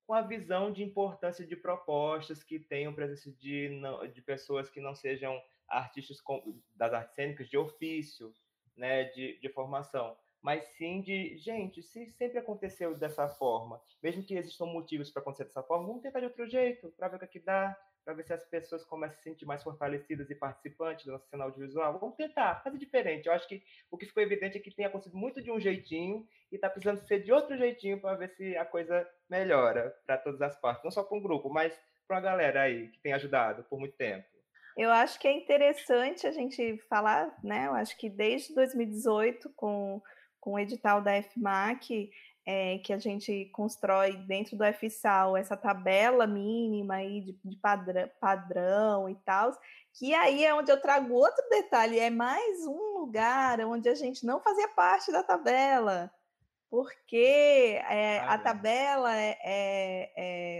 com 0.06 0.14
a 0.14 0.22
visão 0.22 0.72
de 0.72 0.84
importância 0.84 1.44
de 1.44 1.56
propostas 1.56 2.42
que 2.42 2.60
tenham 2.60 2.94
presença 2.94 3.28
de, 3.32 3.80
de 4.14 4.22
pessoas 4.22 4.70
que 4.70 4.80
não 4.80 4.94
sejam 4.94 5.42
artistas 5.68 6.18
das 6.74 6.92
artes 6.92 7.14
cênicas 7.14 7.48
de 7.48 7.56
ofício, 7.56 8.34
né, 8.76 9.04
de, 9.04 9.38
de 9.38 9.48
formação, 9.48 10.16
mas 10.42 10.64
sim 10.76 11.00
de, 11.00 11.36
gente, 11.38 11.82
se 11.82 12.06
sempre 12.12 12.38
aconteceu 12.38 12.96
dessa 12.96 13.28
forma, 13.28 13.80
mesmo 14.02 14.22
que 14.22 14.34
existam 14.34 14.66
motivos 14.66 15.10
para 15.10 15.22
acontecer 15.22 15.44
dessa 15.44 15.62
forma, 15.62 15.86
vamos 15.86 16.02
tentar 16.02 16.20
de 16.20 16.26
outro 16.26 16.46
jeito, 16.46 16.92
para 16.96 17.08
ver 17.08 17.16
o 17.16 17.18
que, 17.18 17.24
é 17.24 17.28
que 17.28 17.40
dá, 17.40 17.76
para 18.04 18.14
ver 18.14 18.22
se 18.22 18.32
as 18.32 18.44
pessoas 18.44 18.84
começam 18.84 19.14
a 19.14 19.18
se 19.18 19.24
sentir 19.24 19.44
mais 19.44 19.64
fortalecidas 19.64 20.30
e 20.30 20.34
participantes 20.36 21.04
da 21.04 21.14
nossa 21.14 21.26
cena 21.26 21.42
audiovisual. 21.42 21.98
Vamos 21.98 22.14
tentar, 22.14 22.62
fazer 22.62 22.78
diferente. 22.78 23.26
Eu 23.26 23.32
acho 23.32 23.48
que 23.48 23.60
o 23.90 23.98
que 23.98 24.06
ficou 24.06 24.22
evidente 24.22 24.56
é 24.56 24.60
que 24.60 24.70
tem 24.70 24.84
acontecido 24.86 25.16
muito 25.16 25.42
de 25.42 25.50
um 25.50 25.58
jeitinho 25.58 26.24
e 26.52 26.54
está 26.54 26.70
precisando 26.70 27.00
ser 27.00 27.24
de 27.24 27.32
outro 27.32 27.56
jeitinho 27.56 28.00
para 28.00 28.14
ver 28.14 28.28
se 28.28 28.56
a 28.56 28.64
coisa 28.64 29.04
melhora 29.28 29.90
para 30.06 30.16
todas 30.16 30.40
as 30.40 30.56
partes, 30.60 30.84
não 30.84 30.92
só 30.92 31.02
para 31.02 31.18
um 31.18 31.20
grupo, 31.20 31.50
mas 31.50 31.76
para 32.06 32.18
a 32.18 32.20
galera 32.20 32.62
aí 32.62 32.88
que 32.90 33.00
tem 33.00 33.12
ajudado 33.12 33.64
por 33.64 33.80
muito 33.80 33.96
tempo. 33.96 34.35
Eu 34.76 34.92
acho 34.92 35.18
que 35.18 35.26
é 35.26 35.32
interessante 35.32 36.26
a 36.26 36.32
gente 36.32 36.76
falar, 36.88 37.34
né? 37.42 37.66
Eu 37.66 37.72
acho 37.72 37.96
que 37.96 38.10
desde 38.10 38.54
2018, 38.54 39.48
com, 39.56 40.02
com 40.38 40.52
o 40.52 40.58
edital 40.58 41.00
da 41.00 41.22
FMAC, 41.22 42.10
é, 42.44 42.78
que 42.78 42.92
a 42.92 42.98
gente 42.98 43.46
constrói 43.46 44.16
dentro 44.18 44.56
do 44.56 44.64
FSAL, 44.74 45.36
essa 45.36 45.56
tabela 45.56 46.26
mínima 46.26 46.96
aí 46.96 47.22
de, 47.22 47.38
de 47.44 47.56
padrão, 47.56 48.08
padrão 48.20 49.08
e 49.08 49.14
tal, 49.16 49.50
que 49.94 50.14
aí 50.14 50.44
é 50.44 50.54
onde 50.54 50.70
eu 50.70 50.80
trago 50.80 51.14
outro 51.14 51.42
detalhe, 51.48 51.98
é 51.98 52.10
mais 52.10 52.66
um 52.66 52.98
lugar 52.98 53.58
onde 53.60 53.88
a 53.88 53.94
gente 53.94 54.24
não 54.26 54.40
fazia 54.40 54.68
parte 54.68 55.10
da 55.10 55.22
tabela, 55.22 56.12
porque 56.70 57.80
é, 57.88 58.18
a 58.20 58.36
tabela 58.38 59.14
é, 59.16 59.38
é, 59.42 60.12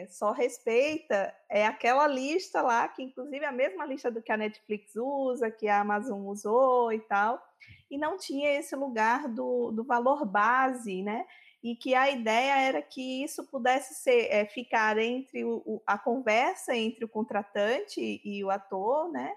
é, 0.02 0.06
só 0.08 0.30
respeita 0.30 1.34
é 1.50 1.66
aquela 1.66 2.06
lista 2.06 2.62
lá, 2.62 2.86
que 2.88 3.02
inclusive 3.02 3.44
é 3.44 3.48
a 3.48 3.52
mesma 3.52 3.84
lista 3.84 4.10
do 4.10 4.22
que 4.22 4.30
a 4.30 4.36
Netflix 4.36 4.94
usa, 4.94 5.50
que 5.50 5.68
a 5.68 5.80
Amazon 5.80 6.26
usou 6.26 6.92
e 6.92 7.00
tal, 7.00 7.42
e 7.90 7.98
não 7.98 8.16
tinha 8.16 8.52
esse 8.58 8.76
lugar 8.76 9.28
do, 9.28 9.72
do 9.72 9.84
valor 9.84 10.24
base, 10.24 11.02
né? 11.02 11.26
E 11.62 11.74
que 11.74 11.94
a 11.94 12.08
ideia 12.08 12.60
era 12.60 12.82
que 12.82 13.24
isso 13.24 13.44
pudesse 13.44 13.94
ser, 13.94 14.28
é, 14.30 14.46
ficar 14.46 14.98
entre 14.98 15.44
o, 15.44 15.62
o, 15.66 15.82
a 15.84 15.98
conversa 15.98 16.76
entre 16.76 17.04
o 17.04 17.08
contratante 17.08 18.20
e 18.24 18.44
o 18.44 18.50
ator, 18.50 19.10
né? 19.10 19.32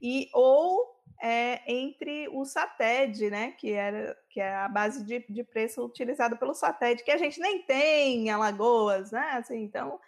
E, 0.00 0.28
ou 0.32 0.93
é, 1.22 1.62
entre 1.72 2.28
o 2.28 2.44
SATED, 2.44 3.30
né, 3.30 3.52
que, 3.52 3.72
era, 3.72 4.16
que 4.28 4.40
é 4.40 4.54
a 4.54 4.68
base 4.68 5.04
de, 5.04 5.24
de 5.28 5.42
preço 5.42 5.84
utilizada 5.84 6.36
pelo 6.36 6.54
SATED, 6.54 7.02
que 7.02 7.10
a 7.10 7.16
gente 7.16 7.40
nem 7.40 7.62
tem 7.62 8.26
em 8.26 8.30
Alagoas, 8.30 9.10
né? 9.10 9.30
Assim, 9.32 9.62
então, 9.62 9.98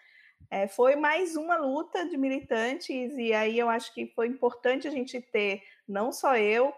é, 0.51 0.68
foi 0.68 0.94
mais 0.94 1.36
uma 1.36 1.56
luta 1.56 2.06
de 2.06 2.16
militantes, 2.16 3.16
e 3.16 3.32
aí 3.32 3.59
eu 3.59 3.68
acho 3.68 3.93
que 3.94 4.12
foi 4.14 4.28
importante 4.28 4.86
a 4.86 4.90
gente 4.90 5.20
ter, 5.20 5.62
não 5.89 6.12
só 6.12 6.36
eu, 6.36 6.73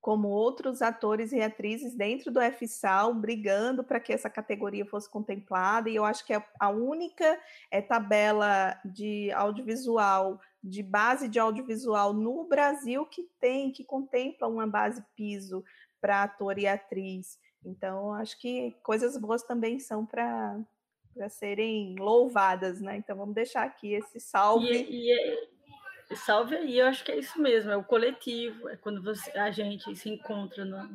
como 0.00 0.28
outros 0.28 0.82
atores 0.82 1.30
e 1.30 1.40
atrizes 1.40 1.94
dentro 1.94 2.32
do 2.32 2.40
FSAL 2.40 3.14
brigando 3.14 3.84
para 3.84 4.00
que 4.00 4.12
essa 4.12 4.28
categoria 4.28 4.84
fosse 4.84 5.08
contemplada, 5.08 5.88
e 5.88 5.94
eu 5.94 6.04
acho 6.04 6.26
que 6.26 6.34
é 6.34 6.44
a 6.58 6.70
única 6.70 7.38
é, 7.70 7.80
tabela 7.80 8.80
de 8.84 9.30
audiovisual, 9.30 10.40
de 10.62 10.82
base 10.82 11.28
de 11.28 11.38
audiovisual 11.38 12.12
no 12.12 12.44
Brasil 12.44 13.04
que 13.06 13.28
tem, 13.40 13.72
que 13.72 13.84
contempla 13.84 14.48
uma 14.48 14.66
base 14.66 15.04
piso 15.16 15.64
para 16.00 16.22
ator 16.22 16.58
e 16.58 16.66
atriz. 16.66 17.38
Então, 17.64 18.12
acho 18.12 18.38
que 18.40 18.74
coisas 18.82 19.16
boas 19.16 19.42
também 19.42 19.78
são 19.78 20.04
para 20.04 20.58
para 21.14 21.28
serem 21.28 21.94
louvadas, 21.98 22.80
né? 22.80 22.96
Então 22.96 23.16
vamos 23.16 23.34
deixar 23.34 23.64
aqui 23.64 23.92
esse 23.92 24.18
salve. 24.18 24.66
E, 24.66 25.12
e, 25.12 26.16
salve 26.16 26.56
aí, 26.56 26.78
eu 26.78 26.86
acho 26.86 27.04
que 27.04 27.12
é 27.12 27.18
isso 27.18 27.40
mesmo, 27.40 27.70
é 27.70 27.76
o 27.76 27.84
coletivo, 27.84 28.68
é 28.68 28.76
quando 28.76 29.02
você, 29.02 29.30
a 29.38 29.50
gente 29.50 29.94
se 29.94 30.08
encontra 30.08 30.64
no 30.64 30.88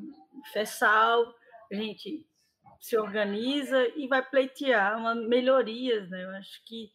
FESAL, 0.51 1.33
a 1.71 1.75
gente 1.75 2.25
se 2.79 2.97
organiza 2.97 3.87
e 3.95 4.07
vai 4.07 4.23
pleitear 4.23 4.97
uma, 4.97 5.15
melhorias, 5.15 6.09
né? 6.09 6.23
Eu 6.23 6.29
acho 6.31 6.63
que, 6.65 6.91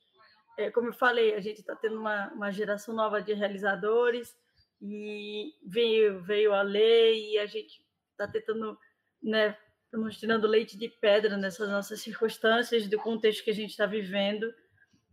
é, 0.58 0.70
como 0.70 0.88
eu 0.88 0.92
falei, 0.92 1.34
a 1.34 1.40
gente 1.40 1.60
está 1.60 1.74
tendo 1.74 1.98
uma, 1.98 2.28
uma 2.32 2.50
geração 2.50 2.94
nova 2.94 3.20
de 3.20 3.32
realizadores 3.32 4.34
e 4.80 5.54
veio, 5.64 6.22
veio 6.22 6.52
a 6.52 6.62
lei 6.62 7.32
e 7.32 7.38
a 7.38 7.46
gente 7.46 7.84
está 8.10 8.26
tentando, 8.26 8.78
né? 9.22 9.56
Estamos 9.84 10.18
tirando 10.18 10.46
leite 10.46 10.76
de 10.76 10.88
pedra 10.88 11.36
nessas 11.36 11.68
nossas 11.68 12.00
circunstâncias, 12.00 12.88
do 12.88 12.98
contexto 12.98 13.44
que 13.44 13.50
a 13.50 13.54
gente 13.54 13.70
está 13.70 13.84
vivendo 13.84 14.52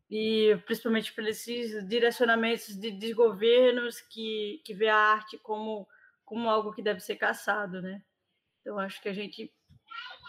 e 0.09 0.57
principalmente 0.65 1.13
por 1.13 1.27
esses 1.27 1.87
direcionamentos 1.87 2.79
de 2.79 2.89
desgovernos 2.89 4.01
que, 4.01 4.61
que 4.65 4.73
vê 4.73 4.87
a 4.87 4.95
arte 4.95 5.37
como, 5.37 5.87
como 6.25 6.49
algo 6.49 6.73
que 6.73 6.81
deve 6.81 6.99
ser 6.99 7.17
caçado, 7.17 7.81
né? 7.81 8.01
Então, 8.61 8.79
acho 8.79 9.01
que 9.01 9.09
a 9.09 9.13
gente 9.13 9.53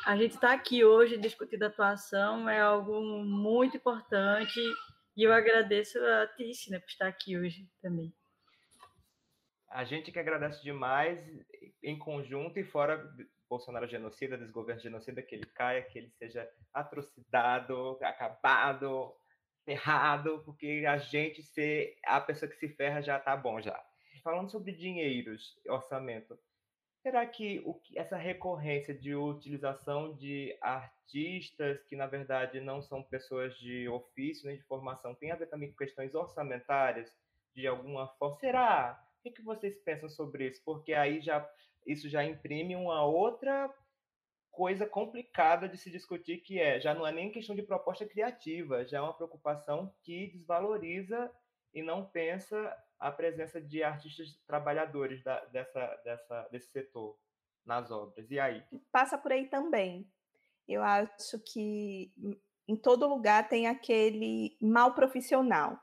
a 0.05 0.17
gente 0.17 0.35
está 0.35 0.53
aqui 0.53 0.85
hoje 0.85 1.19
discutindo 1.19 1.65
atuação 1.65 2.49
é 2.49 2.61
algo 2.61 3.23
muito 3.23 3.77
importante 3.77 4.61
e 5.21 5.25
eu 5.25 5.35
agradeço 5.35 5.99
a 5.99 6.27
Tice, 6.29 6.71
né, 6.71 6.79
por 6.79 6.89
estar 6.89 7.07
aqui 7.07 7.37
hoje 7.37 7.69
também. 7.83 8.11
A 9.69 9.85
gente 9.85 10.11
que 10.11 10.19
agradece 10.19 10.63
demais 10.63 11.21
em 11.83 11.99
conjunto 11.99 12.59
e 12.59 12.65
fora 12.65 13.07
Bolsonaro 13.47 13.87
genocida, 13.87 14.39
desgoverno 14.39 14.81
genocida, 14.81 15.21
que 15.21 15.35
ele 15.35 15.45
caia, 15.45 15.83
que 15.83 15.99
ele 15.99 16.11
seja 16.13 16.51
atrocidado, 16.73 17.99
acabado, 18.01 19.15
ferrado, 19.63 20.43
porque 20.43 20.87
a 20.89 20.97
gente 20.97 21.43
ser 21.43 21.99
a 22.07 22.19
pessoa 22.19 22.51
que 22.51 22.57
se 22.57 22.71
ferra 22.71 23.03
já 23.03 23.21
tá 23.21 23.37
bom 23.37 23.61
já. 23.61 23.79
Falando 24.25 24.51
sobre 24.51 24.73
dinheiros, 24.73 25.61
orçamento, 25.69 26.39
será 27.03 27.27
que 27.27 27.61
o, 27.65 27.81
essa 27.97 28.17
recorrência 28.17 28.95
de 28.95 29.15
utilização 29.15 30.15
de 30.15 30.57
artistas 30.61 31.83
que 31.85 31.97
na 31.97 32.07
verdade 32.07 32.61
não 32.61 32.83
são 32.83 33.03
pessoas 33.03 33.57
de 33.59 33.89
ofício 33.89 34.47
nem 34.47 34.57
de 34.57 34.63
formação 34.65 35.15
tem 35.15 35.31
a 35.31 35.37
ver 35.37 35.49
também 35.49 35.71
com 35.71 35.77
questões 35.77 36.15
orçamentárias 36.15 37.11
de 37.55 37.67
alguma 37.67 38.09
forma? 38.15 38.37
Será? 38.37 39.03
O 39.19 39.23
que, 39.23 39.31
que 39.31 39.43
vocês 39.43 39.77
pensam 39.79 40.09
sobre 40.09 40.49
isso? 40.49 40.63
Porque 40.65 40.93
aí 40.93 41.21
já 41.21 41.49
isso 41.87 42.09
já 42.09 42.23
imprime 42.25 42.77
uma 42.77 43.05
outra 43.05 43.73
coisa 44.51 44.87
complicada 44.87 45.69
de 45.69 45.79
se 45.79 45.91
discutir 45.91 46.39
que 46.39 46.59
é 46.59 46.81
já 46.81 46.95
não 46.95 47.07
é 47.07 47.13
nem 47.13 47.31
questão 47.31 47.57
de 47.57 47.63
proposta 47.63 48.07
criativa, 48.07 48.85
já 48.85 48.99
é 48.99 49.01
uma 49.01 49.15
preocupação 49.15 49.95
que 50.03 50.27
desvaloriza 50.29 51.31
e 51.73 51.83
não 51.83 52.05
pensa 52.05 52.77
a 53.01 53.11
presença 53.11 53.61
de 53.61 53.83
artistas 53.83 54.39
trabalhadores 54.47 55.25
da, 55.25 55.43
dessa, 55.47 55.87
dessa, 56.05 56.49
desse 56.49 56.71
setor 56.71 57.19
nas 57.65 57.91
obras. 57.91 58.31
E 58.31 58.39
aí? 58.39 58.63
Passa 58.93 59.17
por 59.17 59.33
aí 59.33 59.49
também. 59.49 60.07
Eu 60.69 60.83
acho 60.83 61.39
que 61.41 62.13
em 62.69 62.77
todo 62.77 63.09
lugar 63.09 63.49
tem 63.49 63.67
aquele 63.67 64.57
mal 64.61 64.95
profissional. 64.95 65.81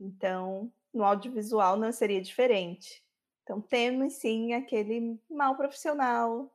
Então, 0.00 0.72
no 0.94 1.04
audiovisual 1.04 1.76
não 1.76 1.92
seria 1.92 2.22
diferente. 2.22 3.04
Então, 3.42 3.60
temos 3.60 4.14
sim 4.14 4.52
aquele 4.52 5.20
mal 5.28 5.56
profissional 5.56 6.50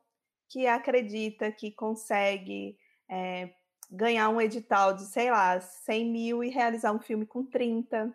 que 0.48 0.66
acredita 0.66 1.52
que 1.52 1.70
consegue 1.70 2.78
é, 3.08 3.52
ganhar 3.90 4.30
um 4.30 4.40
edital 4.40 4.94
de, 4.94 5.04
sei 5.04 5.30
lá, 5.30 5.60
100 5.60 6.10
mil 6.10 6.44
e 6.44 6.48
realizar 6.48 6.92
um 6.92 6.98
filme 6.98 7.26
com 7.26 7.44
30, 7.44 8.14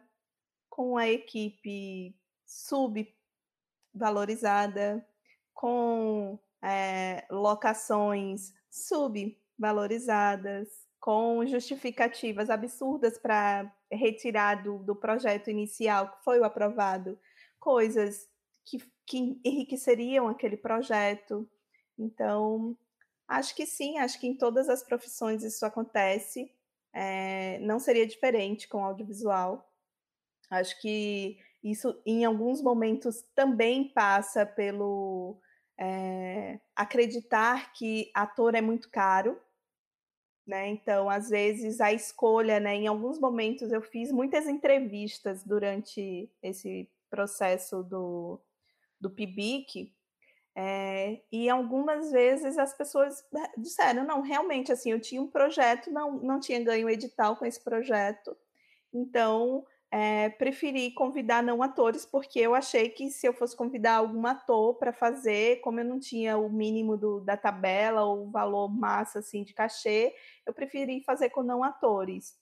com 0.74 0.98
a 0.98 1.08
equipe 1.08 2.18
subvalorizada, 2.48 5.08
com 5.54 6.40
é, 6.64 7.28
locações 7.30 8.52
subvalorizadas, 8.72 10.68
com 11.00 11.46
justificativas 11.46 12.50
absurdas 12.50 13.20
para 13.20 13.72
retirar 13.92 14.64
do, 14.64 14.80
do 14.80 14.96
projeto 14.96 15.52
inicial 15.52 16.12
que 16.12 16.24
foi 16.24 16.40
o 16.40 16.44
aprovado, 16.44 17.20
coisas 17.60 18.28
que, 18.66 18.80
que 19.06 19.40
enriqueceriam 19.46 20.28
aquele 20.28 20.58
projeto. 20.58 21.48
Então, 22.00 22.76
acho 23.28 23.56
que 23.56 23.68
sim, 23.68 24.00
acho 24.00 24.20
que 24.20 24.26
em 24.26 24.36
todas 24.36 24.68
as 24.70 24.82
profissões 24.82 25.44
isso 25.44 25.64
acontece. 25.68 26.52
É, 26.92 27.60
não 27.60 27.78
seria 27.78 28.08
diferente 28.08 28.68
com 28.68 28.84
audiovisual. 28.84 29.70
Acho 30.54 30.80
que 30.82 31.38
isso, 31.64 32.00
em 32.06 32.26
alguns 32.26 32.62
momentos, 32.62 33.24
também 33.36 33.90
passa 33.90 34.46
pelo 34.46 35.40
é, 35.80 36.60
acreditar 36.76 37.74
que 37.74 38.12
ator 38.14 38.56
é 38.56 38.62
muito 38.62 38.90
caro. 38.90 39.40
Né? 40.46 40.68
Então, 40.70 41.10
às 41.10 41.30
vezes, 41.30 41.80
a 41.80 41.94
escolha, 41.94 42.60
né? 42.60 42.76
em 42.76 42.88
alguns 42.88 43.20
momentos, 43.20 43.72
eu 43.72 43.82
fiz 43.82 44.12
muitas 44.12 44.48
entrevistas 44.48 45.44
durante 45.44 46.30
esse 46.42 46.90
processo 47.10 47.82
do, 47.84 48.42
do 49.00 49.10
PIBIC, 49.10 49.94
é, 50.56 51.20
e 51.32 51.50
algumas 51.50 52.12
vezes 52.12 52.60
as 52.60 52.78
pessoas 52.78 53.26
disseram, 53.58 54.04
não, 54.04 54.22
realmente, 54.22 54.72
assim, 54.72 54.92
eu 54.92 55.00
tinha 55.00 55.22
um 55.22 55.28
projeto, 55.28 55.92
não, 55.92 56.20
não 56.20 56.40
tinha 56.40 56.64
ganho 56.64 56.90
edital 56.90 57.36
com 57.36 57.46
esse 57.46 57.60
projeto, 57.60 58.38
então 58.94 59.66
é, 59.96 60.28
preferi 60.28 60.90
convidar 60.90 61.44
não 61.44 61.62
atores, 61.62 62.04
porque 62.04 62.40
eu 62.40 62.56
achei 62.56 62.90
que 62.90 63.12
se 63.12 63.28
eu 63.28 63.32
fosse 63.32 63.56
convidar 63.56 63.98
algum 63.98 64.26
ator 64.26 64.74
para 64.74 64.92
fazer, 64.92 65.62
como 65.62 65.80
eu 65.80 65.86
não 65.86 66.00
tinha 66.00 66.36
o 66.36 66.50
mínimo 66.50 66.98
do, 66.98 67.20
da 67.20 67.38
tabela, 67.38 68.04
ou 68.04 68.26
o 68.26 68.32
valor 68.32 68.68
massa, 68.70 69.20
assim, 69.20 69.44
de 69.44 69.54
cachê, 69.54 70.16
eu 70.48 70.52
preferi 70.52 71.04
fazer 71.04 71.30
com 71.30 71.44
não 71.44 71.64
atores. 71.64 72.36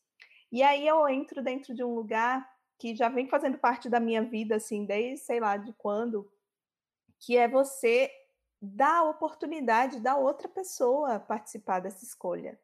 E 0.49 0.64
aí 0.64 0.88
eu 0.88 1.06
entro 1.10 1.44
dentro 1.44 1.76
de 1.76 1.84
um 1.84 1.94
lugar 1.94 2.49
que 2.80 2.95
já 2.95 3.10
vem 3.10 3.28
fazendo 3.28 3.57
parte 3.57 3.90
da 3.90 3.99
minha 3.99 4.23
vida, 4.23 4.56
assim, 4.56 4.86
desde 4.86 5.18
sei 5.18 5.41
lá 5.41 5.57
de 5.57 5.73
quando, 5.73 6.32
que 7.19 7.36
é 7.36 7.49
você 7.49 8.10
dar 8.61 8.99
a 8.99 9.10
oportunidade 9.10 9.99
da 9.99 10.15
outra 10.15 10.48
pessoa 10.48 11.19
participar 11.19 11.82
dessa 11.82 12.06
escolha, 12.06 12.57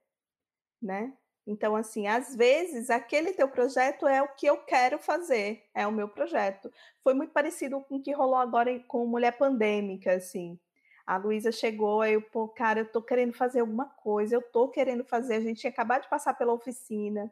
né? 0.81 1.11
Então, 1.47 1.77
assim, 1.77 2.07
às 2.07 2.35
vezes 2.35 2.89
aquele 2.89 3.31
teu 3.31 3.47
projeto 3.47 4.05
é 4.05 4.21
o 4.21 4.27
que 4.27 4.45
eu 4.45 4.57
quero 4.57 4.99
fazer, 4.99 5.63
é 5.73 5.87
o 5.87 5.91
meu 5.91 6.09
projeto. 6.09 6.69
Foi 7.01 7.13
muito 7.13 7.31
parecido 7.31 7.79
com 7.79 7.95
o 7.95 8.01
que 8.01 8.11
rolou 8.11 8.35
agora 8.35 8.77
com 8.81 9.07
Mulher 9.07 9.37
Pandêmica, 9.37 10.11
assim. 10.11 10.59
A 11.05 11.15
Luísa 11.15 11.49
chegou, 11.49 12.01
aí 12.01 12.19
pô, 12.19 12.49
cara, 12.49 12.81
eu 12.81 12.91
tô 12.91 13.01
querendo 13.01 13.31
fazer 13.31 13.61
alguma 13.61 13.85
coisa, 13.85 14.35
eu 14.35 14.41
tô 14.41 14.67
querendo 14.67 15.05
fazer. 15.05 15.35
A 15.35 15.39
gente 15.39 15.61
tinha 15.61 15.71
acabado 15.71 16.01
de 16.01 16.09
passar 16.09 16.33
pela 16.33 16.51
oficina. 16.51 17.31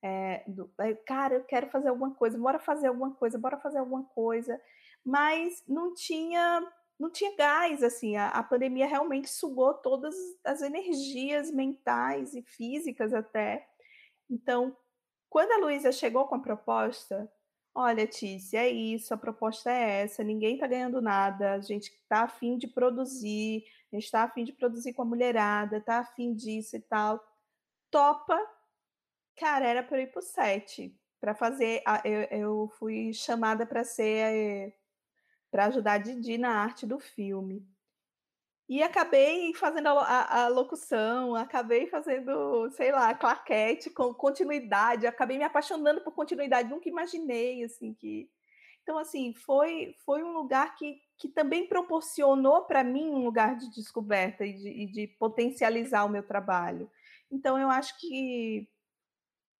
É, 0.00 0.44
do, 0.46 0.70
cara, 1.04 1.34
eu 1.34 1.42
quero 1.42 1.66
fazer 1.66 1.88
alguma 1.88 2.14
coisa, 2.14 2.38
bora 2.38 2.60
fazer 2.60 2.86
alguma 2.86 3.14
coisa, 3.14 3.36
bora 3.36 3.56
fazer 3.58 3.78
alguma 3.78 4.04
coisa. 4.04 4.60
Mas 5.04 5.64
não 5.66 5.92
tinha 5.92 6.62
não 6.98 7.10
tinha 7.10 7.36
gás, 7.36 7.82
assim, 7.82 8.16
a, 8.16 8.28
a, 8.28 8.42
pandemia 8.42 8.86
realmente 8.86 9.28
sugou 9.28 9.74
todas 9.74 10.14
as 10.44 10.62
energias 10.62 11.50
mentais 11.50 12.34
e 12.34 12.42
físicas 12.42 13.12
até. 13.12 13.68
Então, 14.30 14.76
quando 15.28 15.52
a 15.52 15.58
Luísa 15.58 15.92
chegou 15.92 16.26
com 16.26 16.36
a 16.36 16.40
proposta, 16.40 17.30
olha, 17.74 18.06
Tícia, 18.06 18.60
é 18.60 18.68
isso, 18.68 19.12
a 19.12 19.18
proposta 19.18 19.70
é 19.70 20.02
essa, 20.02 20.24
ninguém 20.24 20.54
está 20.54 20.66
ganhando 20.66 21.02
nada, 21.02 21.52
a 21.52 21.60
gente 21.60 21.90
está 21.90 22.22
afim 22.22 22.56
de 22.56 22.66
produzir, 22.66 23.64
a 23.92 23.96
gente 23.96 24.04
está 24.04 24.22
afim 24.22 24.44
de 24.44 24.52
produzir 24.52 24.94
com 24.94 25.02
a 25.02 25.06
mulherada, 25.06 25.76
está 25.76 25.98
afim 25.98 26.32
disso 26.32 26.76
e 26.76 26.80
tal. 26.80 27.22
Topa, 27.90 28.40
cara, 29.36 29.66
era 29.66 29.82
para 29.82 29.98
eu 29.98 30.04
ir 30.04 30.06
para 30.10 30.20
o 30.20 30.22
set, 30.22 30.98
para 31.20 31.34
fazer, 31.34 31.82
eu, 32.04 32.22
eu 32.30 32.68
fui 32.78 33.12
chamada 33.12 33.66
para 33.66 33.84
ser 33.84 34.74
para 35.56 35.68
ajudar 35.68 35.96
Didi 35.96 36.36
na 36.36 36.50
arte 36.50 36.84
do 36.84 37.00
filme. 37.00 37.66
E 38.68 38.82
acabei 38.82 39.54
fazendo 39.54 39.86
a, 39.86 40.02
a, 40.02 40.44
a, 40.44 40.48
locução, 40.48 41.34
acabei 41.34 41.86
fazendo, 41.86 42.68
sei 42.72 42.92
lá, 42.92 43.14
claquete 43.14 43.88
com 43.88 44.12
continuidade, 44.12 45.06
acabei 45.06 45.38
me 45.38 45.44
apaixonando 45.44 46.02
por 46.02 46.12
continuidade, 46.12 46.68
nunca 46.68 46.90
imaginei, 46.90 47.64
assim, 47.64 47.94
que... 47.94 48.28
Então, 48.82 48.98
assim, 48.98 49.32
foi, 49.32 49.94
foi 50.04 50.22
um 50.22 50.34
lugar 50.34 50.74
que, 50.74 51.00
que 51.16 51.26
também 51.30 51.66
proporcionou 51.66 52.66
para 52.66 52.84
mim 52.84 53.08
um 53.08 53.24
lugar 53.24 53.56
de 53.56 53.70
descoberta 53.70 54.44
e 54.44 54.52
de, 54.52 54.68
e 54.68 54.86
de 54.86 55.06
potencializar 55.06 56.04
o 56.04 56.10
meu 56.10 56.22
trabalho. 56.22 56.90
Então, 57.30 57.58
eu 57.58 57.70
acho 57.70 57.98
que 57.98 58.68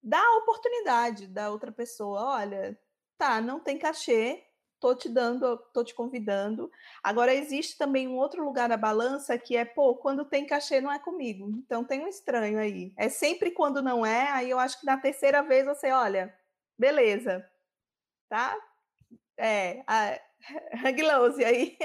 dá 0.03 0.21
a 0.21 0.37
oportunidade 0.37 1.27
da 1.27 1.51
outra 1.51 1.73
pessoa, 1.73 2.37
olha, 2.37 2.79
tá, 3.17 3.41
não 3.41 3.59
tem 3.59 3.79
cachê, 3.79 4.46
tô 4.87 4.95
te 4.95 5.09
dando, 5.09 5.57
tô 5.73 5.83
te 5.83 5.93
convidando. 5.93 6.71
Agora 7.03 7.35
existe 7.35 7.77
também 7.77 8.07
um 8.07 8.17
outro 8.17 8.45
lugar 8.45 8.69
na 8.69 8.77
balança 8.77 9.37
que 9.37 9.57
é, 9.57 9.65
pô, 9.65 9.97
quando 9.97 10.25
tem 10.25 10.47
cachê 10.47 10.81
não 10.81 10.93
é 10.93 10.99
comigo. 10.99 11.51
Então 11.59 11.83
tem 11.83 12.05
um 12.05 12.09
estranho 12.09 12.57
aí. 12.57 12.93
É 12.97 13.09
sempre 13.09 13.51
quando 13.51 13.83
não 13.83 14.07
é, 14.07 14.31
aí 14.31 14.49
eu 14.49 14.61
acho 14.61 14.79
que 14.79 14.87
na 14.87 14.97
terceira 14.97 15.43
vez 15.43 15.67
você, 15.67 15.91
olha, 15.91 16.33
beleza. 16.79 17.45
Tá? 18.29 18.57
É, 19.37 19.83
a 19.89 20.21
hang 20.87 21.03
loose 21.03 21.45
aí. 21.45 21.77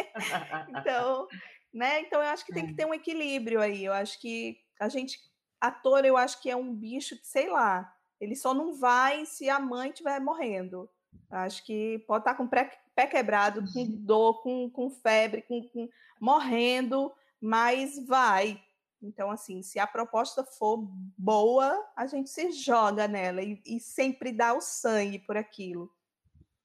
então, 0.70 1.28
né? 1.74 2.02
Então 2.02 2.22
eu 2.22 2.28
acho 2.28 2.46
que 2.46 2.54
tem 2.54 2.68
que 2.68 2.76
ter 2.76 2.86
um 2.86 2.94
equilíbrio 2.94 3.60
aí. 3.60 3.84
Eu 3.84 3.94
acho 3.94 4.22
que 4.22 4.60
a 4.80 4.88
gente 4.90 5.18
ator, 5.60 6.06
eu 6.06 6.18
acho 6.18 6.40
que 6.40 6.52
é 6.52 6.56
um 6.56 6.72
bicho 6.72 7.18
que, 7.18 7.26
sei 7.26 7.50
lá, 7.50 7.92
ele 8.20 8.36
só 8.36 8.54
não 8.54 8.76
vai 8.76 9.26
se 9.26 9.50
a 9.50 9.60
mãe 9.60 9.90
estiver 9.90 10.20
morrendo. 10.20 10.88
Acho 11.32 11.66
que 11.66 12.00
pode 12.08 12.22
estar 12.22 12.36
com 12.36 12.48
pré, 12.48 12.70
pé 12.96 13.08
quebrado, 13.08 13.64
com 13.72 13.86
dor, 13.86 14.42
com, 14.42 14.70
com 14.70 14.90
febre, 14.90 15.42
com, 15.44 15.68
com, 15.70 15.90
morrendo, 16.20 17.12
mas 17.40 18.06
vai. 18.06 18.62
Então, 19.02 19.32
assim, 19.32 19.64
se 19.64 19.80
a 19.80 19.88
proposta 19.88 20.44
for 20.44 20.88
boa, 21.18 21.84
a 21.96 22.06
gente 22.06 22.30
se 22.30 22.52
joga 22.52 23.08
nela 23.08 23.42
e, 23.42 23.62
e 23.66 23.80
sempre 23.80 24.32
dá 24.32 24.54
o 24.54 24.62
sangue 24.62 25.20
por 25.20 25.36
aquilo. 25.36 25.92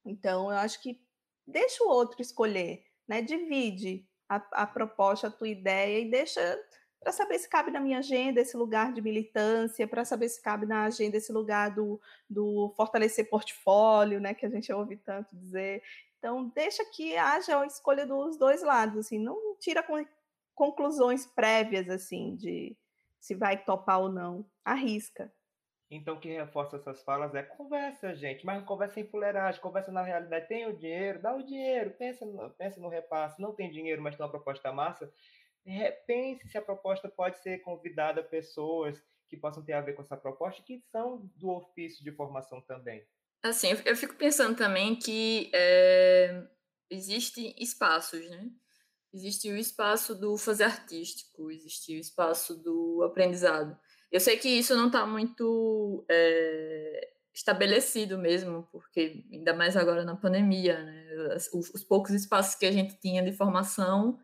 Então, 0.05 0.51
eu 0.51 0.59
acho 0.59 0.82
que 0.82 1.01
deixa 1.47 1.82
o 1.82 1.89
outro 1.89 2.20
escolher, 2.20 2.85
né? 3.09 3.23
Divide 3.23 4.07
a, 4.28 4.36
a 4.53 4.66
proposta, 4.66 5.28
a 5.28 5.31
tua 5.31 5.48
ideia 5.48 6.01
e 6.01 6.11
deixa 6.11 6.40
para 7.01 7.12
saber 7.12 7.39
se 7.39 7.48
cabe 7.48 7.70
na 7.70 7.78
minha 7.78 7.98
agenda 7.98 8.40
esse 8.40 8.57
lugar 8.57 8.93
de 8.93 9.01
militância, 9.01 9.86
para 9.86 10.05
saber 10.05 10.28
se 10.28 10.43
cabe 10.43 10.66
na 10.66 10.85
agenda 10.85 11.16
esse 11.16 11.32
lugar 11.32 11.73
do, 11.73 12.01
do 12.28 12.73
fortalecer 12.77 13.31
portfólio, 13.31 14.20
né, 14.20 14.35
que 14.35 14.44
a 14.44 14.48
gente 14.48 14.73
ouve 14.73 14.97
tanto 14.97 15.36
dizer. 15.36 15.82
Então, 16.27 16.48
deixa 16.48 16.85
que 16.85 17.16
haja 17.16 17.61
a 17.61 17.66
escolha 17.66 18.05
dos 18.05 18.36
dois 18.36 18.61
lados, 18.61 18.98
assim, 18.98 19.16
não 19.16 19.57
tira 19.61 19.85
conclusões 20.57 21.24
prévias, 21.24 21.89
assim, 21.89 22.35
de 22.35 22.77
se 23.20 23.36
vai 23.36 23.62
topar 23.62 24.01
ou 24.01 24.09
não. 24.09 24.44
Arrisca. 24.65 25.32
Então, 25.89 26.16
o 26.16 26.20
que 26.20 26.28
reforça 26.28 26.78
essas 26.78 27.01
falas 27.05 27.32
é 27.36 27.44
conversa, 27.44 28.12
gente, 28.12 28.44
mas 28.44 28.65
conversa 28.65 28.98
em 28.98 29.07
fuleiragem, 29.07 29.61
conversa 29.61 29.93
na 29.93 30.03
realidade. 30.03 30.48
Tem 30.48 30.66
o 30.66 30.77
dinheiro, 30.77 31.23
dá 31.23 31.32
o 31.32 31.44
dinheiro, 31.44 31.93
pensa 31.93 32.27
no, 32.27 32.51
pensa 32.51 32.81
no 32.81 32.89
repasse. 32.89 33.40
Não 33.40 33.55
tem 33.55 33.70
dinheiro, 33.70 34.03
mas 34.03 34.16
tem 34.16 34.24
uma 34.24 34.32
proposta 34.32 34.73
massa 34.73 35.09
pense 36.07 36.48
se 36.48 36.59
a 36.59 36.62
proposta 36.62 37.09
pode 37.09 37.39
ser 37.39 37.59
convidada 37.59 38.23
pessoas 38.23 39.01
que 39.28 39.36
possam 39.36 39.65
ter 39.65 39.74
a 39.74 39.81
ver 39.81 39.94
com 39.94 40.03
essa 40.03 40.16
proposta 40.16 40.62
que 40.62 40.81
são 40.90 41.28
do 41.36 41.51
ofício 41.51 42.03
de 42.05 42.12
formação 42.12 42.61
também. 42.61 43.05
Assim, 43.48 43.68
eu 43.85 43.97
fico 43.97 44.14
pensando 44.14 44.56
também 44.56 44.97
que 44.97 45.51
é, 45.55 46.43
existem 46.90 47.55
espaços, 47.59 48.28
né? 48.28 48.51
Existe 49.12 49.51
o 49.51 49.56
espaço 49.56 50.14
do 50.14 50.36
fazer 50.36 50.64
artístico, 50.64 51.51
existe 51.51 51.97
o 51.97 52.01
espaço 52.01 52.55
do 52.56 53.02
aprendizado. 53.02 53.77
Eu 54.12 54.20
sei 54.20 54.36
que 54.36 54.48
isso 54.48 54.77
não 54.77 54.89
está 54.89 55.06
muito 55.06 56.05
é, 56.10 57.10
estabelecido 57.35 58.18
mesmo, 58.18 58.68
porque 58.70 59.24
ainda 59.32 59.55
mais 59.55 59.77
agora 59.77 60.05
na 60.05 60.16
pandemia, 60.16 60.82
né? 60.82 61.06
Os, 61.52 61.70
os 61.74 61.85
poucos 61.85 62.12
espaços 62.12 62.55
que 62.55 62.66
a 62.66 62.73
gente 62.73 62.98
tinha 63.01 63.23
de 63.23 63.32
formação 63.32 64.18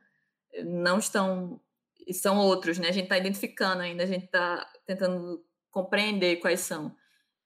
não 0.65 0.99
estão 0.99 1.61
são 2.13 2.39
outros, 2.39 2.79
né? 2.79 2.89
A 2.89 2.93
gente 2.93 3.05
está 3.05 3.19
identificando 3.19 3.83
ainda, 3.83 4.03
a 4.03 4.07
gente 4.07 4.25
está 4.25 4.67
tentando 4.87 5.45
compreender 5.71 6.37
quais 6.37 6.61
são. 6.61 6.95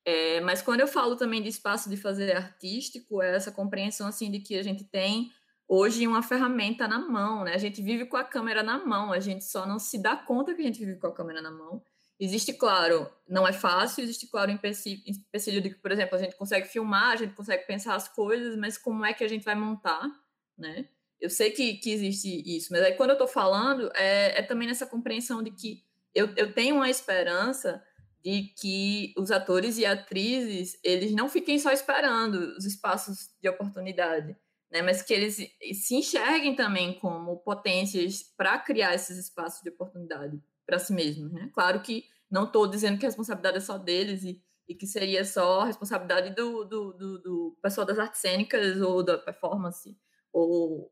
É, 0.06 0.40
mas 0.40 0.62
quando 0.62 0.80
eu 0.80 0.86
falo 0.86 1.16
também 1.16 1.42
de 1.42 1.48
espaço 1.48 1.90
de 1.90 1.96
fazer 1.96 2.34
artístico, 2.36 3.20
é 3.20 3.34
essa 3.34 3.50
compreensão 3.50 4.06
assim 4.06 4.30
de 4.30 4.38
que 4.38 4.56
a 4.56 4.62
gente 4.62 4.84
tem 4.84 5.32
hoje 5.66 6.06
uma 6.06 6.22
ferramenta 6.22 6.86
na 6.86 7.00
mão, 7.00 7.42
né? 7.42 7.54
A 7.54 7.58
gente 7.58 7.82
vive 7.82 8.06
com 8.06 8.16
a 8.16 8.22
câmera 8.22 8.62
na 8.62 8.78
mão, 8.78 9.12
a 9.12 9.18
gente 9.18 9.44
só 9.44 9.66
não 9.66 9.80
se 9.80 10.00
dá 10.00 10.16
conta 10.16 10.54
que 10.54 10.62
a 10.62 10.64
gente 10.64 10.78
vive 10.78 11.00
com 11.00 11.08
a 11.08 11.12
câmera 11.12 11.42
na 11.42 11.50
mão. 11.50 11.82
Existe, 12.20 12.52
claro, 12.52 13.10
não 13.28 13.46
é 13.48 13.52
fácil, 13.52 14.04
existe, 14.04 14.28
claro, 14.28 14.50
empecilho 14.50 15.60
de 15.60 15.70
que, 15.70 15.74
por 15.74 15.90
exemplo, 15.90 16.14
a 16.14 16.18
gente 16.18 16.36
consegue 16.36 16.68
filmar, 16.68 17.12
a 17.12 17.16
gente 17.16 17.34
consegue 17.34 17.66
pensar 17.66 17.96
as 17.96 18.06
coisas, 18.06 18.56
mas 18.56 18.78
como 18.78 19.04
é 19.04 19.12
que 19.12 19.24
a 19.24 19.28
gente 19.28 19.44
vai 19.44 19.56
montar, 19.56 20.08
né? 20.56 20.88
Eu 21.20 21.28
sei 21.28 21.50
que, 21.50 21.74
que 21.78 21.90
existe 21.90 22.42
isso, 22.46 22.68
mas 22.70 22.82
aí 22.82 22.92
quando 22.92 23.10
eu 23.10 23.14
estou 23.14 23.28
falando, 23.28 23.90
é, 23.94 24.38
é, 24.38 24.42
também 24.42 24.68
nessa 24.68 24.86
compreensão 24.86 25.42
de 25.42 25.50
que 25.50 25.82
eu, 26.14 26.32
eu 26.36 26.52
tenho 26.52 26.76
uma 26.76 26.88
esperança 26.88 27.82
de 28.26 28.52
que 28.58 29.14
os 29.16 29.30
atores 29.30 29.78
e 29.78 29.86
atrizes, 29.86 30.76
eles 30.82 31.12
não 31.12 31.28
fiquem 31.28 31.60
só 31.60 31.70
esperando 31.70 32.34
os 32.58 32.64
espaços 32.64 33.30
de 33.40 33.48
oportunidade, 33.48 34.36
né? 34.68 34.82
mas 34.82 35.00
que 35.00 35.14
eles 35.14 35.36
se 35.36 35.94
enxerguem 35.94 36.56
também 36.56 36.98
como 36.98 37.36
potências 37.36 38.24
para 38.36 38.58
criar 38.58 38.96
esses 38.96 39.16
espaços 39.16 39.62
de 39.62 39.70
oportunidade 39.70 40.42
para 40.66 40.80
si 40.80 40.92
mesmos. 40.92 41.32
Né? 41.32 41.48
Claro 41.54 41.80
que 41.82 42.02
não 42.28 42.46
estou 42.46 42.66
dizendo 42.66 42.98
que 42.98 43.06
a 43.06 43.08
responsabilidade 43.08 43.58
é 43.58 43.60
só 43.60 43.78
deles 43.78 44.24
e, 44.24 44.42
e 44.68 44.74
que 44.74 44.88
seria 44.88 45.24
só 45.24 45.60
a 45.60 45.66
responsabilidade 45.66 46.34
do, 46.34 46.64
do, 46.64 46.92
do, 46.94 47.18
do 47.22 47.58
pessoal 47.62 47.86
das 47.86 47.96
artes 47.96 48.20
cênicas 48.20 48.80
ou 48.80 49.04
da 49.04 49.16
performance, 49.18 49.96
ou, 50.32 50.90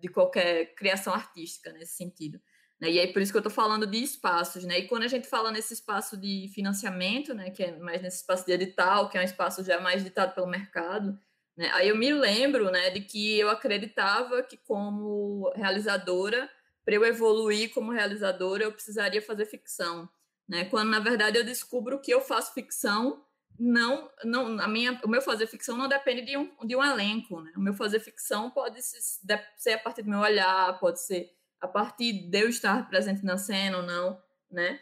de 0.00 0.08
qualquer 0.08 0.74
criação 0.74 1.14
artística 1.14 1.72
nesse 1.72 1.94
sentido. 1.94 2.40
Né? 2.80 2.92
E 2.92 3.00
aí 3.00 3.12
por 3.12 3.20
isso 3.20 3.32
que 3.32 3.36
eu 3.36 3.40
estou 3.40 3.52
falando 3.52 3.86
de 3.86 3.98
espaços, 4.02 4.64
né? 4.64 4.78
E 4.78 4.86
quando 4.86 5.02
a 5.02 5.08
gente 5.08 5.28
fala 5.28 5.50
nesse 5.50 5.74
espaço 5.74 6.16
de 6.16 6.50
financiamento, 6.54 7.34
né, 7.34 7.50
que 7.50 7.62
é 7.62 7.76
mais 7.78 8.00
nesse 8.02 8.18
espaço 8.18 8.46
de 8.46 8.52
edital, 8.52 9.08
que 9.08 9.18
é 9.18 9.20
um 9.20 9.24
espaço 9.24 9.64
já 9.64 9.80
mais 9.80 10.04
ditado 10.04 10.34
pelo 10.34 10.46
mercado, 10.46 11.18
né? 11.56 11.70
Aí 11.74 11.88
eu 11.88 11.96
me 11.96 12.12
lembro, 12.12 12.70
né, 12.70 12.90
de 12.90 13.00
que 13.00 13.38
eu 13.38 13.50
acreditava 13.50 14.42
que 14.42 14.56
como 14.56 15.50
realizadora, 15.56 16.48
para 16.84 16.94
eu 16.94 17.04
evoluir 17.04 17.72
como 17.74 17.92
realizadora, 17.92 18.64
eu 18.64 18.72
precisaria 18.72 19.20
fazer 19.20 19.46
ficção, 19.46 20.08
né? 20.48 20.64
Quando 20.66 20.90
na 20.90 21.00
verdade 21.00 21.38
eu 21.38 21.44
descubro 21.44 22.00
que 22.00 22.12
eu 22.12 22.20
faço 22.20 22.54
ficção 22.54 23.24
não, 23.58 24.08
não 24.24 24.60
a 24.60 24.68
minha, 24.68 25.00
o 25.02 25.08
meu 25.08 25.20
fazer 25.20 25.48
ficção 25.48 25.76
não 25.76 25.88
depende 25.88 26.22
de 26.22 26.36
um, 26.36 26.48
de 26.64 26.76
um 26.76 26.84
elenco, 26.84 27.40
né? 27.40 27.52
O 27.56 27.60
meu 27.60 27.74
fazer 27.74 27.98
ficção 27.98 28.50
pode 28.50 28.80
ser 28.82 29.72
a 29.72 29.78
partir 29.78 30.02
do 30.02 30.10
meu 30.10 30.20
olhar, 30.20 30.78
pode 30.78 31.02
ser 31.02 31.32
a 31.60 31.68
partir 31.68 32.28
de 32.28 32.40
eu 32.40 32.48
estar 32.48 32.88
presente 32.88 33.24
na 33.24 33.36
cena 33.38 33.78
ou 33.78 33.82
não, 33.82 34.20
né? 34.50 34.80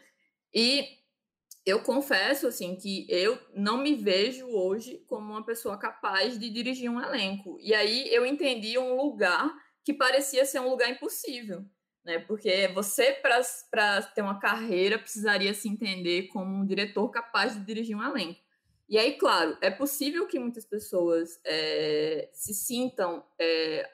E 0.53 0.87
eu 1.65 1.81
confesso, 1.83 2.47
assim, 2.47 2.75
que 2.77 3.05
eu 3.09 3.37
não 3.53 3.77
me 3.77 3.93
vejo 3.93 4.47
hoje 4.47 5.03
como 5.07 5.31
uma 5.33 5.45
pessoa 5.45 5.77
capaz 5.77 6.39
de 6.39 6.49
dirigir 6.49 6.89
um 6.89 7.01
elenco. 7.01 7.57
E 7.59 7.73
aí 7.73 8.07
eu 8.13 8.25
entendi 8.25 8.77
um 8.77 8.95
lugar 8.95 9.53
que 9.83 9.93
parecia 9.93 10.45
ser 10.45 10.59
um 10.61 10.69
lugar 10.69 10.89
impossível, 10.89 11.65
né? 12.05 12.19
Porque 12.19 12.69
você, 12.69 13.11
para 13.13 14.01
ter 14.15 14.21
uma 14.21 14.39
carreira, 14.39 14.97
precisaria 14.97 15.53
se 15.53 15.67
entender 15.67 16.27
como 16.27 16.55
um 16.55 16.65
diretor 16.65 17.09
capaz 17.09 17.53
de 17.53 17.65
dirigir 17.65 17.97
um 17.97 18.03
elenco. 18.03 18.46
E 18.89 18.97
aí, 18.97 19.17
claro, 19.17 19.57
é 19.61 19.69
possível 19.69 20.27
que 20.27 20.39
muitas 20.39 20.65
pessoas 20.65 21.39
é, 21.45 22.29
se 22.31 22.53
sintam 22.53 23.25
é, 23.37 23.85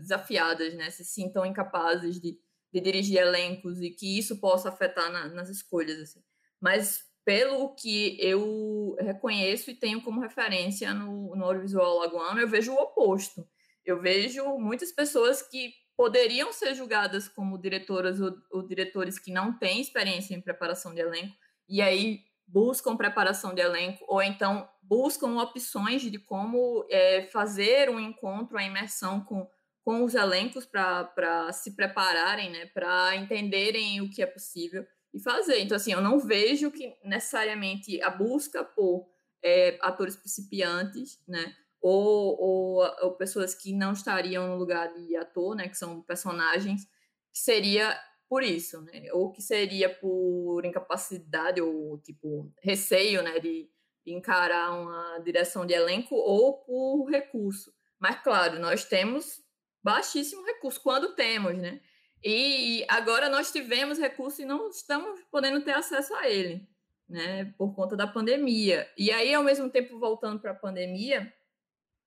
desafiadas, 0.00 0.74
né? 0.74 0.90
Se 0.90 1.04
sintam 1.04 1.46
incapazes 1.46 2.20
de, 2.20 2.36
de, 2.72 2.80
dirigir 2.80 3.18
elencos 3.18 3.80
e 3.80 3.90
que 3.90 4.18
isso 4.18 4.40
possa 4.40 4.70
afetar 4.70 5.10
na, 5.12 5.28
nas 5.28 5.48
escolhas, 5.48 6.00
assim. 6.00 6.20
Mas 6.60 7.04
pelo 7.24 7.74
que 7.76 8.18
eu 8.20 8.96
reconheço 9.00 9.70
e 9.70 9.74
tenho 9.74 10.02
como 10.02 10.20
referência 10.20 10.92
no, 10.92 11.36
no 11.36 11.44
audiovisual 11.44 11.98
lagoano, 11.98 12.40
eu 12.40 12.48
vejo 12.48 12.72
o 12.72 12.78
oposto. 12.78 13.46
Eu 13.84 14.00
vejo 14.00 14.44
muitas 14.58 14.90
pessoas 14.90 15.42
que 15.42 15.72
poderiam 15.96 16.52
ser 16.52 16.74
julgadas 16.74 17.28
como 17.28 17.56
diretoras 17.56 18.20
ou, 18.20 18.34
ou 18.50 18.66
diretores 18.66 19.16
que 19.18 19.32
não 19.32 19.56
têm 19.56 19.80
experiência 19.80 20.34
em 20.34 20.40
preparação 20.40 20.92
de 20.92 21.00
elenco, 21.00 21.36
e 21.68 21.80
aí 21.80 22.20
buscam 22.46 22.96
preparação 22.96 23.54
de 23.54 23.60
elenco, 23.60 24.04
ou 24.06 24.22
então 24.22 24.68
buscam 24.82 25.40
opções 25.40 26.02
de 26.02 26.18
como 26.18 26.86
é, 26.90 27.26
fazer 27.32 27.88
um 27.88 27.98
encontro, 27.98 28.58
a 28.58 28.62
imersão 28.62 29.20
com, 29.20 29.48
com 29.82 30.04
os 30.04 30.14
elencos 30.14 30.66
para 30.66 31.50
se 31.52 31.74
prepararem, 31.74 32.50
né, 32.50 32.66
para 32.66 33.16
entenderem 33.16 34.00
o 34.00 34.10
que 34.10 34.22
é 34.22 34.26
possível 34.26 34.86
e 35.12 35.20
fazer. 35.20 35.60
Então, 35.60 35.76
assim, 35.76 35.92
eu 35.92 36.00
não 36.00 36.18
vejo 36.18 36.70
que 36.70 36.94
necessariamente 37.04 38.00
a 38.02 38.10
busca 38.10 38.64
por 38.64 39.08
é, 39.42 39.78
atores 39.80 40.16
principiantes, 40.16 41.22
né, 41.26 41.54
ou, 41.80 42.40
ou, 42.40 42.96
ou, 43.02 43.12
pessoas 43.12 43.54
que 43.54 43.72
não 43.72 43.92
estariam 43.92 44.48
no 44.48 44.56
lugar 44.56 44.92
de 44.94 45.14
ator, 45.16 45.54
né, 45.54 45.68
que 45.68 45.76
são 45.76 46.00
personagens, 46.02 46.88
seria 47.32 47.94
por 48.28 48.42
isso, 48.42 48.80
né? 48.82 49.12
Ou 49.12 49.30
que 49.30 49.42
seria 49.42 49.88
por 49.88 50.64
incapacidade 50.64 51.60
ou 51.60 51.98
tipo 51.98 52.52
receio, 52.62 53.22
né, 53.22 53.38
de, 53.38 53.68
encarar 54.06 54.70
uma 54.72 55.18
direção 55.20 55.64
de 55.64 55.72
elenco 55.72 56.14
ou 56.14 56.58
por 56.58 57.06
recurso. 57.06 57.72
Mas 57.98 58.20
claro, 58.22 58.58
nós 58.58 58.84
temos 58.84 59.42
baixíssimo 59.82 60.44
recurso 60.44 60.80
quando 60.82 61.14
temos, 61.14 61.56
né? 61.56 61.80
E 62.22 62.84
agora 62.88 63.28
nós 63.28 63.52
tivemos 63.52 63.98
recurso 63.98 64.42
e 64.42 64.44
não 64.44 64.68
estamos 64.68 65.20
podendo 65.30 65.62
ter 65.62 65.72
acesso 65.72 66.14
a 66.14 66.28
ele, 66.28 66.66
né? 67.08 67.54
Por 67.56 67.74
conta 67.74 67.96
da 67.96 68.06
pandemia. 68.06 68.90
E 68.96 69.10
aí, 69.10 69.32
ao 69.32 69.42
mesmo 69.42 69.70
tempo, 69.70 69.98
voltando 69.98 70.40
para 70.40 70.52
a 70.52 70.54
pandemia, 70.54 71.32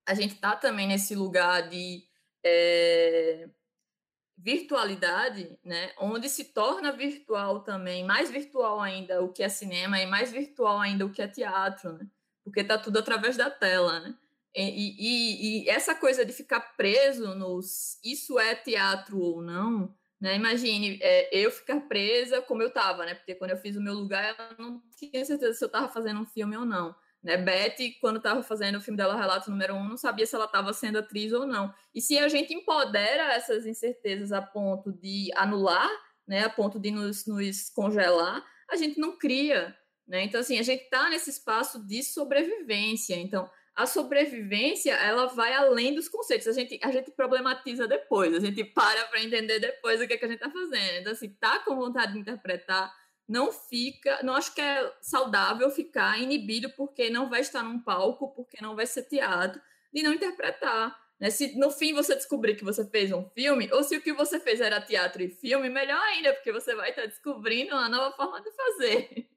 a 0.07 0.13
gente 0.13 0.35
está 0.35 0.55
também 0.55 0.87
nesse 0.87 1.15
lugar 1.15 1.69
de 1.69 2.03
é, 2.43 3.49
virtualidade, 4.37 5.57
né, 5.65 5.91
onde 5.97 6.29
se 6.29 6.45
torna 6.45 6.91
virtual 6.91 7.61
também, 7.61 8.05
mais 8.05 8.29
virtual 8.29 8.79
ainda 8.79 9.21
o 9.23 9.29
que 9.29 9.41
é 9.41 9.49
cinema 9.49 9.99
e 9.99 10.05
mais 10.05 10.31
virtual 10.31 10.79
ainda 10.79 11.05
o 11.05 11.11
que 11.11 11.21
é 11.21 11.27
teatro, 11.27 11.93
né, 11.93 12.07
porque 12.43 12.59
está 12.59 12.77
tudo 12.77 12.99
através 12.99 13.35
da 13.35 13.49
tela, 13.49 13.99
né, 13.99 14.15
e, 14.55 14.63
e, 14.63 15.63
e, 15.63 15.69
essa 15.69 15.95
coisa 15.95 16.23
de 16.23 16.31
ficar 16.31 16.59
preso 16.77 17.35
nos 17.35 17.99
isso 18.03 18.39
é 18.39 18.53
teatro 18.53 19.19
ou 19.19 19.41
não, 19.41 19.95
né, 20.21 20.35
imagine 20.35 20.99
é, 21.01 21.35
eu 21.35 21.49
ficar 21.49 21.81
presa 21.81 22.41
como 22.41 22.61
eu 22.61 22.67
estava, 22.67 23.05
né, 23.05 23.15
porque 23.15 23.33
quando 23.33 23.51
eu 23.51 23.57
fiz 23.57 23.75
o 23.75 23.81
meu 23.81 23.95
lugar 23.95 24.35
eu 24.37 24.63
não 24.63 24.81
tinha 24.95 25.25
certeza 25.25 25.53
se 25.53 25.63
eu 25.63 25.67
estava 25.67 25.89
fazendo 25.89 26.21
um 26.21 26.25
filme 26.25 26.55
ou 26.55 26.65
não, 26.65 26.95
né? 27.27 27.35
Betty, 27.35 27.97
quando 27.99 28.17
estava 28.17 28.41
fazendo 28.41 28.77
o 28.77 28.81
filme 28.81 28.95
dela, 28.95 29.17
Relato 29.17 29.51
Número 29.51 29.75
Um, 29.75 29.83
não 29.83 29.97
sabia 29.97 30.25
se 30.25 30.33
ela 30.33 30.45
estava 30.45 30.71
sendo 30.71 30.99
atriz 30.99 31.33
ou 31.33 31.45
não. 31.45 31.73
E 31.93 31.99
se 31.99 32.17
a 32.17 32.29
gente 32.29 32.53
empodera 32.53 33.33
essas 33.33 33.65
incertezas 33.65 34.31
a 34.31 34.41
ponto 34.41 34.93
de 34.93 35.29
anular, 35.35 35.89
né, 36.25 36.45
a 36.45 36.49
ponto 36.49 36.79
de 36.79 36.89
nos, 36.89 37.25
nos 37.25 37.69
congelar, 37.69 38.41
a 38.71 38.77
gente 38.77 38.97
não 38.97 39.17
cria. 39.17 39.75
Né? 40.07 40.23
Então, 40.23 40.39
assim, 40.39 40.57
a 40.57 40.63
gente 40.63 40.83
está 40.83 41.09
nesse 41.09 41.29
espaço 41.29 41.85
de 41.85 42.01
sobrevivência. 42.01 43.15
Então, 43.15 43.49
a 43.75 43.85
sobrevivência, 43.85 44.93
ela 44.93 45.25
vai 45.25 45.53
além 45.53 45.93
dos 45.95 46.07
conceitos. 46.07 46.47
A 46.47 46.53
gente, 46.53 46.79
a 46.81 46.91
gente 46.91 47.11
problematiza 47.11 47.89
depois, 47.89 48.33
a 48.33 48.39
gente 48.39 48.63
para 48.63 49.03
para 49.03 49.21
entender 49.21 49.59
depois 49.59 49.99
o 49.99 50.07
que, 50.07 50.13
é 50.13 50.17
que 50.17 50.23
a 50.23 50.29
gente 50.29 50.41
está 50.41 50.49
fazendo. 50.49 51.01
Então, 51.01 51.11
assim, 51.11 51.27
tá 51.41 51.59
com 51.59 51.75
vontade 51.75 52.13
de 52.13 52.19
interpretar, 52.19 52.89
não 53.27 53.51
fica, 53.51 54.23
não 54.23 54.35
acho 54.35 54.53
que 54.55 54.61
é 54.61 54.93
saudável 55.01 55.69
ficar 55.69 56.19
inibido 56.19 56.69
porque 56.71 57.09
não 57.09 57.29
vai 57.29 57.41
estar 57.41 57.61
num 57.61 57.79
palco, 57.79 58.33
porque 58.33 58.57
não 58.61 58.75
vai 58.75 58.85
ser 58.85 59.03
teatro, 59.03 59.61
de 59.93 60.01
não 60.01 60.13
interpretar. 60.13 60.97
Né? 61.19 61.29
Se 61.29 61.57
no 61.57 61.69
fim 61.69 61.93
você 61.93 62.15
descobrir 62.15 62.55
que 62.55 62.63
você 62.63 62.87
fez 62.89 63.11
um 63.11 63.27
filme, 63.31 63.69
ou 63.73 63.83
se 63.83 63.97
o 63.97 64.01
que 64.01 64.13
você 64.13 64.39
fez 64.39 64.61
era 64.61 64.79
teatro 64.79 65.21
e 65.21 65.29
filme, 65.29 65.69
melhor 65.69 65.99
ainda, 65.99 66.33
porque 66.33 66.51
você 66.51 66.73
vai 66.75 66.91
estar 66.91 67.05
descobrindo 67.05 67.75
uma 67.75 67.89
nova 67.89 68.15
forma 68.15 68.41
de 68.41 68.51
fazer. 68.51 69.27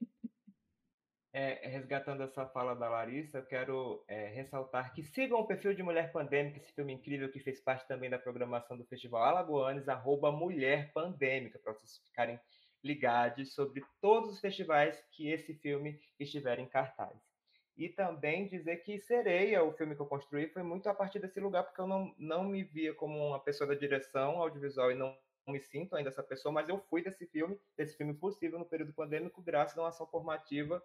É, 1.32 1.68
resgatando 1.68 2.24
essa 2.24 2.44
fala 2.46 2.74
da 2.74 2.88
Larissa, 2.88 3.38
eu 3.38 3.46
quero 3.46 4.04
é, 4.08 4.26
ressaltar 4.30 4.92
que 4.92 5.04
sigam 5.04 5.38
o 5.38 5.46
perfil 5.46 5.72
de 5.72 5.82
Mulher 5.82 6.10
Pandêmica, 6.10 6.58
esse 6.58 6.72
filme 6.72 6.92
incrível 6.92 7.30
que 7.30 7.38
fez 7.38 7.60
parte 7.60 7.86
também 7.86 8.10
da 8.10 8.18
programação 8.18 8.76
do 8.76 8.84
Festival 8.84 9.22
Alagoanes, 9.22 9.88
arroba 9.88 10.32
Mulher 10.32 10.92
Pandêmica, 10.92 11.56
para 11.60 11.72
vocês 11.72 11.98
ficarem 12.04 12.38
ligados 12.82 13.54
sobre 13.54 13.84
todos 14.00 14.30
os 14.30 14.40
festivais 14.40 15.02
que 15.12 15.28
esse 15.28 15.54
filme 15.54 16.00
estiver 16.18 16.58
em 16.58 16.66
cartaz. 16.66 17.16
E 17.76 17.88
também 17.88 18.48
dizer 18.48 18.78
que 18.78 18.98
Sereia, 18.98 19.64
o 19.64 19.72
filme 19.72 19.94
que 19.94 20.02
eu 20.02 20.06
construí, 20.06 20.48
foi 20.48 20.62
muito 20.62 20.88
a 20.88 20.94
partir 20.94 21.18
desse 21.18 21.40
lugar, 21.40 21.64
porque 21.64 21.80
eu 21.80 21.86
não, 21.86 22.14
não 22.18 22.44
me 22.44 22.62
via 22.62 22.94
como 22.94 23.18
uma 23.18 23.40
pessoa 23.40 23.68
da 23.68 23.74
direção 23.74 24.38
audiovisual 24.38 24.92
e 24.92 24.94
não 24.94 25.16
me 25.46 25.60
sinto 25.60 25.96
ainda 25.96 26.10
essa 26.10 26.22
pessoa, 26.22 26.52
mas 26.52 26.68
eu 26.68 26.78
fui 26.78 27.02
desse 27.02 27.26
filme, 27.26 27.58
desse 27.76 27.96
filme 27.96 28.14
possível 28.14 28.58
no 28.58 28.64
período 28.64 28.92
pandêmico, 28.92 29.42
graças 29.42 29.76
a 29.78 29.82
uma 29.82 29.88
ação 29.88 30.06
formativa 30.06 30.82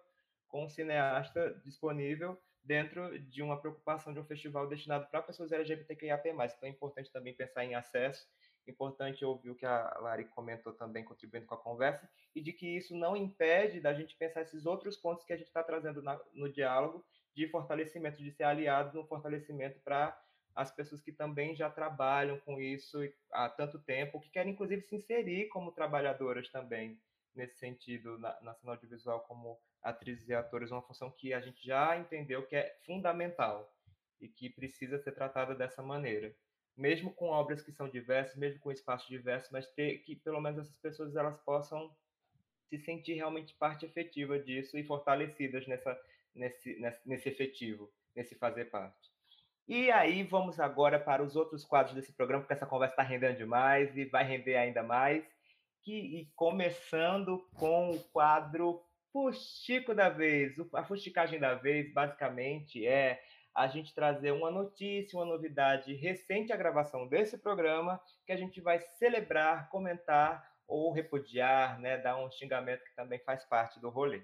com 0.48 0.64
um 0.64 0.68
cineasta 0.68 1.60
disponível 1.64 2.40
dentro 2.64 3.18
de 3.18 3.42
uma 3.42 3.60
preocupação 3.60 4.12
de 4.12 4.18
um 4.18 4.24
festival 4.24 4.66
destinado 4.66 5.06
para 5.06 5.22
pessoas 5.22 5.52
LGBTQIAP+. 5.52 6.28
Então 6.30 6.54
é 6.62 6.68
importante 6.68 7.12
também 7.12 7.34
pensar 7.34 7.64
em 7.64 7.74
acesso 7.74 8.26
Importante 8.66 9.24
ouvir 9.24 9.50
o 9.50 9.54
que 9.54 9.64
a 9.64 9.96
Lari 10.00 10.24
comentou 10.24 10.72
também, 10.72 11.04
contribuindo 11.04 11.46
com 11.46 11.54
a 11.54 11.58
conversa, 11.58 12.08
e 12.34 12.40
de 12.40 12.52
que 12.52 12.76
isso 12.76 12.96
não 12.96 13.16
impede 13.16 13.80
da 13.80 13.94
gente 13.94 14.16
pensar 14.16 14.42
esses 14.42 14.66
outros 14.66 14.96
pontos 14.96 15.24
que 15.24 15.32
a 15.32 15.36
gente 15.36 15.46
está 15.46 15.62
trazendo 15.62 16.02
na, 16.02 16.20
no 16.34 16.50
diálogo 16.52 17.04
de 17.34 17.46
fortalecimento, 17.48 18.22
de 18.22 18.32
ser 18.32 18.44
aliado 18.44 18.96
no 18.96 19.06
fortalecimento 19.06 19.78
para 19.80 20.18
as 20.54 20.70
pessoas 20.70 21.02
que 21.02 21.12
também 21.12 21.54
já 21.54 21.68
trabalham 21.68 22.40
com 22.40 22.58
isso 22.58 22.98
há 23.30 23.48
tanto 23.48 23.78
tempo, 23.78 24.20
que 24.20 24.30
querem 24.30 24.52
inclusive 24.52 24.82
se 24.82 24.96
inserir 24.96 25.48
como 25.48 25.70
trabalhadoras 25.70 26.48
também 26.48 26.98
nesse 27.34 27.58
sentido 27.58 28.18
na, 28.18 28.40
na 28.40 28.54
cena 28.54 28.72
audiovisual 28.72 29.20
como 29.20 29.60
atrizes 29.82 30.28
e 30.28 30.34
atores, 30.34 30.70
uma 30.70 30.82
função 30.82 31.10
que 31.10 31.34
a 31.34 31.40
gente 31.40 31.64
já 31.64 31.96
entendeu 31.98 32.46
que 32.46 32.56
é 32.56 32.74
fundamental 32.86 33.70
e 34.18 34.28
que 34.28 34.48
precisa 34.48 34.98
ser 34.98 35.12
tratada 35.12 35.54
dessa 35.54 35.82
maneira 35.82 36.34
mesmo 36.76 37.12
com 37.12 37.28
obras 37.28 37.62
que 37.62 37.72
são 37.72 37.88
diversas, 37.88 38.36
mesmo 38.36 38.60
com 38.60 38.70
espaços 38.70 39.08
diversos, 39.08 39.50
mas 39.50 39.66
ter 39.68 39.98
que 39.98 40.14
pelo 40.16 40.40
menos 40.40 40.60
essas 40.60 40.76
pessoas 40.76 41.16
elas 41.16 41.38
possam 41.40 41.90
se 42.68 42.78
sentir 42.78 43.14
realmente 43.14 43.54
parte 43.54 43.86
efetiva 43.86 44.38
disso 44.38 44.76
e 44.76 44.84
fortalecidas 44.84 45.66
nessa, 45.66 45.98
nesse, 46.34 46.78
nesse, 46.78 47.08
nesse 47.08 47.28
efetivo, 47.28 47.90
nesse 48.14 48.34
fazer 48.34 48.66
parte. 48.66 49.10
E 49.68 49.90
aí 49.90 50.22
vamos 50.22 50.60
agora 50.60 50.98
para 50.98 51.22
os 51.22 51.34
outros 51.34 51.64
quadros 51.64 51.94
desse 51.94 52.12
programa, 52.12 52.42
porque 52.42 52.54
essa 52.54 52.66
conversa 52.66 52.92
está 52.92 53.02
rendendo 53.02 53.38
demais 53.38 53.96
e 53.96 54.04
vai 54.04 54.24
render 54.24 54.56
ainda 54.56 54.82
mais. 54.82 55.24
Que, 55.82 55.92
e 55.92 56.32
começando 56.34 57.48
com 57.54 57.90
o 57.90 58.00
quadro 58.10 58.82
Fuxico 59.12 59.94
da 59.94 60.08
Vez. 60.08 60.54
A 60.72 60.84
fusticagem 60.84 61.40
da 61.40 61.54
vez, 61.54 61.92
basicamente, 61.92 62.86
é 62.86 63.20
a 63.56 63.66
gente 63.68 63.94
trazer 63.94 64.32
uma 64.32 64.50
notícia, 64.50 65.18
uma 65.18 65.24
novidade 65.24 65.94
recente 65.94 66.52
à 66.52 66.56
gravação 66.56 67.08
desse 67.08 67.38
programa, 67.38 67.98
que 68.26 68.32
a 68.32 68.36
gente 68.36 68.60
vai 68.60 68.78
celebrar, 68.98 69.70
comentar 69.70 70.46
ou 70.68 70.92
repudiar, 70.92 71.80
né, 71.80 71.96
dar 71.96 72.22
um 72.22 72.30
xingamento 72.30 72.84
que 72.84 72.94
também 72.94 73.18
faz 73.20 73.44
parte 73.46 73.80
do 73.80 73.88
rolê. 73.88 74.22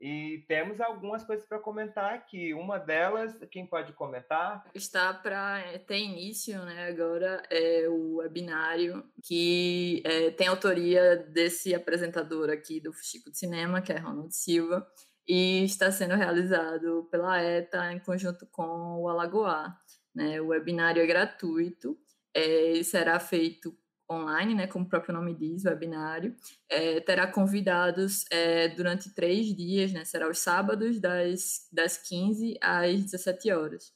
E 0.00 0.44
temos 0.46 0.80
algumas 0.80 1.24
coisas 1.24 1.46
para 1.46 1.58
comentar 1.58 2.14
aqui. 2.14 2.52
Uma 2.52 2.78
delas, 2.78 3.34
quem 3.50 3.66
pode 3.66 3.94
comentar? 3.94 4.64
Está 4.74 5.12
para 5.12 5.78
ter 5.86 5.98
início, 5.98 6.62
né? 6.66 6.88
Agora 6.88 7.42
é 7.50 7.88
o 7.88 8.16
webinário 8.16 9.02
que 9.24 10.02
é, 10.04 10.30
tem 10.30 10.48
autoria 10.48 11.16
desse 11.16 11.74
apresentador 11.74 12.50
aqui 12.50 12.78
do 12.78 12.92
Chico 12.92 13.30
de 13.30 13.38
Cinema, 13.38 13.80
que 13.80 13.90
é 13.90 13.98
Ronald 13.98 14.34
Silva 14.34 14.86
e 15.28 15.64
está 15.64 15.90
sendo 15.90 16.14
realizado 16.14 17.08
pela 17.10 17.42
ETA 17.42 17.92
em 17.92 17.98
conjunto 17.98 18.46
com 18.46 19.00
o 19.00 19.08
Alagoar. 19.08 19.78
Né? 20.14 20.40
O 20.40 20.48
webinário 20.48 21.02
é 21.02 21.06
gratuito, 21.06 21.98
é, 22.34 22.82
será 22.82 23.18
feito 23.18 23.76
online, 24.10 24.54
né, 24.54 24.66
como 24.66 24.84
o 24.84 24.88
próprio 24.88 25.14
nome 25.14 25.34
diz, 25.34 25.64
webinário, 25.64 26.34
é, 26.68 27.00
terá 27.00 27.26
convidados 27.26 28.24
é, 28.30 28.68
durante 28.68 29.12
três 29.12 29.54
dias, 29.54 29.92
né, 29.92 30.04
será 30.04 30.28
os 30.28 30.38
sábados 30.38 31.00
das, 31.00 31.68
das 31.72 31.98
15 31.98 32.56
às 32.60 33.02
17 33.02 33.50
horas, 33.50 33.92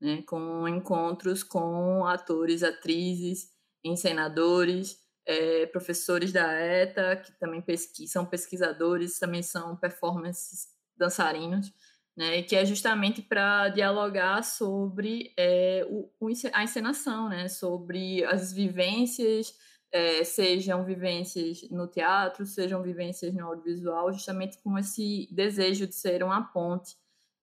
né, 0.00 0.22
com 0.26 0.66
encontros 0.66 1.44
com 1.44 2.04
atores, 2.06 2.62
atrizes, 2.62 3.50
encenadores, 3.84 4.96
é, 5.26 5.66
professores 5.66 6.32
da 6.32 6.52
ETA, 6.52 7.16
que 7.16 7.32
também 7.38 7.64
são 8.06 8.26
pesquisadores, 8.26 9.18
também 9.18 9.42
são 9.42 9.76
performances 9.76 10.68
dançarinos, 10.96 11.72
né, 12.16 12.42
que 12.42 12.54
é 12.54 12.64
justamente 12.64 13.22
para 13.22 13.68
dialogar 13.68 14.42
sobre 14.42 15.32
é, 15.38 15.86
o, 15.88 16.10
a 16.52 16.62
encenação, 16.62 17.28
né, 17.28 17.48
sobre 17.48 18.24
as 18.24 18.52
vivências, 18.52 19.54
é, 19.90 20.24
sejam 20.24 20.84
vivências 20.84 21.62
no 21.70 21.86
teatro, 21.86 22.46
sejam 22.46 22.82
vivências 22.82 23.32
no 23.34 23.46
audiovisual, 23.46 24.12
justamente 24.12 24.58
com 24.62 24.78
esse 24.78 25.28
desejo 25.30 25.86
de 25.86 25.94
ser 25.94 26.22
uma 26.22 26.42
ponte, 26.52 26.96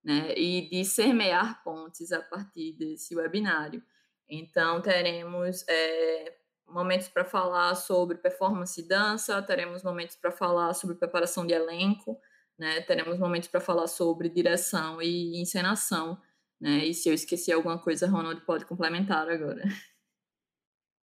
né, 0.03 0.33
e 0.37 0.69
de 0.69 0.85
semear 0.85 1.63
pontes 1.63 2.11
a 2.11 2.21
partir 2.21 2.73
desse 2.73 3.15
webinário. 3.15 3.83
Então, 4.27 4.81
teremos 4.81 5.65
é, 5.67 6.38
momentos 6.71 7.07
para 7.07 7.25
falar 7.25 7.75
sobre 7.75 8.17
performance 8.17 8.79
e 8.79 8.87
dança, 8.87 9.41
teremos 9.41 9.83
momentos 9.83 10.15
para 10.15 10.31
falar 10.31 10.73
sobre 10.73 10.95
preparação 10.95 11.45
de 11.45 11.53
elenco, 11.53 12.19
né? 12.57 12.81
Teremos 12.81 13.17
momentos 13.17 13.49
para 13.49 13.61
falar 13.61 13.87
sobre 13.87 14.29
direção 14.29 15.01
e 15.01 15.39
encenação, 15.41 16.21
né? 16.59 16.85
E 16.85 16.93
se 16.93 17.09
eu 17.09 17.13
esqueci 17.13 17.51
alguma 17.51 17.81
coisa, 17.81 18.07
Ronald 18.07 18.41
pode 18.45 18.65
complementar 18.65 19.29
agora. 19.29 19.63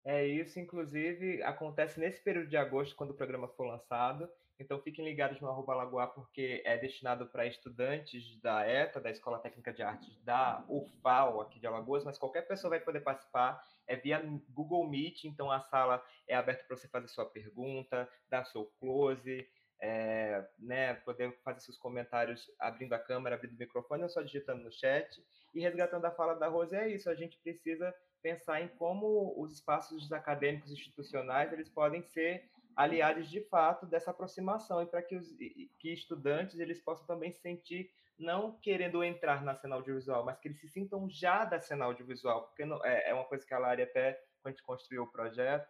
É 0.04 0.26
isso, 0.26 0.60
inclusive 0.60 1.42
acontece 1.42 2.00
nesse 2.00 2.22
período 2.22 2.48
de 2.48 2.58
agosto, 2.58 2.96
quando 2.96 3.12
o 3.12 3.16
programa 3.16 3.48
for 3.48 3.66
lançado. 3.66 4.30
Então 4.58 4.82
fiquem 4.82 5.04
ligados 5.04 5.40
no 5.42 5.50
arroba 5.50 5.76
Lagoa, 5.76 6.08
porque 6.08 6.62
é 6.66 6.78
destinado 6.78 7.28
para 7.28 7.46
estudantes 7.46 8.40
da 8.42 8.66
ETA, 8.68 9.02
da 9.02 9.12
Escola 9.12 9.40
Técnica 9.40 9.74
de 9.74 9.84
Artes 9.84 10.18
da 10.24 10.64
UFAL 10.70 11.42
aqui 11.42 11.60
de 11.60 11.68
Alagoas, 11.68 12.06
mas 12.06 12.18
qualquer 12.18 12.44
pessoa 12.44 12.70
vai 12.70 12.80
poder 12.80 13.02
participar. 13.02 13.62
É 13.86 13.96
via 13.96 14.20
Google 14.50 14.88
Meet, 14.88 15.26
então 15.26 15.52
a 15.52 15.60
sala 15.60 16.04
é 16.28 16.36
aberta 16.36 16.64
para 16.64 16.78
você 16.78 16.88
fazer 16.88 17.08
sua 17.10 17.26
pergunta, 17.26 18.10
dar 18.30 18.46
seu 18.46 18.66
close, 18.80 19.48
é, 19.80 20.48
né, 20.58 20.94
poder 20.96 21.38
fazer 21.44 21.60
seus 21.60 21.78
comentários 21.78 22.50
abrindo 22.60 22.94
a 22.94 23.00
câmera, 23.00 23.36
abrindo 23.36 23.56
o 23.56 23.60
microfone, 23.60 24.04
ou 24.04 24.10
só 24.10 24.22
digitando 24.22 24.64
no 24.64 24.72
chat. 24.72 25.22
E 25.54 25.60
resgatando 25.60 26.06
a 26.06 26.12
fala 26.12 26.34
da 26.34 26.48
Rose, 26.48 26.76
é 26.76 26.88
isso, 26.90 27.10
a 27.10 27.16
gente 27.16 27.38
precisa 27.40 27.94
pensar 28.22 28.62
em 28.62 28.68
como 28.70 29.36
os 29.38 29.54
espaços 29.54 30.12
acadêmicos 30.12 30.72
institucionais 30.72 31.54
eles 31.54 31.70
podem 31.70 32.02
ser 32.02 32.50
aliados 32.76 33.30
de 33.30 33.42
fato 33.42 33.86
dessa 33.86 34.12
aproximação 34.12 34.82
e 34.82 34.86
para 34.86 35.02
que 35.02 35.16
os 35.16 35.36
que 35.80 35.94
estudantes 35.94 36.60
eles 36.60 36.80
possam 36.80 37.06
também 37.06 37.32
sentir 37.32 37.90
não 38.18 38.58
querendo 38.60 39.04
entrar 39.04 39.44
na 39.44 39.56
cena 39.56 39.76
audiovisual, 39.76 40.24
mas 40.24 40.40
que 40.40 40.48
eles 40.48 40.60
se 40.60 40.70
sintam 40.70 41.10
já 41.10 41.44
da 41.44 41.60
cena 41.60 41.86
audiovisual, 41.86 42.48
porque 42.48 42.66
não, 42.66 42.84
é, 42.86 43.10
é 43.10 43.14
uma 43.14 43.26
coisa 43.26 43.46
que 43.46 43.54
a 43.54 43.60
Lari 43.60 43.82
até 43.82 44.14
quando 44.42 44.54
a 44.54 44.58
gente 44.58 44.64
construiu 44.64 45.04
o 45.04 45.12
projeto 45.12 45.68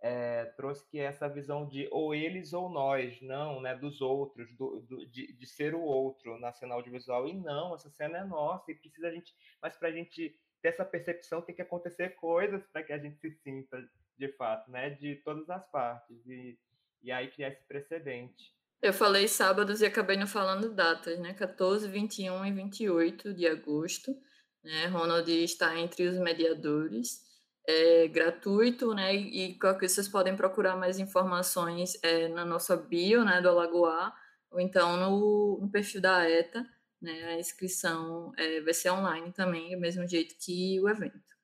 é, 0.00 0.44
trouxe 0.56 0.88
que 0.88 0.98
essa 0.98 1.28
visão 1.28 1.66
de 1.66 1.88
ou 1.90 2.14
eles 2.14 2.52
ou 2.52 2.68
nós, 2.68 3.20
não, 3.20 3.60
né, 3.60 3.74
dos 3.74 4.00
outros, 4.00 4.52
do, 4.56 4.80
do, 4.80 5.06
de, 5.06 5.32
de 5.32 5.46
ser 5.46 5.74
o 5.74 5.80
outro 5.80 6.38
na 6.38 6.52
cena 6.52 6.74
audiovisual 6.74 7.26
e 7.26 7.34
não, 7.34 7.74
essa 7.74 7.90
cena 7.90 8.18
é 8.18 8.24
nossa 8.24 8.70
e 8.70 8.74
precisa 8.74 9.08
a 9.08 9.10
gente, 9.10 9.34
mas 9.60 9.76
para 9.76 9.88
a 9.88 9.92
gente 9.92 10.36
ter 10.62 10.68
essa 10.68 10.84
percepção 10.84 11.42
tem 11.42 11.54
que 11.54 11.62
acontecer 11.62 12.10
coisas 12.10 12.64
para 12.66 12.82
que 12.82 12.92
a 12.92 12.98
gente 12.98 13.18
se 13.18 13.30
sinta 13.30 13.78
de 14.18 14.28
fato, 14.32 14.70
né, 14.70 14.90
de 14.90 15.16
todas 15.16 15.48
as 15.48 15.64
partes 15.70 16.26
e, 16.26 16.58
e 17.02 17.12
aí 17.12 17.28
criar 17.28 17.48
esse 17.48 17.64
precedente. 17.66 18.52
Eu 18.82 18.92
falei 18.92 19.26
sábados 19.26 19.80
e 19.80 19.86
acabei 19.86 20.16
não 20.16 20.26
falando 20.26 20.72
datas, 20.72 21.18
né? 21.18 21.34
14, 21.34 21.88
21 21.88 22.46
e 22.46 22.52
28 22.52 23.34
de 23.34 23.46
agosto. 23.46 24.16
Né? 24.62 24.86
Ronald 24.86 25.28
está 25.28 25.76
entre 25.76 26.06
os 26.06 26.16
mediadores 26.18 27.26
é 27.68 28.08
gratuito, 28.08 28.94
né? 28.94 29.14
E, 29.14 29.58
vocês 29.78 30.08
podem 30.08 30.34
procurar 30.34 30.74
mais 30.74 30.98
informações 30.98 31.98
é, 32.02 32.26
na 32.28 32.42
nossa 32.42 32.74
bio, 32.74 33.22
né, 33.24 33.42
do 33.42 33.50
Alagoar, 33.50 34.14
ou 34.50 34.58
então 34.58 34.96
no, 34.96 35.60
no 35.60 35.70
perfil 35.70 36.00
da 36.00 36.28
ETA, 36.28 36.66
né? 37.00 37.24
A 37.24 37.38
inscrição 37.38 38.32
é, 38.38 38.62
vai 38.62 38.72
ser 38.72 38.90
online 38.90 39.30
também, 39.32 39.70
do 39.72 39.80
mesmo 39.80 40.08
jeito 40.08 40.34
que 40.38 40.80
o 40.80 40.88
evento. 40.88 41.37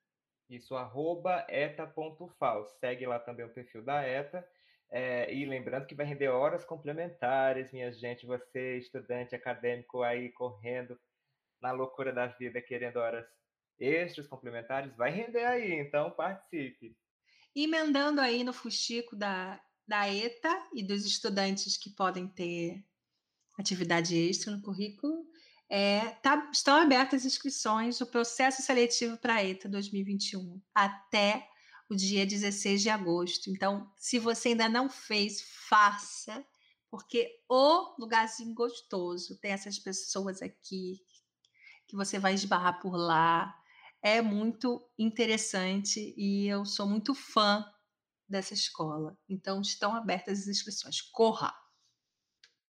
Isso, 0.49 0.75
arroba 0.75 1.45
eta.fal. 1.49 2.65
Segue 2.79 3.05
lá 3.05 3.19
também 3.19 3.45
o 3.45 3.53
perfil 3.53 3.83
da 3.83 4.03
ETA. 4.03 4.47
É, 4.91 5.33
e 5.33 5.45
lembrando 5.45 5.87
que 5.87 5.95
vai 5.95 6.05
render 6.05 6.27
horas 6.27 6.63
complementares, 6.63 7.71
minha 7.71 7.91
gente. 7.91 8.25
Você, 8.25 8.77
estudante 8.77 9.35
acadêmico 9.35 10.03
aí 10.03 10.31
correndo 10.31 10.99
na 11.61 11.71
loucura 11.71 12.13
da 12.13 12.27
vida, 12.27 12.61
querendo 12.61 12.97
horas 12.97 13.25
extras 13.79 14.27
complementares, 14.27 14.95
vai 14.95 15.11
render 15.11 15.43
aí, 15.43 15.73
então 15.73 16.11
participe. 16.11 16.95
Emendando 17.55 18.21
aí 18.21 18.43
no 18.43 18.53
fuxico 18.53 19.15
da, 19.15 19.61
da 19.87 20.07
ETA 20.13 20.69
e 20.73 20.83
dos 20.83 21.05
estudantes 21.05 21.77
que 21.77 21.89
podem 21.89 22.27
ter 22.27 22.83
atividade 23.57 24.15
extra 24.15 24.51
no 24.51 24.61
currículo, 24.61 25.25
é, 25.69 26.09
tá, 26.21 26.49
estão 26.51 26.75
abertas 26.75 27.21
as 27.21 27.25
inscrições 27.25 27.97
do 27.97 28.05
processo 28.05 28.61
seletivo 28.61 29.17
para 29.17 29.35
a 29.35 29.43
ETA 29.43 29.67
2021 29.67 30.61
até 30.73 31.47
o 31.89 31.95
dia 31.95 32.25
16 32.25 32.81
de 32.81 32.89
agosto. 32.89 33.49
Então, 33.49 33.91
se 33.97 34.19
você 34.19 34.49
ainda 34.49 34.69
não 34.69 34.89
fez, 34.89 35.41
faça, 35.67 36.45
porque 36.89 37.29
o 37.49 37.95
lugarzinho 37.99 38.53
gostoso 38.53 39.39
tem 39.39 39.51
essas 39.51 39.79
pessoas 39.79 40.41
aqui 40.41 40.99
que 41.87 41.95
você 41.95 42.17
vai 42.17 42.33
esbarrar 42.33 42.79
por 42.79 42.95
lá, 42.95 43.55
é 44.01 44.21
muito 44.21 44.87
interessante 44.97 46.13
e 46.17 46.47
eu 46.47 46.65
sou 46.65 46.87
muito 46.87 47.13
fã 47.13 47.65
dessa 48.27 48.53
escola. 48.53 49.17
Então, 49.29 49.61
estão 49.61 49.95
abertas 49.95 50.41
as 50.41 50.47
inscrições. 50.47 51.01
Corra! 51.01 51.53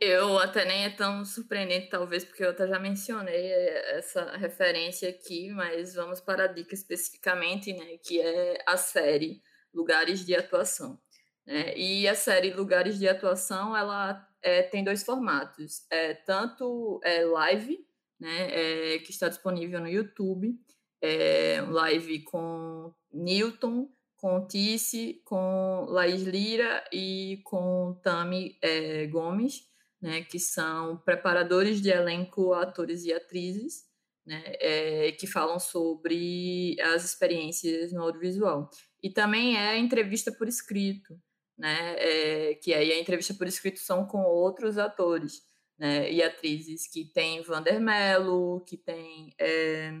Eu 0.00 0.38
até 0.38 0.64
nem 0.64 0.84
é 0.84 0.90
tão 0.90 1.24
surpreendente, 1.24 1.90
talvez, 1.90 2.24
porque 2.24 2.44
eu 2.44 2.50
até 2.50 2.68
já 2.68 2.78
mencionei 2.78 3.50
essa 3.96 4.36
referência 4.36 5.10
aqui, 5.10 5.50
mas 5.50 5.96
vamos 5.96 6.20
para 6.20 6.44
a 6.44 6.48
dica 6.48 6.72
especificamente, 6.72 7.72
né, 7.72 7.98
que 8.02 8.20
é 8.20 8.62
a 8.64 8.76
série 8.76 9.42
Lugares 9.74 10.24
de 10.24 10.36
Atuação. 10.36 11.00
Né? 11.44 11.76
E 11.76 12.06
a 12.06 12.14
série 12.14 12.52
Lugares 12.52 12.96
de 12.98 13.08
Atuação, 13.08 13.76
ela 13.76 14.27
é, 14.42 14.62
tem 14.62 14.84
dois 14.84 15.02
formatos. 15.02 15.86
É, 15.90 16.14
tanto 16.14 17.00
é, 17.04 17.24
live, 17.24 17.78
né, 18.18 18.94
é, 18.94 18.98
que 18.98 19.10
está 19.10 19.28
disponível 19.28 19.80
no 19.80 19.88
YouTube, 19.88 20.58
é, 21.00 21.60
live 21.62 22.22
com 22.24 22.92
Newton, 23.12 23.88
com 24.16 24.46
Tice, 24.46 25.22
com 25.24 25.86
Laís 25.88 26.22
Lira 26.22 26.84
e 26.92 27.40
com 27.44 27.98
Tami 28.02 28.58
é, 28.60 29.06
Gomes, 29.06 29.62
né, 30.00 30.22
que 30.22 30.38
são 30.38 30.96
preparadores 30.98 31.80
de 31.80 31.90
elenco, 31.90 32.52
atores 32.52 33.04
e 33.04 33.12
atrizes, 33.12 33.84
né, 34.26 34.42
é, 34.60 35.12
que 35.12 35.26
falam 35.26 35.58
sobre 35.58 36.76
as 36.80 37.04
experiências 37.04 37.92
no 37.92 38.02
audiovisual. 38.02 38.68
E 39.02 39.08
também 39.08 39.56
é 39.56 39.78
entrevista 39.78 40.32
por 40.32 40.48
escrito, 40.48 41.18
né? 41.58 41.96
É, 41.98 42.54
que 42.54 42.72
aí 42.72 42.92
a 42.92 42.98
entrevista 42.98 43.34
por 43.34 43.46
escrito 43.46 43.80
são 43.80 44.06
com 44.06 44.22
outros 44.22 44.78
atores 44.78 45.42
né? 45.76 46.10
e 46.10 46.22
atrizes, 46.22 46.86
que 46.86 47.04
tem 47.04 47.42
Vander 47.42 47.80
Mello, 47.80 48.60
que 48.60 48.76
tem 48.76 49.34
é, 49.38 49.92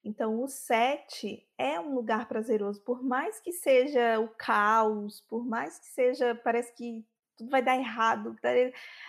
Então, 0.04 0.44
o 0.44 0.48
set 0.50 1.48
é 1.58 1.80
um 1.80 1.96
lugar 1.96 2.28
prazeroso, 2.28 2.82
por 2.82 3.02
mais 3.02 3.40
que 3.40 3.54
seja 3.54 4.20
o 4.20 4.28
caos, 4.28 5.22
por 5.22 5.46
mais 5.46 5.80
que 5.80 5.86
seja, 5.86 6.36
parece 6.36 6.74
que 6.74 7.06
tudo 7.38 7.50
vai 7.50 7.62
dar 7.64 7.78
errado, 7.78 8.36
tá, 8.42 8.50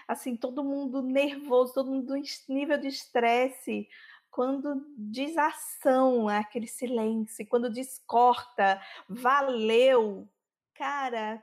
assim, 0.06 0.36
todo 0.36 0.64
mundo 0.64 1.02
nervoso, 1.02 1.74
todo 1.74 1.90
mundo 1.90 2.16
em 2.16 2.22
nível 2.48 2.78
de 2.78 2.88
estresse, 2.88 3.88
quando 4.34 4.84
diz 4.98 5.38
ação, 5.38 6.28
é 6.28 6.38
aquele 6.38 6.66
silêncio, 6.66 7.46
quando 7.46 7.72
diz 7.72 8.02
corta, 8.04 8.82
valeu, 9.08 10.28
cara, 10.74 11.40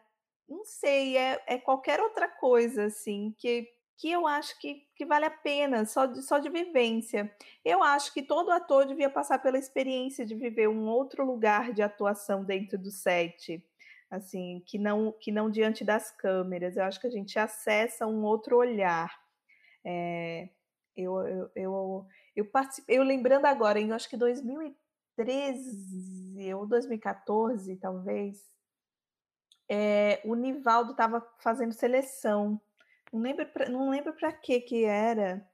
não 0.47 0.65
sei, 0.65 1.15
é, 1.15 1.41
é 1.47 1.57
qualquer 1.57 2.01
outra 2.01 2.27
coisa, 2.27 2.83
assim, 2.85 3.33
que 3.37 3.65
que 3.97 4.09
eu 4.09 4.25
acho 4.25 4.59
que, 4.59 4.87
que 4.95 5.05
vale 5.05 5.25
a 5.25 5.29
pena, 5.29 5.85
só 5.85 6.07
de, 6.07 6.23
só 6.23 6.39
de 6.39 6.49
vivência. 6.49 7.31
Eu 7.63 7.83
acho 7.83 8.11
que 8.11 8.23
todo 8.23 8.49
ator 8.49 8.87
devia 8.87 9.11
passar 9.11 9.37
pela 9.37 9.59
experiência 9.59 10.25
de 10.25 10.33
viver 10.33 10.67
um 10.67 10.87
outro 10.87 11.23
lugar 11.23 11.71
de 11.71 11.83
atuação 11.83 12.43
dentro 12.43 12.79
do 12.79 12.89
set, 12.89 13.63
assim, 14.09 14.63
que 14.65 14.79
não, 14.79 15.11
que 15.11 15.31
não 15.31 15.51
diante 15.51 15.83
das 15.83 16.09
câmeras. 16.09 16.75
Eu 16.75 16.83
acho 16.83 16.99
que 16.99 17.05
a 17.05 17.11
gente 17.11 17.37
acessa 17.37 18.07
um 18.07 18.23
outro 18.23 18.57
olhar. 18.57 19.15
É, 19.85 20.49
eu, 20.95 21.15
eu, 21.27 21.51
eu, 21.55 22.05
eu 22.35 22.45
participei, 22.45 22.97
eu 22.97 23.03
lembrando 23.03 23.45
agora, 23.45 23.79
em 23.79 23.91
acho 23.91 24.09
que 24.09 24.17
2013 24.17 26.53
ou 26.53 26.65
2014, 26.67 27.75
talvez, 27.77 28.51
é, 29.69 30.21
o 30.25 30.35
Nivaldo 30.35 30.91
estava 30.91 31.21
fazendo 31.39 31.73
seleção 31.73 32.59
não 33.11 33.19
lembro, 33.19 33.47
não 33.69 33.89
lembro 33.89 34.13
para 34.13 34.31
que 34.31 34.61
que 34.61 34.85
era. 34.85 35.45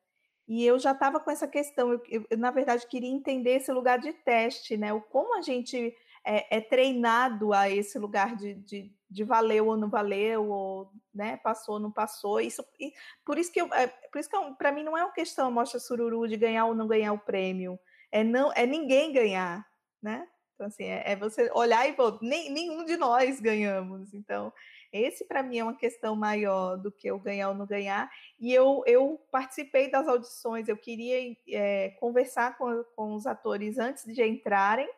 E 0.48 0.64
eu 0.64 0.80
já 0.80 0.92
estava 0.92 1.20
com 1.20 1.32
essa 1.32 1.48
questão. 1.48 1.92
Eu, 1.92 2.26
eu, 2.30 2.38
na 2.38 2.52
verdade, 2.52 2.88
queria 2.88 3.10
entender 3.10 3.56
esse 3.56 3.72
lugar 3.72 4.00
de 4.00 4.14
teste, 4.14 4.78
né? 4.78 4.94
O 4.94 5.02
como 5.02 5.38
a 5.38 5.42
gente 5.42 5.96
é, 6.24 6.58
é 6.58 6.62
treinado 6.62 7.54
a 7.54 7.70
esse 7.70 7.98
lugar 7.98 8.36
de, 8.36 8.54
de, 8.54 8.94
de, 9.10 9.24
valeu 9.24 9.68
ou 9.68 9.78
não 9.78 9.90
valeu, 9.90 10.50
ou 10.50 10.92
né, 11.14 11.38
passou 11.38 11.76
ou 11.76 11.80
não 11.80 11.92
passou. 11.92 12.40
Isso, 12.40 12.64
e 12.80 12.94
por 13.26 13.38
isso 13.38 13.52
que, 13.52 13.62
eu, 13.62 13.74
é, 13.74 13.88
por 13.88 14.20
isso 14.20 14.30
que 14.30 14.38
para 14.58 14.72
mim 14.72 14.84
não 14.84 14.98
é 14.98 15.04
uma 15.04 15.14
questão 15.14 15.52
mostra 15.52 15.80
sururu 15.80 16.28
de 16.28 16.38
ganhar 16.38 16.66
ou 16.66 16.76
não 16.76 16.88
ganhar 16.88 17.14
o 17.14 17.20
prêmio. 17.20 17.80
É 18.12 18.24
não, 18.24 18.52
é 18.54 18.66
ninguém 18.66 19.12
ganhar, 19.12 19.66
né? 20.02 20.28
Então 20.56 20.68
assim, 20.68 20.86
é, 20.86 21.12
é 21.12 21.16
você 21.16 21.52
olhar 21.54 21.88
e 21.88 21.94
pô, 21.94 22.18
nem, 22.22 22.52
nenhum 22.52 22.86
de 22.86 22.98
nós 22.98 23.40
ganhamos. 23.40 24.14
Então 24.14 24.52
esse, 24.92 25.26
para 25.26 25.44
mim, 25.44 25.60
é 25.60 25.64
uma 25.64 25.76
questão 25.76 26.16
maior 26.16 26.78
do 26.78 26.92
que 26.92 27.08
eu 27.08 27.20
ganhar 27.20 27.50
ou 27.50 27.56
não 27.56 27.66
ganhar. 27.66 28.10
E 28.40 28.54
eu, 28.54 28.84
eu 28.86 29.20
participei 29.32 29.92
das 29.92 30.08
audições, 30.08 30.68
eu 30.68 30.78
queria 30.78 31.36
é, 31.50 31.90
conversar 32.00 32.58
com, 32.58 32.84
com 32.96 33.14
os 33.14 33.26
atores 33.26 33.78
antes 33.78 34.06
de 34.06 34.24
entrarem 34.24 34.90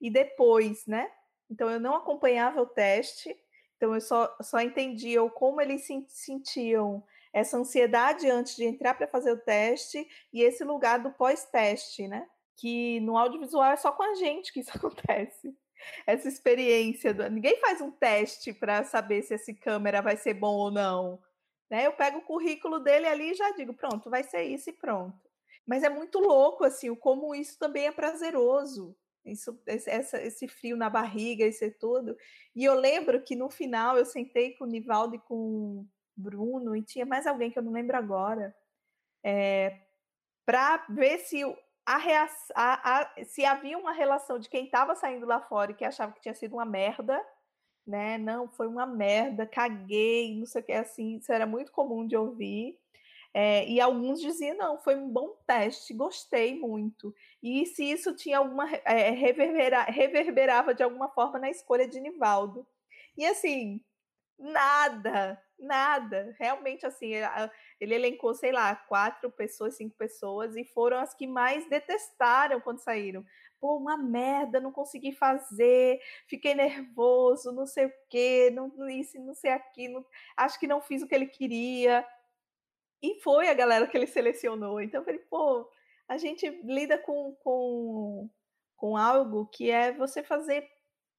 e 0.00 0.10
depois, 0.10 0.86
né? 0.86 1.10
Então, 1.54 1.70
eu 1.70 1.78
não 1.78 1.94
acompanhava 1.94 2.60
o 2.60 2.66
teste, 2.66 3.32
então 3.76 3.94
eu 3.94 4.00
só, 4.00 4.34
só 4.42 4.60
entendia 4.60 5.22
como 5.30 5.60
eles 5.60 5.86
se 5.86 6.04
sentiam 6.08 7.00
essa 7.32 7.56
ansiedade 7.56 8.28
antes 8.28 8.56
de 8.56 8.64
entrar 8.64 8.94
para 8.94 9.06
fazer 9.06 9.30
o 9.30 9.38
teste 9.38 10.04
e 10.32 10.42
esse 10.42 10.64
lugar 10.64 10.98
do 10.98 11.12
pós-teste, 11.12 12.08
né? 12.08 12.26
Que 12.56 12.98
no 13.00 13.16
audiovisual 13.16 13.70
é 13.70 13.76
só 13.76 13.92
com 13.92 14.02
a 14.02 14.14
gente 14.16 14.52
que 14.52 14.60
isso 14.60 14.70
acontece 14.76 15.56
essa 16.04 16.26
experiência. 16.26 17.14
Do... 17.14 17.30
Ninguém 17.30 17.60
faz 17.60 17.80
um 17.80 17.92
teste 17.92 18.52
para 18.52 18.82
saber 18.82 19.22
se 19.22 19.34
esse 19.34 19.54
câmera 19.54 20.02
vai 20.02 20.16
ser 20.16 20.34
bom 20.34 20.56
ou 20.56 20.72
não. 20.72 21.20
Né? 21.70 21.86
Eu 21.86 21.92
pego 21.92 22.18
o 22.18 22.24
currículo 22.24 22.80
dele 22.80 23.06
ali 23.06 23.30
e 23.30 23.34
já 23.34 23.52
digo, 23.52 23.74
pronto, 23.74 24.10
vai 24.10 24.24
ser 24.24 24.42
isso 24.42 24.70
e 24.70 24.72
pronto. 24.72 25.16
Mas 25.64 25.84
é 25.84 25.88
muito 25.88 26.18
louco, 26.18 26.64
assim, 26.64 26.92
como 26.96 27.32
isso 27.32 27.58
também 27.60 27.86
é 27.86 27.92
prazeroso. 27.92 28.96
Isso, 29.24 29.58
esse, 29.66 29.90
esse 30.18 30.48
frio 30.48 30.76
na 30.76 30.90
barriga, 30.90 31.46
isso 31.46 31.64
tudo. 31.80 32.16
E 32.54 32.64
eu 32.64 32.74
lembro 32.74 33.22
que 33.22 33.34
no 33.34 33.48
final 33.48 33.96
eu 33.96 34.04
sentei 34.04 34.52
com 34.54 34.64
o 34.64 34.68
Nivaldo 34.68 35.16
e 35.16 35.18
com 35.18 35.34
o 35.80 35.86
Bruno, 36.16 36.76
e 36.76 36.82
tinha 36.82 37.06
mais 37.06 37.26
alguém 37.26 37.50
que 37.50 37.58
eu 37.58 37.62
não 37.62 37.72
lembro 37.72 37.96
agora, 37.96 38.54
é, 39.22 39.66
eh, 39.66 39.80
para 40.46 40.84
ver 40.90 41.18
se 41.20 41.42
a, 41.86 41.96
a, 42.54 43.00
a, 43.00 43.24
se 43.24 43.44
havia 43.44 43.78
uma 43.78 43.92
relação 43.92 44.38
de 44.38 44.48
quem 44.48 44.66
estava 44.66 44.94
saindo 44.94 45.26
lá 45.26 45.40
fora 45.40 45.72
e 45.72 45.74
que 45.74 45.84
achava 45.84 46.12
que 46.12 46.20
tinha 46.20 46.34
sido 46.34 46.54
uma 46.54 46.64
merda, 46.64 47.20
né? 47.86 48.18
Não, 48.18 48.48
foi 48.48 48.66
uma 48.66 48.86
merda, 48.86 49.46
caguei, 49.46 50.36
não 50.38 50.46
sei 50.46 50.62
o 50.62 50.64
que, 50.64 50.72
assim, 50.72 51.16
isso 51.16 51.32
era 51.32 51.46
muito 51.46 51.72
comum 51.72 52.06
de 52.06 52.16
ouvir. 52.16 52.78
É, 53.36 53.68
e 53.68 53.80
alguns 53.80 54.20
diziam, 54.20 54.56
não, 54.56 54.78
foi 54.78 54.94
um 54.94 55.10
bom 55.10 55.36
teste, 55.44 55.92
gostei 55.92 56.56
muito. 56.56 57.12
E 57.42 57.66
se 57.66 57.84
isso 57.84 58.14
tinha 58.14 58.38
alguma. 58.38 58.70
É, 58.84 59.10
reverbera, 59.10 59.82
reverberava 59.84 60.72
de 60.72 60.84
alguma 60.84 61.08
forma 61.08 61.38
na 61.40 61.50
escolha 61.50 61.88
de 61.88 62.00
Nivaldo. 62.00 62.64
E 63.16 63.26
assim, 63.26 63.80
nada, 64.38 65.40
nada. 65.58 66.34
Realmente, 66.38 66.86
assim, 66.86 67.12
ele 67.80 67.94
elencou, 67.94 68.34
sei 68.34 68.52
lá, 68.52 68.74
quatro 68.76 69.30
pessoas, 69.30 69.76
cinco 69.76 69.96
pessoas, 69.96 70.56
e 70.56 70.64
foram 70.64 70.98
as 70.98 71.14
que 71.14 71.26
mais 71.26 71.68
detestaram 71.68 72.60
quando 72.60 72.78
saíram. 72.78 73.24
Pô, 73.60 73.78
uma 73.78 73.96
merda, 73.96 74.60
não 74.60 74.70
consegui 74.72 75.12
fazer, 75.12 76.00
fiquei 76.28 76.54
nervoso, 76.54 77.52
não 77.52 77.66
sei 77.66 77.86
o 77.86 77.92
quê, 78.10 78.50
não, 78.52 78.70
isso, 78.90 79.18
não 79.20 79.34
sei 79.34 79.52
aquilo, 79.52 80.06
acho 80.36 80.60
que 80.60 80.66
não 80.66 80.82
fiz 80.82 81.02
o 81.02 81.08
que 81.08 81.14
ele 81.14 81.26
queria. 81.26 82.06
E 83.04 83.20
foi 83.20 83.50
a 83.50 83.54
galera 83.54 83.86
que 83.86 83.94
ele 83.94 84.06
selecionou. 84.06 84.80
Então 84.80 85.02
eu 85.02 85.04
falei, 85.04 85.20
pô, 85.28 85.70
a 86.08 86.16
gente 86.16 86.48
lida 86.64 86.96
com, 86.96 87.34
com, 87.44 88.30
com 88.74 88.96
algo 88.96 89.44
que 89.48 89.70
é 89.70 89.92
você 89.92 90.22
fazer 90.22 90.66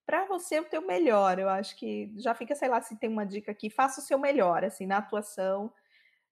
para 0.03 0.25
você 0.25 0.59
o 0.59 0.65
teu 0.65 0.81
melhor. 0.81 1.37
Eu 1.37 1.47
acho 1.47 1.77
que 1.77 2.11
já 2.17 2.33
fica, 2.33 2.55
sei 2.55 2.69
lá, 2.69 2.81
se 2.81 2.97
tem 2.97 3.07
uma 3.07 3.23
dica 3.23 3.51
aqui, 3.51 3.69
faça 3.69 4.01
o 4.01 4.03
seu 4.03 4.17
melhor, 4.17 4.65
assim, 4.65 4.87
na 4.87 4.97
atuação. 4.97 5.71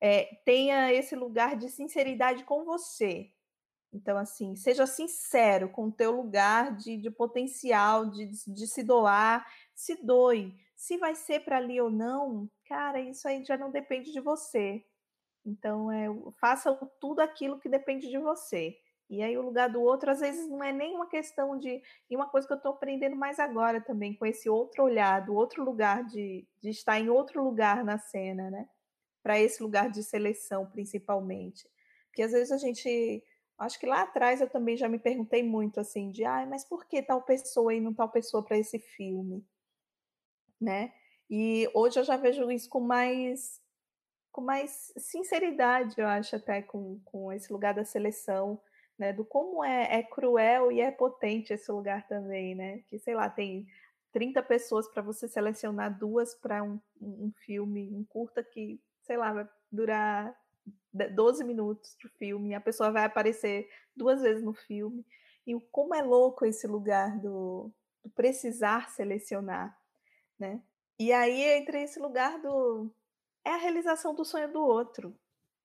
É, 0.02 0.24
tenha 0.44 0.92
esse 0.92 1.16
lugar 1.16 1.56
de 1.56 1.70
sinceridade 1.70 2.44
com 2.46 2.66
você. 2.66 3.30
Então, 3.94 4.18
assim, 4.18 4.56
seja 4.56 4.88
sincero 4.88 5.70
com 5.70 5.86
o 5.86 5.92
teu 5.92 6.10
lugar 6.10 6.76
de, 6.76 6.98
de 6.98 7.12
potencial, 7.12 8.08
de, 8.08 8.26
de 8.26 8.66
se 8.66 8.82
doar, 8.82 9.46
se 9.76 10.04
doe. 10.04 10.52
Se 10.76 10.98
vai 10.98 11.14
ser 11.14 11.42
para 11.42 11.58
ali 11.58 11.80
ou 11.80 11.92
não, 11.92 12.50
cara, 12.68 13.00
isso 13.00 13.28
aí 13.28 13.46
já 13.46 13.56
não 13.56 13.70
depende 13.70 14.12
de 14.12 14.20
você. 14.20 14.84
Então, 15.46 15.92
é, 15.92 16.08
faça 16.40 16.74
tudo 17.00 17.20
aquilo 17.20 17.60
que 17.60 17.68
depende 17.68 18.10
de 18.10 18.18
você. 18.18 18.78
E 19.10 19.22
aí 19.22 19.38
o 19.38 19.42
lugar 19.42 19.70
do 19.70 19.82
outro, 19.82 20.10
às 20.10 20.22
vezes, 20.22 20.50
não 20.50 20.64
é 20.64 20.72
nem 20.72 20.96
uma 20.96 21.08
questão 21.08 21.58
de. 21.58 21.82
E 22.10 22.16
uma 22.16 22.28
coisa 22.28 22.48
que 22.48 22.54
eu 22.54 22.58
estou 22.58 22.72
aprendendo 22.72 23.16
mais 23.16 23.40
agora 23.40 23.82
também, 23.82 24.16
com 24.16 24.26
esse 24.26 24.50
outro 24.50 24.84
olhar, 24.84 25.26
do 25.26 25.36
outro 25.36 25.64
lugar 25.64 26.04
de, 26.06 26.48
de 26.62 26.70
estar 26.70 27.00
em 27.00 27.10
outro 27.10 27.44
lugar 27.44 27.84
na 27.84 27.98
cena, 27.98 28.50
né? 28.50 28.68
Para 29.22 29.40
esse 29.40 29.62
lugar 29.62 29.90
de 29.92 30.04
seleção, 30.04 30.66
principalmente. 30.66 31.70
Porque 32.08 32.24
às 32.24 32.32
vezes 32.32 32.52
a 32.52 32.58
gente. 32.58 33.24
Acho 33.58 33.80
que 33.80 33.86
lá 33.86 34.02
atrás 34.02 34.42
eu 34.42 34.50
também 34.50 34.76
já 34.76 34.90
me 34.90 34.98
perguntei 34.98 35.44
muito 35.44 35.80
assim, 35.80 36.10
de 36.10 36.26
ah, 36.26 36.46
mas 36.50 36.66
por 36.68 36.86
que 36.88 37.02
tal 37.04 37.22
pessoa 37.22 37.74
e 37.74 37.80
não 37.80 37.94
tal 37.94 38.10
pessoa 38.10 38.44
para 38.44 38.58
esse 38.58 38.80
filme? 38.80 39.46
Né? 40.60 40.92
E 41.30 41.70
hoje 41.74 42.00
eu 42.00 42.04
já 42.04 42.18
vejo 42.18 42.50
isso 42.52 42.68
com 42.68 42.80
mais 42.80 43.62
com 44.34 44.42
mais 44.42 44.92
sinceridade, 44.98 45.96
eu 45.98 46.08
acho, 46.08 46.36
até 46.36 46.62
com, 46.62 47.00
com 47.06 47.32
esse 47.32 47.54
lugar 47.54 47.74
da 47.74 47.86
seleção 47.86 48.60
né? 48.98 49.12
Do 49.14 49.26
como 49.26 49.64
é, 49.64 50.00
é 50.00 50.04
cruel 50.04 50.72
e 50.72 50.82
é 50.82 50.92
potente 50.92 51.54
esse 51.54 51.72
lugar 51.72 52.08
também, 52.08 52.56
né? 52.56 52.80
Que, 52.90 53.00
sei 53.00 53.16
lá, 53.16 53.30
tem 53.30 53.68
30 54.12 54.42
pessoas 54.44 54.88
para 54.88 55.02
você 55.02 55.28
selecionar 55.28 55.98
duas 55.98 56.36
para 56.36 56.64
um, 56.64 56.80
um 57.02 57.32
filme, 57.46 57.90
um 57.94 58.04
curta 58.04 58.44
que, 58.44 58.80
sei 59.02 59.18
lá, 59.18 59.34
vai 59.34 59.50
durar 59.72 60.36
12 60.94 61.44
minutos 61.44 61.96
de 62.00 62.08
filme, 62.10 62.54
a 62.54 62.62
pessoa 62.62 62.92
vai 62.92 63.06
aparecer 63.06 63.68
duas 63.96 64.22
vezes 64.22 64.44
no 64.44 64.54
filme. 64.54 65.06
E 65.46 65.60
como 65.72 65.96
é 65.96 66.02
louco 66.02 66.46
esse 66.46 66.68
lugar 66.68 67.20
do, 67.20 67.72
do 68.04 68.10
precisar 68.12 68.90
selecionar, 68.92 69.78
né? 70.40 70.62
E 71.00 71.12
aí 71.12 71.42
entra 71.58 71.82
esse 71.82 72.00
lugar 72.00 72.40
do 72.40 72.90
é 73.46 73.52
a 73.52 73.58
realização 73.58 74.14
do 74.14 74.24
sonho 74.24 74.52
do 74.52 74.62
outro. 74.62 75.16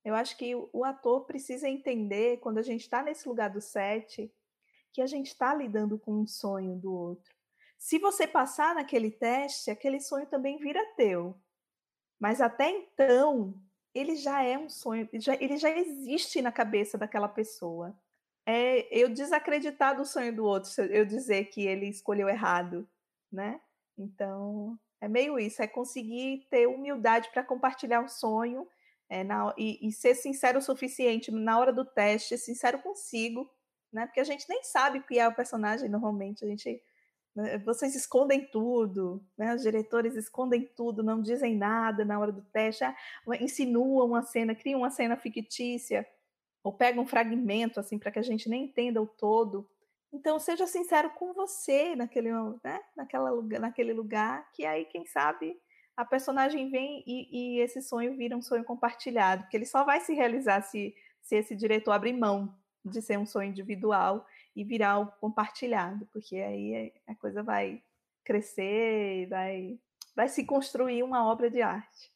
Eu 0.04 0.14
acho 0.14 0.36
que 0.36 0.54
o 0.54 0.84
ator 0.84 1.24
precisa 1.24 1.68
entender 1.68 2.38
quando 2.38 2.58
a 2.58 2.62
gente 2.62 2.82
está 2.82 3.02
nesse 3.02 3.28
lugar 3.28 3.50
do 3.50 3.60
set 3.60 4.32
que 4.92 5.02
a 5.02 5.06
gente 5.06 5.26
está 5.26 5.54
lidando 5.54 5.98
com 5.98 6.12
um 6.12 6.26
sonho 6.26 6.76
do 6.76 6.92
outro. 6.92 7.34
Se 7.76 7.98
você 7.98 8.26
passar 8.26 8.74
naquele 8.74 9.10
teste, 9.10 9.70
aquele 9.70 10.00
sonho 10.00 10.26
também 10.26 10.58
vira 10.58 10.84
teu. 10.96 11.38
Mas 12.18 12.40
até 12.40 12.70
então, 12.70 13.54
ele 13.94 14.16
já 14.16 14.42
é 14.42 14.58
um 14.58 14.68
sonho, 14.68 15.08
já, 15.14 15.34
ele 15.34 15.56
já 15.56 15.70
existe 15.70 16.42
na 16.42 16.50
cabeça 16.50 16.98
daquela 16.98 17.28
pessoa. 17.28 17.96
É 18.44 18.88
eu 18.90 19.08
desacreditar 19.08 19.96
do 19.96 20.04
sonho 20.04 20.34
do 20.34 20.44
outro, 20.44 20.70
eu 20.84 21.04
dizer 21.04 21.44
que 21.46 21.66
ele 21.66 21.86
escolheu 21.86 22.28
errado, 22.28 22.88
né? 23.30 23.60
Então, 23.96 24.78
é 25.00 25.08
meio 25.08 25.38
isso, 25.38 25.62
é 25.62 25.66
conseguir 25.66 26.46
ter 26.50 26.66
humildade 26.66 27.30
para 27.32 27.44
compartilhar 27.44 28.00
um 28.00 28.08
sonho 28.08 28.66
é, 29.08 29.24
na, 29.24 29.54
e, 29.56 29.86
e, 29.86 29.92
ser 29.92 30.14
sincero 30.14 30.58
o 30.58 30.62
suficiente 30.62 31.30
na 31.30 31.58
hora 31.58 31.72
do 31.72 31.84
teste, 31.84 32.36
sincero 32.36 32.80
consigo, 32.80 33.48
né? 33.92 34.06
Porque 34.06 34.20
a 34.20 34.24
gente 34.24 34.46
nem 34.48 34.62
sabe 34.62 34.98
o 34.98 35.02
que 35.02 35.18
é 35.18 35.26
o 35.26 35.34
personagem 35.34 35.88
normalmente, 35.88 36.44
a 36.44 36.48
gente 36.48 36.82
né, 37.34 37.58
vocês 37.58 37.94
escondem 37.94 38.44
tudo, 38.50 39.24
né? 39.36 39.54
Os 39.54 39.62
diretores 39.62 40.14
escondem 40.14 40.66
tudo, 40.76 41.02
não 41.02 41.22
dizem 41.22 41.56
nada 41.56 42.04
na 42.04 42.18
hora 42.18 42.32
do 42.32 42.42
teste, 42.42 42.84
ah, 42.84 42.94
insinuam 43.40 44.08
uma 44.08 44.22
cena, 44.22 44.54
criam 44.54 44.80
uma 44.80 44.90
cena 44.90 45.16
fictícia, 45.16 46.06
ou 46.62 46.72
pegam 46.72 47.04
um 47.04 47.06
fragmento 47.06 47.80
assim 47.80 47.98
para 47.98 48.10
que 48.10 48.18
a 48.18 48.22
gente 48.22 48.48
nem 48.48 48.64
entenda 48.64 49.00
o 49.00 49.06
todo. 49.06 49.68
Então 50.12 50.38
seja 50.38 50.66
sincero 50.66 51.10
com 51.10 51.32
você 51.32 51.94
naquele, 51.94 52.32
né? 52.64 52.80
Naquela, 52.96 53.30
naquele 53.60 53.92
lugar, 53.92 54.50
que 54.52 54.64
aí 54.64 54.84
quem 54.86 55.04
sabe 55.06 55.60
a 55.96 56.04
personagem 56.04 56.70
vem 56.70 57.02
e, 57.06 57.56
e 57.56 57.60
esse 57.60 57.82
sonho 57.82 58.16
vira 58.16 58.36
um 58.36 58.40
sonho 58.40 58.64
compartilhado, 58.64 59.46
que 59.48 59.56
ele 59.56 59.66
só 59.66 59.84
vai 59.84 60.00
se 60.00 60.14
realizar 60.14 60.62
se, 60.62 60.94
se 61.20 61.34
esse 61.34 61.56
diretor 61.56 61.90
abrir 61.90 62.12
mão 62.12 62.56
de 62.84 63.02
ser 63.02 63.18
um 63.18 63.26
sonho 63.26 63.50
individual 63.50 64.24
e 64.54 64.62
virar 64.62 64.92
algo 64.92 65.12
compartilhado, 65.20 66.06
porque 66.12 66.36
aí 66.36 66.92
a 67.06 67.14
coisa 67.16 67.42
vai 67.42 67.82
crescer, 68.24 69.26
vai, 69.28 69.78
vai 70.14 70.28
se 70.28 70.44
construir 70.44 71.02
uma 71.02 71.28
obra 71.28 71.50
de 71.50 71.62
arte. 71.62 72.12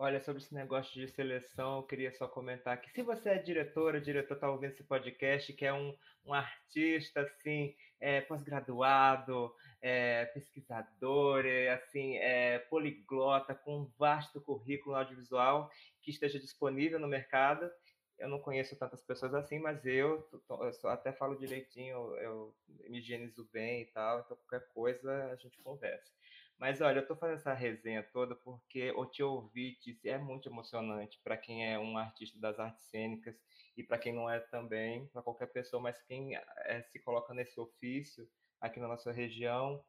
Olha, 0.00 0.20
sobre 0.20 0.40
esse 0.40 0.54
negócio 0.54 0.94
de 0.94 1.08
seleção, 1.08 1.78
eu 1.78 1.82
queria 1.82 2.12
só 2.12 2.28
comentar 2.28 2.80
que 2.80 2.88
se 2.92 3.02
você 3.02 3.30
é 3.30 3.38
diretora, 3.38 4.00
diretor 4.00 4.34
está 4.34 4.48
ouvindo 4.48 4.70
esse 4.70 4.84
podcast, 4.84 5.52
que 5.52 5.66
é 5.66 5.72
um, 5.72 5.92
um 6.24 6.32
artista 6.32 7.22
assim, 7.22 7.74
é, 7.98 8.20
pós-graduado, 8.20 9.52
é, 9.82 10.26
pesquisador, 10.26 11.44
é, 11.44 11.70
assim, 11.70 12.16
é, 12.18 12.60
poliglota, 12.60 13.56
com 13.56 13.80
um 13.80 13.92
vasto 13.98 14.40
currículo 14.40 14.94
audiovisual 14.94 15.68
que 16.00 16.12
esteja 16.12 16.38
disponível 16.38 17.00
no 17.00 17.08
mercado 17.08 17.68
eu 18.18 18.28
não 18.28 18.40
conheço 18.40 18.76
tantas 18.76 19.02
pessoas 19.02 19.32
assim, 19.32 19.58
mas 19.60 19.84
eu, 19.86 20.28
eu 20.50 20.90
até 20.90 21.12
falo 21.12 21.38
direitinho, 21.38 22.16
eu, 22.16 22.54
me 22.88 22.98
higienizo 22.98 23.48
bem 23.52 23.82
e 23.82 23.86
tal, 23.86 24.20
então 24.20 24.36
qualquer 24.36 24.66
coisa 24.68 25.26
a 25.26 25.36
gente 25.36 25.58
conversa. 25.62 26.12
Mas 26.58 26.80
olha, 26.80 26.98
eu 26.98 27.02
estou 27.02 27.16
fazendo 27.16 27.36
essa 27.36 27.54
resenha 27.54 28.02
toda 28.02 28.34
porque 28.34 28.90
o 28.90 29.06
Te 29.06 29.22
Ouvir 29.22 29.78
é 30.04 30.18
muito 30.18 30.48
emocionante 30.48 31.20
para 31.22 31.36
quem 31.36 31.72
é 31.72 31.78
um 31.78 31.96
artista 31.96 32.38
das 32.38 32.58
artes 32.58 32.84
cênicas 32.90 33.36
e 33.76 33.84
para 33.84 33.96
quem 33.96 34.12
não 34.12 34.28
é 34.28 34.40
também, 34.40 35.06
para 35.08 35.22
qualquer 35.22 35.46
pessoa, 35.46 35.80
mas 35.80 36.02
quem 36.02 36.34
é, 36.34 36.82
se 36.82 36.98
coloca 36.98 37.32
nesse 37.32 37.60
ofício 37.60 38.28
aqui 38.60 38.80
na 38.80 38.88
nossa 38.88 39.12
região, 39.12 39.84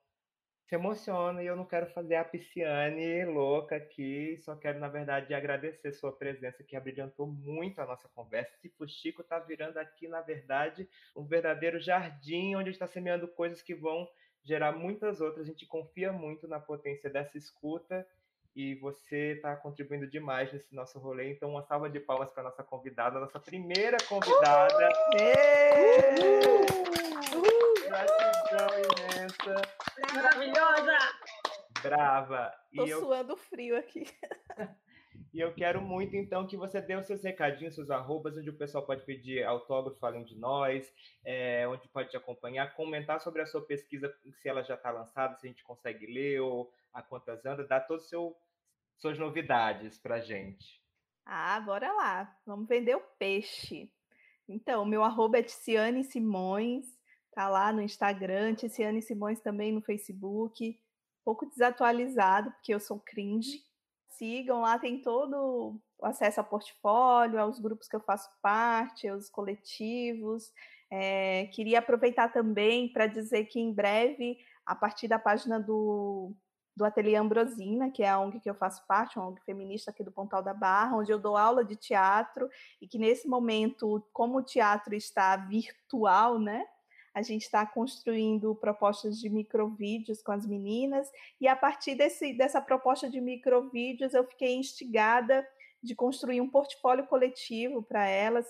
se 0.70 0.76
emociona 0.76 1.42
e 1.42 1.48
eu 1.48 1.56
não 1.56 1.66
quero 1.66 1.88
fazer 1.88 2.14
a 2.14 2.24
pisciane 2.24 3.26
louca 3.26 3.76
aqui, 3.78 4.38
só 4.38 4.56
quero, 4.56 4.78
na 4.80 4.88
verdade, 4.88 5.34
agradecer 5.34 5.92
sua 5.92 6.16
presença, 6.16 6.64
que 6.64 6.76
abrilhantou 6.76 7.26
muito 7.26 7.82
a 7.82 7.88
nossa 7.88 8.08
conversa. 8.10 8.56
Esse 8.56 8.70
Fuxico 8.70 9.24
está 9.24 9.40
virando 9.40 9.80
aqui, 9.80 10.08
na 10.08 10.22
verdade, 10.22 10.88
um 11.16 11.26
verdadeiro 11.26 11.80
jardim 11.80 12.54
onde 12.54 12.70
está 12.70 12.86
semeando 12.86 13.28
coisas 13.28 13.64
que 13.64 13.74
vão 13.74 14.08
gerar 14.44 14.72
muitas 14.72 15.22
outras. 15.22 15.46
A 15.46 15.50
gente 15.50 15.66
confia 15.66 16.12
muito 16.12 16.48
na 16.48 16.60
potência 16.60 17.10
dessa 17.10 17.38
escuta 17.38 18.06
e 18.56 18.76
você 18.76 19.34
está 19.34 19.56
contribuindo 19.56 20.08
demais 20.08 20.52
nesse 20.52 20.74
nosso 20.74 21.00
rolê. 21.00 21.32
Então, 21.32 21.50
uma 21.52 21.64
salva 21.64 21.90
de 21.90 22.00
palmas 22.00 22.32
para 22.32 22.44
nossa 22.44 22.64
convidada, 22.64 23.20
nossa 23.20 23.40
primeira 23.40 23.98
convidada. 24.08 24.90
Gratidão 27.88 28.70
imensa. 28.78 29.62
Maravilhosa! 30.14 30.98
Brava! 31.82 32.54
Tô 32.76 32.86
e 32.86 32.90
suando 32.90 33.34
eu... 33.34 33.38
frio 33.38 33.78
aqui. 33.78 34.06
e 35.34 35.40
eu 35.40 35.54
quero 35.54 35.82
muito, 35.82 36.16
então, 36.16 36.48
que 36.48 36.58
você 36.58 36.82
dê 36.82 36.96
os 36.96 37.06
seus 37.06 37.24
recadinhos, 37.24 37.76
seus 37.76 37.90
arrobas, 37.92 38.38
onde 38.38 38.50
o 38.50 38.58
pessoal 38.58 38.86
pode 38.86 39.04
pedir 39.06 39.44
autógrafo, 39.44 40.04
além 40.06 40.24
de 40.24 40.36
nós, 40.36 40.92
é, 41.24 41.68
onde 41.68 41.88
pode 41.90 42.10
te 42.10 42.18
acompanhar, 42.18 42.74
comentar 42.76 43.22
sobre 43.22 43.42
a 43.42 43.46
sua 43.46 43.62
pesquisa, 43.62 44.14
se 44.42 44.50
ela 44.50 44.64
já 44.64 44.76
está 44.76 44.92
lançada, 44.92 45.38
se 45.38 45.46
a 45.46 45.50
gente 45.50 45.64
consegue 45.64 46.06
ler, 46.08 46.40
ou 46.42 46.72
a 46.94 47.02
quantas 47.02 47.46
anda, 47.46 47.66
dar 47.66 47.82
todas 47.82 48.04
as 48.06 48.10
suas 48.98 49.18
novidades 49.18 49.98
para 49.98 50.20
gente. 50.20 50.82
Ah, 51.26 51.60
bora 51.60 51.92
lá. 51.94 52.36
Vamos 52.46 52.68
vender 52.68 52.96
o 52.96 53.04
peixe. 53.20 53.92
Então, 54.48 54.84
meu 54.84 55.04
arroba 55.04 55.38
é 55.38 55.44
Ticiane 55.44 56.04
Simões. 56.04 56.88
Tá 57.34 57.48
lá 57.48 57.72
no 57.72 57.84
Instagram, 57.84 58.56
Ticiane 58.56 59.02
Simões 59.02 59.40
também 59.40 59.72
no 59.72 59.82
Facebook. 59.82 60.72
Um 60.72 61.24
pouco 61.24 61.46
desatualizado, 61.46 62.50
porque 62.52 62.74
eu 62.74 62.80
sou 62.80 63.00
cringe. 63.00 63.64
Sigam 64.20 64.60
lá, 64.60 64.78
tem 64.78 65.02
todo 65.02 65.80
o 65.98 66.06
acesso 66.06 66.42
ao 66.42 66.46
portfólio, 66.46 67.40
aos 67.40 67.58
grupos 67.58 67.88
que 67.88 67.96
eu 67.96 68.02
faço 68.02 68.30
parte, 68.42 69.08
aos 69.08 69.30
coletivos. 69.30 70.52
É, 70.92 71.46
queria 71.54 71.80
aproveitar 71.80 72.28
também 72.28 72.92
para 72.92 73.08
dizer 73.08 73.46
que 73.46 73.62
em 73.62 73.74
breve, 73.74 74.38
a 74.66 74.76
partir 74.76 75.08
da 75.08 75.18
página 75.18 75.58
do, 75.58 76.36
do 76.76 76.84
Ateliê 76.84 77.16
Ambrosina, 77.16 77.90
que 77.90 78.04
é 78.04 78.10
a 78.10 78.20
ONG 78.20 78.42
que 78.42 78.50
eu 78.50 78.56
faço 78.56 78.86
parte, 78.86 79.18
uma 79.18 79.30
ONG 79.30 79.40
feminista 79.46 79.90
aqui 79.90 80.04
do 80.04 80.12
Pontal 80.12 80.44
da 80.44 80.54
Barra, 80.54 80.98
onde 80.98 81.14
eu 81.14 81.20
dou 81.20 81.38
aula 81.38 81.64
de 81.64 81.78
teatro 81.78 82.50
e 82.82 82.90
que 82.90 82.98
nesse 82.98 83.26
momento, 83.26 84.06
como 84.12 84.40
o 84.40 84.44
teatro 84.44 84.94
está 84.94 85.38
virtual, 85.38 86.38
né? 86.38 86.66
A 87.14 87.22
gente 87.22 87.44
está 87.44 87.66
construindo 87.66 88.56
propostas 88.56 89.20
de 89.20 89.30
microvídeos 89.30 90.22
com 90.22 90.32
as 90.32 90.46
meninas, 90.46 91.10
e 91.40 91.48
a 91.48 91.56
partir 91.56 91.96
desse, 91.96 92.34
dessa 92.34 92.62
proposta 92.62 93.10
de 93.10 93.20
microvídeos 93.20 94.14
eu 94.14 94.24
fiquei 94.26 94.56
instigada 94.56 95.48
de 95.82 95.96
construir 95.96 96.42
um 96.42 96.50
portfólio 96.50 97.08
coletivo 97.08 97.82
para 97.82 98.06
elas. 98.06 98.46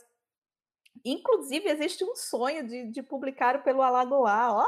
Inclusive, 1.06 1.70
existe 1.70 2.04
um 2.04 2.16
sonho 2.16 2.68
de, 2.68 2.92
de 2.92 3.04
publicar 3.04 3.64
pelo 3.64 3.82
Alagoá, 3.82 4.52
ó, 4.52 4.68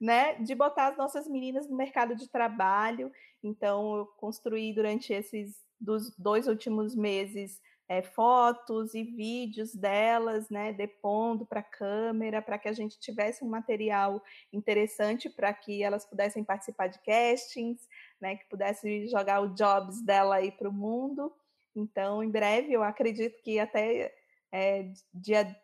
né, 0.00 0.34
de 0.34 0.54
botar 0.54 0.88
as 0.88 0.96
nossas 0.96 1.26
meninas 1.26 1.68
no 1.68 1.76
mercado 1.76 2.14
de 2.14 2.28
trabalho. 2.28 3.10
Então, 3.42 3.96
eu 3.96 4.06
construí 4.06 4.72
durante 4.72 5.12
esses 5.12 5.56
dos 5.80 6.14
dois 6.16 6.46
últimos 6.46 6.94
meses 6.94 7.60
é, 7.88 8.02
fotos 8.02 8.94
e 8.94 9.02
vídeos 9.02 9.74
delas, 9.74 10.50
né, 10.50 10.72
depondo 10.72 11.46
para 11.46 11.60
a 11.60 11.64
câmera, 11.64 12.42
para 12.42 12.58
que 12.58 12.68
a 12.68 12.72
gente 12.72 12.98
tivesse 13.00 13.42
um 13.42 13.48
material 13.48 14.22
interessante 14.52 15.30
para 15.30 15.52
que 15.54 15.82
elas 15.82 16.04
pudessem 16.04 16.44
participar 16.44 16.88
de 16.88 16.98
castings, 17.00 17.88
né, 18.20 18.36
que 18.36 18.44
pudesse 18.48 19.08
jogar 19.08 19.40
o 19.40 19.54
jobs 19.54 20.02
dela 20.02 20.36
aí 20.36 20.52
para 20.52 20.68
o 20.68 20.72
mundo. 20.72 21.32
Então, 21.74 22.22
em 22.22 22.30
breve, 22.30 22.72
eu 22.72 22.82
acredito 22.82 23.40
que 23.42 23.58
até 23.58 24.14
é, 24.52 24.90
dia 25.14 25.56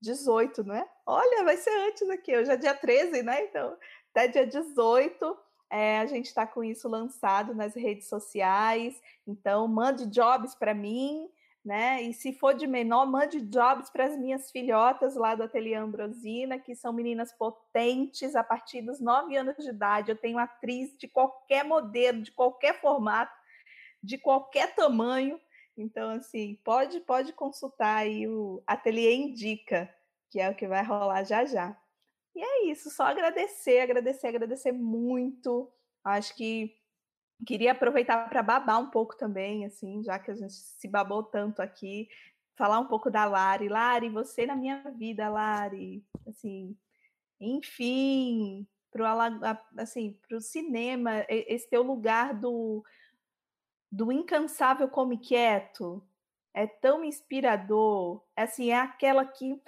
18, 0.00 0.64
né? 0.64 0.86
Olha, 1.06 1.44
vai 1.44 1.56
ser 1.56 1.70
antes 1.88 2.08
aqui, 2.10 2.36
hoje 2.36 2.50
é 2.50 2.56
dia 2.56 2.74
13, 2.74 3.22
né? 3.22 3.44
Então, 3.44 3.76
até 4.10 4.28
dia 4.28 4.46
18 4.46 5.38
é, 5.70 6.00
a 6.00 6.06
gente 6.06 6.26
está 6.26 6.46
com 6.46 6.62
isso 6.62 6.86
lançado 6.86 7.54
nas 7.54 7.74
redes 7.74 8.08
sociais. 8.08 9.00
Então, 9.26 9.66
mande 9.66 10.04
jobs 10.06 10.54
para 10.54 10.74
mim, 10.74 11.30
né? 11.64 12.02
E 12.02 12.12
se 12.12 12.32
for 12.32 12.54
de 12.54 12.66
menor, 12.66 13.06
mande 13.06 13.40
jobs 13.40 13.88
para 13.88 14.06
as 14.06 14.18
minhas 14.18 14.50
filhotas 14.50 15.14
lá 15.14 15.34
do 15.34 15.44
Ateliê 15.44 15.74
Ambrosina, 15.74 16.58
que 16.58 16.74
são 16.74 16.92
meninas 16.92 17.32
potentes 17.32 18.34
a 18.34 18.42
partir 18.42 18.82
dos 18.82 19.00
nove 19.00 19.36
anos 19.36 19.56
de 19.56 19.70
idade. 19.70 20.10
Eu 20.10 20.16
tenho 20.16 20.38
atriz 20.38 20.96
de 20.98 21.06
qualquer 21.06 21.64
modelo, 21.64 22.20
de 22.20 22.32
qualquer 22.32 22.80
formato, 22.80 23.32
de 24.02 24.18
qualquer 24.18 24.74
tamanho. 24.74 25.40
Então, 25.76 26.10
assim, 26.10 26.58
pode, 26.64 27.00
pode 27.00 27.32
consultar 27.32 27.98
aí 27.98 28.26
o 28.26 28.62
Ateliê 28.66 29.14
Indica, 29.14 29.88
que 30.30 30.40
é 30.40 30.50
o 30.50 30.54
que 30.54 30.66
vai 30.66 30.84
rolar 30.84 31.22
já 31.22 31.44
já. 31.44 31.76
E 32.34 32.42
é 32.42 32.64
isso, 32.70 32.90
só 32.90 33.04
agradecer, 33.04 33.80
agradecer, 33.80 34.26
agradecer 34.26 34.72
muito. 34.72 35.70
Acho 36.02 36.34
que 36.34 36.74
queria 37.46 37.72
aproveitar 37.72 38.28
para 38.28 38.42
babar 38.42 38.80
um 38.80 38.90
pouco 38.90 39.16
também, 39.16 39.64
assim, 39.64 40.02
já 40.02 40.18
que 40.18 40.30
a 40.30 40.34
gente 40.34 40.52
se 40.52 40.88
babou 40.88 41.22
tanto 41.22 41.60
aqui, 41.60 42.08
falar 42.56 42.78
um 42.78 42.86
pouco 42.86 43.10
da 43.10 43.24
Lari. 43.24 43.68
Lari, 43.68 44.08
você 44.08 44.46
na 44.46 44.56
minha 44.56 44.82
vida, 44.96 45.28
Lari. 45.28 46.04
Assim, 46.26 46.76
enfim, 47.40 48.66
pro 48.90 49.04
assim, 49.78 50.18
pro 50.28 50.40
cinema, 50.40 51.24
esse 51.28 51.68
teu 51.68 51.82
lugar 51.82 52.34
do 52.34 52.84
do 53.90 54.10
incansável 54.10 54.88
come 54.88 55.18
quieto 55.18 56.02
é 56.54 56.66
tão 56.66 57.04
inspirador, 57.04 58.22
assim, 58.36 58.70
é 58.70 58.78
aquela 58.78 59.24
que 59.24 59.60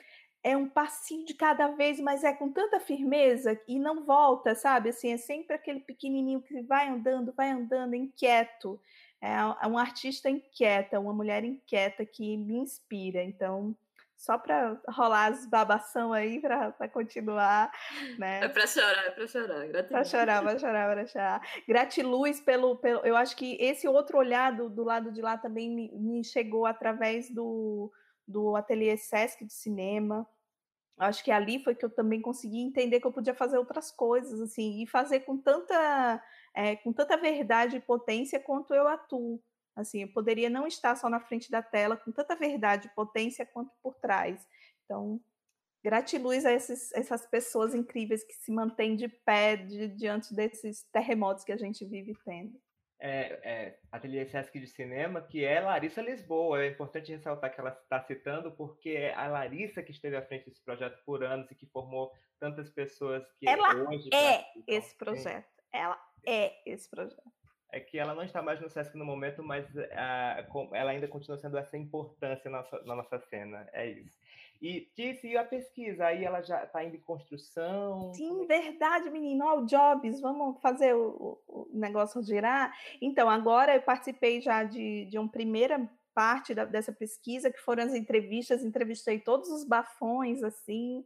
é 0.45 0.55
um 0.55 0.69
passinho 0.69 1.25
de 1.25 1.33
cada 1.33 1.69
vez, 1.69 1.99
mas 1.99 2.23
é 2.23 2.33
com 2.33 2.53
tanta 2.53 2.79
firmeza 2.79 3.59
e 3.67 3.79
não 3.79 4.05
volta, 4.05 4.55
sabe? 4.55 4.91
Assim, 4.91 5.11
é 5.11 5.17
sempre 5.17 5.57
aquele 5.57 5.81
pequenininho 5.81 6.43
que 6.43 6.61
vai 6.61 6.87
andando, 6.87 7.33
vai 7.33 7.51
andando, 7.51 7.95
inquieto. 7.95 8.79
É, 9.23 9.33
é 9.33 9.67
um 9.67 9.79
artista 9.79 10.29
inquieta, 10.29 11.01
uma 11.01 11.15
mulher 11.15 11.43
inquieta 11.45 12.05
que 12.05 12.37
me 12.37 12.59
inspira. 12.59 13.23
Então, 13.23 13.75
só 14.19 14.37
para 14.37 14.79
rolar 14.91 15.33
as 15.33 15.47
babação 15.47 16.13
aí, 16.13 16.39
para 16.39 16.89
continuar, 16.91 17.73
né? 18.19 18.45
É 18.45 18.49
para 18.49 18.67
chorar, 18.67 19.07
é 19.07 19.11
para 19.13 19.27
chorar. 19.27 19.67
Para 19.67 20.05
chorar, 20.05 20.43
para 20.43 20.59
chorar, 20.59 20.91
para 20.93 21.07
chorar. 21.07 21.43
Gratiluz 21.67 22.39
pelo, 22.43 22.77
pelo... 22.77 23.01
Eu 23.01 23.17
acho 23.17 23.35
que 23.35 23.57
esse 23.59 23.89
outro 23.89 24.19
olhar 24.19 24.55
do, 24.55 24.69
do 24.69 24.85
lado 24.85 25.11
de 25.11 25.23
lá 25.23 25.39
também 25.39 25.71
me, 25.71 25.91
me 25.93 26.23
chegou 26.23 26.67
através 26.67 27.31
do, 27.31 27.91
do 28.29 28.55
Ateliê 28.57 28.97
Sesc 28.99 29.43
de 29.43 29.53
Cinema, 29.55 30.29
acho 30.99 31.25
que 31.25 31.31
ali 31.31 31.63
foi 31.63 31.75
que 31.75 31.85
eu 31.85 31.91
também 31.91 32.21
consegui 32.21 32.61
entender 32.61 33.01
que 33.01 33.07
eu 33.07 33.13
podia 33.13 33.35
fazer 33.35 33.59
outras 33.59 33.91
coisas, 33.91 34.41
assim, 34.41 34.83
e 34.83 34.87
fazer 34.87 35.21
com 35.21 35.37
tanta, 35.37 36.23
é, 36.55 36.77
com 36.77 36.93
tanta 36.93 37.17
verdade 37.17 37.77
e 37.77 37.81
potência 37.81 38.41
quanto 38.41 38.75
eu 38.75 38.87
atuo. 38.87 39.43
Assim, 39.77 40.03
eu 40.03 40.13
poderia 40.13 40.49
não 40.49 40.67
estar 40.67 40.95
só 40.97 41.09
na 41.09 41.21
frente 41.21 41.51
da 41.51 41.63
tela 41.63 41.97
com 41.97 42.13
tanta 42.13 42.37
verdade 42.37 42.87
e 42.89 42.95
potência 42.95 43.45
quanto 43.45 43.73
por 43.83 43.95
trás. 43.97 44.47
Então, 44.85 45.21
gratiluz 45.83 46.47
a 46.47 46.53
esses, 46.53 46.93
essas 46.93 47.27
pessoas 47.27 47.75
incríveis 47.75 48.23
que 48.25 48.35
se 48.35 48.53
mantêm 48.53 48.95
de 48.95 49.09
pé 49.09 49.57
de, 49.57 49.89
diante 49.89 50.33
desses 50.35 50.85
terremotos 50.93 51.45
que 51.45 51.53
a 51.53 51.57
gente 51.57 51.85
vive 51.85 52.15
tendo 52.25 52.59
é, 53.01 53.41
é, 53.43 53.79
Ateliê 53.91 54.25
Sesc 54.27 54.59
de 54.59 54.67
Cinema, 54.67 55.21
que 55.21 55.45
é 55.45 55.61
Larissa 55.61 56.01
Lisboa. 56.01 56.63
É 56.63 56.69
importante 56.69 57.13
ressaltar 57.13 57.55
que 57.55 57.61
ela 57.61 57.71
está 57.71 58.01
citando, 58.03 58.53
porque 58.53 58.91
é 58.91 59.15
a 59.15 59.27
Larissa 59.27 59.83
que 59.83 59.93
esteve 59.93 60.17
à 60.17 60.23
frente 60.23 60.47
desse 60.47 60.63
projeto 60.63 61.03
por 61.05 61.23
anos 61.23 61.51
e 61.51 61.55
que 61.55 61.67
formou 61.67 62.13
tantas 62.39 62.71
pessoas 62.71 63.25
que 63.39 63.49
ela 63.49 63.75
hoje 63.89 64.09
é 64.13 64.45
esse 64.67 64.97
projeto. 64.97 65.49
Ela 65.73 65.99
é 66.27 66.53
esse 66.65 66.89
projeto. 66.89 67.23
É 67.71 67.81
que 67.81 67.99
ela 67.99 68.15
não 68.15 68.23
está 68.23 68.41
mais 68.41 68.61
no 68.61 68.71
Sesc 68.71 68.97
no 68.97 69.05
momento, 69.05 69.43
mas 69.43 69.69
uh, 69.75 70.75
ela 70.75 70.93
ainda 70.93 71.09
continua 71.09 71.37
sendo 71.37 71.59
essa 71.59 71.77
importância 71.77 72.49
na 72.49 72.59
nossa, 72.59 72.83
na 72.85 72.95
nossa 72.95 73.19
cena. 73.19 73.69
É 73.73 73.91
isso. 73.91 74.17
E 74.61 74.89
disse, 74.97 75.37
a 75.37 75.45
pesquisa? 75.45 76.07
Aí 76.07 76.25
ela 76.25 76.41
já 76.41 76.65
está 76.65 76.83
indo 76.83 76.97
em 76.97 77.01
construção? 77.01 78.13
Sim, 78.15 78.47
verdade, 78.47 79.11
menino. 79.11 79.45
Ó, 79.45 79.61
o 79.61 79.67
Jobs, 79.67 80.21
vamos 80.21 80.61
fazer 80.61 80.95
o, 80.95 81.39
o, 81.47 81.69
negócio 81.73 82.23
girar? 82.23 82.73
Então, 83.01 83.29
agora 83.29 83.75
eu 83.75 83.83
participei 83.83 84.41
já 84.41 84.65
de, 84.65 85.07
de 85.07 85.19
uma 85.19 85.29
primeira 85.29 85.91
parte 86.15 86.55
da, 86.55 86.65
dessa 86.65 86.93
pesquisa, 86.93 87.51
que 87.51 87.59
foram 87.59 87.85
as 87.85 87.95
entrevistas, 87.95 88.65
entrevistei 88.65 89.19
todos 89.19 89.51
os 89.51 89.65
bafões, 89.65 90.43
assim, 90.43 91.05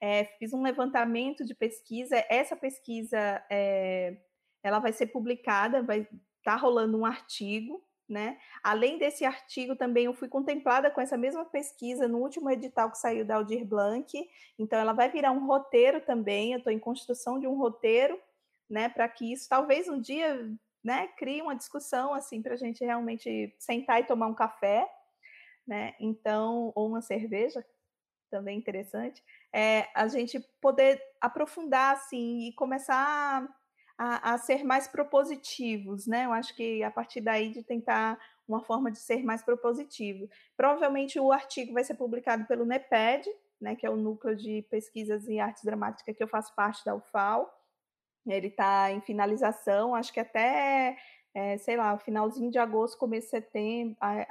é, 0.00 0.24
fiz 0.38 0.52
um 0.52 0.62
levantamento 0.62 1.44
de 1.44 1.54
pesquisa. 1.54 2.24
Essa 2.28 2.54
pesquisa, 2.54 3.44
é, 3.50 4.16
ela 4.62 4.78
vai 4.78 4.92
ser 4.92 5.06
publicada, 5.06 5.82
vai 5.82 6.00
estar 6.00 6.18
tá 6.44 6.56
rolando 6.56 6.98
um 6.98 7.06
artigo 7.06 7.82
né? 8.10 8.36
Além 8.62 8.98
desse 8.98 9.24
artigo, 9.24 9.76
também 9.76 10.06
eu 10.06 10.12
fui 10.12 10.28
contemplada 10.28 10.90
com 10.90 11.00
essa 11.00 11.16
mesma 11.16 11.44
pesquisa 11.44 12.08
no 12.08 12.18
último 12.18 12.50
edital 12.50 12.90
que 12.90 12.98
saiu 12.98 13.24
da 13.24 13.36
Aldir 13.36 13.64
Blanc. 13.64 14.12
Então, 14.58 14.78
ela 14.78 14.92
vai 14.92 15.08
virar 15.08 15.30
um 15.30 15.46
roteiro 15.46 16.00
também. 16.00 16.52
Eu 16.52 16.58
estou 16.58 16.72
em 16.72 16.78
construção 16.78 17.38
de 17.38 17.46
um 17.46 17.56
roteiro, 17.56 18.20
né? 18.68 18.88
Para 18.88 19.08
que 19.08 19.32
isso 19.32 19.48
talvez 19.48 19.88
um 19.88 20.00
dia, 20.00 20.50
né? 20.82 21.06
Crie 21.16 21.40
uma 21.40 21.54
discussão 21.54 22.12
assim 22.12 22.42
para 22.42 22.54
a 22.54 22.58
gente 22.58 22.84
realmente 22.84 23.54
sentar 23.58 24.00
e 24.00 24.04
tomar 24.04 24.26
um 24.26 24.34
café, 24.34 24.90
né? 25.64 25.94
Então, 26.00 26.72
ou 26.74 26.88
uma 26.88 27.00
cerveja, 27.00 27.64
também 28.28 28.58
interessante. 28.58 29.22
É, 29.52 29.88
a 29.94 30.08
gente 30.08 30.40
poder 30.60 31.00
aprofundar 31.20 31.94
assim 31.94 32.48
e 32.48 32.52
começar 32.54 33.46
a, 34.02 34.32
a, 34.32 34.38
ser 34.38 34.64
mais 34.64 34.88
propositivos, 34.88 36.06
né? 36.06 36.24
Eu 36.24 36.32
acho 36.32 36.56
que 36.56 36.82
a 36.82 36.90
partir 36.90 37.20
daí 37.20 37.50
de 37.50 37.62
tentar 37.62 38.18
uma 38.48 38.64
forma 38.64 38.90
de 38.90 38.98
ser 38.98 39.22
mais 39.22 39.42
propositivo. 39.42 40.26
Provavelmente 40.56 41.20
o 41.20 41.30
artigo 41.30 41.74
vai 41.74 41.84
ser 41.84 41.94
publicado 41.94 42.46
pelo 42.46 42.64
NEPED, 42.64 43.28
né, 43.60 43.76
que 43.76 43.84
é 43.84 43.90
o 43.90 43.96
núcleo 43.96 44.34
de 44.34 44.62
pesquisas 44.70 45.28
em 45.28 45.38
artes 45.38 45.62
dramáticas 45.62 46.16
que 46.16 46.22
eu 46.22 46.26
faço 46.26 46.54
parte 46.56 46.82
da 46.82 46.94
UFAL. 46.94 47.54
Ele 48.26 48.46
está 48.46 48.90
em 48.90 49.02
finalização, 49.02 49.94
acho 49.94 50.14
que 50.14 50.20
até, 50.20 50.96
é, 51.34 51.58
sei 51.58 51.76
lá, 51.76 51.98
finalzinho 51.98 52.50
de 52.50 52.58
agosto, 52.58 52.96
começo 52.96 53.26
de 53.26 53.30
setembro, 53.32 53.98
a, 54.00 54.26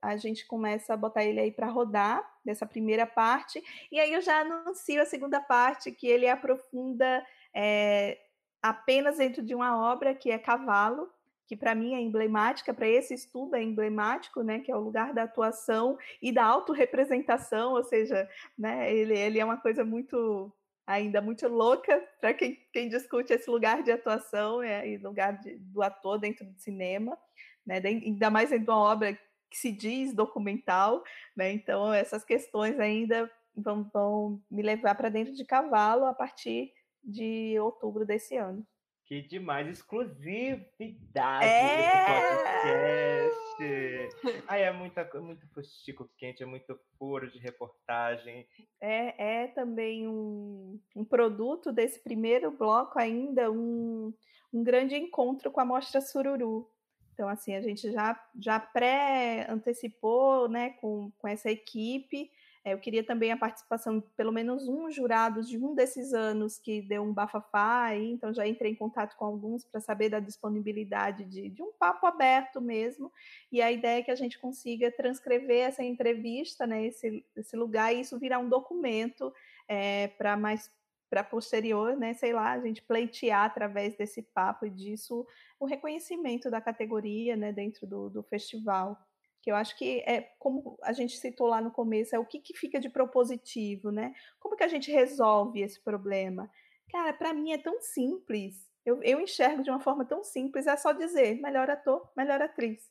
a 0.00 0.16
gente 0.16 0.46
começa 0.46 0.94
a 0.94 0.96
botar 0.96 1.24
ele 1.24 1.40
aí 1.40 1.52
para 1.52 1.68
rodar 1.68 2.26
dessa 2.42 2.64
primeira 2.64 3.06
parte, 3.06 3.62
e 3.92 4.00
aí 4.00 4.14
eu 4.14 4.22
já 4.22 4.40
anuncio 4.40 5.00
a 5.02 5.04
segunda 5.04 5.40
parte, 5.40 5.92
que 5.92 6.06
ele 6.06 6.26
aprofunda 6.26 7.22
é, 7.54 8.18
apenas 8.62 9.18
dentro 9.18 9.42
de 9.42 9.54
uma 9.54 9.76
obra 9.92 10.14
que 10.14 10.30
é 10.30 10.38
Cavalo, 10.38 11.10
que 11.46 11.56
para 11.56 11.74
mim 11.74 11.94
é 11.94 12.00
emblemática, 12.00 12.72
para 12.72 12.86
esse 12.86 13.12
estudo 13.12 13.56
é 13.56 13.62
emblemático, 13.62 14.40
né, 14.42 14.60
que 14.60 14.70
é 14.70 14.76
o 14.76 14.80
lugar 14.80 15.12
da 15.12 15.24
atuação 15.24 15.98
e 16.22 16.30
da 16.30 16.44
autorrepresentação, 16.44 17.72
ou 17.72 17.82
seja, 17.82 18.28
né, 18.56 18.94
ele, 18.94 19.18
ele 19.18 19.40
é 19.40 19.44
uma 19.44 19.56
coisa 19.56 19.84
muito 19.84 20.52
ainda 20.86 21.20
muito 21.20 21.46
louca 21.48 22.02
para 22.20 22.34
quem, 22.34 22.58
quem 22.72 22.88
discute 22.88 23.32
esse 23.32 23.48
lugar 23.48 23.82
de 23.82 23.92
atuação 23.92 24.62
é, 24.62 24.88
e 24.88 24.96
lugar 24.98 25.38
de, 25.38 25.56
do 25.56 25.82
ator 25.82 26.18
dentro 26.18 26.44
do 26.44 26.58
cinema, 26.58 27.18
né, 27.66 27.80
ainda 27.84 28.30
mais 28.30 28.50
dentro 28.50 28.66
de 28.66 28.70
uma 28.70 28.92
obra 28.92 29.18
que 29.50 29.56
se 29.56 29.72
diz 29.72 30.14
documental, 30.14 31.02
né, 31.36 31.52
então 31.52 31.92
essas 31.92 32.24
questões 32.24 32.78
ainda 32.78 33.30
vão, 33.56 33.88
vão 33.92 34.42
me 34.50 34.62
levar 34.62 34.94
para 34.94 35.08
dentro 35.08 35.34
de 35.34 35.44
cavalo 35.44 36.04
a 36.04 36.14
partir 36.14 36.72
de 37.02 37.58
outubro 37.58 38.04
desse 38.04 38.36
ano. 38.36 38.66
Que 39.10 39.22
demais, 39.22 39.66
exclusividade 39.66 41.44
é... 41.44 43.28
podcast. 43.28 44.44
Ai, 44.46 44.62
é 44.62 44.72
muita, 44.72 45.04
muito 45.20 45.44
fustico 45.48 46.08
quente, 46.16 46.44
é 46.44 46.46
muito 46.46 46.78
furo 46.96 47.28
de 47.28 47.40
reportagem. 47.40 48.46
É, 48.80 49.42
é 49.42 49.46
também 49.48 50.06
um, 50.06 50.78
um 50.94 51.04
produto 51.04 51.72
desse 51.72 51.98
primeiro 52.04 52.52
bloco 52.52 53.00
ainda, 53.00 53.50
um, 53.50 54.14
um 54.52 54.62
grande 54.62 54.94
encontro 54.94 55.50
com 55.50 55.60
a 55.60 55.64
Mostra 55.64 56.00
Sururu. 56.00 56.70
Então, 57.12 57.28
assim, 57.28 57.56
a 57.56 57.60
gente 57.60 57.90
já, 57.90 58.16
já 58.40 58.60
pré-antecipou 58.60 60.48
né, 60.48 60.70
com, 60.80 61.10
com 61.18 61.26
essa 61.26 61.50
equipe 61.50 62.22
é, 62.22 62.30
eu 62.64 62.78
queria 62.78 63.02
também 63.02 63.32
a 63.32 63.36
participação 63.36 63.98
de 63.98 64.06
pelo 64.16 64.30
menos 64.30 64.68
um 64.68 64.90
jurado 64.90 65.42
de 65.42 65.56
um 65.56 65.74
desses 65.74 66.12
anos 66.12 66.58
que 66.58 66.82
deu 66.82 67.02
um 67.02 67.12
bafafá, 67.12 67.84
aí, 67.84 68.10
então 68.12 68.34
já 68.34 68.46
entrei 68.46 68.72
em 68.72 68.74
contato 68.74 69.16
com 69.16 69.24
alguns 69.24 69.64
para 69.64 69.80
saber 69.80 70.10
da 70.10 70.20
disponibilidade 70.20 71.24
de, 71.24 71.48
de, 71.48 71.62
um 71.62 71.72
papo 71.72 72.06
aberto 72.06 72.60
mesmo. 72.60 73.10
E 73.50 73.62
a 73.62 73.72
ideia 73.72 74.00
é 74.00 74.02
que 74.02 74.10
a 74.10 74.16
gente 74.16 74.38
consiga 74.38 74.90
transcrever 74.90 75.68
essa 75.68 75.82
entrevista, 75.82 76.66
né, 76.66 76.84
esse, 76.84 77.24
esse 77.34 77.56
lugar, 77.56 77.94
e 77.94 78.00
isso 78.00 78.18
virar 78.18 78.38
um 78.38 78.48
documento 78.48 79.32
é, 79.66 80.08
para 80.08 80.36
mais 80.36 80.70
para 81.08 81.24
posterior, 81.24 81.96
né, 81.96 82.14
sei 82.14 82.32
lá, 82.32 82.52
a 82.52 82.60
gente 82.60 82.82
pleitear 82.82 83.44
através 83.44 83.96
desse 83.96 84.22
papo 84.22 84.64
e 84.64 84.70
disso 84.70 85.26
o 85.58 85.66
reconhecimento 85.66 86.48
da 86.48 86.60
categoria, 86.60 87.34
né, 87.34 87.52
dentro 87.52 87.84
do, 87.84 88.08
do 88.08 88.22
festival 88.22 88.96
que 89.42 89.50
eu 89.50 89.56
acho 89.56 89.76
que 89.76 90.00
é 90.06 90.20
como 90.38 90.78
a 90.82 90.92
gente 90.92 91.16
citou 91.16 91.46
lá 91.46 91.60
no 91.60 91.70
começo, 91.70 92.14
é 92.14 92.18
o 92.18 92.26
que, 92.26 92.40
que 92.40 92.56
fica 92.56 92.78
de 92.78 92.88
propositivo, 92.88 93.90
né? 93.90 94.14
Como 94.38 94.56
que 94.56 94.64
a 94.64 94.68
gente 94.68 94.90
resolve 94.90 95.60
esse 95.60 95.82
problema? 95.82 96.50
Cara, 96.90 97.12
para 97.12 97.32
mim 97.32 97.52
é 97.52 97.58
tão 97.58 97.80
simples. 97.80 98.68
Eu, 98.84 99.02
eu 99.02 99.20
enxergo 99.20 99.62
de 99.62 99.70
uma 99.70 99.80
forma 99.80 100.04
tão 100.04 100.22
simples, 100.24 100.66
é 100.66 100.76
só 100.76 100.92
dizer 100.92 101.40
melhor 101.40 101.70
ator, 101.70 102.10
melhor 102.16 102.40
atriz. 102.42 102.90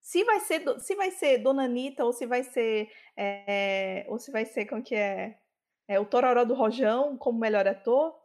Se 0.00 0.24
vai 0.24 0.40
ser, 0.40 0.62
se 0.80 0.94
vai 0.94 1.10
ser 1.10 1.38
Dona 1.38 1.64
Anitta 1.64 2.04
ou 2.04 2.12
se 2.12 2.26
vai 2.26 2.42
ser 2.42 2.90
é, 3.16 4.06
ou 4.08 4.18
se 4.18 4.30
vai 4.30 4.44
ser 4.44 4.66
como 4.66 4.82
que 4.82 4.94
é, 4.94 5.38
é 5.86 6.00
o 6.00 6.06
Tororó 6.06 6.44
do 6.44 6.54
Rojão 6.54 7.16
como 7.16 7.38
melhor 7.38 7.66
ator, 7.66 8.18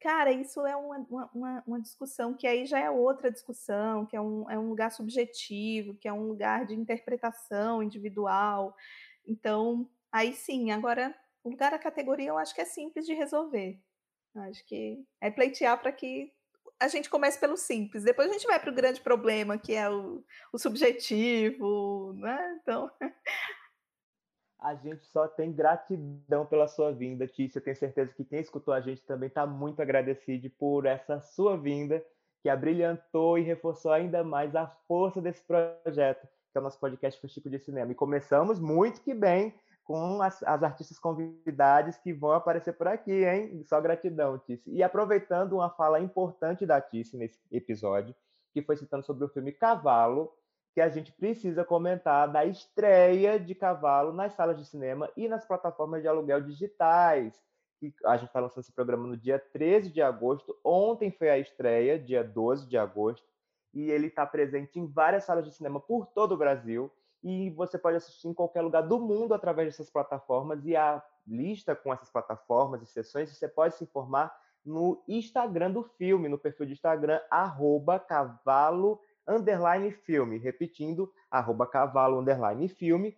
Cara, 0.00 0.30
isso 0.30 0.64
é 0.66 0.76
uma, 0.76 1.30
uma, 1.32 1.64
uma, 1.66 1.80
discussão 1.80 2.34
que 2.34 2.46
aí 2.46 2.66
já 2.66 2.78
é 2.78 2.90
outra 2.90 3.30
discussão, 3.30 4.04
que 4.04 4.14
é 4.14 4.20
um, 4.20 4.50
é 4.50 4.58
um 4.58 4.68
lugar 4.68 4.92
subjetivo, 4.92 5.94
que 5.94 6.06
é 6.06 6.12
um 6.12 6.28
lugar 6.28 6.66
de 6.66 6.74
interpretação 6.74 7.82
individual. 7.82 8.76
Então, 9.26 9.88
aí 10.12 10.34
sim, 10.34 10.70
agora, 10.70 11.14
o 11.42 11.50
lugar 11.50 11.70
da 11.70 11.78
categoria 11.78 12.28
eu 12.28 12.38
acho 12.38 12.54
que 12.54 12.60
é 12.60 12.64
simples 12.64 13.06
de 13.06 13.14
resolver. 13.14 13.80
Acho 14.34 14.64
que 14.66 15.02
é 15.20 15.30
pleitear 15.30 15.80
para 15.80 15.90
que 15.92 16.30
a 16.78 16.88
gente 16.88 17.08
começa 17.08 17.40
pelo 17.40 17.56
simples, 17.56 18.04
depois 18.04 18.28
a 18.28 18.32
gente 18.34 18.46
vai 18.46 18.60
para 18.60 18.70
o 18.70 18.74
grande 18.74 19.00
problema, 19.00 19.56
que 19.56 19.74
é 19.74 19.88
o, 19.88 20.22
o 20.52 20.58
subjetivo, 20.58 22.12
né? 22.18 22.58
Então. 22.60 22.90
A 24.66 24.74
gente 24.74 25.06
só 25.06 25.28
tem 25.28 25.52
gratidão 25.52 26.44
pela 26.44 26.66
sua 26.66 26.90
vinda, 26.90 27.24
Tícia. 27.24 27.60
Tenho 27.60 27.76
certeza 27.76 28.12
que 28.12 28.24
quem 28.24 28.40
escutou 28.40 28.74
a 28.74 28.80
gente 28.80 29.00
também 29.02 29.28
está 29.28 29.46
muito 29.46 29.80
agradecido 29.80 30.50
por 30.58 30.86
essa 30.86 31.20
sua 31.20 31.56
vinda, 31.56 32.04
que 32.42 32.48
abrilhantou 32.48 33.38
e 33.38 33.42
reforçou 33.42 33.92
ainda 33.92 34.24
mais 34.24 34.56
a 34.56 34.66
força 34.88 35.20
desse 35.20 35.40
projeto, 35.44 36.26
que 36.50 36.58
é 36.58 36.60
o 36.60 36.64
nosso 36.64 36.80
podcast 36.80 37.20
Fuxico 37.20 37.48
de 37.48 37.60
Cinema. 37.60 37.92
E 37.92 37.94
começamos 37.94 38.58
muito 38.58 39.02
que 39.02 39.14
bem 39.14 39.54
com 39.84 40.20
as, 40.20 40.42
as, 40.42 40.64
artistas 40.64 40.98
convidadas 40.98 41.96
que 41.98 42.12
vão 42.12 42.32
aparecer 42.32 42.72
por 42.72 42.88
aqui, 42.88 43.24
hein? 43.24 43.62
Só 43.68 43.80
gratidão, 43.80 44.36
Tice. 44.36 44.68
E 44.68 44.82
aproveitando 44.82 45.52
uma 45.52 45.70
fala 45.70 46.00
importante 46.00 46.66
da 46.66 46.80
Tice 46.80 47.16
nesse 47.16 47.38
episódio, 47.52 48.12
que 48.52 48.60
foi 48.62 48.76
citando 48.76 49.06
sobre 49.06 49.24
o 49.24 49.28
filme 49.28 49.52
Cavalo, 49.52 50.36
que 50.76 50.80
a 50.82 50.90
gente 50.90 51.10
precisa 51.10 51.64
comentar 51.64 52.30
da 52.30 52.44
estreia 52.44 53.40
de 53.40 53.54
Cavalo 53.54 54.12
nas 54.12 54.34
salas 54.34 54.58
de 54.58 54.66
cinema 54.66 55.10
e 55.16 55.26
nas 55.26 55.42
plataformas 55.42 56.02
de 56.02 56.08
aluguel 56.08 56.42
digitais. 56.42 57.42
E 57.80 57.94
a 58.04 58.18
gente 58.18 58.26
está 58.26 58.40
lançando 58.40 58.60
esse 58.60 58.72
programa 58.74 59.08
no 59.08 59.16
dia 59.16 59.38
13 59.38 59.90
de 59.90 60.02
agosto. 60.02 60.54
Ontem 60.62 61.10
foi 61.10 61.30
a 61.30 61.38
estreia, 61.38 61.98
dia 61.98 62.22
12 62.22 62.68
de 62.68 62.76
agosto, 62.76 63.26
e 63.72 63.90
ele 63.90 64.08
está 64.08 64.26
presente 64.26 64.78
em 64.78 64.86
várias 64.86 65.24
salas 65.24 65.46
de 65.46 65.54
cinema 65.54 65.80
por 65.80 66.08
todo 66.08 66.32
o 66.32 66.36
Brasil 66.36 66.92
e 67.24 67.48
você 67.48 67.78
pode 67.78 67.96
assistir 67.96 68.28
em 68.28 68.34
qualquer 68.34 68.60
lugar 68.60 68.82
do 68.82 69.00
mundo 69.00 69.32
através 69.32 69.68
dessas 69.68 69.88
plataformas 69.88 70.62
e 70.66 70.76
a 70.76 71.02
lista 71.26 71.74
com 71.74 71.90
essas 71.90 72.10
plataformas 72.10 72.82
e 72.82 72.86
sessões 72.86 73.34
você 73.34 73.48
pode 73.48 73.76
se 73.76 73.84
informar 73.84 74.38
no 74.62 75.02
Instagram 75.08 75.70
do 75.70 75.84
filme, 75.84 76.28
no 76.28 76.36
perfil 76.36 76.66
de 76.66 76.72
Instagram 76.74 77.18
arroba 77.30 77.98
cavalo 77.98 79.00
underline 79.28 79.90
filme, 79.90 80.38
repetindo 80.38 81.12
arroba 81.30 81.66
cavalo 81.66 82.20
underline 82.20 82.68
filme, 82.68 83.16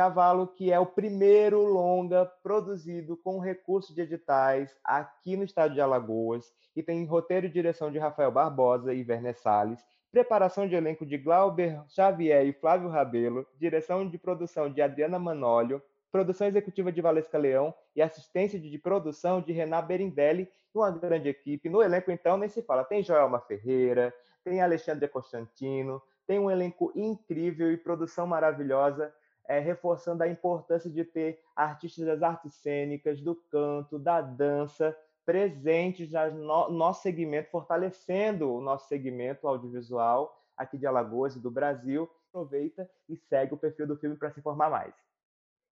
Cavalo 0.00 0.46
que 0.46 0.72
é 0.72 0.78
o 0.78 0.86
primeiro 0.86 1.62
longa 1.62 2.24
produzido 2.42 3.18
com 3.18 3.38
recurso 3.38 3.94
de 3.94 4.00
editais 4.00 4.74
aqui 4.82 5.36
no 5.36 5.44
estado 5.44 5.74
de 5.74 5.80
Alagoas 5.82 6.50
e 6.74 6.82
tem 6.82 7.04
roteiro 7.04 7.46
e 7.46 7.50
direção 7.50 7.92
de 7.92 7.98
Rafael 7.98 8.30
Barbosa 8.32 8.94
e 8.94 9.04
Werner 9.06 9.36
Salles. 9.36 9.84
Preparação 10.10 10.66
de 10.66 10.74
elenco 10.74 11.04
de 11.04 11.18
Glauber 11.18 11.82
Xavier 11.88 12.46
e 12.46 12.52
Flávio 12.54 12.88
Rabelo, 12.88 13.46
direção 13.58 14.08
de 14.08 14.16
produção 14.16 14.72
de 14.72 14.80
Adriana 14.80 15.18
Manolio, 15.18 15.82
produção 16.10 16.46
executiva 16.46 16.90
de 16.90 17.02
Valesca 17.02 17.36
Leão 17.36 17.74
e 17.94 18.00
assistência 18.00 18.58
de 18.58 18.78
produção 18.78 19.42
de 19.42 19.52
Renan 19.52 19.84
Berindelli, 19.84 20.48
uma 20.74 20.90
grande 20.90 21.28
equipe. 21.28 21.68
No 21.68 21.82
elenco, 21.82 22.10
então, 22.10 22.38
nem 22.38 22.48
se 22.48 22.62
fala. 22.62 22.84
Tem 22.84 23.02
Joelma 23.02 23.40
Ferreira, 23.40 24.14
tem 24.44 24.60
Alexandre 24.60 25.08
Constantino, 25.08 26.02
tem 26.26 26.38
um 26.38 26.50
elenco 26.50 26.92
incrível 26.94 27.72
e 27.72 27.76
produção 27.76 28.26
maravilhosa, 28.26 29.12
é, 29.48 29.58
reforçando 29.58 30.22
a 30.22 30.28
importância 30.28 30.88
de 30.88 31.04
ter 31.04 31.42
artistas 31.56 32.06
das 32.06 32.22
artes 32.22 32.54
cênicas, 32.54 33.20
do 33.20 33.34
canto, 33.34 33.98
da 33.98 34.20
dança, 34.20 34.96
presentes 35.24 36.12
no 36.32 36.70
nosso 36.70 37.02
segmento, 37.02 37.50
fortalecendo 37.50 38.52
o 38.52 38.60
nosso 38.60 38.88
segmento 38.88 39.46
audiovisual 39.48 40.36
aqui 40.56 40.78
de 40.78 40.86
Alagoas 40.86 41.34
e 41.36 41.40
do 41.40 41.50
Brasil. 41.50 42.08
Aproveita 42.28 42.88
e 43.08 43.16
segue 43.16 43.54
o 43.54 43.56
perfil 43.56 43.86
do 43.86 43.96
filme 43.96 44.16
para 44.16 44.30
se 44.30 44.38
informar 44.38 44.70
mais. 44.70 45.09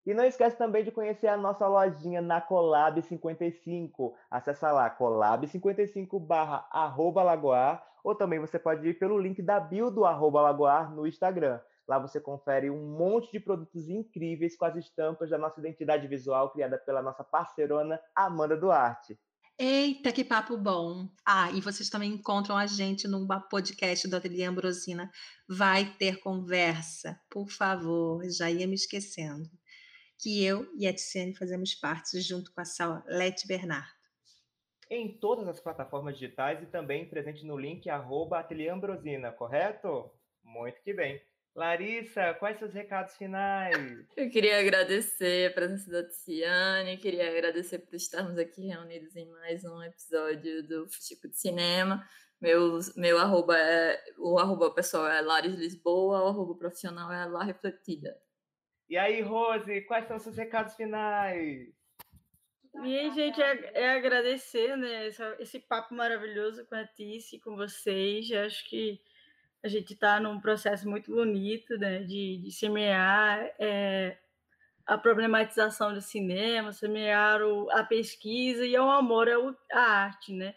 E 0.07 0.13
não 0.13 0.23
esquece 0.23 0.57
também 0.57 0.85
de 0.85 0.91
conhecer 0.91 1.27
a 1.27 1.35
nossa 1.35 1.67
lojinha 1.67 2.21
na 2.21 2.39
Colab 2.39 3.01
55. 3.01 4.15
Acesse 4.31 4.63
lá 4.63 4.89
colab55 4.97 6.17
barra 6.17 6.65
arroba 6.71 7.21
Lagoar, 7.21 7.85
ou 8.01 8.15
também 8.15 8.39
você 8.39 8.57
pode 8.57 8.87
ir 8.87 8.97
pelo 8.97 9.19
link 9.19 9.41
da 9.41 9.59
bio 9.59 9.91
do 9.91 10.05
arroba 10.05 10.39
Lagoar 10.39 10.95
no 10.95 11.05
Instagram. 11.05 11.59
Lá 11.85 11.99
você 11.99 12.21
confere 12.21 12.69
um 12.69 12.87
monte 12.97 13.33
de 13.33 13.39
produtos 13.41 13.89
incríveis 13.89 14.55
com 14.55 14.63
as 14.63 14.77
estampas 14.77 15.29
da 15.29 15.37
nossa 15.37 15.59
identidade 15.59 16.07
visual 16.07 16.51
criada 16.51 16.77
pela 16.77 17.01
nossa 17.01 17.25
parceirona 17.25 17.99
Amanda 18.15 18.55
Duarte. 18.55 19.19
Eita, 19.59 20.13
que 20.13 20.23
papo 20.23 20.55
bom! 20.55 21.09
Ah, 21.25 21.51
e 21.51 21.59
vocês 21.59 21.89
também 21.89 22.13
encontram 22.13 22.55
a 22.55 22.65
gente 22.65 23.09
no 23.09 23.27
podcast 23.49 24.07
do 24.07 24.15
Ateliê 24.15 24.45
Ambrosina. 24.45 25.11
Vai 25.49 25.83
ter 25.99 26.21
conversa, 26.21 27.19
por 27.29 27.49
favor, 27.49 28.23
já 28.29 28.49
ia 28.49 28.67
me 28.67 28.75
esquecendo. 28.75 29.49
Que 30.19 30.43
eu 30.43 30.67
e 30.77 30.87
a 30.87 30.93
Tiziane 30.93 31.35
fazemos 31.35 31.75
parte 31.75 32.19
junto 32.21 32.51
com 32.53 32.61
a 32.61 32.65
Salete 32.65 33.47
Bernardo. 33.47 33.97
Em 34.89 35.17
todas 35.17 35.47
as 35.47 35.59
plataformas 35.59 36.17
digitais 36.17 36.63
e 36.63 36.65
também 36.65 37.07
presente 37.07 37.45
no 37.45 37.57
link 37.57 37.89
arroba 37.89 38.39
Ateliê 38.39 38.69
Ambrosina, 38.69 39.31
correto? 39.31 40.09
Muito 40.43 40.81
que 40.81 40.93
bem. 40.93 41.21
Larissa, 41.57 42.35
quais 42.35 42.59
seus 42.59 42.71
recados 42.71 43.15
finais? 43.17 43.75
Eu 44.15 44.29
queria 44.29 44.59
agradecer 44.59 45.49
a 45.49 45.53
presença 45.53 45.89
da 45.89 46.03
Tiziane, 46.07 46.97
queria 46.97 47.29
agradecer 47.31 47.79
por 47.79 47.95
estarmos 47.95 48.37
aqui 48.37 48.67
reunidos 48.67 49.15
em 49.15 49.25
mais 49.25 49.65
um 49.65 49.81
episódio 49.81 50.61
do 50.67 50.87
Fuxico 50.87 51.27
de 51.27 51.35
Cinema. 51.35 52.07
Meu, 52.39 52.79
meu 52.95 53.17
arroba 53.17 53.57
é, 53.57 53.99
o 54.19 54.37
arroba 54.37 54.71
pessoal 54.71 55.07
é 55.07 55.19
Lares 55.19 55.55
Lisboa, 55.55 56.23
o 56.23 56.27
arroba 56.27 56.55
profissional 56.55 57.11
é 57.11 57.25
La 57.25 57.43
Refletida. 57.43 58.15
E 58.89 58.97
aí, 58.97 59.21
Rose, 59.21 59.81
quais 59.81 60.07
são 60.07 60.17
seus 60.17 60.37
recados 60.37 60.75
finais? 60.75 61.67
E 62.83 62.99
aí, 62.99 63.11
gente, 63.13 63.41
é, 63.41 63.71
é 63.73 63.89
agradecer 63.91 64.77
né, 64.77 65.07
esse, 65.07 65.23
esse 65.39 65.59
papo 65.59 65.93
maravilhoso 65.93 66.65
com 66.67 66.75
a 66.75 66.85
Tice, 66.85 67.39
com 67.39 67.55
vocês. 67.55 68.29
Eu 68.29 68.45
acho 68.45 68.67
que 68.69 69.01
a 69.63 69.67
gente 69.67 69.93
está 69.93 70.19
num 70.19 70.39
processo 70.39 70.87
muito 70.87 71.11
bonito 71.11 71.77
né, 71.77 72.03
de, 72.03 72.37
de 72.37 72.51
semear 72.51 73.51
é, 73.59 74.17
a 74.85 74.97
problematização 74.97 75.93
do 75.93 76.01
cinema, 76.01 76.71
semear 76.71 77.41
o, 77.41 77.69
a 77.71 77.83
pesquisa 77.83 78.65
e 78.65 78.77
o 78.77 78.89
amor 78.89 79.27
à 79.71 79.79
arte, 79.79 80.31
né? 80.31 80.55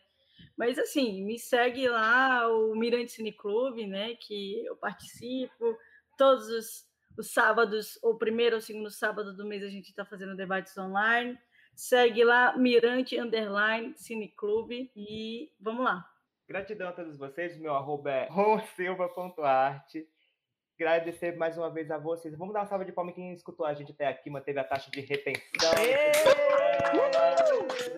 Mas 0.57 0.79
assim, 0.79 1.25
me 1.25 1.39
segue 1.39 1.89
lá 1.89 2.47
o 2.49 2.77
Mirante 2.77 3.13
Cine 3.13 3.33
Clube, 3.33 3.87
né? 3.87 4.15
Que 4.17 4.65
eu 4.67 4.77
participo 4.77 5.77
todos 6.19 6.49
os, 6.49 6.90
os 7.21 7.33
sábados, 7.33 7.99
ou 8.03 8.17
primeiro 8.17 8.57
ou 8.57 8.61
segundo 8.61 8.91
sábado 8.91 9.35
do 9.35 9.47
mês 9.47 9.63
a 9.63 9.69
gente 9.69 9.91
está 9.91 10.05
fazendo 10.05 10.35
debates 10.35 10.77
online. 10.77 11.39
Segue 11.75 12.25
lá 12.25 12.57
Mirante 12.57 13.19
Underline 13.19 13.95
Cine 13.97 14.29
Clube 14.29 14.91
e 14.97 15.53
vamos 15.61 15.85
lá. 15.85 16.05
Gratidão 16.49 16.89
a 16.89 16.93
todos 16.93 17.17
vocês. 17.17 17.57
Meu 17.59 17.75
arroba 17.75 18.11
é 18.11 18.29
ronsilva.arte. 18.33 20.09
Agradecer 20.81 21.37
mais 21.37 21.59
uma 21.59 21.69
vez 21.69 21.91
a 21.91 21.99
vocês. 21.99 22.35
Vamos 22.35 22.55
dar 22.55 22.61
uma 22.61 22.67
salva 22.67 22.87
de 22.87 22.93
palmas 22.93 23.15
quem 23.15 23.35
escutou 23.35 23.67
a 23.67 23.75
gente 23.75 23.93
até 23.93 24.07
aqui, 24.07 24.31
manteve 24.31 24.61
a 24.61 24.65
taxa 24.65 24.91
de 24.91 25.03
retenção. 25.03 25.75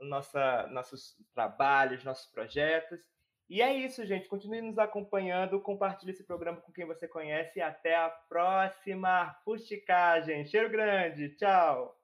nossa, 0.00 0.66
nossos 0.68 1.16
trabalhos, 1.34 2.04
nossos 2.04 2.26
projetos. 2.30 3.00
E 3.48 3.60
é 3.60 3.74
isso, 3.74 4.06
gente. 4.06 4.28
Continue 4.28 4.62
nos 4.62 4.78
acompanhando, 4.78 5.60
compartilhe 5.60 6.12
esse 6.12 6.24
programa 6.24 6.60
com 6.60 6.72
quem 6.72 6.86
você 6.86 7.08
conhece 7.08 7.58
e 7.58 7.62
até 7.62 7.96
a 7.96 8.08
próxima 8.08 9.34
fusticagem. 9.44 10.46
Cheiro 10.46 10.70
grande, 10.70 11.30
tchau! 11.36 11.99